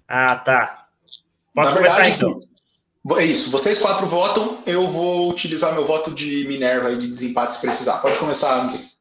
Ah, 0.07 0.37
tá. 0.37 0.87
Posso 1.55 1.71
Na 1.71 1.77
começar 1.77 2.03
verdade, 2.03 2.17
então? 2.17 3.19
É 3.19 3.25
isso. 3.25 3.51
Vocês 3.51 3.79
quatro 3.79 4.07
votam, 4.07 4.63
eu 4.67 4.87
vou 4.87 5.31
utilizar 5.31 5.75
meu 5.75 5.87
voto 5.87 6.11
de 6.13 6.47
Minerva 6.47 6.93
e 6.93 6.97
de 6.97 7.09
desempate 7.09 7.55
se 7.55 7.61
precisar. 7.61 7.99
Pode 7.99 8.19
começar, 8.19 8.63
Andrei. 8.63 8.92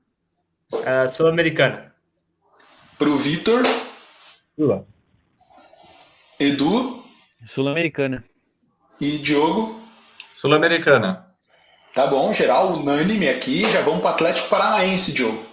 Ah, 0.85 1.07
Sul-Americana. 1.07 1.93
Pro 2.97 3.15
Vitor, 3.17 3.63
Lula. 4.57 4.85
Edu 6.39 7.03
Sul-Americana. 7.47 8.23
e 8.99 9.17
Diogo. 9.17 9.79
Sul-Americana. 10.31 11.27
Tá 11.93 12.07
bom, 12.07 12.31
geral, 12.31 12.73
unânime 12.73 13.27
aqui. 13.29 13.69
Já 13.71 13.81
vamos 13.81 14.01
para 14.01 14.11
Atlético 14.11 14.49
Paranaense, 14.49 15.13
Diogo. 15.13 15.45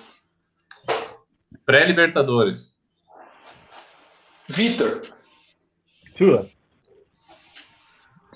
Pré-Libertadores. 1.66 2.78
Vitor, 4.48 5.02
Sula. 6.16 6.48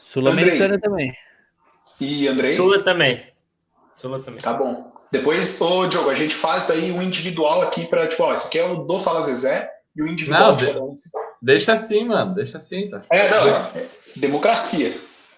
Sul-Americana 0.01 0.79
também. 0.79 1.17
e 2.01 2.29
Andrei. 2.29 2.57
Sula 2.57 2.83
também. 2.83 3.33
Sula 3.95 4.21
também. 4.21 4.41
Tá 4.43 4.53
bom. 4.53 4.92
Depois, 5.13 5.61
ô 5.61 5.87
Diogo, 5.87 6.09
a 6.09 6.15
gente 6.15 6.35
faz 6.35 6.67
daí 6.67 6.91
um 6.91 7.03
individual 7.03 7.61
aqui 7.63 7.87
pra, 7.87 8.09
tipo, 8.09 8.23
ó, 8.23 8.35
esse 8.35 8.47
aqui 8.49 8.59
é 8.59 8.65
o 8.65 8.77
do 8.85 8.99
Fala 8.99 9.23
Zezé 9.23 9.71
e 9.95 10.03
o 10.03 10.09
individual 10.09 10.53
Não, 10.53 10.57
de. 10.57 10.67
Deixa 11.43 11.75
assim, 11.75 12.07
mano. 12.07 12.35
Deixa 12.35 12.57
assim. 12.57 12.89
Tá 12.89 12.99
É, 13.11 13.29
não, 13.29 13.47
é, 13.77 13.87
democracia. 14.17 14.91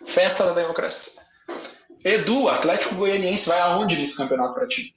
Festa 0.07 0.47
da 0.47 0.53
democracia. 0.62 1.20
Edu, 2.05 2.49
Atlético 2.49 2.95
Goianiense 2.95 3.49
vai 3.49 3.59
aonde 3.62 3.97
nesse 3.99 4.16
campeonato 4.16 4.55
pra 4.55 4.68
ti? 4.68 4.95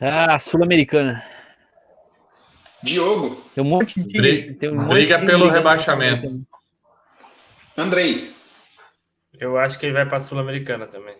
Ah, 0.00 0.38
Sul-Americana. 0.38 1.24
Diogo, 2.82 3.42
Tem 3.54 3.64
um 3.64 3.66
monte 3.68 4.00
de. 4.00 4.12
Briga- 4.12 4.54
tem 4.58 4.70
um 4.70 4.74
monte 4.74 4.88
briga 4.88 5.18
de 5.18 5.26
pelo 5.26 5.38
brigando 5.46 5.52
rebaixamento. 5.56 6.44
Andrei 7.76 8.32
Eu 9.38 9.56
acho 9.58 9.78
que 9.78 9.86
ele 9.86 9.92
vai 9.94 10.06
pra 10.06 10.20
Sul-Americana 10.20 10.86
também. 10.86 11.16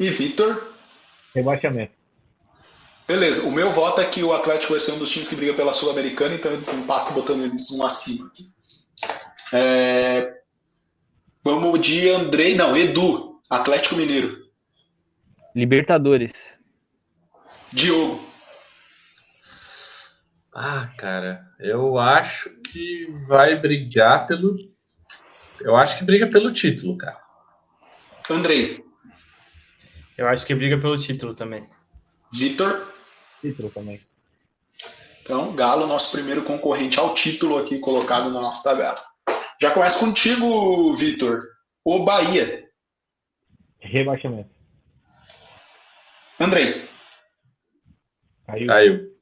E 0.00 0.10
Vitor. 0.10 0.74
Rebaixamento. 1.34 1.92
Beleza, 3.06 3.48
o 3.48 3.52
meu 3.52 3.70
voto 3.70 4.00
é 4.00 4.04
que 4.06 4.22
o 4.22 4.32
Atlético 4.32 4.72
vai 4.72 4.80
ser 4.80 4.92
um 4.92 4.98
dos 4.98 5.10
times 5.10 5.28
que 5.28 5.36
briga 5.36 5.54
pela 5.54 5.72
Sul-Americana, 5.72 6.34
então 6.34 6.50
eu 6.50 6.60
desempato 6.60 7.12
botando 7.12 7.44
eles 7.44 7.70
um 7.72 7.84
acima 7.84 8.26
aqui. 8.28 8.48
É, 9.52 10.40
Vamos 11.42 11.80
de 11.80 12.08
Andrei, 12.10 12.54
não, 12.54 12.76
Edu, 12.76 13.40
Atlético 13.48 13.96
Mineiro. 13.96 14.46
Libertadores. 15.54 16.32
Diogo, 17.72 18.22
Ah, 20.52 20.90
cara, 20.98 21.46
eu 21.58 21.96
acho 21.98 22.50
que 22.64 23.06
vai 23.26 23.56
brigar 23.56 24.26
pelo. 24.26 24.52
Eu 25.60 25.76
acho 25.76 25.96
que 25.96 26.04
briga 26.04 26.28
pelo 26.28 26.52
título, 26.52 26.98
cara. 26.98 27.18
Andrei, 28.28 28.84
Eu 30.20 30.28
acho 30.28 30.44
que 30.44 30.54
briga 30.54 30.78
pelo 30.78 30.98
título 30.98 31.34
também. 31.34 31.66
Vitor. 32.30 32.92
Título 33.40 33.70
também. 33.70 33.98
Então, 35.22 35.56
Galo, 35.56 35.86
nosso 35.86 36.12
primeiro 36.12 36.42
concorrente 36.42 37.00
ao 37.00 37.14
título 37.14 37.56
aqui 37.56 37.78
colocado 37.78 38.30
na 38.30 38.38
nossa 38.38 38.68
tabela. 38.68 39.00
Já 39.58 39.70
começa 39.70 39.98
contigo, 39.98 40.94
Vitor. 40.94 41.40
O 41.82 42.04
Bahia. 42.04 42.68
Rebaixamento. 43.78 44.50
Andrei. 46.38 46.86
Caiu. 48.46 48.66
Caiu. 48.66 49.16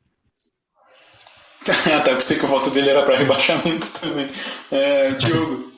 Até 1.97 2.13
pensei 2.13 2.41
que 2.41 2.45
o 2.45 2.49
voto 2.49 2.71
dele 2.71 2.91
era 2.91 3.05
para 3.05 3.19
rebaixamento 3.19 3.87
também. 4.01 4.29
É, 4.73 5.11
Diogo. 5.13 5.73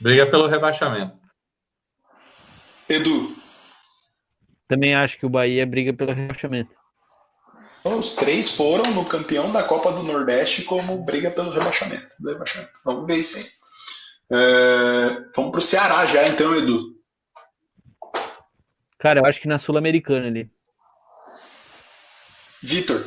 Briga 0.00 0.26
pelo 0.30 0.46
rebaixamento. 0.46 1.18
Edu. 2.88 3.43
Também 4.66 4.94
acho 4.94 5.18
que 5.18 5.26
o 5.26 5.30
Bahia 5.30 5.66
briga 5.66 5.92
pelo 5.92 6.12
rebaixamento. 6.12 6.70
Então, 7.80 7.98
Os 7.98 8.14
três 8.14 8.56
foram 8.56 8.94
no 8.94 9.04
campeão 9.04 9.52
da 9.52 9.62
Copa 9.62 9.92
do 9.92 10.02
Nordeste 10.02 10.62
como 10.64 11.04
briga 11.04 11.30
pelo 11.30 11.50
rebaixamento. 11.50 12.08
rebaixamento. 12.24 12.72
Vamos 12.84 13.06
ver 13.06 13.16
isso 13.16 13.38
aí. 13.38 13.64
É, 14.30 15.08
vamos 15.36 15.50
para 15.50 15.58
o 15.58 15.62
Ceará 15.62 16.06
já, 16.06 16.26
então, 16.28 16.54
Edu. 16.54 16.94
Cara, 18.98 19.20
eu 19.20 19.26
acho 19.26 19.38
que 19.38 19.46
na 19.48 19.58
Sul-Americana 19.58 20.28
ali. 20.28 20.50
Vitor. 22.62 23.04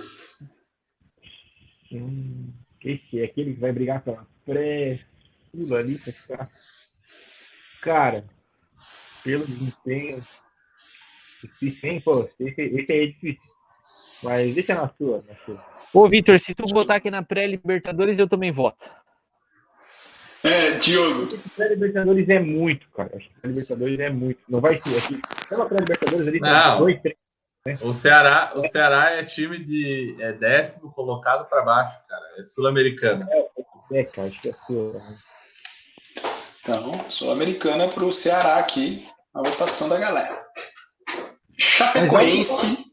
Hum, 1.92 2.54
esse 2.84 3.20
é 3.20 3.26
aquele 3.26 3.56
que 3.56 3.60
vai 3.60 3.72
brigar 3.72 4.04
pela 4.04 4.28
pré-fila 4.46 5.80
ali 5.80 5.98
pra 5.98 6.14
ficar. 6.14 6.52
Cara, 7.82 8.26
pelo 9.24 9.48
desempenho. 9.48 10.24
Difícil, 11.62 11.90
hein, 11.90 12.02
pô? 12.04 12.30
Esse, 12.40 12.62
esse 12.62 12.92
aí 12.92 13.04
é 13.04 13.08
difícil. 13.08 13.52
Mas 14.24 14.56
deixa 14.56 14.76
na 14.76 14.90
sua, 14.98 15.18
na 15.28 15.36
sua. 15.46 15.66
Ô, 15.94 16.08
Vitor, 16.08 16.38
se 16.40 16.54
tu 16.54 16.64
botar 16.74 16.96
aqui 16.96 17.10
na 17.10 17.24
pré-Libertadores, 17.24 18.20
eu 18.20 18.28
também 18.28 18.52
voto. 18.52 18.84
É, 20.44 20.72
Diogo. 20.72 21.28
Pré-Libertadores 21.56 22.30
é 22.30 22.40
muito, 22.40 22.88
cara. 22.92 23.12
Acho 23.16 23.28
que 23.28 23.40
pré-Libertadores 23.42 24.00
é 24.00 24.10
muito. 24.10 24.40
Não 24.50 24.62
vai 24.62 24.80
ser 24.82 24.98
aqui. 24.98 25.22
Pela 25.50 25.66
pré-Libertadores 25.66 26.28
ali, 26.28 26.40
tem 26.40 26.50
Não. 26.52 26.80
dois, 26.80 27.02
três. 27.02 27.18
O 27.82 27.92
Ceará, 27.92 28.54
o 28.56 28.64
Ceará 28.64 29.10
é 29.12 29.26
time 29.26 29.62
de 29.62 30.16
é 30.22 30.32
décimo 30.32 30.90
colocado 30.94 31.50
para 31.50 31.64
baixo, 31.64 32.00
cara. 32.08 32.24
É 32.38 32.44
sul-americano. 32.44 33.26
É, 33.92 34.04
cara, 34.06 34.28
acho 34.30 34.42
que 34.42 34.48
é 34.48 34.52
a 34.52 34.54
sua. 34.54 34.94
né? 34.94 35.18
Então, 36.62 37.10
Sul-Americana 37.10 37.88
para 37.88 38.04
o 38.04 38.12
Ceará 38.12 38.58
aqui, 38.58 39.08
a 39.34 39.40
votação 39.40 39.88
da 39.88 39.98
galera. 39.98 40.47
Chapecoense. 41.58 42.86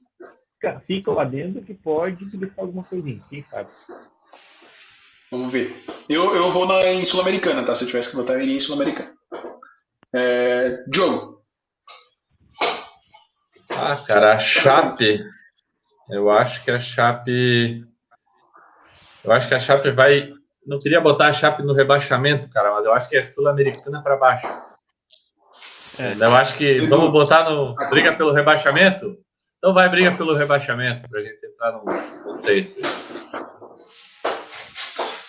Fica- 0.60 0.80
Fica 0.86 1.10
lá 1.12 1.24
dentro 1.24 1.62
que 1.62 1.74
pode 1.74 2.24
buscar 2.36 2.62
alguma 2.62 2.82
coisinha, 2.82 3.20
quem 3.28 3.44
sabe? 3.50 3.68
Vamos 5.30 5.52
ver. 5.52 5.84
Eu, 6.08 6.34
eu 6.34 6.50
vou 6.50 6.66
na, 6.66 6.86
em 6.92 7.04
Sul-Americana, 7.04 7.62
tá? 7.64 7.74
Se 7.74 7.84
eu 7.84 7.88
tivesse 7.88 8.10
que 8.10 8.16
votar, 8.16 8.36
eu 8.36 8.42
iria 8.42 8.56
em 8.56 8.60
Sul-Americana. 8.60 9.12
É, 10.14 10.84
Diogo. 10.88 11.42
Ah, 13.70 13.96
cara, 14.06 14.32
a 14.34 14.36
Chape. 14.36 15.22
Eu 16.10 16.30
acho 16.30 16.62
que 16.64 16.70
a 16.70 16.78
Chape. 16.78 17.84
Eu 19.24 19.32
acho 19.32 19.48
que 19.48 19.54
a 19.54 19.60
Chape 19.60 19.90
vai. 19.90 20.32
Não 20.66 20.78
queria 20.78 21.00
botar 21.00 21.28
a 21.28 21.32
Chape 21.32 21.62
no 21.62 21.74
rebaixamento, 21.74 22.48
cara, 22.50 22.72
mas 22.72 22.84
eu 22.86 22.92
acho 22.94 23.08
que 23.08 23.16
é 23.16 23.22
sul-americana 23.22 24.02
para 24.02 24.16
baixo. 24.16 24.46
É. 25.98 26.14
Eu 26.18 26.34
acho 26.34 26.56
que 26.56 26.78
vamos 26.86 27.12
botar 27.12 27.48
no 27.48 27.74
briga 27.90 28.12
pelo 28.12 28.32
rebaixamento. 28.32 29.16
Então 29.58 29.72
vai 29.72 29.88
briga 29.88 30.12
pelo 30.12 30.34
rebaixamento 30.34 31.08
pra 31.08 31.22
gente 31.22 31.46
entrar 31.46 31.72
no, 31.72 32.36
seis. 32.36 32.76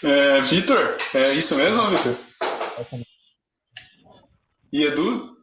É, 0.04 0.42
Vitor, 0.42 0.98
é 1.14 1.34
isso 1.34 1.56
mesmo, 1.56 1.84
Vitor? 1.90 2.16
E 4.74 4.84
Edu? 4.84 5.36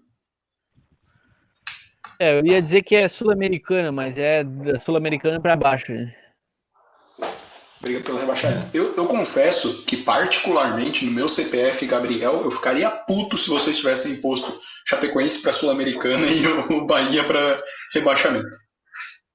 É, 2.19 2.39
eu 2.39 2.47
ia 2.47 2.63
dizer 2.63 2.83
que 2.83 2.95
é 2.95 3.09
Sul-Americana, 3.09 3.91
mas 3.91 4.19
é 4.19 4.45
da 4.45 4.79
Sul-Americana 4.79 5.41
pra 5.41 5.57
baixo, 5.57 5.91
né? 5.91 6.15
Briga 7.83 8.01
pelo 8.01 8.19
rebaixamento. 8.19 8.69
Eu, 8.73 8.95
eu 8.97 9.07
confesso 9.07 9.85
que, 9.85 9.97
particularmente, 9.99 11.05
no 11.05 11.13
meu 11.13 11.29
CPF 11.29 11.85
Gabriel, 11.87 12.43
eu 12.45 12.51
ficaria 12.51 12.89
puto 12.91 13.37
se 13.37 13.51
vocês 13.51 13.77
tivessem 13.77 14.21
posto 14.21 14.59
Chapecoense 14.89 15.43
para 15.43 15.53
Sul-Americana 15.53 16.25
e 16.31 16.47
o 16.47 16.87
Bahia 16.87 17.25
para 17.25 17.63
rebaixamento. 17.93 18.57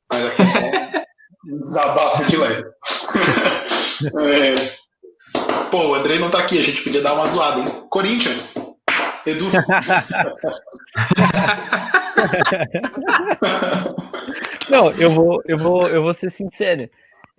Mas 0.10 0.26
aqui 0.26 0.42
é 0.42 0.48
só 0.48 0.60
um 1.46 1.60
desabafo 1.60 2.26
de 2.26 2.38
leve. 2.38 2.64
É, 4.00 4.54
Pô, 5.72 5.88
o 5.90 5.96
Andrei 5.96 6.20
não 6.20 6.30
tá 6.30 6.40
aqui, 6.40 6.60
a 6.60 6.64
gente 6.64 6.84
podia 6.84 7.02
dar 7.02 7.14
uma 7.14 7.28
zoada, 7.28 7.60
hein? 7.60 7.68
Corinthians. 7.90 8.56
Edu. 9.26 9.46
Não, 14.70 14.92
eu 14.92 15.10
vou, 15.12 15.42
eu 15.46 15.58
vou, 15.58 15.88
eu 15.88 16.02
vou 16.02 16.14
ser 16.14 16.32
sincero. 16.32 16.90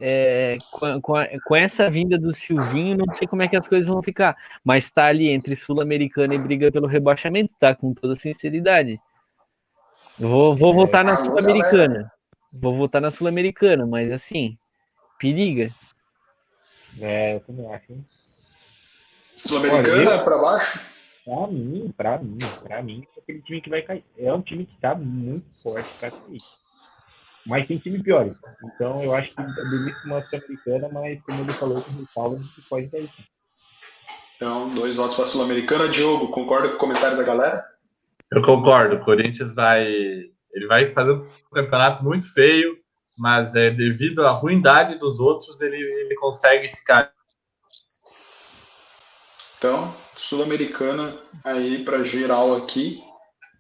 É, 0.01 0.59
com, 0.71 1.01
com, 1.01 1.15
a- 1.17 1.27
com 1.45 1.57
essa 1.57 1.91
vinda 1.91 2.17
do 2.19 2.33
Silvinho, 2.33 2.97
não 2.97 3.13
sei 3.15 3.27
como 3.27 3.43
é 3.43 3.49
que 3.49 3.57
as 3.57 3.67
coisas 3.67 3.89
vão 3.89 4.01
ficar. 4.03 4.37
Mas 4.65 4.89
tá 4.91 5.07
ali 5.07 5.29
entre 5.29 5.57
Sul-Americana 5.57 6.35
e 6.35 6.39
briga 6.39 6.71
pelo 6.71 6.87
rebaixamento, 6.87 7.53
tá? 7.59 7.75
Com 7.75 7.93
toda 7.93 8.15
sinceridade. 8.15 9.01
Eu 10.19 10.29
vou, 10.29 10.55
vou 10.57 10.75
votar 10.75 11.05
na 11.05 11.15
alô, 11.15 11.25
Sul-Americana. 11.25 12.13
Vou 12.53 12.77
votar 12.77 13.01
na 13.01 13.11
Sul-Americana, 13.11 13.87
mas 13.87 14.11
assim, 14.13 14.57
periga. 15.19 15.71
É, 17.01 17.35
eu 17.37 17.41
também 17.41 17.73
acho. 17.73 17.93
hein? 17.93 18.05
Sul-Americana 19.37 20.19
para 20.25 20.39
baixo? 20.39 20.81
Pra 21.25 21.47
mim, 21.47 21.93
pra 21.97 22.19
mim, 22.19 22.39
pra 22.63 22.83
mim, 22.83 23.07
é 23.17 23.21
aquele 23.21 23.43
time 23.43 23.61
que 23.61 23.69
vai 23.69 23.83
cair. 23.83 24.03
É 24.17 24.33
um 24.33 24.41
time 24.41 24.65
que 24.65 24.77
tá 24.81 24.95
muito 24.95 25.45
forte 25.63 25.89
pra 25.99 26.11
cair. 26.11 26.39
Mas 27.49 27.67
tem 27.67 27.79
time 27.79 28.03
pior. 28.03 28.27
Então 28.65 29.03
eu 29.03 29.15
acho 29.15 29.35
que 29.35 29.43
delícia 29.43 30.03
uma 30.05 30.23
sul-americana, 30.23 30.91
mas 30.93 31.23
como 31.23 31.41
ele 31.41 31.53
falou 31.53 31.83
com 31.83 31.91
o 31.93 32.07
Paulo, 32.15 32.37
a 32.37 32.39
gente 32.39 32.69
pode 32.69 32.87
sim. 32.89 33.09
Então, 34.37 34.73
dois 34.73 34.95
votos 34.95 35.17
para 35.17 35.27
Sul-Americana. 35.27 35.89
Diogo, 35.89 36.31
concorda 36.31 36.69
com 36.69 36.77
o 36.77 36.79
comentário 36.79 37.17
da 37.17 37.25
galera? 37.25 37.65
Eu 38.31 38.41
concordo, 38.41 38.95
o 38.95 39.05
Corinthians 39.05 39.53
vai. 39.53 39.85
Ele 39.85 40.67
vai 40.69 40.87
fazer 40.87 41.13
um 41.13 41.51
campeonato 41.53 42.05
muito 42.05 42.33
feio, 42.33 42.79
mas 43.17 43.57
é 43.57 43.71
devido 43.71 44.25
à 44.25 44.31
ruindade 44.31 44.97
dos 44.97 45.19
outros, 45.19 45.61
ele, 45.61 45.77
ele 45.77 46.15
consegue 46.15 46.69
ficar. 46.69 47.11
Então, 49.57 49.97
Sul-Americana 50.15 51.19
aí 51.45 51.85
para 51.85 52.05
geral 52.05 52.55
aqui. 52.55 53.03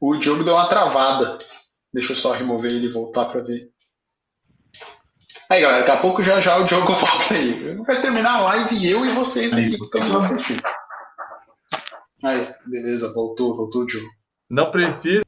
O 0.01 0.15
Diogo 0.16 0.44
deu 0.44 0.55
uma 0.55 0.69
travada. 0.69 1.39
Deixa 1.93 2.12
eu 2.12 2.16
só 2.16 2.32
remover 2.32 2.70
ele 2.70 2.86
e 2.86 2.93
voltar 2.93 3.24
para 3.24 3.40
ver. 3.40 3.69
Aí, 5.51 5.62
galera, 5.62 5.81
daqui 5.81 5.91
a 5.99 6.01
pouco 6.01 6.23
já 6.23 6.41
já 6.41 6.59
o 6.59 6.65
Diogo 6.65 6.93
volta 6.93 7.35
aí. 7.35 7.75
Vai 7.87 8.01
terminar 8.03 8.37
a 8.37 8.41
live 8.43 8.91
eu 8.91 9.07
e 9.07 9.12
vocês 9.12 9.55
Aí, 9.55 9.62
aqui 9.66 9.73
que 9.73 9.79
você 9.79 9.99
estão 9.99 10.20
assistindo. 10.20 10.62
Aí, 12.23 12.55
beleza, 12.66 13.12
voltou, 13.15 13.57
voltou 13.57 13.83
o 13.83 13.87
Diogo. 13.87 14.09
Não 14.51 14.70
precisa, 14.70 15.25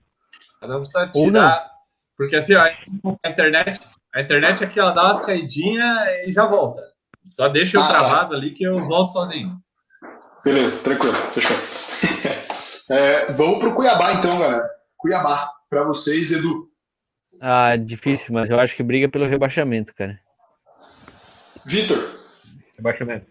não 0.63 0.79
precisa 0.81 1.07
tirar 1.09 1.71
Porque 2.17 2.37
assim, 2.37 2.55
ó, 2.55 2.63
a 2.63 3.29
internet, 3.29 3.81
a 4.15 4.21
internet 4.21 4.65
aqui 4.65 4.81
ela 4.81 4.93
dá 4.93 5.05
umas 5.07 5.25
caidinhas 5.25 5.97
e 6.27 6.33
já 6.33 6.47
volta. 6.47 6.83
Só 7.29 7.49
deixa 7.49 7.77
eu 7.79 7.83
Ah, 7.83 7.89
tá. 7.89 7.99
travado 7.99 8.35
ali 8.35 8.51
que 8.53 8.65
eu 8.65 8.77
volto 8.77 9.13
sozinho. 9.13 9.57
Beleza, 10.45 10.83
tranquilo, 10.83 11.15
fechou. 11.33 11.57
É, 12.93 13.27
vamos 13.35 13.61
pro 13.61 13.73
Cuiabá 13.77 14.15
então, 14.15 14.37
galera. 14.37 14.69
Cuiabá, 14.97 15.49
para 15.69 15.85
vocês, 15.85 16.33
Edu. 16.33 16.69
Ah, 17.41 17.75
difícil, 17.77 18.35
mas 18.35 18.51
eu 18.51 18.61
acho 18.61 18.77
que 18.77 18.83
briga 18.83 19.09
pelo 19.09 19.27
rebaixamento, 19.27 19.95
cara. 19.95 20.21
Vitor, 21.65 22.21
Rebaixamento. 22.77 23.27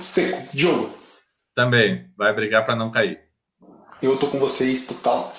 seco, 0.00 0.48
Diogo. 0.52 0.98
Também, 1.54 2.10
vai 2.16 2.34
brigar 2.34 2.64
para 2.64 2.74
não 2.74 2.90
cair. 2.90 3.20
Eu 4.02 4.18
tô 4.18 4.28
com 4.28 4.38
vocês 4.40 4.86
total. 4.86 5.32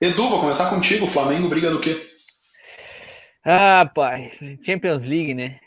Edu, 0.00 0.28
vou 0.28 0.40
começar 0.40 0.68
contigo. 0.70 1.04
O 1.06 1.08
Flamengo 1.08 1.48
briga 1.48 1.70
no 1.70 1.80
quê? 1.80 2.10
Ah, 3.44 3.90
pai, 3.94 4.24
Champions 4.64 5.04
League, 5.04 5.34
né? 5.34 5.60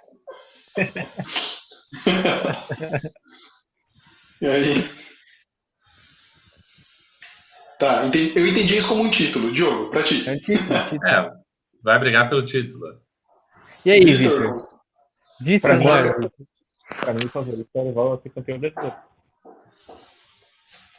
E 4.41 4.47
aí? 4.47 4.89
Tá, 7.79 8.03
eu 8.03 8.47
entendi 8.47 8.77
isso 8.77 8.87
como 8.87 9.03
um 9.03 9.09
título. 9.09 9.51
Diogo, 9.51 9.91
pra 9.91 10.01
ti. 10.01 10.27
É 10.27 10.33
um 10.33 10.39
título, 10.39 10.77
um 10.79 10.83
título. 10.83 11.07
É, 11.07 11.31
vai 11.83 11.99
brigar 11.99 12.29
pelo 12.29 12.45
título. 12.45 12.99
E 13.83 13.91
aí, 13.91 14.03
Vitor, 14.05 14.53
Vitor? 14.53 14.53
Diz 15.41 15.61
Pra 15.61 15.77
pra 15.77 16.17
mim, 16.17 16.29
pra 16.99 17.13
mim, 17.13 17.27
favorito 17.27 17.69
é 17.75 17.79
o 17.79 18.21
ser 18.21 18.29
campeão 18.29 18.59
brasileiro. 18.59 18.95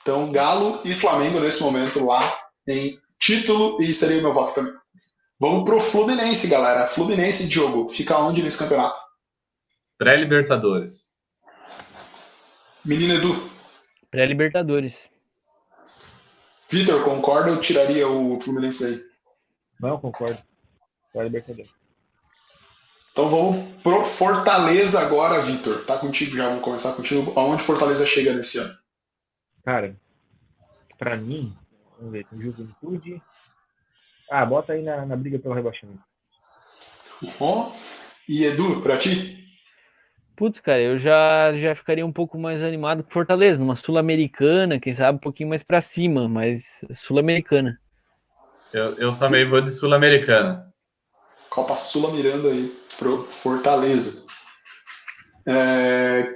Então, 0.03 0.31
Galo 0.31 0.83
e 0.85 0.93
Flamengo 0.93 1.41
nesse 1.41 1.63
momento 1.63 2.05
lá 2.05 2.21
em 2.69 3.01
título 3.19 3.83
e 3.83 3.93
seria 3.95 4.21
o 4.21 4.23
meu 4.23 4.35
voto 4.35 4.55
também. 4.55 4.75
Vamos 5.41 5.65
pro 5.65 5.81
Fluminense, 5.81 6.49
galera. 6.49 6.87
Fluminense, 6.87 7.49
Diogo, 7.49 7.89
fica 7.89 8.19
onde 8.19 8.43
nesse 8.43 8.59
campeonato? 8.59 9.01
Pré-Libertadores. 9.99 11.07
Menino 12.85 13.15
Edu, 13.15 13.51
Pré-Libertadores. 14.11 14.95
Vitor, 16.69 17.05
concorda 17.05 17.53
ou 17.53 17.61
tiraria 17.61 18.09
o 18.09 18.41
Fluminense 18.41 18.83
daí? 18.83 19.05
Não, 19.81 20.01
concordo. 20.01 20.39
Vai 21.15 21.25
Libertadores. 21.25 21.71
Então 23.13 23.29
vamos 23.31 23.83
pro 23.83 24.05
Fortaleza 24.05 25.01
agora, 25.01 25.41
Vitor. 25.43 25.85
Tá 25.87 25.99
contigo 25.99 26.37
já, 26.37 26.49
vamos 26.49 26.63
começar 26.65 26.95
contigo. 26.95 27.33
Aonde 27.39 27.63
Fortaleza 27.63 28.05
chega 28.07 28.35
nesse 28.35 28.59
ano? 28.59 28.75
Cara, 29.65 29.97
pra 30.99 31.17
mim, 31.17 31.57
vamos 31.99 32.13
ver, 32.13 32.27
tem 32.27 32.41
Juventude. 32.41 33.23
Ah, 34.31 34.45
bota 34.45 34.73
aí 34.75 34.83
na, 34.83 35.07
na 35.07 35.17
briga 35.17 35.39
pelo 35.39 35.55
rebaixamento. 35.55 36.03
Ó, 37.41 37.73
E 38.29 38.45
Edu, 38.45 38.83
pra 38.83 38.99
ti? 38.99 39.46
Putz, 40.37 40.61
cara, 40.61 40.83
eu 40.83 40.99
já, 40.99 41.57
já 41.57 41.75
ficaria 41.75 42.05
um 42.05 42.13
pouco 42.13 42.39
mais 42.39 42.63
animado 42.63 43.03
com 43.03 43.11
Fortaleza, 43.11 43.59
numa 43.59 43.75
Sul-Americana, 43.75 44.79
quem 44.79 44.93
sabe 44.93 45.17
um 45.17 45.21
pouquinho 45.21 45.49
mais 45.49 45.63
pra 45.63 45.81
cima, 45.81 46.29
mas 46.29 46.85
Sul-Americana. 46.93 47.81
Eu, 48.73 48.95
eu 48.99 49.17
também 49.17 49.47
vou 49.47 49.63
de 49.63 49.71
Sul-Americana. 49.71 50.67
Copa 51.49 51.77
Sula 51.77 52.13
mirando 52.13 52.49
aí 52.49 52.69
pro 52.99 53.25
Fortaleza. 53.25 54.27
É... 55.47 56.31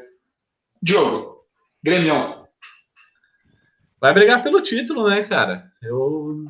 Diogo, 0.83 1.45
Grêmio. 1.85 2.47
Vai 4.01 4.15
brigar 4.15 4.43
pelo 4.43 4.63
título, 4.63 5.11
né, 5.11 5.23
cara? 5.25 5.71
Eu, 5.83 6.43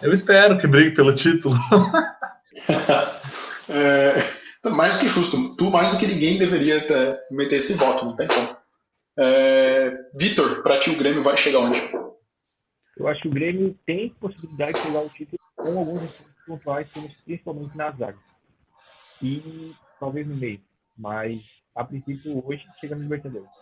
eu 0.00 0.12
espero 0.12 0.56
que 0.56 0.68
brigue 0.68 0.94
pelo 0.94 1.12
título. 1.12 1.56
É, 3.68 4.41
mais 4.70 4.94
do 4.94 5.00
que 5.00 5.08
justo. 5.08 5.56
Tu, 5.56 5.70
mais 5.70 5.92
do 5.92 5.98
que 5.98 6.06
ninguém, 6.06 6.38
deveria 6.38 6.80
ter- 6.86 7.20
meter 7.30 7.56
esse 7.56 7.76
voto, 7.76 8.04
não 8.04 8.16
tem 8.16 8.28
como. 8.28 8.56
É, 9.18 9.90
Vitor, 10.14 10.62
pra 10.62 10.78
ti 10.80 10.90
o 10.90 10.98
Grêmio 10.98 11.22
vai 11.22 11.36
chegar 11.36 11.58
onde? 11.60 11.80
Eu 12.96 13.08
acho 13.08 13.22
que 13.22 13.28
o 13.28 13.32
Grêmio 13.32 13.76
tem 13.86 14.10
possibilidade 14.20 14.74
de 14.74 14.86
pegar 14.86 15.00
o 15.00 15.08
título 15.08 15.38
com 15.56 15.78
alguns 15.78 16.02
instrumentos 16.02 16.44
pontuais, 16.46 16.88
principalmente 17.24 17.76
na 17.76 17.90
zaga. 17.90 18.18
E 19.20 19.72
talvez 19.98 20.26
no 20.26 20.36
meio. 20.36 20.60
Mas, 20.96 21.40
a 21.74 21.84
princípio, 21.84 22.42
hoje 22.46 22.62
chega 22.80 22.94
no 22.94 23.02
Libertadores. 23.02 23.54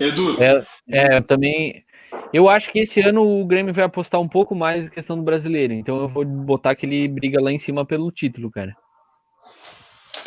Edu, 0.00 0.42
É, 0.42 0.64
é, 0.92 1.18
eu 1.18 1.26
também. 1.26 1.84
Eu 2.32 2.48
acho 2.48 2.72
que 2.72 2.78
esse 2.80 3.00
ano 3.00 3.40
o 3.40 3.44
Grêmio 3.44 3.74
vai 3.74 3.84
apostar 3.84 4.20
um 4.20 4.28
pouco 4.28 4.54
mais 4.54 4.84
na 4.84 4.90
questão 4.90 5.16
do 5.16 5.24
brasileiro, 5.24 5.72
então 5.74 6.00
eu 6.00 6.08
vou 6.08 6.24
botar 6.24 6.74
que 6.74 6.86
ele 6.86 7.08
briga 7.08 7.40
lá 7.40 7.52
em 7.52 7.58
cima 7.58 7.84
pelo 7.84 8.10
título, 8.10 8.50
cara. 8.50 8.72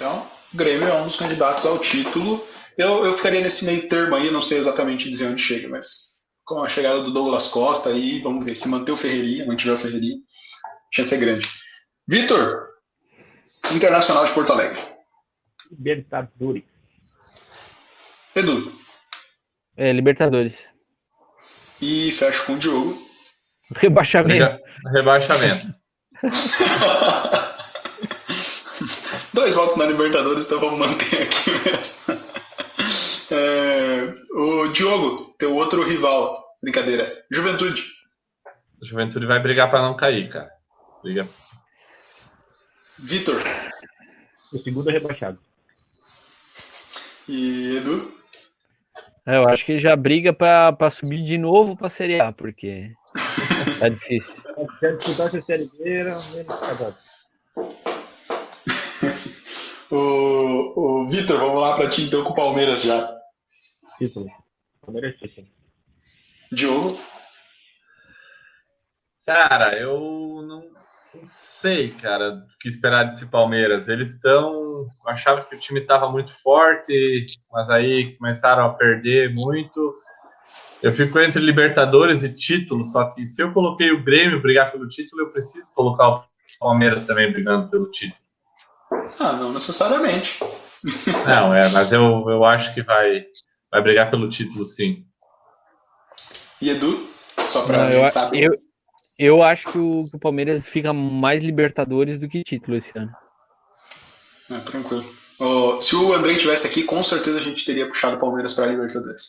Então, 0.03 0.27
o 0.53 0.57
Grêmio 0.57 0.85
é 0.85 0.93
um 0.95 1.05
dos 1.05 1.15
candidatos 1.15 1.65
ao 1.65 1.79
título. 1.79 2.45
Eu, 2.77 3.05
eu 3.05 3.13
ficaria 3.15 3.39
nesse 3.39 3.63
meio 3.63 3.87
termo 3.87 4.13
aí, 4.17 4.29
não 4.31 4.41
sei 4.41 4.57
exatamente 4.57 5.09
dizer 5.09 5.27
onde 5.27 5.41
chega, 5.41 5.69
mas 5.69 6.23
com 6.43 6.61
a 6.61 6.67
chegada 6.67 7.01
do 7.03 7.13
Douglas 7.13 7.47
Costa 7.47 7.89
aí, 7.89 8.19
vamos 8.19 8.43
ver. 8.43 8.57
Se 8.57 8.67
manter 8.67 8.91
o 8.91 8.97
Ferreirinha, 8.97 9.45
mantiver 9.45 9.75
o 9.75 9.77
Ferreirinha, 9.77 10.17
a 10.17 10.95
chance 10.95 11.15
é 11.15 11.17
grande. 11.17 11.47
Vitor, 12.05 12.67
Internacional 13.71 14.25
de 14.25 14.33
Porto 14.33 14.51
Alegre. 14.51 14.81
Libertadores. 15.71 16.63
Edu, 18.35 18.77
É, 19.77 19.93
Libertadores. 19.93 20.55
e 21.81 22.11
fecho 22.11 22.45
com 22.45 22.53
o 22.53 22.57
Diogo. 22.57 23.07
Rebaixamento. 23.77 24.59
Rebaixamento. 24.93 25.67
Dois 29.53 29.65
votos 29.67 29.75
na 29.77 29.85
Libertadores, 29.85 30.45
então 30.47 30.59
vamos 30.59 30.79
manter 30.79 31.21
aqui 31.21 31.51
mesmo. 31.63 32.23
É, 33.31 34.15
o 34.33 34.67
Diogo, 34.69 35.35
teu 35.37 35.55
outro 35.55 35.83
rival. 35.87 36.35
Brincadeira. 36.61 37.05
Juventude. 37.31 37.83
Juventude 38.81 39.27
vai 39.27 39.39
brigar 39.39 39.69
para 39.69 39.83
não 39.83 39.95
cair, 39.95 40.27
cara. 40.27 40.49
Briga. 41.03 41.27
Vitor 42.97 43.43
O 44.51 44.57
segundo 44.57 44.89
é 44.89 44.93
rebaixado. 44.93 45.39
e 47.27 47.77
Edu. 47.77 48.17
É, 49.25 49.37
eu 49.37 49.47
acho 49.47 49.65
que 49.65 49.77
já 49.77 49.95
briga 49.95 50.33
pra, 50.33 50.73
pra 50.73 50.89
subir 50.89 51.23
de 51.23 51.37
novo 51.37 51.77
pra 51.77 51.89
Série 51.91 52.19
A, 52.19 52.31
porque 52.31 52.89
tá 53.79 53.87
difícil. 53.87 54.33
Quer 54.79 54.97
disputar 54.97 55.27
essa 55.27 55.41
série 55.41 55.69
B, 55.79 56.03
menos 56.03 56.59
casado. 56.59 57.02
O, 59.95 61.03
o 61.03 61.07
Vitor, 61.07 61.37
vamos 61.37 61.61
lá 61.61 61.75
pra 61.75 61.87
ti 61.87 62.01
então 62.01 62.23
com 62.23 62.31
o 62.31 62.35
Palmeiras 62.35 62.81
já. 62.81 63.15
Título. 63.99 64.27
Palmeiras 64.81 65.15
título. 65.19 65.47
Diogo. 66.51 66.97
Cara, 69.23 69.77
eu 69.77 69.99
não, 70.01 70.63
não 71.13 71.25
sei, 71.25 71.91
cara, 71.91 72.33
o 72.33 72.57
que 72.59 72.67
esperar 72.67 73.03
desse 73.03 73.27
Palmeiras. 73.27 73.87
Eles 73.87 74.15
estão. 74.15 74.51
Eu 74.51 74.89
achava 75.05 75.43
que 75.43 75.55
o 75.55 75.59
time 75.59 75.79
estava 75.79 76.09
muito 76.09 76.33
forte, 76.41 77.25
mas 77.51 77.69
aí 77.69 78.17
começaram 78.17 78.65
a 78.65 78.73
perder 78.73 79.31
muito. 79.37 79.93
Eu 80.81 80.91
fico 80.91 81.19
entre 81.19 81.39
Libertadores 81.39 82.23
e 82.23 82.33
título, 82.33 82.83
só 82.83 83.11
que 83.11 83.27
se 83.27 83.43
eu 83.43 83.53
coloquei 83.53 83.91
o 83.91 84.03
Grêmio 84.03 84.41
brigar 84.41 84.71
pelo 84.71 84.87
título, 84.87 85.21
eu 85.21 85.29
preciso 85.29 85.71
colocar 85.75 86.09
o 86.09 86.25
Palmeiras 86.59 87.05
também 87.05 87.31
brigando 87.31 87.69
pelo 87.69 87.91
título. 87.91 88.22
Ah, 89.19 89.33
não 89.33 89.53
necessariamente. 89.53 90.39
Não, 91.27 91.53
é, 91.53 91.69
mas 91.69 91.91
eu, 91.93 92.01
eu 92.29 92.43
acho 92.43 92.73
que 92.73 92.83
vai, 92.83 93.25
vai 93.71 93.81
brigar 93.81 94.09
pelo 94.09 94.29
título, 94.29 94.65
sim. 94.65 94.99
E 96.61 96.69
Edu, 96.69 97.09
só 97.45 97.65
pra 97.65 97.77
Não, 97.85 97.91
gente 97.91 98.01
eu, 98.03 98.09
saber. 98.09 98.43
eu, 98.45 98.51
eu 99.19 99.43
acho 99.43 99.67
que 99.71 99.77
o, 99.77 100.03
que 100.03 100.15
o 100.15 100.19
Palmeiras 100.19 100.67
fica 100.67 100.91
mais 100.93 101.41
Libertadores 101.41 102.19
do 102.19 102.27
que 102.27 102.43
título 102.43 102.77
esse 102.77 102.97
ano. 102.97 103.11
Ah, 104.51 104.59
tranquilo. 104.59 105.05
Ó, 105.39 105.81
se 105.81 105.95
o 105.95 106.13
Andrei 106.13 106.37
tivesse 106.37 106.67
aqui, 106.67 106.83
com 106.83 107.01
certeza 107.03 107.37
a 107.37 107.41
gente 107.41 107.65
teria 107.65 107.87
puxado 107.87 108.17
o 108.17 108.19
Palmeiras 108.19 108.53
pra 108.53 108.65
Libertadores. 108.65 109.27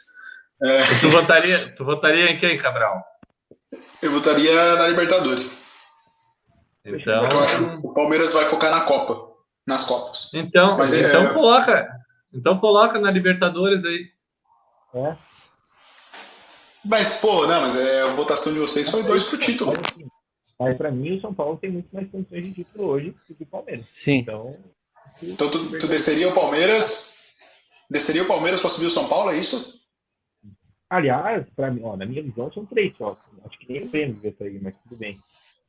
É, 0.62 0.80
Tu 1.00 1.08
votaria, 1.10 1.74
tu 1.76 1.84
votaria 1.84 2.30
em 2.30 2.38
quem, 2.38 2.56
Cabral? 2.56 3.02
eu 4.02 4.10
votaria 4.12 4.52
na 4.76 4.86
Libertadores. 4.88 5.64
Então, 6.84 7.20
Porque 7.22 7.34
eu 7.34 7.40
acho 7.40 7.58
que 7.80 7.86
o 7.86 7.94
Palmeiras 7.94 8.32
vai 8.32 8.44
focar 8.44 8.70
na 8.70 8.82
Copa. 8.82 9.33
Nas 9.66 9.84
Copas. 9.84 10.30
então, 10.34 10.76
Mas 10.76 10.92
é- 10.92 11.08
então 11.08 11.32
coloca, 11.34 12.00
então 12.32 12.58
coloca 12.58 12.98
na 13.00 13.10
Libertadores 13.10 13.84
aí. 13.84 14.10
É? 14.94 15.16
Mas, 16.84 17.20
pô, 17.20 17.46
não, 17.46 17.62
mas 17.62 17.76
é, 17.76 18.02
a 18.02 18.12
votação 18.12 18.52
de 18.52 18.58
vocês 18.58 18.90
foi 18.90 19.02
dois 19.04 19.24
pro 19.24 19.38
título. 19.38 19.72
Mas, 20.58 20.68
assim, 20.68 20.76
pra 20.76 20.90
mim, 20.90 21.16
o 21.16 21.20
São 21.20 21.32
Paulo 21.32 21.56
tem 21.56 21.70
muito 21.70 21.88
mais 21.92 22.10
condições 22.10 22.44
de 22.44 22.52
título 22.52 22.88
hoje 22.88 23.14
do 23.28 23.34
que 23.34 23.42
o 23.42 23.46
Palmeiras. 23.46 23.86
Sim. 23.94 24.18
Então, 24.18 24.56
Então 25.22 25.50
tu, 25.50 25.78
tu 25.78 25.88
desceria 25.88 26.28
o 26.28 26.34
Palmeiras. 26.34 27.14
Desceria 27.90 28.22
o 28.22 28.26
Palmeiras 28.26 28.60
pra 28.60 28.70
subir 28.70 28.86
o 28.86 28.90
São 28.90 29.08
Paulo, 29.08 29.30
é 29.30 29.36
isso? 29.38 29.80
Aliás, 30.90 31.46
pra 31.56 31.70
mim, 31.70 31.80
ó, 31.84 31.96
na 31.96 32.04
minha 32.06 32.22
visão, 32.22 32.52
são 32.52 32.64
três 32.66 32.94
só. 32.96 33.16
Acho 33.44 33.58
que 33.58 33.72
nem 33.72 33.84
o 33.84 33.88
Grêmio 33.90 34.34
aí, 34.40 34.60
mas 34.62 34.74
tudo 34.82 34.96
bem. 34.96 35.18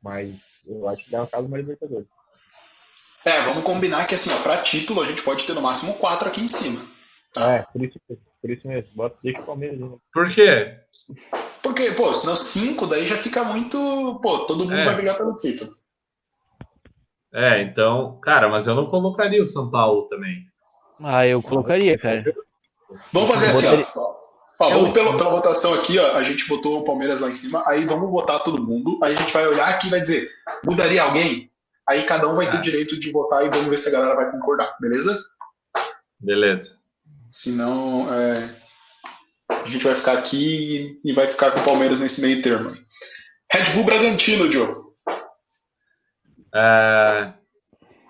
Mas 0.03 0.35
eu 0.67 0.87
acho 0.89 1.03
que 1.05 1.11
dá 1.11 1.19
uma 1.21 1.27
casa 1.27 1.47
uma 1.47 1.57
Libertadores. 1.57 2.07
É, 3.25 3.41
vamos 3.41 3.63
combinar 3.63 4.05
que 4.05 4.13
assim, 4.13 4.29
ó, 4.31 4.43
pra 4.43 4.59
título 4.59 5.01
a 5.01 5.05
gente 5.05 5.23
pode 5.23 5.45
ter 5.45 5.53
no 5.53 5.61
máximo 5.61 5.95
quatro 5.95 6.27
aqui 6.27 6.41
em 6.41 6.47
cima. 6.47 6.81
Tá? 7.33 7.53
É, 7.55 7.63
por 7.63 7.83
isso, 7.83 7.99
por 8.41 8.51
isso 8.51 8.67
mesmo. 8.67 8.89
Bota, 8.95 9.17
deixa 9.23 9.41
o 9.41 9.45
Palmeiras. 9.45 9.79
Né? 9.79 9.89
Por 10.13 10.31
quê? 10.31 10.77
Porque, 11.63 11.91
pô, 11.91 12.13
senão 12.13 12.35
cinco 12.35 12.85
daí 12.85 13.07
já 13.07 13.17
fica 13.17 13.43
muito. 13.43 14.19
Pô, 14.21 14.45
todo 14.45 14.59
mundo 14.65 14.75
É. 14.75 14.85
vai 14.85 14.95
brigar 14.95 15.17
pelo 15.17 15.35
título. 15.35 15.73
É, 17.33 17.61
então, 17.63 18.19
cara, 18.21 18.47
mas 18.47 18.67
eu 18.67 18.75
não 18.75 18.87
colocaria 18.87 19.41
o 19.41 19.47
São 19.47 19.69
Paulo 19.69 20.03
também. 20.03 20.43
Ah, 21.03 21.27
eu 21.27 21.41
colocaria, 21.41 21.97
cara. 21.97 22.23
Vamos 23.11 23.29
fazer 23.29 23.47
assim, 23.47 23.85
ó. 23.95 24.15
Ó, 24.57 24.69
vamos 24.69 24.91
pela, 24.91 25.17
pela 25.17 25.31
votação 25.31 25.73
aqui, 25.73 25.99
ó. 25.99 26.15
A 26.15 26.23
gente 26.23 26.47
botou 26.47 26.79
o 26.79 26.83
Palmeiras 26.85 27.19
lá 27.19 27.29
em 27.29 27.33
cima, 27.33 27.61
aí 27.67 27.85
vamos 27.85 28.09
votar 28.09 28.41
todo 28.43 28.63
mundo. 28.63 28.97
Aí 29.03 29.13
a 29.13 29.17
gente 29.17 29.33
vai 29.33 29.45
olhar 29.47 29.67
aqui 29.67 29.87
e 29.87 29.89
vai 29.89 29.99
dizer, 29.99 30.29
mudaria 30.63 31.03
alguém? 31.03 31.51
Aí 31.87 32.03
cada 32.03 32.27
um 32.27 32.35
vai 32.35 32.49
ter 32.49 32.57
Ah. 32.57 32.61
direito 32.61 32.99
de 32.99 33.11
votar 33.11 33.45
e 33.45 33.49
vamos 33.49 33.67
ver 33.67 33.77
se 33.77 33.89
a 33.89 33.91
galera 33.91 34.15
vai 34.15 34.31
concordar, 34.31 34.75
beleza? 34.79 35.23
Beleza. 36.19 36.77
Senão 37.29 38.11
é, 38.13 38.49
a 39.49 39.65
gente 39.67 39.83
vai 39.83 39.93
ficar 39.95 40.17
aqui 40.17 40.99
e 41.03 41.13
vai 41.13 41.27
ficar 41.27 41.51
com 41.51 41.59
o 41.59 41.63
Palmeiras 41.63 41.99
nesse 41.99 42.21
meio 42.21 42.41
termo. 42.41 42.71
Red 43.51 43.63
Bull 43.73 43.83
Bragantino, 43.83 44.51
Joe. 44.51 44.73
É, 46.53 47.29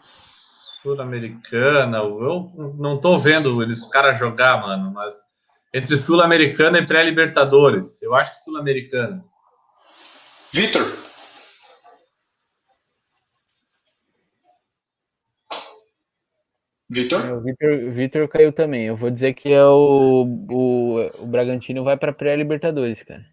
Sul-Americana, 0.04 1.98
eu 1.98 2.74
não 2.78 3.00
tô 3.00 3.18
vendo 3.18 3.62
eles 3.64 3.90
caras 3.90 4.20
jogar, 4.20 4.62
mano, 4.62 4.94
mas 4.94 5.14
entre 5.74 5.98
Sul-Americana 5.98 6.78
e 6.80 6.86
pré-Libertadores, 6.86 8.02
eu 8.04 8.14
acho 8.14 8.32
que 8.34 8.40
Sul-Americana. 8.40 9.26
Vitor. 10.54 10.86
Vitor? 16.90 17.26
É, 17.26 17.34
O 17.34 17.42
Vitor, 17.42 17.92
Vitor 17.92 18.28
caiu 18.28 18.54
também. 18.54 18.86
Eu 18.86 18.96
vou 18.96 19.10
dizer 19.10 19.34
que 19.34 19.52
é 19.52 19.66
o, 19.66 20.24
o, 20.52 21.00
o 21.20 21.26
Bragantino 21.26 21.84
vai 21.84 21.98
para 21.98 22.14
pré-Libertadores, 22.14 23.02
cara. 23.04 23.26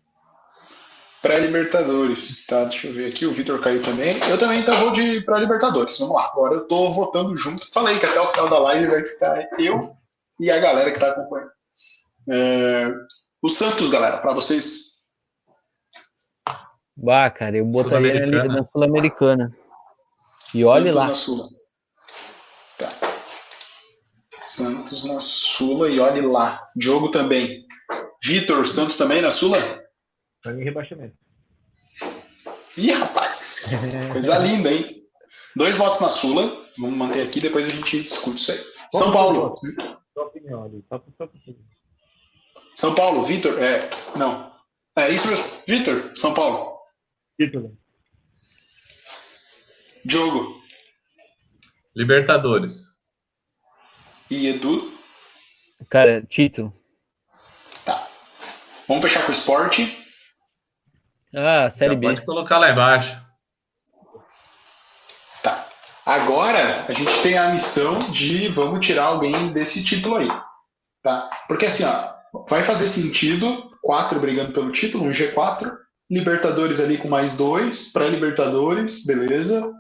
Pré-Libertadores, 1.20 2.46
tá? 2.46 2.64
Deixa 2.64 2.88
eu 2.88 2.94
ver 2.94 3.06
aqui. 3.08 3.26
O 3.26 3.32
Vitor 3.32 3.60
caiu 3.60 3.80
também. 3.82 4.12
Eu 4.28 4.38
também 4.38 4.58
então 4.60 4.74
vou 4.76 4.92
de 4.92 5.20
pré-Libertadores. 5.20 5.98
Vamos 5.98 6.16
lá. 6.16 6.26
Agora 6.26 6.54
eu 6.54 6.66
tô 6.66 6.90
votando 6.90 7.36
junto. 7.36 7.70
Falei 7.72 7.98
que 7.98 8.06
até 8.06 8.20
o 8.20 8.26
final 8.26 8.48
da 8.48 8.58
live 8.58 8.90
vai 8.90 9.04
ficar 9.04 9.48
eu 9.60 9.94
e 10.40 10.50
a 10.50 10.58
galera 10.58 10.90
que 10.90 10.98
tá 10.98 11.10
acompanhando. 11.10 11.50
É, 12.28 12.92
O 13.40 13.48
Santos, 13.48 13.88
galera, 13.90 14.18
para 14.18 14.32
vocês. 14.32 14.92
Bah, 16.96 17.30
cara, 17.30 17.56
eu 17.56 17.64
botaria 17.66 18.10
ali 18.12 18.30
Sul-Americana. 18.30 18.54
na 18.60 18.68
Sul-Americana. 18.72 19.56
E 20.54 20.64
olhe 20.64 20.92
Santos 20.92 21.28
lá. 21.28 21.61
Santos 24.42 25.04
na 25.04 25.20
Sula 25.20 25.88
e 25.88 26.00
olhe 26.00 26.20
lá. 26.20 26.68
Diogo 26.76 27.10
também. 27.10 27.66
Vitor, 28.22 28.66
Santos 28.66 28.96
também 28.96 29.22
na 29.22 29.30
Sula? 29.30 29.58
Pra 30.42 30.52
mim, 30.52 30.64
rebaixamento. 30.64 31.16
Ih, 32.76 32.90
rapaz! 32.90 33.72
Coisa 34.12 34.38
linda, 34.38 34.72
hein? 34.72 35.04
Dois 35.54 35.76
votos 35.76 36.00
na 36.00 36.08
Sula. 36.08 36.62
Vamos 36.78 36.96
manter 36.96 37.22
aqui, 37.22 37.40
depois 37.40 37.66
a 37.66 37.68
gente 37.68 38.02
discute 38.02 38.40
isso 38.40 38.52
aí. 38.52 38.58
São 38.92 39.12
Paulo. 39.12 39.54
São 42.74 42.94
Paulo, 42.94 43.24
Vitor. 43.24 43.62
É, 43.62 43.88
não. 44.16 44.52
É 44.98 45.10
isso 45.10 45.28
mesmo. 45.28 45.44
Vitor, 45.66 46.12
São 46.16 46.34
Paulo. 46.34 46.78
título. 47.38 47.76
Diogo 50.04 50.60
Libertadores. 51.94 52.91
E 54.32 54.48
Edu. 54.48 54.90
Cara, 55.90 56.22
título. 56.22 56.72
Tá. 57.84 58.08
Vamos 58.88 59.04
fechar 59.04 59.22
com 59.22 59.28
o 59.28 59.34
esporte. 59.34 59.98
Ah, 61.34 61.68
Série 61.70 61.94
Já 61.94 62.00
B. 62.00 62.06
pode 62.06 62.24
colocar 62.24 62.58
lá 62.58 62.70
embaixo. 62.70 63.20
Tá. 65.42 65.68
Agora 66.06 66.86
a 66.88 66.92
gente 66.92 67.12
tem 67.22 67.36
a 67.36 67.50
missão 67.50 67.98
de 68.10 68.48
vamos 68.48 68.84
tirar 68.86 69.04
alguém 69.04 69.48
desse 69.48 69.84
título 69.84 70.16
aí. 70.16 70.28
Tá? 71.02 71.28
Porque 71.46 71.66
assim, 71.66 71.84
ó, 71.84 72.44
vai 72.48 72.62
fazer 72.62 72.88
sentido 72.88 73.70
quatro 73.82 74.18
brigando 74.18 74.52
pelo 74.52 74.72
título, 74.72 75.04
um 75.04 75.10
G4, 75.10 75.76
Libertadores 76.10 76.80
ali 76.80 76.96
com 76.96 77.08
mais 77.08 77.36
dois, 77.36 77.92
pré-Libertadores, 77.92 79.04
beleza. 79.04 79.72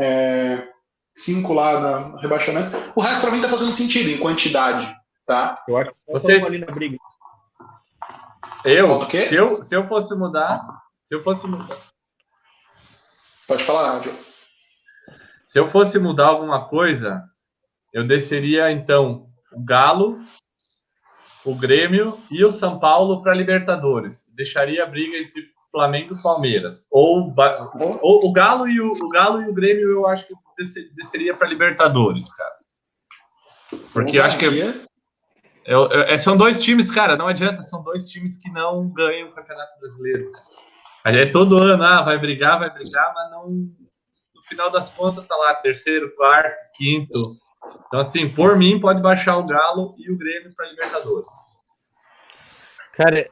É, 0.00 0.66
cinco 1.14 1.52
lá 1.52 2.08
no 2.08 2.16
rebaixamento. 2.18 2.70
O 2.94 3.00
resto 3.00 3.22
pra 3.26 3.30
mim 3.36 3.40
tá 3.42 3.48
fazendo 3.48 3.72
sentido 3.72 4.10
em 4.10 4.18
quantidade, 4.18 4.86
tá? 5.26 5.62
Eu 5.68 5.76
acho 5.76 5.90
que 5.90 5.96
Vocês- 6.12 6.44
ali 6.44 6.58
na 6.58 6.66
briga. 6.66 6.96
Eu, 8.64 8.86
Falta 8.86 9.04
o 9.04 9.08
quê? 9.08 9.20
se 9.22 9.34
eu, 9.34 9.62
se 9.62 9.74
eu 9.76 9.86
fosse 9.86 10.14
mudar, 10.14 10.62
se 11.04 11.14
eu 11.14 11.22
fosse 11.22 11.46
mudar, 11.46 11.76
Pode 13.46 13.62
falar, 13.62 14.00
Diogo. 14.00 14.18
se 15.46 15.58
eu 15.58 15.68
fosse 15.68 15.98
mudar 15.98 16.28
alguma 16.28 16.66
coisa, 16.66 17.22
eu 17.92 18.06
desceria 18.06 18.72
então 18.72 19.28
o 19.52 19.62
Galo, 19.62 20.18
o 21.44 21.54
Grêmio 21.54 22.18
e 22.30 22.42
o 22.42 22.50
São 22.50 22.78
Paulo 22.78 23.22
para 23.22 23.34
Libertadores. 23.34 24.24
Deixaria 24.34 24.82
a 24.82 24.86
briga 24.86 25.18
entre 25.18 25.44
Flamengo 25.70 26.14
e 26.14 26.22
Palmeiras. 26.22 26.88
Ou, 26.90 27.34
ou 28.00 28.26
o 28.26 28.32
Galo 28.32 28.66
e 28.66 28.80
o, 28.80 28.92
o 28.92 29.08
Galo 29.10 29.42
e 29.42 29.48
o 29.50 29.52
Grêmio 29.52 29.90
eu 29.90 30.06
acho 30.06 30.26
que 30.26 30.34
desceria 30.56 31.34
para 31.36 31.48
Libertadores, 31.48 32.32
cara. 32.34 32.54
Porque 33.92 34.18
eu 34.18 34.24
acho 34.24 34.38
que 34.38 34.46
Ousadia. 34.46 34.84
eu- 35.64 35.88
eu- 35.90 36.02
é- 36.02 36.16
são 36.16 36.36
dois 36.36 36.62
times, 36.62 36.90
cara, 36.92 37.16
não 37.16 37.26
adianta, 37.26 37.62
são 37.62 37.82
dois 37.82 38.04
times 38.04 38.36
que 38.36 38.50
não 38.50 38.88
ganham 38.92 39.28
o 39.28 39.34
Campeonato 39.34 39.78
Brasileiro. 39.80 40.30
Aí 41.04 41.18
é 41.18 41.26
todo 41.26 41.58
ano, 41.58 41.82
ah, 41.84 42.02
vai 42.02 42.18
brigar, 42.18 42.58
vai 42.58 42.70
brigar, 42.72 43.12
mas 43.14 43.30
não. 43.30 43.46
No 43.46 44.42
final 44.48 44.70
das 44.70 44.90
contas, 44.90 45.26
tá 45.26 45.36
lá, 45.36 45.54
terceiro, 45.56 46.14
quarto, 46.16 46.56
quinto. 46.74 47.18
Então, 47.86 48.00
assim, 48.00 48.28
por 48.28 48.56
mim, 48.56 48.78
pode 48.78 49.00
baixar 49.00 49.36
o 49.36 49.44
Galo 49.44 49.94
e 49.98 50.10
o 50.10 50.18
Grêmio 50.18 50.54
para 50.54 50.68
Libertadores. 50.68 51.30
Cara, 52.94 53.26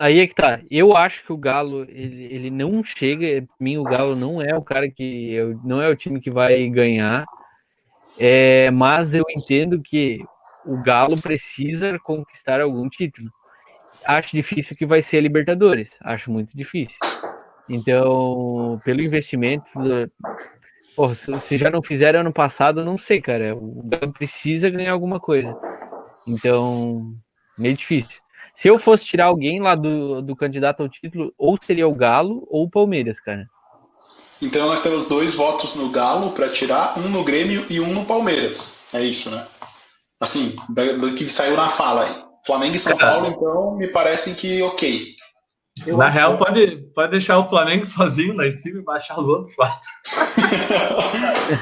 aí 0.00 0.20
é 0.20 0.26
que 0.26 0.34
tá. 0.34 0.58
Eu 0.70 0.96
acho 0.96 1.24
que 1.24 1.32
o 1.32 1.36
Galo, 1.36 1.82
ele, 1.88 2.28
ele 2.30 2.50
não 2.50 2.82
chega. 2.84 3.42
Pra 3.42 3.56
mim, 3.58 3.78
o 3.78 3.84
Galo 3.84 4.14
não 4.14 4.40
é 4.40 4.56
o 4.56 4.62
cara 4.62 4.90
que. 4.90 5.36
Não 5.64 5.80
é 5.80 5.88
o 5.88 5.96
time 5.96 6.20
que 6.20 6.30
vai 6.30 6.68
ganhar. 6.68 7.24
É, 8.18 8.70
mas 8.70 9.14
eu 9.14 9.24
entendo 9.28 9.82
que 9.82 10.18
o 10.64 10.82
Galo 10.82 11.20
precisa 11.20 11.98
conquistar 11.98 12.60
algum 12.60 12.88
título. 12.88 13.30
Acho 14.04 14.36
difícil 14.36 14.76
que 14.76 14.86
vai 14.86 15.02
ser 15.02 15.18
a 15.18 15.20
Libertadores. 15.20 15.90
Acho 16.00 16.30
muito 16.30 16.56
difícil. 16.56 16.96
Então, 17.68 18.78
pelo 18.84 19.02
investimento. 19.02 19.70
Porra, 20.94 21.14
se, 21.14 21.58
já 21.58 21.70
não 21.70 21.82
fizeram 21.82 22.20
ano 22.20 22.32
passado, 22.32 22.84
não 22.84 22.98
sei, 22.98 23.20
cara. 23.20 23.54
O 23.54 23.82
Galo 23.84 24.12
precisa 24.12 24.70
ganhar 24.70 24.92
alguma 24.92 25.20
coisa. 25.20 25.52
Então, 26.26 27.02
meio 27.58 27.76
difícil. 27.76 28.25
Se 28.56 28.68
eu 28.68 28.78
fosse 28.78 29.04
tirar 29.04 29.26
alguém 29.26 29.60
lá 29.60 29.74
do, 29.74 30.22
do 30.22 30.34
candidato 30.34 30.82
ao 30.82 30.88
título, 30.88 31.30
ou 31.36 31.58
seria 31.60 31.86
o 31.86 31.94
Galo 31.94 32.48
ou 32.50 32.64
o 32.64 32.70
Palmeiras, 32.70 33.20
cara. 33.20 33.46
Então 34.40 34.66
nós 34.66 34.82
temos 34.82 35.06
dois 35.06 35.34
votos 35.34 35.74
no 35.74 35.90
Galo 35.90 36.30
para 36.30 36.48
tirar, 36.48 36.98
um 36.98 37.10
no 37.10 37.22
Grêmio 37.22 37.66
e 37.68 37.78
um 37.80 37.92
no 37.92 38.06
Palmeiras. 38.06 38.80
É 38.94 39.02
isso, 39.02 39.30
né? 39.30 39.46
Assim, 40.18 40.56
do 40.70 41.14
que 41.14 41.28
saiu 41.28 41.54
na 41.54 41.68
fala 41.68 42.04
aí. 42.04 42.24
Flamengo 42.46 42.76
e 42.76 42.78
São. 42.78 42.96
Paulo, 42.96 43.26
então, 43.26 43.76
me 43.76 43.88
parecem 43.88 44.34
que 44.34 44.62
ok. 44.62 45.14
Eu 45.86 45.98
Na 45.98 46.08
real, 46.08 46.38
pode, 46.38 46.78
pode 46.94 47.10
deixar 47.10 47.38
o 47.38 47.48
Flamengo 47.50 47.84
sozinho 47.84 48.34
lá 48.34 48.46
em 48.46 48.54
cima 48.54 48.80
e 48.80 48.84
baixar 48.84 49.18
os 49.18 49.28
outros 49.28 49.54
quatro. 49.54 49.90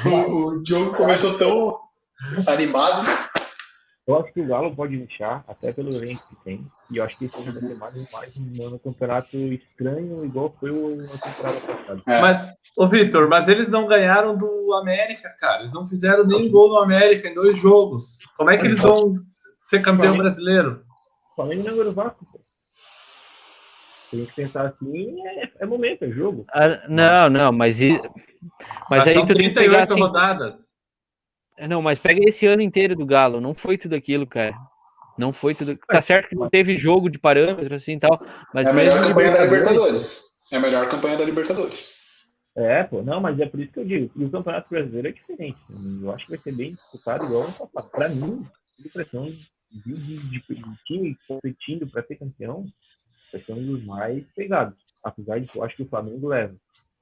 o, 0.09 0.59
o 0.59 0.65
jogo 0.65 0.95
começou 0.95 1.37
tão 1.37 1.77
animado. 2.47 3.05
Eu 4.07 4.19
acho 4.19 4.31
que 4.33 4.39
o 4.41 4.47
Galo 4.47 4.75
pode 4.75 4.95
deixar, 4.97 5.43
até 5.47 5.73
pelo 5.73 5.89
elenco 5.95 6.21
que 6.29 6.35
tem. 6.43 6.67
E 6.91 6.97
eu 6.97 7.03
acho 7.03 7.17
que 7.17 7.25
isso 7.25 7.41
vai 7.41 7.51
ser 7.53 7.75
mais, 7.75 7.93
mais 8.11 8.31
um 8.37 8.77
campeonato 8.77 9.35
estranho, 9.35 10.23
igual 10.23 10.55
foi 10.59 10.69
o 10.69 10.97
na 10.97 11.17
temporada 11.17 11.59
passada. 11.61 12.01
É. 12.07 12.21
Mas, 12.21 12.47
ô 12.77 12.87
Vitor, 12.87 13.27
mas 13.27 13.47
eles 13.47 13.67
não 13.67 13.87
ganharam 13.87 14.37
do 14.37 14.73
América, 14.73 15.29
cara. 15.39 15.61
Eles 15.61 15.73
não 15.73 15.87
fizeram 15.87 16.23
nem 16.23 16.51
gol 16.51 16.69
no 16.69 16.77
América 16.77 17.27
em 17.27 17.33
dois 17.33 17.57
jogos. 17.57 18.19
Como 18.37 18.51
é 18.51 18.57
que 18.57 18.67
eles 18.67 18.79
vão 18.81 19.15
ser 19.63 19.81
campeão 19.81 20.15
brasileiro? 20.17 20.83
O 21.31 21.35
Flamengo 21.35 21.63
não 21.63 21.81
é 21.81 21.85
o 21.87 21.91
Vasco, 21.91 22.23
pô. 22.31 22.39
Tem 24.11 24.23
que 24.23 24.33
pensar 24.35 24.67
assim, 24.67 25.19
é, 25.27 25.51
é 25.61 25.65
momento, 25.65 26.03
é 26.05 26.11
jogo. 26.11 26.45
Ah, 26.53 26.87
não, 26.87 27.27
não, 27.29 27.51
mas, 27.57 27.81
i- 27.81 27.89
mas 27.89 28.13
Mas 28.87 29.07
aí 29.07 29.13
são 29.15 29.25
tu 29.25 29.33
tem 29.33 29.49
que 29.49 29.55
pegar 29.55 29.87
38 29.87 29.91
assim, 29.93 29.99
rodadas. 30.01 30.74
Não, 31.67 31.81
mas 31.81 31.99
pega 31.99 32.19
esse 32.27 32.45
ano 32.45 32.61
inteiro 32.61 32.95
do 32.95 33.05
Galo, 33.05 33.39
não 33.39 33.53
foi 33.53 33.77
tudo 33.77 33.95
aquilo, 33.95 34.27
cara. 34.27 34.55
Não 35.17 35.31
foi 35.31 35.55
tudo. 35.55 35.77
Tá 35.87 36.01
certo 36.01 36.29
que 36.29 36.35
não 36.35 36.49
teve 36.49 36.75
jogo 36.75 37.09
de 37.09 37.17
parâmetro 37.17 37.73
assim 37.73 37.93
e 37.93 37.99
tal, 37.99 38.19
mas 38.53 38.67
É 38.67 38.71
a 38.71 38.73
melhor 38.73 39.01
campanha 39.01 39.31
da 39.31 39.43
Libertadores-. 39.45 40.25
É 40.51 40.57
a 40.57 40.59
melhor 40.59 40.89
campanha 40.89 41.17
da 41.17 41.25
Libertadores. 41.25 42.05
É, 42.55 42.83
pô, 42.83 43.01
não, 43.01 43.19
mas 43.19 43.37
é 43.39 43.45
por 43.45 43.59
isso 43.59 43.71
que 43.71 43.79
eu 43.79 43.85
digo. 43.85 44.11
E 44.15 44.23
o 44.23 44.29
Campeonato 44.29 44.69
Brasileiro 44.69 45.09
é 45.09 45.11
diferente. 45.11 45.57
Eu 46.01 46.11
acho 46.11 46.25
que 46.25 46.31
vai 46.31 46.39
ser 46.41 46.53
bem 46.53 46.71
disputado 46.71 47.25
igual 47.25 47.43
ano 47.43 47.53
passado. 47.53 47.91
Pra 47.91 48.09
mim, 48.09 48.45
a 48.79 48.87
impressão 48.87 49.25
de, 49.25 49.49
de, 49.71 50.17
de, 50.19 50.39
de 50.39 50.77
time 50.85 51.17
competindo 51.27 51.87
para 51.87 52.03
ser 52.03 52.15
campeão 52.15 52.65
vai 53.31 53.41
ser 53.41 53.53
um 53.53 53.65
dos 53.65 53.83
mais 53.83 54.23
pegados. 54.35 54.77
Apesar 55.03 55.39
de 55.39 55.47
que 55.47 55.57
eu 55.57 55.63
acho 55.63 55.75
que 55.75 55.83
o 55.83 55.89
Flamengo 55.89 56.29
leva. 56.29 56.55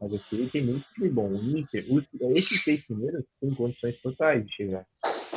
Mas 0.03 0.11
eu 0.11 0.19
sei 0.29 0.45
que 0.45 0.51
tem 0.51 0.65
muito 0.65 0.85
time 0.93 1.09
bom. 1.09 1.29
O 1.29 1.57
Inter, 1.57 1.85
esses 2.31 2.61
seis 2.61 2.85
primeiros 2.85 3.23
têm 3.39 3.55
condições 3.55 3.97
totais 4.01 4.45
de 4.45 4.53
chegar. 4.53 4.85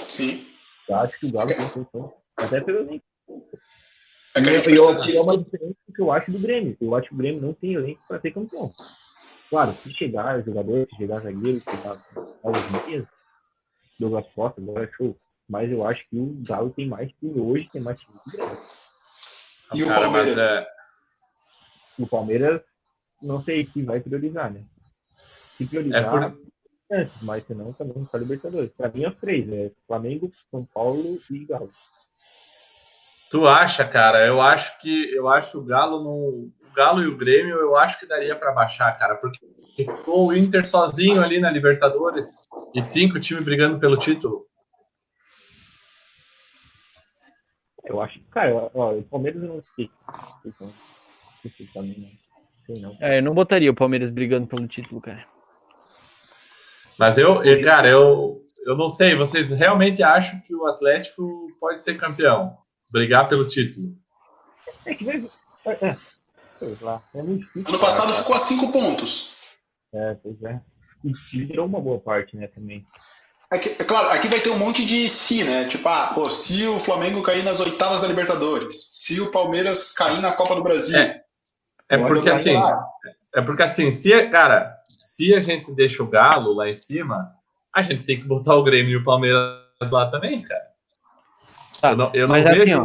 Sim. 0.09 0.45
Eu 0.89 0.97
acho 0.97 1.21
que 1.21 1.27
o 1.27 1.31
Galo 1.31 1.49
tem 1.49 1.69
condições. 1.69 2.11
Até 2.37 2.61
pelo 2.61 2.79
elenco. 2.79 3.05
É 4.37 4.41
E 4.41 4.55
eu- 4.55 4.63
precisa 4.65 5.11
e 5.13 5.17
é 5.17 5.21
uma 5.21 5.39
diferença 5.39 5.77
que 5.95 6.03
eu 6.03 6.11
acho 6.13 6.33
do 6.33 6.39
Grêmio. 6.41 6.77
Eu 6.81 6.95
acho 6.97 7.09
que 7.09 7.15
o 7.15 7.19
Grêmio 7.19 7.41
não 7.41 7.55
tem 7.55 7.75
elenco 7.75 8.03
para 8.09 8.21
ser 8.21 8.33
campeão. 8.33 8.75
Claro, 9.49 9.79
se 9.85 9.95
chegar 9.95 10.45
jogador, 10.45 10.89
se 10.91 10.97
chegar 10.97 11.21
zagueiro, 11.21 11.61
se 11.61 11.77
chegar 11.77 11.97
aos 12.43 12.85
meias, 12.85 13.07
Douglas 14.01 14.27
Costa, 14.35 14.61
agora 14.61 14.85
é 14.85 14.93
show. 14.97 15.17
Mas 15.49 15.71
eu 15.71 15.87
acho 15.87 16.05
que 16.09 16.19
o 16.19 16.35
Galo 16.43 16.71
tem 16.71 16.89
mais 16.89 17.09
time 17.13 17.41
hoje, 17.41 17.71
tem 17.71 17.81
mais 17.81 18.01
time 18.01 18.19
que 18.19 18.29
o 18.31 18.33
Grêmio. 18.33 18.59
E 19.75 19.83
o 19.85 19.87
Palmeiras? 19.87 20.39
é, 20.39 20.67
O 21.99 22.07
Palmeiras, 22.09 22.63
não 23.23 23.43
sei 23.43 23.67
se 23.73 23.83
vai 23.83 24.01
priorizar, 24.01 24.53
né? 24.53 24.63
Se 25.57 25.67
priorizar, 25.67 26.23
É 26.23 26.31
por- 26.31 26.39
antes, 26.93 27.23
mas 27.23 27.47
senão 27.47 27.73
também 27.73 28.05
para 28.05 28.21
Libertadores. 28.21 28.71
Para 28.73 28.91
mim, 28.91 29.05
é 29.05 29.09
os 29.09 29.17
três, 29.17 29.47
né? 29.47 29.71
Flamengo, 29.87 30.31
São 30.51 30.65
Paulo 30.67 31.21
e 31.31 31.45
Galo. 31.45 31.71
Tu 33.29 33.45
acha, 33.47 33.85
cara? 33.87 34.25
Eu 34.25 34.41
acho 34.41 34.79
que 34.79 35.11
eu 35.13 35.29
acho 35.29 35.59
o 35.59 35.65
Galo 35.65 36.01
no 36.03 36.49
o 36.49 36.73
Galo 36.77 37.03
e 37.03 37.07
o 37.09 37.17
Grêmio, 37.17 37.57
eu 37.57 37.75
acho 37.77 37.99
que 37.99 38.07
daria 38.07 38.37
pra 38.37 38.53
baixar, 38.53 38.97
cara, 38.99 39.17
porque 39.17 39.45
ficou 39.75 40.29
o 40.29 40.37
Inter 40.37 40.65
sozinho 40.65 41.23
ali 41.23 41.41
na 41.41 41.51
Libertadores 41.51 42.45
e 42.75 42.81
cinco 42.81 43.19
times 43.19 43.43
brigando 43.45 43.81
pelo 43.81 43.97
título. 43.99 44.47
Eu 47.85 48.01
acho 48.01 48.19
que, 48.19 48.25
cara, 48.27 48.71
ó, 48.75 48.93
o 48.95 49.03
Palmeiras 49.05 49.43
eu 49.43 49.49
não 49.49 49.63
sei. 49.75 49.91
Então, 50.45 50.67
não 51.45 51.51
sei 51.57 51.67
também, 51.73 51.99
não. 51.99 52.26
Sei 52.67 52.81
não. 52.81 52.97
É, 53.01 53.19
eu 53.19 53.23
não 53.23 53.35
botaria 53.35 53.71
o 53.71 53.75
Palmeiras 53.75 54.11
brigando 54.11 54.47
pelo 54.47 54.67
título, 54.67 55.01
cara. 55.01 55.25
Mas 56.99 57.19
eu, 57.19 57.43
eu- 57.45 57.63
cara, 57.63 57.89
eu 57.89 58.43
eu 58.67 58.77
não 58.77 58.89
sei, 58.89 59.15
vocês 59.15 59.51
realmente 59.51 60.03
acham 60.03 60.41
que 60.41 60.55
o 60.55 60.67
Atlético 60.67 61.47
pode 61.61 61.83
ser 61.83 61.97
campeão, 61.97 62.57
brigar 62.91 63.29
pelo 63.29 63.47
título? 63.47 63.95
É 64.85 64.95
que 64.95 65.05
vai. 65.05 65.25
É, 65.67 65.87
é. 65.89 65.97
Sei 66.59 66.77
lá, 66.81 67.03
é 67.15 67.23
muito 67.23 67.41
difícil. 67.43 67.69
Ano 67.69 67.79
passado 67.79 68.09
cara. 68.09 68.19
ficou 68.19 68.35
a 68.35 68.39
cinco 68.39 68.73
pontos. 68.73 69.37
É, 69.93 70.15
pois 70.23 70.43
é. 70.43 70.61
E 71.05 71.13
tirou 71.31 71.67
uma 71.67 71.81
boa 71.81 72.01
parte, 72.01 72.37
né, 72.37 72.47
também. 72.47 72.85
Aqui, 73.51 73.69
é 73.79 73.85
claro, 73.85 74.09
aqui 74.09 74.27
vai 74.27 74.41
ter 74.41 74.51
um 74.51 74.59
monte 74.59 74.85
de 74.85 75.09
se, 75.09 75.45
né? 75.45 75.69
Tipo, 75.69 75.89
ah, 75.89 76.13
pô, 76.15 76.29
se 76.31 76.67
o 76.67 76.81
Flamengo 76.81 77.23
cair 77.23 77.45
nas 77.45 77.61
oitavas 77.61 78.01
da 78.01 78.09
Libertadores, 78.09 78.89
se 78.91 79.21
o 79.21 79.31
Palmeiras 79.31 79.93
cair 79.93 80.21
na 80.21 80.33
Copa 80.33 80.57
do 80.57 80.65
Brasil. 80.65 80.99
É. 80.99 81.23
É 81.89 81.99
porque 81.99 82.31
assim, 82.31 82.55
lá. 82.55 82.85
é 83.35 83.41
porque 83.43 83.63
assim, 83.63 83.91
se, 83.91 84.29
cara, 84.29 84.81
se 84.83 85.35
a 85.35 85.41
gente 85.41 85.73
deixa 85.75 86.03
o 86.03 86.09
Galo 86.09 86.53
lá 86.53 86.67
em 86.67 86.77
cima, 86.77 87.33
a 87.75 87.83
gente 87.83 88.05
tem 88.05 88.21
que 88.21 88.29
botar 88.29 88.55
o 88.55 88.65
Grêmio 88.65 88.93
e 88.93 88.97
o 88.97 89.05
Palmeiras 89.05 89.61
lá 89.91 90.11
também, 90.11 90.43
cara. 90.43 90.67
Tá, 91.81 91.91
eu 91.91 91.97
não, 91.97 92.11
eu 92.15 92.29
não 92.29 92.35
mas 92.35 92.47
assim, 92.47 92.59
vejo. 92.59 92.83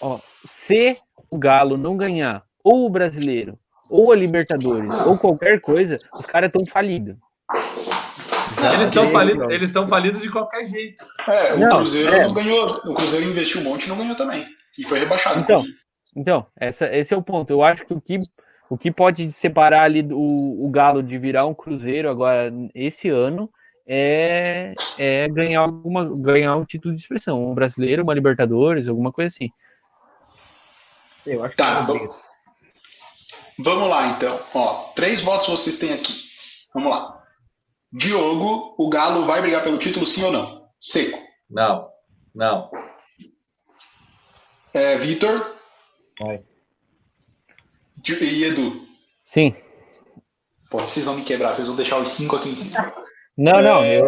ó, 0.00 0.12
Ó, 0.14 0.18
se 0.44 0.98
o 1.30 1.38
Galo 1.38 1.78
não 1.78 1.96
ganhar 1.96 2.44
ou 2.64 2.86
o 2.86 2.90
Brasileiro, 2.90 3.56
ou 3.88 4.10
a 4.10 4.16
Libertadores, 4.16 4.92
ou 5.06 5.16
qualquer 5.16 5.60
coisa, 5.60 5.96
os 6.14 6.26
caras 6.26 6.52
estão 6.52 6.66
falidos. 6.66 7.16
Eles 8.74 8.88
estão 8.88 9.10
falidos, 9.10 9.50
eles 9.50 9.70
estão 9.70 9.88
falidos 9.88 10.20
de 10.20 10.30
qualquer 10.30 10.66
jeito. 10.66 11.04
É, 11.28 11.54
o 11.54 11.58
Não, 11.58 11.68
Cruzeiro 11.68 12.14
é. 12.14 12.22
não 12.24 12.34
ganhou. 12.34 12.66
O 12.84 12.94
Cruzeiro 12.94 13.26
investiu 13.26 13.60
um 13.60 13.64
monte 13.64 13.86
e 13.86 13.88
não 13.88 13.96
ganhou 13.96 14.16
também. 14.16 14.46
E 14.78 14.84
foi 14.84 14.98
rebaixado. 15.00 15.40
Então, 15.40 15.56
inclusive. 15.56 15.81
Então, 16.14 16.46
essa, 16.58 16.86
esse 16.94 17.14
é 17.14 17.16
o 17.16 17.22
ponto. 17.22 17.50
Eu 17.50 17.62
acho 17.62 17.84
que 17.86 17.94
o 17.94 18.00
que, 18.00 18.18
o 18.68 18.76
que 18.76 18.90
pode 18.90 19.32
separar 19.32 19.84
ali 19.84 20.02
do, 20.02 20.18
o 20.18 20.70
Galo 20.70 21.02
de 21.02 21.16
virar 21.18 21.46
um 21.46 21.54
Cruzeiro 21.54 22.10
agora, 22.10 22.50
esse 22.74 23.08
ano, 23.08 23.50
é, 23.86 24.74
é 24.98 25.28
ganhar, 25.28 25.60
alguma, 25.60 26.04
ganhar 26.20 26.54
um 26.56 26.64
título 26.64 26.94
de 26.94 27.00
expressão. 27.00 27.42
Um 27.44 27.54
brasileiro, 27.54 28.02
uma 28.02 28.14
Libertadores, 28.14 28.86
alguma 28.86 29.10
coisa 29.12 29.28
assim. 29.34 29.48
Eu 31.26 31.42
acho 31.44 31.56
Tá, 31.56 31.64
que 31.64 31.70
é 31.70 31.86
vamos- 31.86 31.98
briga. 32.02 32.14
Vamos 33.58 33.88
lá, 33.88 34.06
então. 34.08 34.40
Ó, 34.54 34.92
três 34.94 35.20
votos 35.20 35.48
vocês 35.48 35.78
têm 35.78 35.92
aqui. 35.92 36.12
Vamos 36.74 36.90
lá. 36.90 37.22
Diogo, 37.92 38.74
o 38.78 38.88
Galo 38.88 39.24
vai 39.24 39.40
brigar 39.42 39.62
pelo 39.62 39.78
título, 39.78 40.06
sim 40.06 40.24
ou 40.24 40.32
não? 40.32 40.66
Seco. 40.80 41.18
Não, 41.50 41.88
não. 42.34 42.70
É, 44.72 44.96
Vitor 44.96 45.38
Vai. 46.20 46.42
E 48.20 48.44
Edu. 48.44 48.86
Sim. 49.24 49.54
Pô, 50.70 50.78
vocês 50.78 51.04
vão 51.06 51.16
me 51.16 51.24
quebrar, 51.24 51.54
vocês 51.54 51.66
vão 51.68 51.76
deixar 51.76 51.98
os 51.98 52.08
cinco 52.08 52.36
aqui 52.36 52.48
em 52.50 52.56
cima. 52.56 52.92
Não, 53.36 53.62
não, 53.62 53.82
É, 53.82 54.00
eu, 54.00 54.04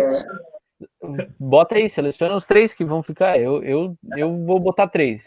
bota 1.39 1.77
aí, 1.77 1.89
seleciona 1.89 2.37
os 2.37 2.45
três 2.45 2.73
que 2.73 2.85
vão 2.85 3.03
ficar. 3.03 3.39
Eu, 3.39 3.63
eu, 3.63 3.93
eu 4.17 4.45
vou 4.45 4.59
botar 4.61 4.89
três. 4.89 5.25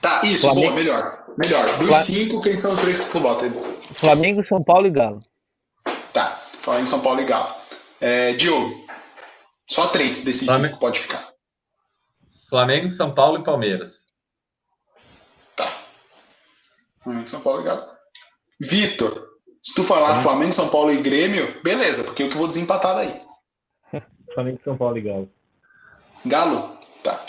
Tá, 0.00 0.20
isso, 0.24 0.42
Flamengo. 0.42 0.66
boa, 0.66 0.74
melhor. 0.74 1.24
Melhor. 1.38 1.78
Dos 1.78 1.86
Fla- 1.88 2.02
cinco, 2.02 2.42
quem 2.42 2.56
são 2.56 2.72
os 2.72 2.80
três 2.80 3.04
que 3.06 3.12
tu 3.12 3.20
bota, 3.20 3.46
Edu? 3.46 3.60
Flamengo, 3.94 4.44
São 4.44 4.62
Paulo 4.62 4.86
e 4.86 4.90
Galo. 4.90 5.20
Tá, 6.12 6.40
Flamengo, 6.60 6.86
São 6.86 7.00
Paulo 7.02 7.20
e 7.20 7.24
Galo. 7.24 7.54
É, 8.00 8.32
Diogo, 8.34 8.84
só 9.70 9.86
três 9.88 10.24
desses 10.24 10.46
Flamengo. 10.46 10.68
cinco 10.68 10.80
pode 10.80 10.98
ficar. 10.98 11.28
Flamengo, 12.50 12.88
São 12.88 13.14
Paulo 13.14 13.38
e 13.38 13.44
Palmeiras. 13.44 14.04
Flamengo, 17.02 17.26
São 17.26 17.40
Paulo 17.40 17.60
e 17.60 17.64
Galo. 17.64 17.84
Vitor, 18.60 19.28
se 19.62 19.74
tu 19.74 19.82
falar 19.84 20.18
Hum. 20.18 20.22
Flamengo, 20.22 20.52
São 20.52 20.68
Paulo 20.70 20.92
e 20.92 21.02
Grêmio, 21.02 21.60
beleza, 21.62 22.04
porque 22.04 22.22
eu 22.22 22.30
que 22.30 22.36
vou 22.36 22.48
desempatar 22.48 22.94
daí. 22.96 23.20
Flamengo 24.34 24.60
São 24.64 24.76
Paulo 24.76 24.98
e 24.98 25.02
Galo. 25.02 25.30
Galo? 26.24 26.78
Tá. 27.02 27.24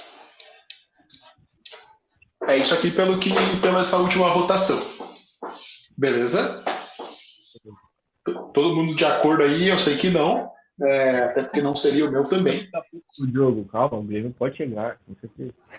É 2.47 2.57
isso 2.57 2.73
aqui 2.73 2.91
pelo 2.91 3.19
que, 3.19 3.31
pela 3.61 3.81
essa 3.81 3.97
última 3.97 4.27
rotação. 4.29 4.77
Beleza? 5.97 6.63
Todo 8.53 8.75
mundo 8.75 8.95
de 8.95 9.05
acordo 9.05 9.43
aí? 9.43 9.69
Eu 9.69 9.79
sei 9.79 9.97
que 9.97 10.09
não. 10.09 10.51
É, 10.81 11.19
até 11.25 11.43
porque 11.43 11.61
não 11.61 11.75
seria 11.75 12.05
o 12.05 12.11
meu 12.11 12.25
também. 12.25 12.69
O 13.19 13.31
jogo, 13.31 13.65
calma, 13.65 13.97
o 13.97 14.03
Grêmio 14.03 14.33
pode 14.37 14.57
chegar. 14.57 14.97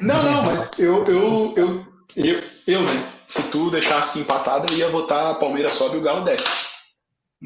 Não, 0.00 0.22
não, 0.22 0.42
mas 0.44 0.78
eu, 0.78 1.04
eu, 1.04 1.54
eu, 1.56 1.93
eu, 2.16 2.42
eu, 2.66 2.82
né? 2.82 3.12
Se 3.26 3.50
tu 3.50 3.70
deixasse 3.70 4.20
empatado, 4.20 4.72
eu 4.72 4.78
ia 4.78 4.88
votar 4.88 5.38
Palmeiras 5.38 5.74
sobe 5.74 5.96
e 5.96 5.98
o 6.00 6.02
Galo 6.02 6.24
desce. 6.24 6.74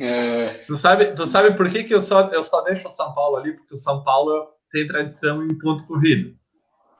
É, 0.00 0.48
Tu 0.66 0.76
sabe, 0.76 1.14
tu 1.14 1.26
sabe 1.26 1.56
por 1.56 1.68
que, 1.70 1.84
que 1.84 1.94
eu, 1.94 2.00
só, 2.00 2.28
eu 2.28 2.42
só 2.42 2.60
deixo 2.62 2.86
o 2.86 2.90
São 2.90 3.12
Paulo 3.14 3.36
ali? 3.36 3.52
Porque 3.52 3.74
o 3.74 3.76
São 3.76 4.02
Paulo 4.02 4.48
tem 4.70 4.86
tradição 4.86 5.44
em 5.44 5.58
ponto 5.58 5.86
corrido. 5.86 6.36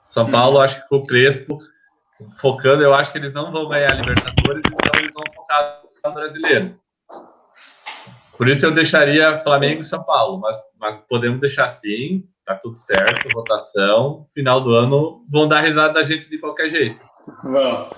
São 0.05 0.28
Paulo, 0.30 0.60
acho 0.60 0.80
que 0.80 0.89
com 0.89 0.97
o 0.97 1.06
Crespo, 1.06 1.59
focando, 2.40 2.82
eu 2.82 2.94
acho 2.94 3.12
que 3.12 3.18
eles 3.18 3.32
não 3.32 3.52
vão 3.52 3.68
ganhar 3.68 3.93
a 3.93 3.94
Libertadores, 3.94 4.62
então 4.66 5.01
eles 5.01 5.14
vão 5.14 5.24
focar 5.35 5.82
no 6.05 6.12
brasileiro. 6.12 6.74
Por 8.36 8.48
isso 8.48 8.64
eu 8.64 8.70
deixaria 8.70 9.43
Flamengo 9.43 9.82
e 9.82 9.85
São 9.85 10.02
Paulo, 10.02 10.40
mas, 10.40 10.56
mas 10.78 10.98
podemos 11.09 11.40
deixar 11.40 11.66
assim, 11.66 12.24
tá 12.49 12.55
tudo 12.55 12.77
certo, 12.79 13.29
votação, 13.35 14.27
final 14.35 14.62
do 14.62 14.73
ano 14.73 15.23
vão 15.31 15.47
dar 15.47 15.61
risada 15.61 15.93
da 15.93 16.05
gente 16.05 16.31
de 16.31 16.39
qualquer 16.39 16.70
jeito. 16.70 16.99
vamos, 17.45 17.89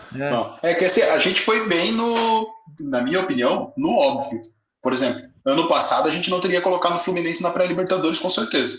É. 0.63 0.71
É 0.71 0.75
que 0.75 0.85
assim, 0.85 1.03
a 1.03 1.19
gente 1.21 1.41
foi 1.41 1.69
bem 1.69 1.93
no, 1.93 2.53
na 2.81 3.01
minha 3.01 3.21
opinião, 3.21 3.73
no 3.77 3.97
óbvio. 3.97 4.41
Por 4.83 4.93
exemplo, 4.93 5.23
ano 5.47 5.69
passado 5.69 6.09
a 6.09 6.11
gente 6.11 6.31
não 6.31 6.41
teria 6.41 6.61
colocado 6.61 6.97
o 6.97 6.99
Fluminense 6.99 7.43
na 7.43 7.51
pré-Libertadores, 7.51 8.19
com 8.19 8.29
certeza. 8.29 8.77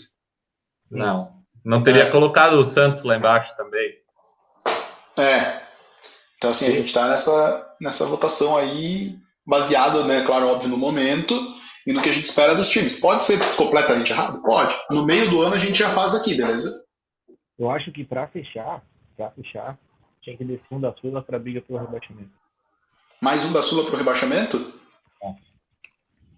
Não. 0.90 1.32
Não 1.64 1.82
teria 1.82 2.04
É. 2.04 2.10
colocado 2.10 2.54
o 2.60 2.64
Santos 2.64 3.02
lá 3.02 3.16
embaixo 3.16 3.56
também. 3.56 3.94
É. 5.16 5.62
Então, 6.36 6.50
assim, 6.50 6.66
a 6.66 6.70
gente 6.72 6.86
está 6.88 7.08
nessa, 7.08 7.74
nessa 7.80 8.04
votação 8.04 8.58
aí, 8.58 9.16
baseado, 9.46 10.04
né, 10.04 10.22
claro, 10.26 10.48
óbvio, 10.48 10.68
no 10.68 10.76
momento 10.76 11.34
e 11.86 11.92
no 11.92 12.00
que 12.02 12.08
a 12.08 12.12
gente 12.12 12.26
espera 12.26 12.54
dos 12.54 12.68
times. 12.68 13.00
Pode 13.00 13.24
ser 13.24 13.38
completamente 13.56 14.12
errado? 14.12 14.42
Pode. 14.42 14.74
No 14.90 15.04
meio 15.04 15.28
do 15.30 15.42
ano 15.42 15.54
a 15.54 15.58
gente 15.58 15.78
já 15.78 15.90
faz 15.90 16.14
aqui, 16.14 16.34
beleza? 16.34 16.84
Eu 17.58 17.70
acho 17.70 17.92
que 17.92 18.04
pra 18.04 18.26
fechar, 18.26 18.82
pra 19.16 19.30
fechar, 19.30 19.76
tinha 20.22 20.36
que 20.36 20.44
descer 20.44 20.66
um 20.70 20.80
da 20.80 20.92
Sula 20.92 21.22
pra 21.22 21.38
briga 21.38 21.60
pelo 21.60 21.78
rebaixamento. 21.78 22.30
Mais 23.20 23.44
um 23.44 23.52
da 23.52 23.62
Sula 23.62 23.84
pro 23.84 23.96
rebaixamento? 23.96 24.72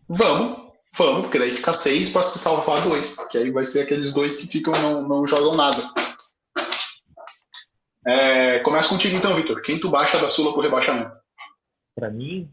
Vamos, 0.07 0.73
vamos, 0.95 1.23
porque 1.23 1.39
daí 1.39 1.51
fica 1.51 1.73
seis 1.73 2.11
para 2.11 2.23
se 2.23 2.39
salvar 2.39 2.83
dois. 2.83 3.17
Que 3.31 3.39
aí 3.39 3.51
vai 3.51 3.65
ser 3.65 3.83
aqueles 3.83 4.13
dois 4.13 4.37
que 4.37 4.47
ficam 4.47 4.73
não, 4.75 5.03
não 5.03 5.27
jogam 5.27 5.57
nada. 5.57 5.83
É, 8.07 8.59
começa 8.59 8.91
contigo 8.91 9.17
então, 9.17 9.35
Vitor. 9.35 9.63
Quem 9.63 9.81
tu 9.81 9.89
baixa 9.89 10.19
da 10.19 10.29
Sula 10.29 10.53
pro 10.53 10.61
rebaixamento? 10.61 11.19
Pra 11.95 12.11
mim, 12.11 12.51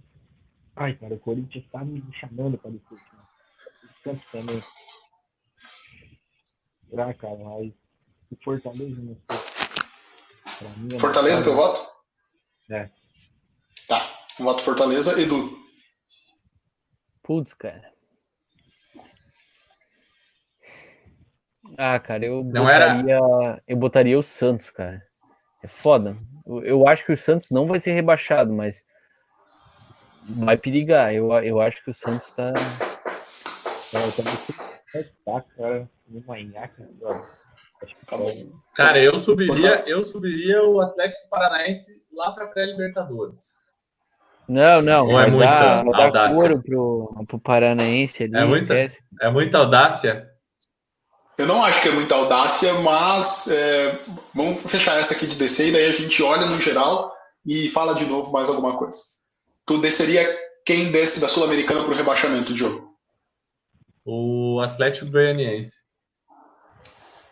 ai, 0.82 0.96
cara, 0.96 1.14
o 1.16 1.20
Corinthians 1.20 1.70
tá 1.70 1.84
me 1.84 2.02
chamando 2.14 2.58
pra 2.58 2.72
discutir. 2.72 3.16
O 3.16 4.04
Santos 4.04 4.26
também. 4.32 4.64
Será, 6.90 7.14
cara, 7.14 7.38
mas 7.38 7.74
o 8.32 8.36
Fortaleza 8.44 9.02
não 9.02 9.18
sei. 9.22 10.70
Mim, 10.78 10.96
é 10.96 11.00
Fortaleza, 11.00 11.44
teu 11.44 11.56
mais- 11.56 11.68
voto? 11.68 11.82
É. 12.70 12.90
Tá. 13.88 14.26
Voto 14.40 14.62
Fortaleza. 14.64 15.20
Edu. 15.22 15.58
Putz, 17.24 17.54
cara. 17.54 17.92
Ah, 21.78 22.00
cara, 22.00 22.26
eu 22.26 22.44
Não 22.44 22.68
era- 22.70 22.96
botaria, 22.96 23.20
eu 23.68 23.78
botaria 23.78 24.20
o 24.20 24.24
Santos, 24.24 24.70
cara. 24.70 25.02
É 25.64 25.68
foda. 25.68 26.18
Eu, 26.46 26.64
eu 26.64 26.88
acho 26.88 27.06
que 27.06 27.14
o 27.14 27.18
Santos 27.18 27.50
não 27.50 27.66
vai 27.68 27.80
ser 27.80 27.92
rebaixado, 27.94 28.52
mas 28.52 28.84
vai 30.24 30.58
perigar. 30.58 31.14
Eu, 31.14 31.32
eu 31.40 31.62
acho 31.62 31.84
que 31.84 31.92
o 31.92 31.96
Santos 31.96 32.34
tá. 32.34 32.52
Cara, 33.92 34.06
eu 34.06 34.12
também 34.14 34.38
tá, 35.26 35.42
cara, 35.58 35.90
no 36.08 36.24
Manhaca, 36.26 36.88
Tá 38.08 38.18
tá. 38.18 38.18
Cara, 38.76 39.00
eu 39.02 39.16
subiria, 39.18 39.82
eu 39.88 40.04
subiria 40.04 40.64
o 40.64 40.80
Atlético 40.82 41.28
Paranaense 41.30 42.02
lá 42.14 42.32
para 42.32 42.48
pré-Libertadores. 42.48 43.52
Não, 44.48 44.82
não, 44.82 45.06
Ou 45.08 45.20
é 45.20 45.30
muita 45.32 45.84
dar 45.84 46.06
audácia? 46.06 46.36
couro 46.38 46.62
pro, 46.62 47.26
pro 47.28 47.40
Paranaense 47.40 48.24
ali, 48.24 48.36
É 48.36 48.46
muita? 48.46 48.64
esquece. 48.74 49.00
É 49.22 49.30
muita 49.32 49.58
audácia. 49.60 50.30
Eu 51.38 51.48
não 51.48 51.64
acho 51.64 51.82
que 51.82 51.88
é 51.88 51.92
muita 51.92 52.14
audácia, 52.16 52.72
mas 52.82 53.48
é, 53.50 54.00
vamos 54.36 54.62
fechar 54.70 54.98
essa 55.00 55.16
aqui 55.16 55.26
de 55.26 55.38
descer 55.38 55.70
e 55.70 55.72
daí 55.72 55.86
a 55.88 55.92
gente 55.92 56.22
olha 56.22 56.46
no 56.46 56.60
geral 56.60 57.12
e 57.46 57.68
fala 57.70 57.96
de 57.96 58.06
novo 58.06 58.32
mais 58.32 58.48
alguma 58.50 58.78
coisa. 58.78 59.00
Tu 59.72 59.78
desceria 59.78 60.28
quem 60.66 60.92
desce 60.92 61.22
da 61.22 61.30
Sul-Americana 61.30 61.86
pro 61.86 61.96
rebaixamento, 61.96 62.54
Diogo? 62.54 62.94
O 64.04 64.60
Atlético 64.60 65.10
Goianiense. 65.10 65.78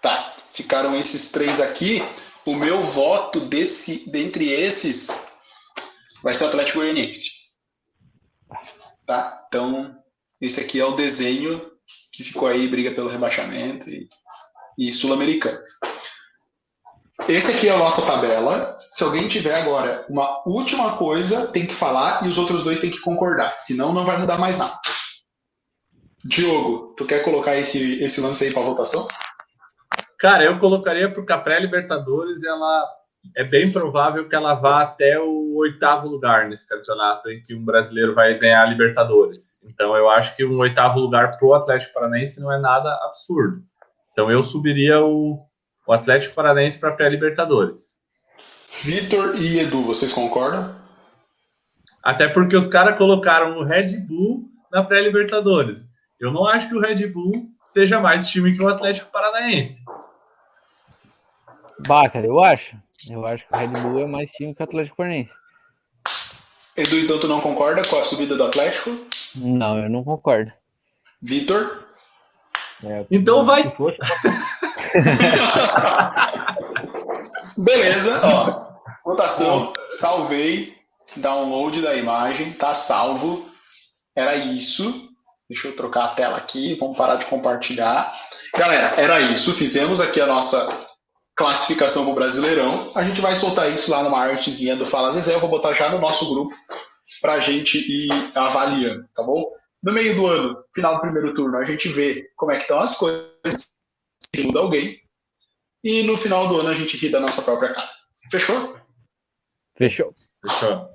Tá, 0.02 0.38
ficaram 0.54 0.96
esses 0.96 1.34
três 1.34 1.60
aqui. 1.60 2.02
O 2.46 2.56
meu 2.56 2.82
voto 2.82 3.42
desse, 3.42 4.10
dentre 4.10 4.50
esses 4.54 5.10
vai 6.24 6.34
ser 6.34 6.46
o 6.46 6.48
Atlético 6.48 6.80
Goianiense. 6.80 7.50
Tá? 9.06 9.46
Então, 9.50 10.02
esse 10.40 10.62
aqui 10.62 10.80
é 10.80 10.86
o 10.86 10.96
desenho 10.96 11.70
que 12.14 12.24
ficou 12.24 12.48
aí, 12.48 12.70
briga 12.70 12.92
pelo 12.92 13.10
rebaixamento 13.10 13.90
e, 13.90 14.08
e 14.78 14.94
sul-americano. 14.94 15.60
Esse 17.28 17.52
aqui 17.52 17.68
é 17.68 17.72
a 17.72 17.78
nossa 17.78 18.06
tabela. 18.06 18.79
Se 18.92 19.04
alguém 19.04 19.28
tiver 19.28 19.56
agora 19.56 20.06
uma 20.10 20.42
última 20.46 20.98
coisa, 20.98 21.48
tem 21.48 21.66
que 21.66 21.74
falar 21.74 22.26
e 22.26 22.28
os 22.28 22.38
outros 22.38 22.64
dois 22.64 22.82
têm 22.82 22.92
que 22.92 23.02
concordar. 23.02 23.56
Senão, 23.60 23.94
não 23.94 24.06
vai 24.06 24.18
mudar 24.18 24.38
mais 24.38 24.58
nada. 24.58 24.80
Diogo, 26.26 26.94
tu 26.98 27.06
quer 27.06 27.24
colocar 27.24 27.56
esse, 27.56 28.04
esse 28.04 28.20
lance 28.20 28.44
aí 28.44 28.54
para 28.54 28.64
votação? 28.64 29.08
Cara, 30.20 30.44
eu 30.44 30.58
colocaria 30.58 31.12
porque 31.12 31.32
a 31.32 31.38
pré-Libertadores 31.38 32.44
ela 32.44 32.86
é 33.36 33.44
bem 33.44 33.72
provável 33.72 34.28
que 34.28 34.36
ela 34.36 34.54
vá 34.54 34.82
até 34.82 35.20
o 35.20 35.56
oitavo 35.58 36.08
lugar 36.08 36.48
nesse 36.48 36.68
campeonato 36.68 37.30
em 37.30 37.42
que 37.42 37.56
um 37.56 37.64
brasileiro 37.64 38.14
vai 38.14 38.38
ganhar 38.38 38.64
a 38.64 38.66
Libertadores. 38.66 39.62
Então 39.64 39.96
eu 39.96 40.10
acho 40.10 40.36
que 40.36 40.44
um 40.44 40.60
oitavo 40.60 41.00
lugar 41.00 41.30
pro 41.38 41.54
Atlético 41.54 41.94
Paranaense 41.94 42.42
não 42.42 42.52
é 42.52 42.60
nada 42.60 42.94
absurdo. 43.04 43.62
Então 44.12 44.30
eu 44.30 44.44
subiria 44.44 45.02
o, 45.02 45.38
o 45.88 45.94
Atlético 45.94 46.36
Paranaense 46.36 46.80
para 46.80 46.92
pré-Libertadores. 46.92 47.99
Vitor 48.84 49.36
e 49.36 49.60
Edu, 49.60 49.84
vocês 49.84 50.14
concordam? 50.14 50.74
Até 52.04 52.28
porque 52.28 52.56
os 52.56 52.68
caras 52.68 52.98
colocaram 52.98 53.58
o 53.58 53.64
Red 53.64 53.98
Bull 53.98 54.50
na 54.72 54.84
pré-Libertadores. 54.84 55.90
Eu 56.20 56.32
não 56.32 56.46
acho 56.46 56.70
que 56.70 56.76
o 56.76 56.80
Red 56.80 57.08
Bull 57.08 57.50
seja 57.60 58.00
mais 58.00 58.28
time 58.28 58.56
que 58.56 58.64
o 58.64 58.68
Atlético 58.68 59.12
Paranaense. 59.12 59.84
Bah, 61.88 62.10
cara, 62.10 62.26
eu 62.26 62.44
acho. 62.44 62.76
Eu 63.10 63.26
acho 63.26 63.46
que 63.46 63.54
o 63.54 63.58
Red 63.58 63.68
Bull 63.68 64.00
é 64.00 64.06
mais 64.06 64.30
time 64.32 64.54
que 64.54 64.62
o 64.62 64.66
Atlético 64.66 64.98
Paranaense. 64.98 65.32
Edu, 66.78 67.00
então 67.00 67.20
tu 67.20 67.28
não 67.28 67.42
concorda 67.42 67.84
com 67.86 67.98
a 67.98 68.04
subida 68.04 68.36
do 68.36 68.44
Atlético? 68.44 68.92
Não, 69.36 69.78
eu 69.78 69.90
não 69.90 70.04
concordo. 70.04 70.52
Vitor? 71.22 71.86
É, 72.84 73.06
Então 73.12 73.46
vai. 73.46 73.64
Beleza, 77.60 78.22
ó. 78.24 78.70
Votação, 79.06 79.74
salvei. 79.90 80.78
Download 81.16 81.82
da 81.82 81.96
imagem, 81.96 82.54
tá 82.54 82.74
salvo. 82.76 83.50
Era 84.16 84.36
isso. 84.36 85.10
Deixa 85.50 85.68
eu 85.68 85.76
trocar 85.76 86.06
a 86.06 86.16
tela 86.16 86.38
aqui, 86.38 86.78
vamos 86.80 86.98
parar 86.98 87.16
de 87.16 87.26
compartilhar. 87.26 88.14
Galera, 88.56 88.94
era 89.02 89.20
isso. 89.20 89.54
Fizemos 89.54 90.00
aqui 90.00 90.22
a 90.22 90.28
nossa 90.28 90.88
classificação 91.36 92.06
pro 92.06 92.14
Brasileirão. 92.14 92.92
A 92.96 93.02
gente 93.02 93.22
vai 93.22 93.36
soltar 93.36 93.72
isso 93.72 93.90
lá 93.90 94.04
numa 94.04 94.20
artezinha 94.20 94.76
do 94.76 94.86
Fala 94.86 95.12
Zezé. 95.12 95.34
Eu 95.34 95.40
vou 95.40 95.50
botar 95.50 95.74
já 95.74 95.90
no 95.90 96.00
nosso 96.00 96.30
grupo 96.30 96.54
pra 97.22 97.40
gente 97.40 97.78
ir 97.80 98.12
avaliando, 98.36 99.06
tá 99.16 99.24
bom? 99.24 99.44
No 99.82 99.94
meio 99.94 100.14
do 100.16 100.28
ano, 100.28 100.64
final 100.76 100.96
do 100.96 101.02
primeiro 101.02 101.34
turno, 101.34 101.58
a 101.58 101.64
gente 101.64 101.90
vê 101.90 102.30
como 102.36 102.52
é 102.52 102.58
que 102.58 102.64
estão 102.64 102.80
as 102.80 102.96
coisas, 102.96 103.72
se 104.36 104.44
muda 104.44 104.60
alguém. 104.60 105.02
E 105.84 106.04
no 106.04 106.18
final 106.18 106.48
do 106.48 106.60
ano 106.60 106.70
a 106.70 106.74
gente 106.74 106.98
ri 106.98 107.10
da 107.10 107.20
nossa 107.20 107.42
própria 107.42 107.74
cara. 107.74 107.90
Fechou? 108.30 108.78
Fechou. 109.78 110.14
Fechou. 110.46 110.90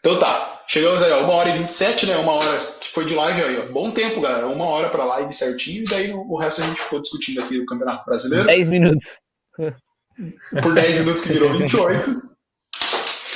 Então 0.00 0.18
tá. 0.18 0.62
Chegamos 0.68 1.02
aí, 1.02 1.10
ó, 1.12 1.24
uma 1.24 1.32
hora 1.34 1.48
e 1.48 1.58
27, 1.58 2.06
né? 2.06 2.16
Uma 2.18 2.32
hora 2.32 2.58
que 2.78 2.90
foi 2.90 3.06
de 3.06 3.14
live 3.14 3.42
aí, 3.42 3.58
ó. 3.58 3.72
Bom 3.72 3.90
tempo, 3.90 4.20
galera. 4.20 4.46
Uma 4.46 4.66
hora 4.66 4.90
pra 4.90 5.04
live 5.04 5.32
certinho. 5.32 5.82
E 5.82 5.84
daí 5.84 6.12
o 6.12 6.20
o 6.30 6.36
resto 6.36 6.60
a 6.60 6.66
gente 6.66 6.80
ficou 6.80 7.00
discutindo 7.00 7.42
aqui 7.42 7.58
o 7.58 7.64
Campeonato 7.64 8.04
Brasileiro. 8.04 8.44
10 8.44 8.68
minutos. 8.68 9.08
Por 10.62 10.74
10 10.74 10.98
minutos 10.98 11.22
que 11.22 11.32
virou 11.32 11.54
28. 11.54 12.10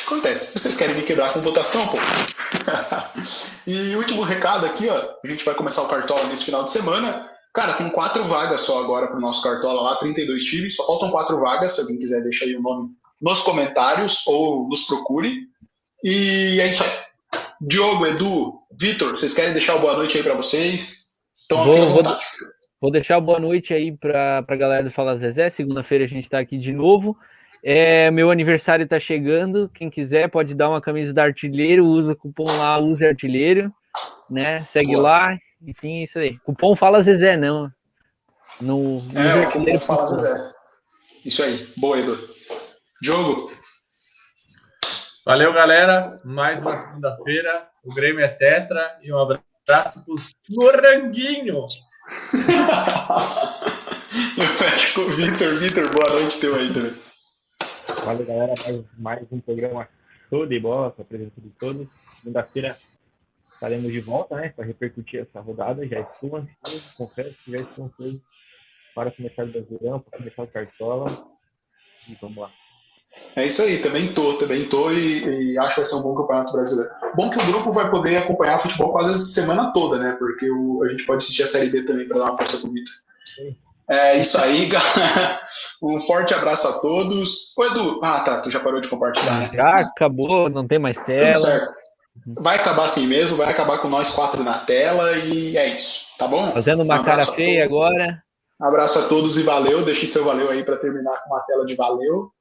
Acontece. 0.04 0.58
Vocês 0.58 0.76
querem 0.76 0.94
me 0.94 1.02
quebrar 1.02 1.32
com 1.32 1.40
votação, 1.40 1.88
pô? 1.88 1.96
e 3.66 3.96
último 3.96 4.22
recado 4.22 4.66
aqui, 4.66 4.88
ó. 4.88 4.96
A 5.24 5.26
gente 5.26 5.44
vai 5.44 5.54
começar 5.54 5.80
o 5.82 5.88
Cartola 5.88 6.24
nesse 6.26 6.44
final 6.44 6.64
de 6.64 6.70
semana. 6.70 7.26
Cara, 7.52 7.74
tem 7.74 7.88
quatro 7.90 8.24
vagas 8.24 8.62
só 8.62 8.82
agora 8.82 9.08
pro 9.08 9.20
nosso 9.20 9.42
Cartola 9.42 9.82
lá, 9.82 9.96
32 9.96 10.42
times. 10.44 10.76
Só 10.76 10.86
faltam 10.86 11.10
quatro 11.10 11.38
vagas. 11.40 11.72
Se 11.72 11.80
alguém 11.82 11.98
quiser, 11.98 12.22
deixa 12.22 12.44
aí 12.44 12.56
o 12.56 12.62
nome 12.62 12.90
nos 13.20 13.40
comentários 13.42 14.22
ou 14.26 14.66
nos 14.68 14.84
procure. 14.86 15.46
E 16.02 16.58
é 16.60 16.66
isso 16.68 16.82
aí. 16.82 16.90
Diogo, 17.60 18.06
Edu, 18.06 18.54
Vitor, 18.78 19.12
vocês 19.12 19.34
querem 19.34 19.52
deixar 19.52 19.76
o 19.76 19.80
boa 19.80 19.96
noite 19.96 20.16
aí 20.16 20.22
pra 20.22 20.34
vocês? 20.34 21.16
Então, 21.44 21.64
Vou- 21.64 21.76
vou- 21.76 21.88
vontade. 21.96 22.24
Vou 22.80 22.90
deixar 22.90 23.20
boa 23.20 23.38
noite 23.38 23.72
aí 23.72 23.96
pra, 23.96 24.42
pra 24.42 24.56
galera 24.56 24.82
do 24.82 24.90
Fala 24.90 25.16
Zezé. 25.16 25.48
Segunda-feira 25.48 26.04
a 26.04 26.08
gente 26.08 26.28
tá 26.28 26.40
aqui 26.40 26.58
de 26.58 26.72
novo. 26.72 27.16
É, 27.62 28.10
meu 28.10 28.30
aniversário 28.30 28.88
tá 28.88 28.98
chegando. 28.98 29.70
Quem 29.72 29.88
quiser 29.88 30.28
pode 30.28 30.52
dar 30.54 30.68
uma 30.68 30.80
camisa 30.80 31.12
da 31.12 31.22
Artilheiro. 31.22 31.86
Usa 31.86 32.12
o 32.12 32.16
cupom 32.16 32.44
lá, 32.58 32.78
use 32.78 33.06
Artilheiro. 33.06 33.72
Né? 34.30 34.64
Segue 34.64 34.92
Boa. 34.94 35.02
lá. 35.02 35.38
Enfim, 35.66 36.00
é 36.00 36.04
isso 36.04 36.18
aí. 36.18 36.38
Cupom 36.38 36.74
Fala 36.74 37.02
Zezé, 37.02 37.36
não. 37.36 37.72
No, 38.60 38.98
use 38.98 39.16
É, 39.16 39.46
o 39.46 39.50
como 39.52 39.80
fala 39.80 40.06
Zezé. 40.06 40.52
Isso 41.24 41.42
aí. 41.42 41.72
Boa, 41.76 41.98
Edu. 41.98 42.18
Diogo, 43.00 43.50
Valeu, 45.24 45.52
galera. 45.52 46.08
Mais 46.24 46.62
uma 46.62 46.76
segunda-feira. 46.76 47.68
O 47.84 47.94
Grêmio 47.94 48.24
é 48.24 48.28
tetra. 48.28 48.98
E 49.02 49.12
um 49.12 49.18
abraço 49.18 50.04
pros 50.04 50.32
Moranguinho. 50.50 51.68
eu 54.36 54.44
fecho 54.44 54.94
com 54.94 55.02
o 55.02 55.10
Vitor. 55.10 55.54
Vitor, 55.60 55.88
boa 55.90 56.10
noite 56.18 56.40
teu 56.40 56.56
aí 56.56 56.72
também. 56.72 56.92
Valeu, 58.04 58.26
galera. 58.26 58.54
Mais, 58.66 58.84
mais 58.98 59.24
um 59.30 59.38
programa 59.38 59.88
show 60.28 60.44
de 60.44 60.58
bola 60.58 60.90
com 60.90 61.02
a 61.02 61.04
presença 61.04 61.40
de 61.40 61.50
todos. 61.50 61.86
Segunda-feira 62.18 62.76
estaremos 63.62 63.92
de 63.92 64.00
volta, 64.00 64.34
né? 64.34 64.48
Para 64.54 64.64
repercutir 64.64 65.20
essa 65.20 65.40
rodada. 65.40 65.86
Já 65.86 66.00
estou 66.00 66.36
ansioso, 66.36 66.84
confesso 66.96 67.34
que 67.44 67.52
já 67.52 67.60
estou 67.60 67.84
ansioso 67.84 68.20
para 68.94 69.10
começar 69.12 69.44
o 69.44 69.46
Brasileirão, 69.46 70.00
para 70.00 70.18
começar 70.18 70.42
o 70.42 70.46
Cartola. 70.48 71.26
E 72.08 72.16
vamos 72.20 72.38
lá. 72.38 72.50
É 73.36 73.46
isso 73.46 73.62
aí, 73.62 73.78
também 73.80 74.12
tô, 74.12 74.34
também 74.38 74.66
tô 74.68 74.90
e, 74.90 75.52
e 75.52 75.58
acho 75.58 75.74
que 75.74 75.80
vai 75.80 75.84
ser 75.84 75.94
um 75.96 76.02
bom 76.02 76.14
campeonato 76.14 76.52
brasileiro. 76.52 76.90
Bom 77.14 77.30
que 77.30 77.38
o 77.38 77.46
grupo 77.46 77.72
vai 77.72 77.90
poder 77.90 78.16
acompanhar 78.16 78.58
futebol 78.58 78.90
quase 78.90 79.12
a 79.12 79.16
semana 79.16 79.72
toda, 79.72 79.98
né? 79.98 80.16
Porque 80.18 80.50
o- 80.50 80.82
a 80.82 80.88
gente 80.88 81.04
pode 81.04 81.22
assistir 81.22 81.42
a 81.42 81.46
Série 81.46 81.68
B 81.70 81.84
também 81.84 82.08
para 82.08 82.18
dar 82.18 82.30
uma 82.30 82.38
força 82.38 82.56
Vitor. 82.56 82.92
É 83.88 84.16
isso 84.16 84.38
aí, 84.38 84.66
galera. 84.66 85.40
Um 85.82 86.00
forte 86.00 86.32
abraço 86.34 86.66
a 86.66 86.80
todos. 86.80 87.54
Ô, 87.56 87.64
Edu, 87.66 88.00
ah 88.02 88.20
tá, 88.24 88.40
tu 88.40 88.50
já 88.50 88.58
parou 88.60 88.80
de 88.80 88.88
compartilhar, 88.88 89.40
né? 89.40 89.50
Já 89.52 89.68
acabou, 89.80 90.48
não 90.48 90.66
tem 90.66 90.78
mais 90.78 90.96
Tudo 90.96 91.06
tela. 91.06 91.34
certo. 91.38 91.72
Vai 92.40 92.56
acabar 92.56 92.86
assim 92.86 93.06
mesmo, 93.06 93.36
vai 93.36 93.50
acabar 93.50 93.78
com 93.78 93.88
nós 93.88 94.10
quatro 94.10 94.42
na 94.44 94.58
tela 94.60 95.12
e 95.18 95.56
é 95.56 95.66
isso, 95.68 96.08
tá 96.18 96.28
bom? 96.28 96.52
Fazendo 96.52 96.80
Um 96.80 96.84
uma 96.84 96.98
cara 96.98 97.12
abraço 97.12 97.30
a 97.32 97.34
feia 97.34 97.64
agora. 97.64 98.22
Abraço 98.60 98.98
a 98.98 99.08
todos 99.08 99.36
e 99.36 99.42
valeu. 99.42 99.84
Deixe 99.84 100.06
seu 100.06 100.24
valeu 100.24 100.50
aí 100.50 100.62
para 100.62 100.76
terminar 100.76 101.22
com 101.22 101.34
uma 101.34 101.40
tela 101.40 101.66
de 101.66 101.74
valeu. 101.74 102.32